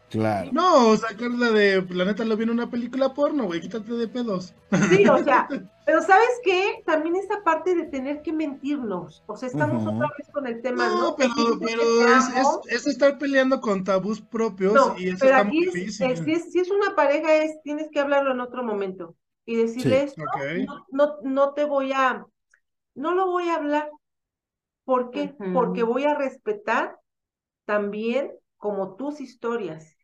Claro. 0.09 0.53
No, 0.53 0.97
sacarla 0.97 1.51
de, 1.51 1.85
la 1.91 2.05
neta 2.05 2.25
lo 2.25 2.37
vi 2.37 2.45
en 2.45 2.51
una 2.51 2.71
película 2.71 3.15
porno, 3.15 3.45
güey, 3.45 3.61
quítate 3.61 3.93
de 3.93 4.09
pedos. 4.09 4.55
Sí, 4.89 5.07
o 5.09 5.19
sea, 5.19 5.49
pero 5.85 6.03
¿sabes 6.03 6.29
qué? 6.45 6.83
También 6.87 7.17
esa 7.17 7.43
parte 7.45 7.75
de 7.75 7.85
tener 7.87 8.23
que 8.23 8.33
mentirnos, 8.33 9.25
o 9.27 9.37
sea, 9.37 9.49
estamos 9.49 9.87
otra 9.87 10.07
vez 10.19 10.29
con 10.33 10.47
el 10.47 10.63
tema, 10.63 10.91
¿no? 10.91 11.07
No, 11.07 11.15
pero, 11.17 11.33
pero 11.63 11.83
es, 12.09 12.29
es, 12.29 12.61
es 12.69 12.87
estar 12.87 13.19
peleando 13.19 13.61
con 13.61 13.85
tabús 13.85 14.21
propios 14.21 14.75
No, 14.75 14.95
y 14.99 15.09
eso 15.09 15.15
pero 15.19 15.37
está 15.37 15.43
aquí 15.43 15.65
es- 15.65 15.75
difícil. 15.75 16.11
es- 16.13 16.25
si, 16.25 16.33
es, 16.33 16.53
si 16.53 16.59
es 16.61 16.71
una 16.71 16.95
pareja, 16.95 17.37
es, 17.37 17.61
tienes 17.63 17.89
que 17.91 18.01
hablarlo 18.01 18.33
en 18.33 18.41
otro 18.41 18.63
momento 18.65 19.17
y 19.45 19.57
decirle 19.57 20.03
esto, 20.03 20.23
no, 20.67 20.87
no, 20.91 21.17
no 21.23 21.55
te 21.55 21.65
voy 21.65 21.93
a, 21.93 22.27
no 22.95 23.15
lo 23.15 23.27
voy 23.29 23.49
a 23.49 23.57
hablar. 23.57 23.91
¿Por 24.85 25.11
qué? 25.11 25.37
Porque 25.53 25.83
voy 25.85 26.05
a 26.05 26.15
respetar 26.17 26.99
también 27.67 28.33
como 28.59 28.97
tus 28.97 29.21
historias. 29.21 29.96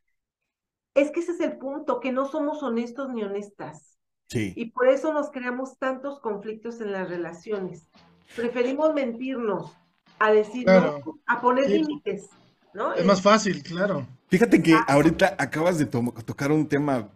Es 0.94 1.10
que 1.10 1.20
ese 1.20 1.32
es 1.32 1.40
el 1.40 1.56
punto, 1.56 2.00
que 2.00 2.12
no 2.12 2.26
somos 2.28 2.62
honestos 2.62 3.12
ni 3.12 3.22
honestas. 3.22 3.96
Sí. 4.28 4.52
Y 4.56 4.66
por 4.70 4.88
eso 4.88 5.12
nos 5.12 5.30
creamos 5.30 5.78
tantos 5.78 6.20
conflictos 6.20 6.80
en 6.80 6.92
las 6.92 7.08
relaciones. 7.08 7.88
Preferimos 8.36 8.94
mentirnos 8.94 9.72
a 10.18 10.32
decir 10.32 10.64
Claro. 10.64 11.00
a 11.26 11.40
poner 11.40 11.66
Sí. 11.66 11.78
límites, 11.78 12.28
¿no? 12.74 12.94
Es 12.94 13.04
más 13.04 13.20
fácil, 13.20 13.62
claro. 13.62 14.06
Fíjate 14.28 14.62
que 14.62 14.74
ahorita 14.86 15.36
acabas 15.38 15.78
de 15.78 15.86
to- 15.86 16.14
tocar 16.24 16.50
un 16.52 16.66
tema 16.66 17.08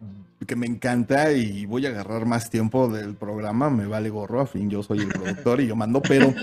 que 0.45 0.55
me 0.55 0.67
encanta 0.67 1.31
y 1.31 1.65
voy 1.65 1.85
a 1.87 1.89
agarrar 1.89 2.25
más 2.27 2.49
tiempo 2.49 2.87
del 2.87 3.15
programa, 3.15 3.69
me 3.71 3.87
vale 3.87 4.09
gorro, 4.09 4.39
a 4.41 4.45
fin 4.45 4.69
yo 4.69 4.83
soy 4.83 4.99
el 4.99 5.07
productor 5.07 5.59
y 5.61 5.67
yo 5.67 5.75
mando, 5.75 6.01
pero, 6.01 6.33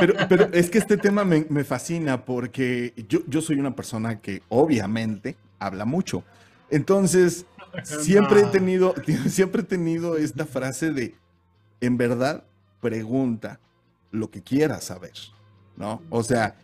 pero, 0.00 0.14
pero 0.28 0.48
es 0.52 0.70
que 0.70 0.78
este 0.78 0.96
tema 0.96 1.24
me, 1.24 1.46
me 1.50 1.62
fascina 1.64 2.24
porque 2.24 2.94
yo, 3.08 3.20
yo 3.26 3.42
soy 3.42 3.60
una 3.60 3.76
persona 3.76 4.20
que 4.20 4.42
obviamente 4.48 5.36
habla 5.58 5.84
mucho. 5.84 6.22
Entonces, 6.70 7.46
siempre 7.84 8.40
he 8.40 8.46
tenido, 8.46 8.94
siempre 9.28 9.62
he 9.62 9.64
tenido 9.64 10.16
esta 10.16 10.46
frase 10.46 10.90
de, 10.90 11.14
en 11.80 11.96
verdad, 11.96 12.44
pregunta 12.80 13.60
lo 14.10 14.30
que 14.30 14.42
quieras 14.42 14.84
saber, 14.84 15.12
¿no? 15.76 16.02
O 16.10 16.22
sea, 16.22 16.56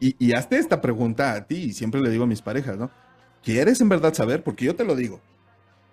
y, 0.00 0.16
y 0.18 0.32
hazte 0.32 0.58
esta 0.58 0.80
pregunta 0.80 1.34
a 1.34 1.46
ti, 1.46 1.56
y 1.56 1.72
siempre 1.72 2.00
le 2.00 2.10
digo 2.10 2.24
a 2.24 2.26
mis 2.26 2.42
parejas, 2.42 2.78
¿no? 2.78 2.90
¿Quieres 3.42 3.80
en 3.80 3.88
verdad 3.88 4.12
saber? 4.14 4.42
Porque 4.42 4.66
yo 4.66 4.74
te 4.74 4.84
lo 4.84 4.94
digo, 4.94 5.20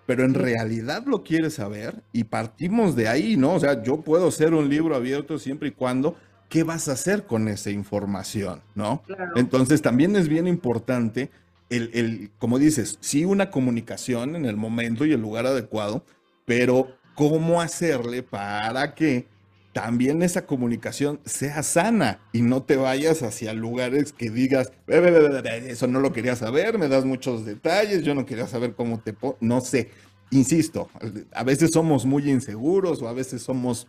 pero 0.08 0.24
en 0.24 0.32
realidad 0.32 1.04
lo 1.06 1.22
quieres 1.22 1.54
saber 1.54 2.02
y 2.12 2.24
partimos 2.24 2.96
de 2.96 3.08
ahí, 3.08 3.36
¿no? 3.36 3.54
O 3.54 3.60
sea, 3.60 3.82
yo 3.82 4.00
puedo 4.00 4.30
ser 4.30 4.54
un 4.54 4.68
libro 4.68 4.96
abierto 4.96 5.38
siempre 5.38 5.68
y 5.68 5.72
cuando, 5.72 6.16
¿qué 6.48 6.62
vas 6.62 6.88
a 6.88 6.92
hacer 6.92 7.26
con 7.26 7.46
esa 7.46 7.70
información, 7.70 8.62
¿no? 8.74 9.02
Claro. 9.06 9.32
Entonces 9.36 9.82
también 9.82 10.16
es 10.16 10.28
bien 10.28 10.46
importante 10.46 11.30
el, 11.70 11.90
el, 11.94 12.30
como 12.38 12.58
dices, 12.58 12.98
sí 13.00 13.24
una 13.24 13.50
comunicación 13.50 14.36
en 14.36 14.44
el 14.46 14.56
momento 14.56 15.04
y 15.06 15.12
el 15.12 15.20
lugar 15.20 15.46
adecuado, 15.46 16.04
pero 16.44 16.88
cómo 17.14 17.60
hacerle 17.60 18.22
para 18.22 18.94
que 18.94 19.26
también 19.72 20.22
esa 20.22 20.46
comunicación 20.46 21.20
sea 21.24 21.62
sana 21.62 22.20
y 22.32 22.40
no 22.42 22.62
te 22.62 22.76
vayas 22.76 23.22
hacia 23.22 23.52
lugares 23.52 24.12
que 24.12 24.30
digas, 24.30 24.72
"Ve, 24.86 24.98
ve, 25.00 25.10
ve, 25.10 25.28
ve, 25.28 25.42
ve, 25.42 25.70
eso 25.70 25.86
no 25.86 26.00
lo 26.00 26.12
quería 26.12 26.36
saber, 26.36 26.78
me 26.78 26.88
das 26.88 27.04
muchos 27.04 27.44
detalles, 27.44 28.02
yo 28.02 28.14
no 28.14 28.26
quería 28.26 28.46
saber 28.48 28.74
cómo 28.74 29.00
te... 29.00 29.12
po-". 29.12 29.36
No 29.40 29.60
sé, 29.60 29.90
insisto, 30.30 30.90
a 31.32 31.44
veces 31.44 31.70
somos 31.70 32.06
muy 32.06 32.28
inseguros 32.30 33.02
o 33.02 33.08
a 33.08 33.12
veces 33.12 33.42
somos 33.42 33.86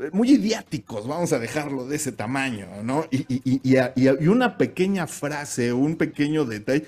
eh, 0.00 0.10
muy 0.12 0.30
idiáticos, 0.32 1.06
vamos 1.06 1.32
a 1.32 1.38
dejarlo 1.38 1.86
de 1.86 1.96
ese 1.96 2.12
tamaño, 2.12 2.68
¿no? 2.82 3.04
Y, 3.10 3.24
y- 3.28 3.60
y- 3.62 3.78
y 3.96 4.28
una 4.28 4.58
pequeña 4.58 5.06
frase, 5.06 5.72
un 5.72 5.96
pequeño 5.96 6.44
detalle, 6.44 6.86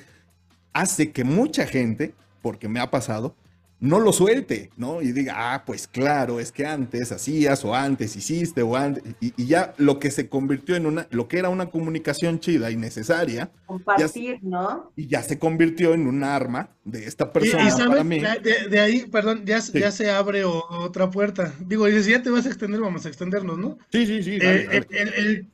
hace 0.80 1.10
que 1.12 1.24
mucha 1.24 1.66
gente, 1.66 2.14
porque 2.42 2.68
me 2.68 2.80
ha 2.80 2.90
pasado, 2.90 3.34
no 3.80 4.00
lo 4.00 4.12
suelte, 4.12 4.70
¿no? 4.76 5.02
Y 5.02 5.12
diga, 5.12 5.34
ah, 5.36 5.62
pues 5.64 5.86
claro, 5.86 6.40
es 6.40 6.50
que 6.50 6.66
antes 6.66 7.12
hacías 7.12 7.64
o 7.64 7.76
antes 7.76 8.16
hiciste 8.16 8.60
o 8.62 8.74
antes, 8.74 9.04
y, 9.20 9.32
y 9.40 9.46
ya 9.46 9.72
lo 9.78 10.00
que 10.00 10.10
se 10.10 10.28
convirtió 10.28 10.74
en 10.74 10.84
una, 10.86 11.06
lo 11.10 11.28
que 11.28 11.38
era 11.38 11.48
una 11.48 11.66
comunicación 11.70 12.40
chida 12.40 12.72
y 12.72 12.76
necesaria, 12.76 13.50
Compartir, 13.66 14.38
¿no? 14.42 14.90
y 14.96 15.06
ya 15.06 15.22
se 15.22 15.38
convirtió 15.38 15.94
en 15.94 16.08
un 16.08 16.24
arma 16.24 16.70
de 16.84 17.06
esta 17.06 17.26
Y, 17.26 17.28
persona 17.28 17.68
y 17.68 17.70
sabes, 17.70 17.88
para 17.88 18.02
mí. 18.04 18.18
de, 18.20 18.40
de- 18.40 18.68
de 18.68 18.80
ahí, 18.80 19.06
perdón, 19.06 19.42
ya, 19.44 19.60
Sí. 19.60 19.78
ya 19.78 19.92
se 19.92 20.10
abre 20.10 20.44
o- 20.44 20.64
otra 20.70 21.08
puerta. 21.10 21.54
Digo, 21.60 21.86
dices, 21.86 22.04
si 22.06 22.10
ya 22.10 22.22
te 22.22 22.30
vas 22.30 22.46
a 22.46 22.48
extender, 22.48 22.80
vamos 22.80 23.06
a 23.06 23.08
extendernos, 23.08 23.58
¿no? 23.58 23.78
Sí, 23.92 24.06
sí, 24.06 24.24
sí. 24.24 24.38
dale, 24.38 24.62
Eh, 24.62 24.66
dale. 24.66 24.86
el- 24.90 24.96
el- 25.08 25.14
el- 25.14 25.46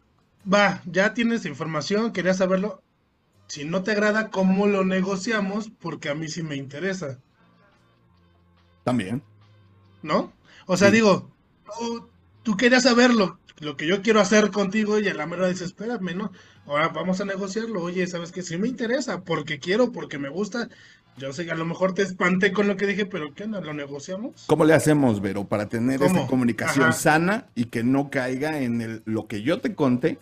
va, 0.50 0.80
ya 0.90 1.12
tienes 1.12 1.44
información, 1.44 2.10
querías 2.12 2.38
saberlo. 2.38 2.80
Si 3.54 3.64
no 3.64 3.84
te 3.84 3.92
agrada, 3.92 4.30
¿cómo 4.32 4.66
lo 4.66 4.84
negociamos? 4.84 5.70
Porque 5.78 6.08
a 6.08 6.16
mí 6.16 6.26
sí 6.26 6.42
me 6.42 6.56
interesa, 6.56 7.20
También. 8.84 9.22
¿no? 10.02 10.32
O 10.66 10.76
sea, 10.76 10.90
Sí. 10.90 10.96
digo, 10.96 11.30
tú, 11.64 12.10
tú 12.42 12.56
querías 12.56 12.82
saberlo, 12.82 13.38
lo 13.60 13.76
que 13.76 13.86
yo 13.86 14.02
quiero 14.02 14.20
hacer 14.20 14.50
contigo 14.50 14.98
y 14.98 15.08
a 15.08 15.14
la 15.14 15.26
mera 15.26 15.48
dices, 15.48 15.68
espérame, 15.68 16.14
¿no? 16.16 16.32
Ahora 16.66 16.88
vamos 16.88 17.20
a 17.20 17.24
negociarlo. 17.24 17.80
Oye, 17.82 18.06
¿sabes 18.06 18.32
qué? 18.32 18.42
Sí 18.42 18.58
me 18.58 18.68
interesa, 18.68 19.22
porque 19.22 19.60
quiero, 19.60 19.92
porque 19.92 20.18
me 20.18 20.28
gusta. 20.28 20.68
Yo 21.16 21.32
sé 21.32 21.44
que 21.44 21.52
a 21.52 21.56
lo 21.56 21.64
mejor 21.64 21.94
te 21.94 22.02
espanté 22.02 22.52
con 22.52 22.66
lo 22.66 22.76
que 22.76 22.86
dije, 22.88 23.06
pero 23.06 23.32
¿qué 23.34 23.44
onda? 23.44 23.60
¿Lo 23.60 23.72
negociamos? 23.72 24.32
¿Cómo 24.46 24.64
le 24.64 24.74
hacemos, 24.74 25.20
Vero, 25.20 25.44
para 25.44 25.68
tener 25.68 26.02
esta 26.02 26.08
¿Cómo? 26.08 26.26
comunicación 26.26 26.88
Ajá. 26.88 26.92
sana 26.92 27.46
y 27.54 27.66
que 27.66 27.84
no 27.84 28.10
caiga 28.10 28.60
en 28.60 28.80
el, 28.80 29.02
lo 29.04 29.28
que 29.28 29.42
yo 29.42 29.60
te 29.60 29.74
conté? 29.76 30.18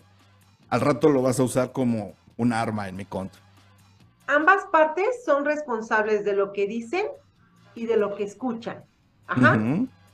Al 0.69 0.81
rato 0.81 1.09
lo 1.09 1.21
vas 1.23 1.39
a 1.39 1.43
usar 1.43 1.71
como 1.71 2.13
un 2.37 2.53
arma 2.53 2.87
en 2.89 2.95
mi 2.95 3.05
contra. 3.05 3.41
Ambas 4.27 4.65
partes 4.71 5.23
son 5.25 5.45
responsables 5.45 6.23
de 6.23 6.33
lo 6.33 6.53
que 6.53 6.67
dicen 6.67 7.07
y 7.75 7.85
de 7.85 7.97
lo 7.97 8.15
que 8.15 8.23
escuchan. 8.23 8.83
Ajá. 9.27 9.59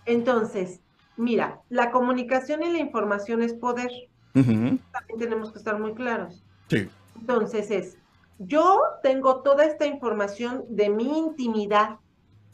Entonces, 0.06 0.82
mira, 1.18 1.62
la 1.70 1.92
comunicación 1.92 2.64
y 2.64 2.72
la 2.72 2.80
información 2.80 3.42
es 3.42 3.54
poder. 3.54 3.92
También 4.34 5.20
tenemos 5.20 5.52
que 5.52 5.60
estar 5.60 5.80
muy 5.80 5.94
claros. 5.94 6.44
Sí, 6.70 6.90
Entonces 7.20 7.72
es, 7.72 7.98
yo 8.38 8.82
tengo 9.04 9.42
toda 9.42 9.66
esta 9.66 9.86
información 9.86 10.64
de 10.70 10.90
mi 10.90 11.18
intimidad 11.18 11.98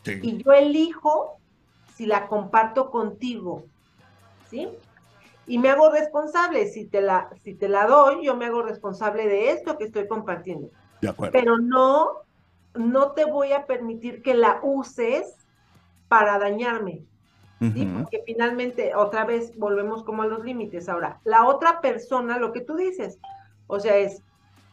sí. 0.03 0.19
y 0.21 0.43
yo 0.43 0.51
elijo 0.51 1.37
si 1.95 2.05
la 2.05 2.27
comparto 2.27 2.89
contigo, 2.91 3.65
¿sí? 4.49 4.69
Y 5.47 5.57
me 5.59 5.69
hago 5.69 5.89
responsable, 5.89 6.67
si 6.67 6.85
te 6.85 7.01
la, 7.01 7.29
si 7.43 7.53
te 7.53 7.69
la 7.69 7.85
doy, 7.85 8.25
yo 8.25 8.35
me 8.35 8.45
hago 8.45 8.61
responsable 8.61 9.27
de 9.27 9.51
esto 9.51 9.77
que 9.77 9.85
estoy 9.85 10.07
compartiendo. 10.07 10.69
De 11.01 11.09
acuerdo. 11.09 11.33
Pero 11.33 11.57
no, 11.57 12.23
no 12.73 13.11
te 13.11 13.25
voy 13.25 13.53
a 13.53 13.65
permitir 13.65 14.21
que 14.21 14.33
la 14.33 14.59
uses 14.63 15.35
para 16.07 16.39
dañarme, 16.39 17.03
Porque 17.59 18.23
finalmente, 18.25 18.95
otra 18.95 19.25
vez, 19.25 19.57
volvemos 19.57 20.03
como 20.03 20.23
a 20.23 20.27
los 20.27 20.43
límites. 20.43 20.87
Ahora, 20.87 21.19
la 21.23 21.45
otra 21.45 21.81
persona, 21.81 22.37
lo 22.37 22.51
que 22.51 22.61
tú 22.61 22.75
dices, 22.75 23.17
o 23.67 23.79
sea, 23.79 23.97
es, 23.97 24.21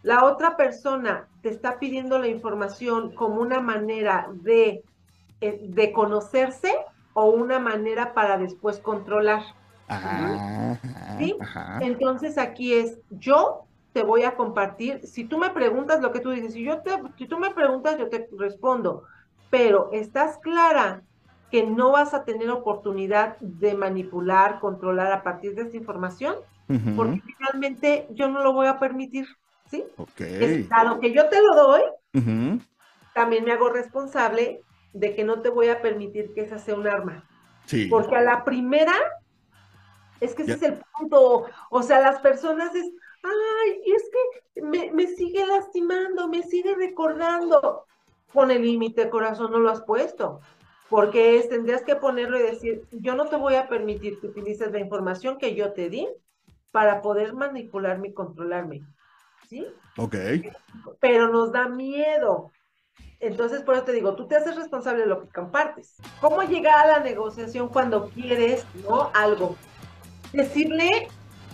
la 0.03 0.25
otra 0.25 0.57
persona 0.57 1.29
te 1.43 1.49
está 1.49 1.79
pidiendo 1.79 2.19
la 2.19 2.29
información 2.29 3.15
como 3.15 3.41
una 3.41 3.61
manera 3.61 4.29
de 4.33 4.85
eh, 5.43 5.59
de 5.61 5.91
conocerse 5.91 6.73
o 7.15 7.25
una 7.25 7.59
manera 7.59 8.15
para 8.15 8.39
después 8.39 8.79
controlar. 8.79 9.43
Ajá, 9.95 10.79
¿Sí? 11.19 11.37
ajá. 11.41 11.79
Entonces 11.81 12.39
aquí 12.39 12.75
es, 12.75 12.99
yo 13.11 13.67
te 13.93 14.03
voy 14.03 14.23
a 14.23 14.37
compartir, 14.37 15.07
si 15.07 15.25
tú 15.25 15.39
me 15.39 15.51
preguntas 15.51 16.01
lo 16.01 16.13
que 16.13 16.21
tú 16.21 16.31
dices, 16.31 16.55
si, 16.55 16.65
yo 16.65 16.79
te, 16.79 16.93
si 17.19 17.27
tú 17.27 17.39
me 17.39 17.51
preguntas, 17.51 17.99
yo 17.99 18.09
te 18.09 18.29
respondo, 18.39 19.05
pero 19.51 19.91
¿estás 19.93 20.39
clara 20.39 21.03
que 21.51 21.63
no 21.65 21.93
vas 21.93 22.15
a 22.15 22.25
tener 22.25 22.51
oportunidad 22.51 23.37
de 23.41 23.75
manipular, 23.75 24.61
controlar 24.61 25.13
a 25.13 25.23
partir 25.23 25.55
de 25.55 25.63
esta 25.63 25.77
información? 25.77 26.37
Porque 26.97 27.21
finalmente 27.21 28.07
yo 28.13 28.29
no 28.29 28.43
lo 28.43 28.55
voy 28.55 28.67
a 28.67 28.79
permitir, 28.79 29.27
¿sí? 29.71 29.85
Ok. 29.99 30.23
Es, 30.23 30.69
dado 30.71 31.01
que 31.01 31.13
yo 31.13 31.29
te 31.29 31.37
lo 31.43 31.55
doy, 31.55 31.83
también 33.13 33.45
me 33.45 33.53
hago 33.53 33.69
responsable 33.69 34.63
de 34.95 35.15
que 35.15 35.25
no 35.25 35.43
te 35.43 35.51
voy 35.51 35.69
a 35.69 35.83
permitir 35.83 36.33
que 36.33 36.41
esa 36.41 36.59
sea 36.59 36.75
un 36.75 36.87
arma. 36.87 37.25
Sí. 37.67 37.89
Porque 37.91 38.17
a 38.17 38.23
la 38.23 38.43
primera, 38.45 38.95
es 40.25 40.35
que 40.35 40.43
ese 40.43 40.53
Ya. 40.53 40.57
es 40.57 40.63
el 40.63 40.83
punto. 40.99 41.47
O 41.71 41.83
sea, 41.83 42.01
las 42.01 42.21
personas 42.21 42.75
es, 42.75 42.87
ay, 43.23 43.83
es 43.85 44.03
que 44.55 44.63
me, 44.63 44.91
me 44.93 45.07
sigue 45.07 45.47
lastimando, 45.47 46.29
me 46.29 46.43
sigue 46.43 46.75
recordando. 46.75 47.87
Pone 48.33 48.59
límite, 48.59 49.11
corazón, 49.11 49.51
no 49.53 49.59
lo 49.59 49.71
has 49.71 49.83
puesto. 49.83 50.41
Porque 50.89 51.39
es, 51.39 51.49
tendrías 51.49 51.83
que 51.83 51.97
ponerlo 51.97 52.39
y 52.39 52.43
decir, 52.43 52.85
yo 52.93 53.15
no 53.15 53.27
te 53.27 53.37
voy 53.37 53.55
a 53.55 53.69
permitir 53.69 54.21
que 54.21 54.27
utilices 54.29 54.73
la 54.73 54.79
información 54.81 55.39
que 55.39 55.55
yo 55.55 55.73
te 55.73 55.89
di 55.89 56.09
para 56.71 57.03
poder 57.03 57.35
manipularme 57.35 58.09
y 58.09 58.13
controlarme. 58.15 58.83
¿Sí? 59.49 59.67
Ok. 59.99 60.17
pero 61.01 61.29
nos 61.29 61.53
da 61.53 61.69
miedo. 61.69 62.51
Entonces, 63.21 63.63
por 63.63 63.75
eso 63.75 63.85
te 63.85 63.93
digo, 63.93 64.17
tú 64.17 64.27
te 64.27 64.37
haces 64.37 64.57
responsable 64.57 65.03
de 65.03 65.07
lo 65.07 65.23
que 65.23 65.29
compartes. 65.29 65.97
¿Cómo 66.21 66.43
llegar 66.43 66.79
a 66.79 66.87
la 66.87 67.01
negociación 67.01 67.69
cuando 67.69 68.09
quieres, 68.09 68.67
no, 68.89 69.11
algo? 69.15 69.57
Decirle 70.33 71.09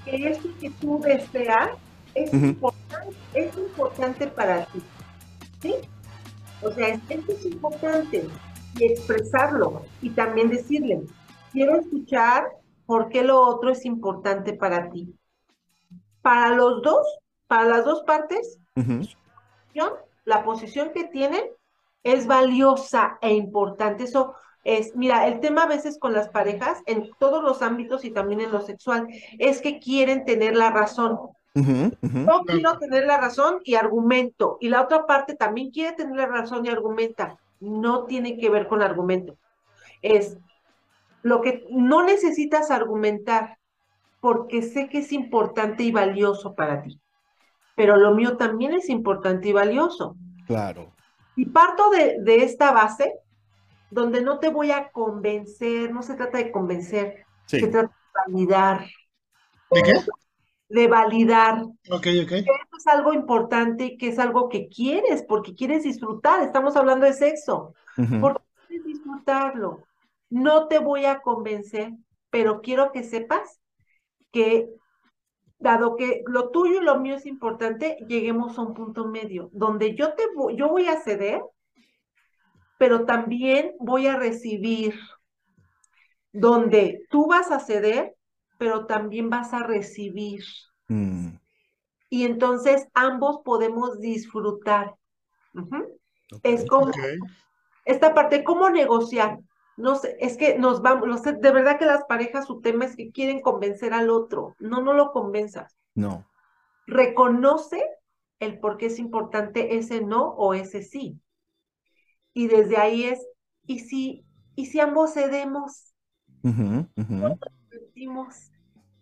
que 0.05 0.28
eso 0.30 0.48
que 0.60 0.70
tú 0.70 1.00
deseas 1.00 1.70
es, 2.14 2.32
importante, 2.32 3.16
es 3.34 3.56
importante 3.56 4.26
para 4.28 4.64
ti. 4.66 4.82
¿Sí? 5.60 5.74
O 6.62 6.70
sea, 6.72 6.88
es- 6.88 7.00
esto 7.09 7.32
es 7.32 7.44
importante 7.46 8.28
y 8.76 8.84
expresarlo 8.84 9.82
y 10.02 10.10
también 10.10 10.48
decirle, 10.48 11.02
quiero 11.52 11.76
escuchar 11.80 12.48
por 12.86 13.09
qué 13.09 13.22
lo 13.22 13.40
otro 13.40 13.70
es 13.70 13.84
importante 13.84 14.52
para 14.55 14.90
ti. 14.90 15.14
Para 16.22 16.55
los 16.55 16.82
dos, 16.82 17.06
para 17.46 17.64
las 17.64 17.84
dos 17.84 18.02
partes, 18.02 18.59
la 20.24 20.44
posición 20.44 20.90
que 20.92 21.05
tienen 21.05 21.42
es 22.02 22.26
valiosa 22.26 23.18
e 23.20 23.34
importante. 23.34 24.05
Eso 24.05 24.34
es, 24.68 24.94
mira, 24.94 25.26
el 25.26 25.40
tema 25.40 25.62
a 25.62 25.66
veces 25.66 25.98
con 25.98 26.12
las 26.12 26.28
parejas, 26.28 26.82
en 26.84 27.08
todos 27.18 27.42
los 27.42 27.62
ámbitos 27.62 28.04
y 28.04 28.10
también 28.10 28.42
en 28.42 28.52
lo 28.52 28.60
sexual, 28.60 29.08
es 29.38 29.62
que 29.62 29.78
quieren 29.78 30.26
tener 30.26 30.54
la 30.54 30.70
razón. 30.70 31.18
Yo 31.54 32.44
quiero 32.46 32.78
tener 32.78 33.06
la 33.06 33.16
razón 33.16 33.60
y 33.64 33.76
argumento, 33.76 34.58
y 34.60 34.68
la 34.68 34.82
otra 34.82 35.06
parte 35.06 35.34
también 35.34 35.70
quiere 35.70 35.96
tener 35.96 36.16
la 36.16 36.26
razón 36.26 36.66
y 36.66 36.68
argumenta. 36.68 37.38
No 37.60 38.04
tiene 38.04 38.36
que 38.36 38.50
ver 38.50 38.68
con 38.68 38.82
argumento. 38.82 39.38
Es 40.02 40.36
lo 41.22 41.40
que 41.40 41.64
no 41.70 42.04
necesitas 42.04 42.70
argumentar, 42.70 43.56
porque 44.20 44.60
sé 44.60 44.90
que 44.90 44.98
es 44.98 45.12
importante 45.12 45.82
y 45.82 45.92
valioso 45.92 46.54
para 46.54 46.82
ti. 46.82 47.00
Pero 47.74 47.96
lo 47.96 48.14
mío 48.14 48.36
también 48.36 48.74
es 48.74 48.90
importante 48.90 49.48
y 49.48 49.52
valioso. 49.54 50.14
Claro. 50.46 50.92
Y 51.36 51.46
parto 51.46 51.88
de, 51.88 52.18
de 52.20 52.44
esta 52.44 52.70
base, 52.72 53.14
donde 53.90 54.23
no 54.23 54.39
te 54.40 54.48
voy 54.51 54.70
a 54.73 54.90
convencer, 54.93 55.93
no 55.93 56.02
se 56.02 56.15
trata 56.15 56.39
de 56.39 56.51
convencer, 56.52 57.27
Sí. 57.47 57.59
se 57.60 57.69
trata 57.69 57.89
de 57.89 58.32
validar, 58.32 58.86
¿De 59.70 59.82
qué? 59.82 59.93
de 60.69 60.86
validar 60.89 61.62
Ok, 61.90 62.06
ok. 62.23 62.32
que 62.44 62.52
esto 62.52 62.77
es 62.78 62.86
algo 62.86 63.12
importante 63.12 63.85
y 63.85 63.98
que 63.98 64.09
es 64.09 64.19
algo 64.19 64.48
que 64.48 64.69
quieres, 64.69 65.23
porque 65.24 65.55
quieres 65.55 65.85
disfrutar. 65.85 66.43
Estamos 66.43 66.77
hablando 66.77 67.06
de 67.06 67.12
sexo, 67.12 67.74
porque 68.19 68.43
quieres 68.66 68.86
disfrutarlo. 68.86 69.85
No 70.31 70.69
te 70.69 70.78
voy 70.78 71.05
a 71.06 71.20
convencer, 71.20 71.93
pero 72.31 72.60
quiero 72.60 72.93
que 72.93 73.02
sepas 73.02 73.60
que, 74.32 74.69
dado 75.59 75.97
que 75.97 76.23
lo 76.27 76.51
tuyo 76.51 76.81
y 76.82 76.85
lo 76.85 77.01
mío 77.01 77.16
es 77.16 77.27
importante, 77.27 77.97
lleguemos 78.09 78.59
a 78.59 78.62
un 78.62 78.74
punto 78.74 79.06
medio, 79.06 79.51
donde 79.52 79.94
yo 79.97 80.15
te 80.15 80.24
yo 80.56 80.69
voy 80.69 80.86
a 80.89 81.01
ceder, 81.01 81.43
pero 82.78 83.05
también 83.06 83.74
voy 83.80 84.06
a 84.06 84.16
recibir, 84.16 84.94
donde 86.32 87.06
tú 87.10 87.26
vas 87.26 87.50
a 87.50 87.60
ceder, 87.60 88.16
pero 88.59 88.86
también 88.86 89.28
vas 89.30 89.52
a 89.52 89.62
recibir. 89.62 90.42
mm, 90.90 91.38
Y 92.10 92.24
entonces 92.24 92.86
ambos 92.92 93.38
podemos 93.44 93.98
disfrutar. 93.98 94.94
Es 96.42 96.64
como 96.66 96.90
esta 97.84 98.14
parte, 98.14 98.44
¿cómo 98.44 98.70
negociar? 98.70 99.38
No 99.76 99.96
sé, 99.96 100.16
es 100.20 100.36
que 100.36 100.59
nos 100.59 100.82
vamos, 100.82 101.09
no 101.09 101.18
sé, 101.18 101.34
de 101.34 101.50
verdad 101.52 101.78
que 101.78 101.86
las 101.86 102.05
parejas 102.05 102.46
su 102.46 102.60
tema 102.60 102.84
es 102.84 102.96
que 102.96 103.10
quieren 103.12 103.40
convencer 103.40 103.92
al 103.94 104.10
otro. 104.10 104.56
No, 104.59 104.82
no 104.82 104.92
lo 104.92 105.12
convenzas. 105.12 105.76
No. 105.94 106.24
Reconoce 106.86 107.84
el 108.40 108.59
por 108.59 108.78
qué 108.78 108.86
es 108.86 108.98
importante 108.98 109.76
ese 109.76 110.00
no 110.00 110.30
o 110.30 110.55
ese 110.55 110.82
sí. 110.82 111.20
Y 112.34 112.48
desde 112.48 112.76
ahí 112.76 113.05
es, 113.05 113.20
¿y 113.66 113.80
si, 113.80 114.24
y 114.55 114.66
si 114.66 114.80
ambos 114.80 115.14
cedemos? 115.14 115.94
Ujú, 116.42 116.86
ujú. 116.96 117.38
sentimos 117.70 118.52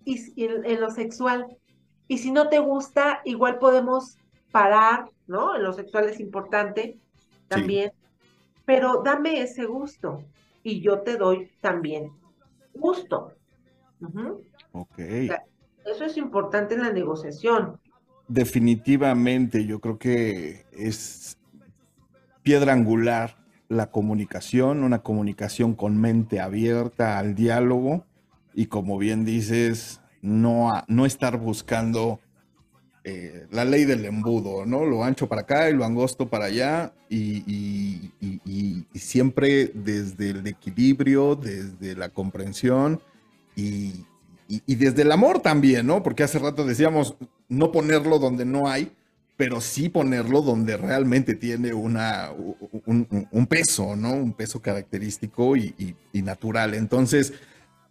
y, 0.05 0.19
si- 0.19 0.45
en, 0.45 0.65
en 0.65 0.81
lo 0.81 0.91
sexual. 0.91 1.47
Y 2.09 2.19
si 2.19 2.31
no 2.31 2.49
te 2.49 2.59
gusta, 2.59 3.21
igual 3.25 3.59
podemos 3.59 4.19
parar, 4.51 5.11
¿no? 5.27 5.57
En 5.57 5.65
lo 5.65 5.73
sexual 5.73 6.09
es 6.09 6.21
importante 6.21 7.01
también. 7.49 7.93
Pero 8.65 9.03
dame 9.05 9.43
ese 9.43 9.67
gusto 9.67 10.25
y 10.63 10.81
yo 10.83 11.03
te 11.03 11.17
doy 11.17 11.51
también 11.61 12.13
gusto. 12.75 13.33
Ujú. 14.01 14.45
Ok. 14.73 14.99
Eso 15.85 16.05
es 16.05 16.17
importante 16.17 16.75
en 16.75 16.83
la 16.83 16.93
negociación. 16.93 17.81
Definitivamente, 18.29 19.65
yo 19.67 19.81
creo 19.81 19.99
que 19.99 20.65
es 20.73 21.37
piedra 22.47 22.75
angular 22.75 23.37
la 23.69 23.91
comunicación, 23.91 24.85
una 24.85 25.01
comunicación 25.01 25.75
con 25.75 26.01
mente 26.01 26.39
abierta 26.39 27.19
al 27.19 27.35
diálogo 27.35 28.05
y 28.55 28.67
como 28.67 28.99
bien 28.99 29.25
dices, 29.25 30.01
no, 30.23 30.71
no 30.87 31.07
estar 31.07 31.39
buscando 31.41 32.21
eh, 33.03 33.49
la 33.51 33.65
ley 33.65 33.85
del 33.85 34.05
embudo, 34.05 34.65
¿no? 34.65 34.85
Lo 34.85 35.03
ancho 35.03 35.29
para 35.29 35.41
acá 35.41 35.69
y 35.69 35.73
lo 35.75 35.85
angosto 35.85 36.29
para 36.29 36.45
allá 36.45 36.93
y, 37.11 37.39
y- 37.49 38.87
siempre 38.95 39.73
desde 39.75 40.31
el 40.31 40.47
equilibrio, 40.47 41.35
desde 41.35 41.97
la 41.97 42.11
comprensión 42.11 43.01
y 43.57 44.05
desde 44.77 45.03
el 45.03 45.11
amor 45.11 45.41
también, 45.41 45.89
¿no? 45.89 46.05
Porque 46.05 46.23
hace 46.23 46.39
rato 46.39 46.65
decíamos 46.65 47.17
no 47.49 47.73
ponerlo 47.73 48.21
donde 48.21 48.45
no 48.45 48.69
hay, 48.69 48.93
pero 49.37 49.61
sí 49.61 49.89
ponerlo 49.89 50.41
donde 50.43 50.77
realmente 50.77 51.35
tiene 51.35 51.75
una, 51.75 52.31
un, 52.87 53.47
peso, 53.49 53.97
¿no? 53.97 54.13
Un 54.13 54.33
peso 54.33 54.61
característico 54.63 55.57
y, 55.57 55.75
y- 55.79 55.95
y 56.13 56.23
natural. 56.23 56.75
Entonces, 56.75 57.35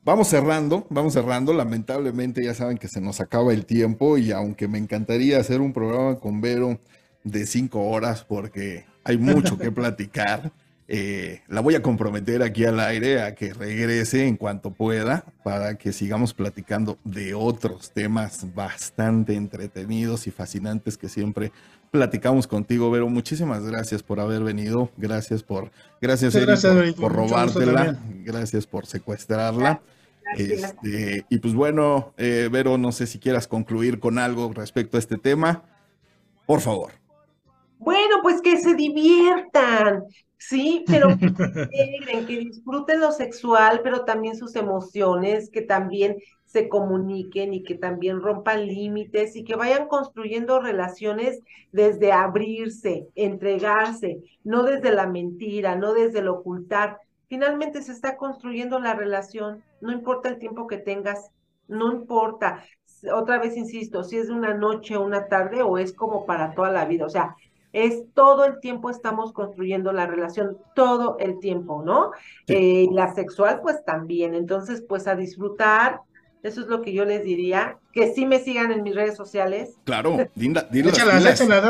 vamos 0.04 0.28
cerrando, 0.30 0.88
vamos 0.90 1.14
cerrando. 1.14 1.54
Lamentablemente 1.54 2.44
ya 2.44 2.54
saben 2.54 2.78
que 2.78 2.88
se 2.88 3.02
nos 3.02 3.22
acaba 3.22 3.54
el 3.54 3.66
tiempo 3.66 4.18
y 4.18 4.32
aunque 4.32 4.68
me 4.68 4.78
encantaría 4.80 5.40
hacer 5.40 5.62
un 5.62 5.74
programa 5.74 6.20
con 6.20 6.42
Vero 6.42 6.80
de 7.24 7.46
cinco 7.46 7.82
horas 7.90 8.24
porque 8.24 8.86
hay 9.04 9.18
mucho 9.18 9.58
que 9.60 9.72
platicar. 9.72 10.52
Eh, 10.88 11.41
la 11.48 11.62
voy 11.62 11.74
a 11.74 11.82
comprometer 11.82 12.44
aquí 12.44 12.64
al 12.64 12.80
aire 12.80 13.22
a 13.22 13.34
que 13.34 13.53
regrese 13.53 14.28
en 14.28 14.38
cuanto 14.38 14.72
pueda 14.72 15.26
para 15.44 15.78
que 15.80 15.91
sigamos 15.91 16.34
platicando 16.36 16.99
de 17.03 17.34
otros 17.34 17.91
temas 17.91 18.53
bastante 18.53 19.34
entretenidos 19.34 20.28
y 20.28 20.32
fascinantes 20.32 20.98
que 20.98 21.10
siempre 21.10 21.52
platicamos 21.90 22.45
contigo, 22.45 22.91
Vero. 22.91 23.10
Muchísimas 23.10 23.64
gracias 23.64 24.03
por 24.03 24.20
haber 24.20 24.44
venido. 24.44 24.91
Gracias 24.98 25.41
por, 25.41 25.72
gracias, 26.02 26.36
por, 26.95 27.14
robártela. 27.14 27.98
Gracias 28.24 28.68
por 28.68 28.86
secuestrarla. 28.86 29.82
Gracias. 30.24 30.76
Este, 30.84 31.26
y 31.30 31.38
pues 31.40 31.53
bueno, 31.53 32.14
eh, 32.18 32.49
Vero, 32.52 32.78
no 32.78 32.91
sé 32.91 33.07
si 33.07 33.18
quieras 33.18 33.48
concluir 33.48 33.99
con 33.99 34.20
algo 34.20 34.52
respecto 34.53 34.98
a 34.98 34.99
este 34.99 35.18
tema. 35.18 35.64
Por 36.45 36.62
favor. 36.62 36.91
Bueno, 37.80 38.18
pues 38.22 38.41
que 38.41 38.57
se 38.57 38.74
diviertan, 38.74 40.03
sí, 40.38 40.84
pero 40.88 41.10
que 41.18 42.26
que 42.28 42.38
disfruten 42.40 42.99
lo 42.99 43.12
sexual, 43.12 43.82
pero 43.84 44.06
también 44.06 44.36
sus 44.36 44.56
emociones, 44.56 45.49
que 45.49 45.62
también 45.62 46.18
se 46.45 46.70
comuniquen 46.70 47.53
y 47.53 47.64
que 47.64 47.76
también 47.76 48.22
rompan 48.22 48.66
límites 48.66 49.36
y 49.36 49.44
que 49.44 49.56
vayan 49.57 49.88
construyendo 49.88 50.62
relaciones 50.62 51.41
desde 51.74 52.14
abrirse, 52.14 53.10
entregarse, 53.16 54.22
no 54.45 54.64
desde 54.64 54.91
la 54.91 55.06
mentira, 55.06 55.76
no 55.76 55.94
desde 55.94 56.20
el 56.20 56.30
ocultar. 56.30 56.99
Finalmente 57.28 57.82
se 57.82 57.91
está 57.91 58.16
construyendo 58.16 58.80
la 58.80 58.94
relación, 58.94 59.64
no 59.82 59.91
importa 59.91 60.30
el 60.30 60.40
tiempo 60.40 60.66
que 60.68 60.78
tengas, 60.78 61.30
no 61.68 61.91
importa. 61.91 62.64
Otra 63.14 63.40
vez 63.40 63.57
insisto, 63.57 64.03
si 64.03 64.18
es 64.18 64.30
una 64.30 64.53
noche 64.53 64.98
una 64.98 65.28
tarde 65.28 65.62
o 65.62 65.78
es 65.78 65.91
como 65.91 66.26
para 66.26 66.53
toda 66.56 66.72
la 66.72 66.86
vida, 66.86 67.06
o 67.06 67.10
sea, 67.10 67.36
es 67.76 68.06
todo 68.14 68.45
el 68.45 68.61
tiempo 68.61 68.89
estamos 68.89 69.34
construyendo 69.34 69.91
la 69.91 70.07
relación, 70.07 70.57
todo 70.76 71.18
el 71.19 71.39
tiempo, 71.39 71.84
¿no? 71.84 72.11
Eh, 72.47 72.88
la 72.93 73.14
sexual, 73.14 73.60
pues 73.61 73.84
también. 73.84 74.34
Entonces, 74.34 74.81
pues 74.88 75.07
a 75.07 75.15
disfrutar, 75.15 75.99
eso 76.41 76.61
es 76.61 76.68
lo 76.68 76.81
que 76.81 76.93
yo 76.93 77.03
les 77.03 77.26
diría. 77.26 77.77
Que 77.96 78.14
sí 78.14 78.26
me 78.26 78.40
sigan 78.40 78.72
en 78.74 78.84
mis 78.84 78.94
redes 78.94 79.16
sociales. 79.16 79.78
Claro. 79.86 80.18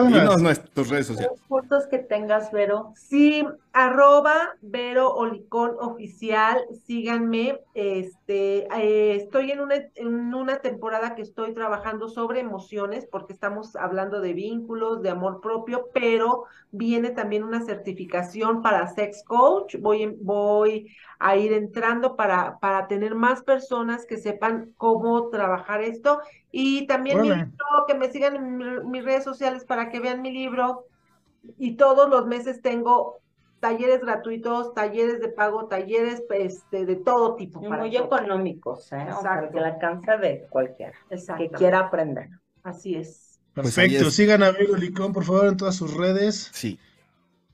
Dinos 0.08 0.42
nuestras 0.42 0.90
redes 0.90 1.06
sociales. 1.06 1.32
Los 1.40 1.48
puntos 1.48 1.86
que 1.88 2.00
tengas, 2.00 2.52
Vero. 2.52 2.94
Sí, 2.96 3.46
arroba 3.74 4.56
Vero 4.62 5.14
Olicón 5.14 5.76
Oficial, 5.80 6.58
síganme. 6.88 7.60
Este, 7.76 8.68
eh, 8.76 9.16
estoy 9.18 9.52
en 9.52 9.60
una, 9.60 9.76
en 9.94 10.34
una 10.34 10.58
temporada 10.62 11.14
que 11.14 11.22
estoy 11.22 11.54
trabajando 11.54 12.10
sobre 12.10 12.40
emociones, 12.40 13.08
porque 13.12 13.32
estamos 13.34 13.76
hablando 13.76 14.20
de 14.20 14.34
vínculos, 14.34 15.04
de 15.04 15.12
amor 15.12 15.42
propio, 15.42 15.90
pero 15.94 16.46
viene 16.72 17.12
también 17.12 17.44
una 17.44 17.62
certificación 17.64 18.64
para 18.64 18.88
sex 18.88 19.24
coach. 19.24 19.76
Voy, 19.80 20.02
en- 20.04 20.18
voy 20.22 20.92
a 21.20 21.38
ir 21.38 21.54
entrando 21.54 22.16
para, 22.16 22.58
para 22.60 22.88
tener 22.88 23.14
más 23.16 23.44
personas 23.44 24.06
que 24.06 24.18
sepan 24.18 24.74
cómo 24.78 25.30
trabajar 25.30 25.82
esto. 25.82 26.15
Y 26.52 26.88
también 26.88 27.22
mi 27.22 27.30
Órale. 27.30 27.46
libro, 27.46 27.86
que 27.88 27.94
me 27.96 28.12
sigan 28.12 28.36
en 28.36 28.58
mi- 28.58 28.80
mis 28.86 29.04
redes 29.06 29.24
sociales 29.24 29.66
para 29.66 29.90
que 29.90 30.00
vean 30.00 30.22
mi 30.22 30.32
libro 30.32 30.86
y 31.58 31.76
todos 31.76 32.10
los 32.10 32.26
meses 32.28 32.62
tengo 32.62 33.20
talleres 33.60 34.02
gratuitos, 34.02 34.74
talleres 34.74 35.20
de 35.22 35.30
pago, 35.30 35.68
talleres 35.68 36.24
este, 36.30 36.86
de 36.86 36.96
todo 36.98 37.36
tipo. 37.36 37.62
Para 37.62 37.78
Muy 37.82 37.92
todos. 37.92 38.06
económicos, 38.22 38.92
¿eh? 38.94 39.08
O 39.18 39.22
sea, 39.22 39.50
que 39.52 39.60
la 39.60 39.68
alcanza 39.70 40.18
de 40.18 40.46
cualquiera 40.50 40.94
que 41.38 41.50
quiera 41.50 41.80
aprender. 41.80 42.30
Así 42.64 42.96
es. 42.96 43.40
Pues 43.54 43.74
Perfecto. 43.76 44.08
es. 44.08 44.14
Sigan 44.16 44.44
a 44.44 44.52
Vero 44.52 44.76
Licón, 44.76 45.14
por 45.14 45.24
favor, 45.24 45.48
en 45.48 45.58
todas 45.58 45.76
sus 45.76 45.94
redes. 45.96 46.50
Sí. 46.54 46.80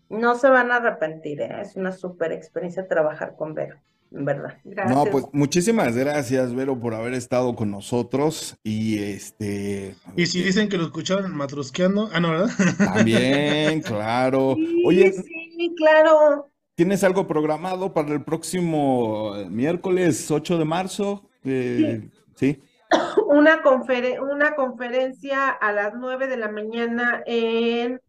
No 0.09 0.35
se 0.35 0.49
van 0.49 0.71
a 0.71 0.77
arrepentir, 0.77 1.39
¿eh? 1.41 1.61
Es 1.61 1.75
una 1.75 1.91
súper 1.93 2.33
experiencia 2.33 2.87
trabajar 2.87 3.35
con 3.37 3.53
Vero, 3.53 3.77
verdad. 4.11 4.57
Gracias. 4.63 4.95
No, 4.95 5.05
pues 5.05 5.25
muchísimas 5.33 5.95
gracias, 5.95 6.53
Vero, 6.53 6.79
por 6.79 6.93
haber 6.93 7.13
estado 7.13 7.55
con 7.55 7.71
nosotros. 7.71 8.57
Y 8.63 8.99
este. 8.99 9.95
Y 10.15 10.25
si 10.27 10.43
dicen 10.43 10.69
que 10.69 10.77
lo 10.77 10.83
escucharon 10.85 11.35
matrusqueando, 11.35 12.09
ah, 12.13 12.19
no, 12.19 12.29
¿verdad? 12.31 12.49
También, 12.77 13.81
claro. 13.81 14.55
Sí, 14.55 14.83
Oye, 14.85 15.11
sí, 15.13 15.73
claro. 15.77 16.47
¿tienes 16.75 17.03
algo 17.03 17.27
programado 17.27 17.93
para 17.93 18.11
el 18.13 18.23
próximo 18.23 19.33
miércoles 19.49 20.29
8 20.29 20.57
de 20.57 20.65
marzo? 20.65 21.29
Eh, 21.43 22.09
sí. 22.35 22.61
Una, 23.27 23.63
conferen- 23.63 24.19
una 24.19 24.55
conferencia 24.55 25.49
a 25.49 25.71
las 25.71 25.93
9 25.95 26.27
de 26.27 26.37
la 26.37 26.49
mañana 26.51 27.23
en, 27.25 28.01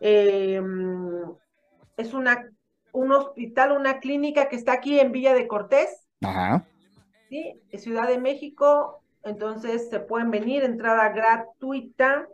eh, 0.00 0.60
es 1.96 2.12
una, 2.12 2.50
un 2.94 3.12
hospital, 3.12 3.72
una 3.72 3.98
clínica 3.98 4.48
que 4.48 4.56
está 4.56 4.72
aquí 4.72 4.98
en 5.00 5.12
Villa 5.12 5.34
de 5.34 5.46
Cortés, 5.46 6.06
Ajá. 6.22 6.64
¿sí? 7.28 7.60
Ciudad 7.76 8.08
de 8.08 8.18
México. 8.18 9.02
Entonces 9.24 9.90
se 9.90 10.00
pueden 10.00 10.30
venir, 10.30 10.62
entrada 10.62 11.08
gratuita 11.08 12.28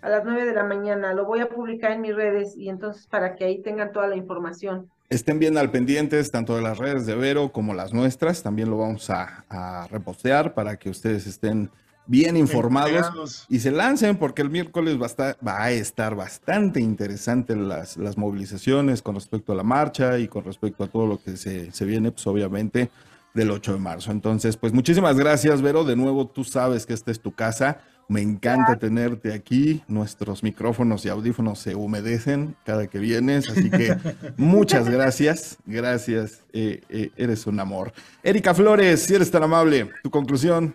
a 0.00 0.08
las 0.08 0.24
9 0.24 0.44
de 0.44 0.54
la 0.54 0.64
mañana. 0.64 1.12
Lo 1.12 1.24
voy 1.24 1.40
a 1.40 1.48
publicar 1.48 1.90
en 1.90 2.02
mis 2.02 2.14
redes 2.14 2.56
y 2.56 2.68
entonces 2.68 3.06
para 3.08 3.34
que 3.34 3.44
ahí 3.44 3.62
tengan 3.62 3.92
toda 3.92 4.06
la 4.06 4.16
información. 4.16 4.90
Estén 5.08 5.38
bien 5.38 5.58
al 5.58 5.70
pendientes, 5.70 6.30
tanto 6.30 6.56
de 6.56 6.62
las 6.62 6.78
redes 6.78 7.06
de 7.06 7.16
Vero 7.16 7.50
como 7.50 7.74
las 7.74 7.92
nuestras. 7.92 8.42
También 8.42 8.70
lo 8.70 8.78
vamos 8.78 9.10
a, 9.10 9.44
a 9.48 9.88
repostear 9.88 10.54
para 10.54 10.76
que 10.76 10.88
ustedes 10.90 11.26
estén 11.26 11.70
bien 12.06 12.36
informados 12.36 12.92
Entregados. 12.92 13.46
y 13.48 13.58
se 13.60 13.70
lancen, 13.70 14.16
porque 14.16 14.42
el 14.42 14.50
miércoles 14.50 14.98
va 15.00 15.04
a 15.04 15.06
estar, 15.06 15.36
va 15.46 15.62
a 15.62 15.70
estar 15.72 16.14
bastante 16.14 16.80
interesante 16.80 17.56
las, 17.56 17.96
las 17.96 18.16
movilizaciones 18.16 19.02
con 19.02 19.14
respecto 19.14 19.52
a 19.52 19.56
la 19.56 19.62
marcha 19.62 20.18
y 20.18 20.28
con 20.28 20.44
respecto 20.44 20.84
a 20.84 20.86
todo 20.88 21.06
lo 21.06 21.20
que 21.22 21.36
se, 21.36 21.72
se 21.72 21.84
viene, 21.84 22.10
pues 22.12 22.26
obviamente 22.26 22.90
del 23.34 23.50
8 23.50 23.74
de 23.74 23.78
marzo. 23.78 24.10
Entonces, 24.10 24.56
pues 24.56 24.72
muchísimas 24.72 25.16
gracias, 25.18 25.60
Vero. 25.62 25.84
De 25.84 25.94
nuevo, 25.94 26.26
tú 26.26 26.42
sabes 26.42 26.86
que 26.86 26.94
esta 26.94 27.10
es 27.10 27.20
tu 27.20 27.32
casa. 27.32 27.78
Me 28.08 28.22
encanta 28.22 28.78
tenerte 28.78 29.34
aquí. 29.34 29.82
Nuestros 29.88 30.42
micrófonos 30.42 31.04
y 31.04 31.08
audífonos 31.10 31.58
se 31.58 31.74
humedecen 31.74 32.56
cada 32.64 32.86
que 32.86 32.98
vienes. 32.98 33.50
Así 33.50 33.68
que 33.68 33.94
muchas 34.38 34.88
gracias. 34.88 35.58
Gracias. 35.66 36.44
eh, 36.52 36.80
eh, 36.88 37.10
eres 37.16 37.46
un 37.46 37.60
amor. 37.60 37.92
Erika 38.22 38.54
Flores, 38.54 39.02
si 39.02 39.14
eres 39.14 39.30
tan 39.30 39.42
amable, 39.42 39.90
tu 40.02 40.10
conclusión 40.10 40.74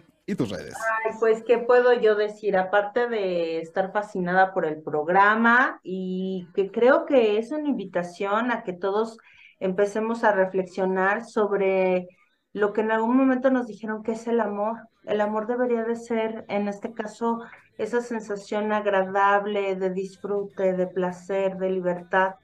Ay, 1.06 1.12
pues, 1.20 1.44
¿qué 1.44 1.58
puedo 1.58 1.94
yo 1.94 2.16
decir? 2.16 2.58
Aparte 2.58 3.08
de 3.08 3.60
estar 3.60 3.92
fascinada 3.92 4.54
por 4.54 4.66
el 4.66 4.82
programa 4.82 5.80
y 5.84 6.48
que 6.54 6.72
creo 6.72 7.06
que 7.06 7.38
es 7.38 7.52
una 7.52 7.68
invitación 7.68 8.52
a 8.52 8.64
que 8.64 8.74
todos 8.74 9.18
empecemos 9.60 10.24
a 10.24 10.32
reflexionar 10.32 11.26
sobre 11.26 12.08
lo 12.54 12.74
que 12.74 12.82
en 12.82 12.92
algún 12.92 13.18
momento 13.18 13.50
nos 13.50 13.68
dijeron 13.68 14.04
que 14.04 14.14
es 14.14 14.28
el 14.28 14.40
amor. 14.40 14.78
El 15.06 15.22
amor 15.22 15.48
debería 15.48 15.84
de 15.84 15.96
ser, 15.96 16.46
en 16.48 16.68
este 16.68 16.94
caso, 16.94 17.42
esa 17.78 18.02
sensación 18.02 18.72
agradable 18.72 19.76
de 19.76 19.90
disfrute, 19.90 20.74
de 20.74 20.88
placer, 20.88 21.58
de 21.58 21.72
libertad, 21.72 22.36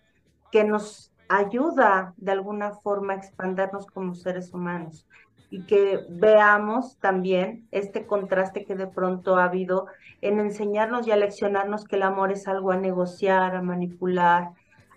que 0.52 0.64
nos 0.64 1.12
ayuda 1.30 2.14
de 2.18 2.32
alguna 2.32 2.72
forma 2.72 3.14
a 3.14 3.18
expandernos 3.18 3.86
como 3.88 4.16
seres 4.16 4.54
humanos 4.54 5.06
y 5.50 5.66
que 5.66 6.06
veamos 6.10 6.98
también 7.00 7.68
este 7.72 8.06
contraste 8.06 8.66
que 8.66 8.76
de 8.76 8.88
pronto 8.88 9.38
ha 9.38 9.46
habido 9.46 9.88
en 10.22 10.40
enseñarnos 10.40 11.08
y 11.08 11.12
a 11.12 11.16
leccionarnos 11.18 11.86
que 11.86 11.96
el 11.98 12.04
amor 12.04 12.32
es 12.32 12.48
algo 12.48 12.72
a 12.72 12.78
negociar, 12.78 13.56
a 13.56 13.62
manipular, 13.62 14.50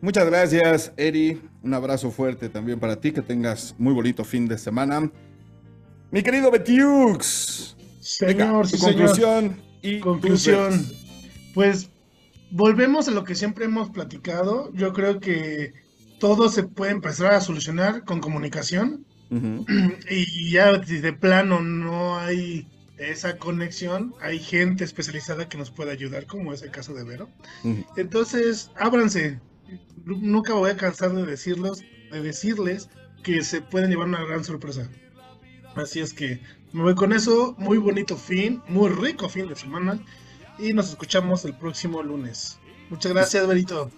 Muchas 0.00 0.24
gracias, 0.24 0.94
Eri. 0.96 1.42
Un 1.62 1.74
abrazo 1.74 2.10
fuerte 2.10 2.48
también 2.48 2.80
para 2.80 2.96
ti. 2.96 3.12
Que 3.12 3.20
tengas 3.20 3.74
muy 3.78 3.92
bonito 3.92 4.24
fin 4.24 4.48
de 4.48 4.56
semana. 4.56 5.12
Mi 6.10 6.22
querido 6.22 6.50
Betiux. 6.50 7.76
Venga, 8.22 8.44
Señor, 8.44 8.62
tu 8.62 8.68
sí, 8.70 8.78
señor. 8.78 8.96
conclusión 8.96 9.60
y 9.82 10.00
Conclusión. 10.00 10.72
Pues 11.54 11.90
volvemos 12.50 13.08
a 13.08 13.12
lo 13.12 13.24
que 13.24 13.34
siempre 13.34 13.64
hemos 13.64 13.90
platicado. 13.90 14.72
Yo 14.74 14.92
creo 14.92 15.20
que 15.20 15.72
todo 16.18 16.48
se 16.48 16.64
puede 16.64 16.92
empezar 16.92 17.34
a 17.34 17.40
solucionar 17.40 18.04
con 18.04 18.20
comunicación. 18.20 19.06
Y 20.10 20.50
ya 20.50 20.76
de 20.78 21.12
plano 21.12 21.60
no 21.60 22.18
hay 22.18 22.66
esa 22.98 23.38
conexión, 23.38 24.14
hay 24.20 24.38
gente 24.38 24.84
especializada 24.84 25.48
que 25.48 25.56
nos 25.56 25.70
puede 25.70 25.90
ayudar, 25.90 26.26
como 26.26 26.52
es 26.52 26.62
el 26.62 26.70
caso 26.70 26.92
de 26.92 27.04
Vero. 27.04 27.30
Entonces, 27.96 28.70
ábranse. 28.76 29.40
Nunca 30.04 30.54
voy 30.54 30.70
a 30.70 30.76
cansar 30.76 31.12
de 31.12 31.24
decirlos, 31.24 31.82
de 32.10 32.20
decirles 32.20 32.90
que 33.22 33.42
se 33.42 33.62
pueden 33.62 33.90
llevar 33.90 34.08
una 34.08 34.24
gran 34.24 34.44
sorpresa. 34.44 34.90
Así 35.76 36.00
es 36.00 36.12
que 36.12 36.40
me 36.72 36.82
voy 36.82 36.94
con 36.94 37.12
eso. 37.12 37.54
Muy 37.58 37.78
bonito 37.78 38.16
fin, 38.16 38.62
muy 38.68 38.90
rico 38.90 39.28
fin 39.28 39.48
de 39.48 39.56
semana. 39.56 39.98
Y 40.60 40.72
nos 40.74 40.90
escuchamos 40.90 41.44
el 41.44 41.54
próximo 41.54 42.02
lunes. 42.02 42.58
Muchas 42.90 43.12
gracias, 43.12 43.46
Berito. 43.46 43.90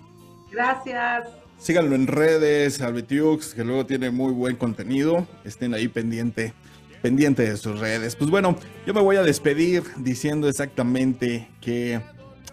Gracias. 0.51 1.29
Síganlo 1.59 1.95
en 1.95 2.07
redes, 2.07 2.81
al 2.81 2.95
Betiux, 2.95 3.55
que 3.55 3.65
luego 3.65 3.87
tiene 3.87 4.11
muy 4.11 4.33
buen 4.33 4.57
contenido. 4.57 5.27
Estén 5.45 5.75
ahí 5.75 5.89
pendiente, 5.89 6.53
pendiente 7.01 7.43
de 7.43 7.57
sus 7.57 7.81
redes. 7.81 8.17
Pues 8.17 8.31
bueno, 8.31 8.57
yo 8.87 8.95
me 8.95 9.01
voy 9.01 9.17
a 9.17 9.23
despedir 9.23 9.83
diciendo 9.97 10.49
exactamente 10.49 11.49
que 11.61 12.01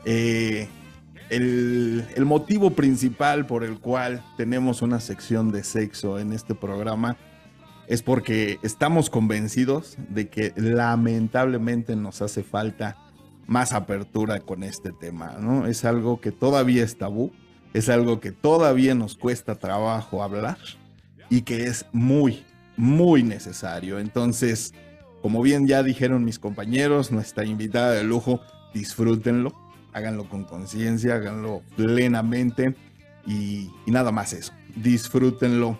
eh, 0.05 0.67
el, 1.29 2.07
el 2.15 2.25
motivo 2.25 2.71
principal 2.71 3.45
por 3.45 3.63
el 3.63 3.79
cual 3.79 4.23
tenemos 4.37 4.81
una 4.81 4.99
sección 4.99 5.51
de 5.51 5.63
sexo 5.63 6.19
en 6.19 6.33
este 6.33 6.55
programa 6.55 7.17
es 7.87 8.03
porque 8.03 8.59
estamos 8.61 9.09
convencidos 9.09 9.97
de 10.09 10.29
que 10.29 10.53
lamentablemente 10.55 11.95
nos 11.95 12.21
hace 12.21 12.43
falta 12.43 13.08
más 13.49 13.73
apertura 13.73 14.39
con 14.39 14.63
este 14.63 14.91
tema, 14.91 15.37
¿no? 15.39 15.65
Es 15.65 15.83
algo 15.83 16.21
que 16.21 16.31
todavía 16.31 16.83
es 16.83 16.97
tabú, 16.99 17.31
es 17.73 17.89
algo 17.89 18.19
que 18.19 18.31
todavía 18.31 18.93
nos 18.93 19.15
cuesta 19.15 19.55
trabajo 19.55 20.21
hablar 20.21 20.57
y 21.31 21.41
que 21.41 21.63
es 21.63 21.87
muy, 21.91 22.45
muy 22.77 23.23
necesario. 23.23 23.97
Entonces, 23.97 24.75
como 25.23 25.41
bien 25.41 25.67
ya 25.67 25.81
dijeron 25.81 26.23
mis 26.23 26.37
compañeros, 26.37 27.11
nuestra 27.11 27.43
invitada 27.43 27.91
de 27.93 28.03
lujo, 28.03 28.39
disfrútenlo, 28.71 29.51
háganlo 29.93 30.29
con 30.29 30.43
conciencia, 30.43 31.15
háganlo 31.15 31.63
plenamente 31.75 32.75
y, 33.25 33.71
y 33.87 33.91
nada 33.91 34.11
más 34.11 34.31
eso, 34.31 34.53
disfrútenlo 34.75 35.79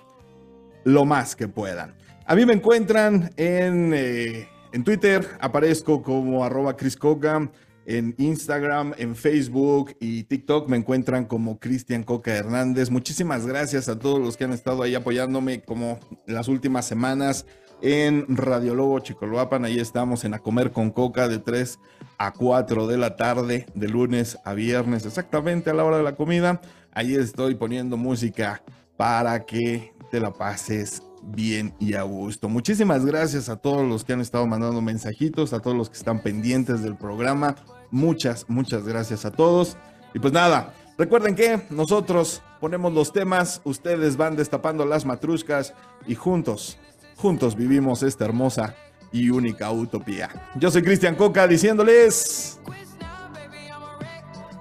lo 0.86 1.06
más 1.06 1.36
que 1.36 1.48
puedan. 1.48 1.94
A 2.26 2.34
mí 2.34 2.48
me 2.48 2.54
encuentran 2.54 3.32
en, 3.38 3.94
eh, 3.94 4.48
en 4.72 4.84
Twitter, 4.84 5.28
aparezco 5.40 6.02
como 6.02 6.44
arroba 6.44 6.76
Chris 6.76 6.96
Coca, 6.96 7.50
en 7.86 8.14
Instagram, 8.20 8.94
en 8.98 9.16
Facebook 9.16 9.96
y 10.00 10.24
TikTok 10.24 10.70
me 10.70 10.78
encuentran 10.78 11.26
como 11.26 11.60
Cristian 11.60 12.04
Coca 12.04 12.36
Hernández. 12.36 12.91
Muchísimas 12.91 13.48
gracias 13.48 13.90
a 13.90 13.98
todos 13.98 14.20
los 14.20 14.38
que 14.38 14.44
han 14.44 14.54
estado 14.54 14.84
ahí 14.84 14.94
apoyándome 14.94 15.62
como 15.62 16.00
las 16.28 16.48
últimas 16.48 16.86
semanas 16.86 17.48
en 17.82 18.26
Radio 18.38 18.76
Lobo 18.76 19.00
Chicoloapan. 19.00 19.66
Ahí 19.66 19.80
estamos 19.80 20.24
en 20.24 20.36
A 20.36 20.40
Comer 20.40 20.72
con 20.72 20.91
Coca 20.91 21.28
de 21.28 21.40
3 21.40 21.80
a 22.20 22.32
4 22.32 22.86
de 22.86 22.98
la 22.98 23.16
tarde, 23.16 23.66
de 23.74 23.88
lunes 23.88 24.38
a 24.44 24.54
viernes, 24.54 25.08
exactamente 25.08 25.72
a 25.72 25.74
la 25.74 25.84
hora 25.84 25.98
de 25.98 26.04
la 26.04 26.16
comida. 26.16 26.62
Ahí 26.91 27.16
estoy 27.16 27.56
poniendo 27.56 27.98
música 27.98 28.62
para 28.98 29.46
que 29.46 29.94
te 30.12 30.20
la 30.20 30.32
pases 30.32 31.02
bien 31.24 31.74
y 31.80 31.94
a 31.94 32.04
gusto. 32.04 32.50
Muchísimas 32.50 33.06
gracias 33.06 33.50
a 33.50 33.58
todos 33.58 33.88
los 33.88 34.04
que 34.04 34.14
han 34.14 34.22
estado 34.22 34.46
mandando 34.48 34.82
mensajitos, 34.82 35.54
a 35.54 35.60
todos 35.60 35.76
los 35.76 35.90
que 35.90 35.98
están 35.98 36.22
pendientes 36.22 36.82
del 36.82 36.96
programa. 36.96 37.56
Muchas, 37.91 38.46
muchas 38.48 38.88
gracias 38.88 39.26
a 39.26 39.32
todos. 39.32 39.78
Y 40.14 40.20
pues 40.20 40.34
nada, 40.34 40.74
recuerden 40.98 41.36
que 41.36 41.62
nosotros 41.70 42.41
ponemos 42.60 42.94
los 42.94 43.14
temas, 43.14 43.62
ustedes 43.64 44.18
van 44.18 44.36
destapando 44.36 44.86
las 44.86 45.06
matruscas 45.06 45.74
y 46.08 46.16
juntos, 46.16 46.78
juntos 47.16 47.56
vivimos 47.56 48.04
esta 48.04 48.26
hermosa 48.26 48.76
y 49.12 49.30
única 49.30 49.72
utopía. 49.72 50.30
Yo 50.56 50.70
soy 50.72 50.84
Cristian 50.84 51.16
Coca 51.16 51.48
diciéndoles 51.48 52.60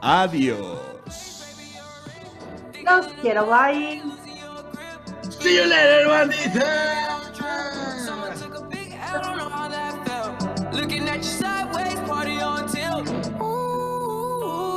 adiós. 0.00 0.80
Los 2.84 3.06
quiero, 3.20 3.46
bye. 3.46 4.27
See 5.40 5.54
you 5.56 5.66
later, 5.66 6.08
bandita. 6.08 6.68
Someone 8.04 8.36
took 8.36 8.54
a 8.58 8.62
big 8.66 8.90
Looking 10.72 11.08
at 11.08 11.18
you 11.18 11.22
sideways, 11.24 12.00
party 12.08 12.40
on 12.40 12.68
tilt. 12.68 13.08
Ooh, 13.40 14.76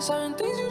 certain 0.00 0.34
things 0.34 0.61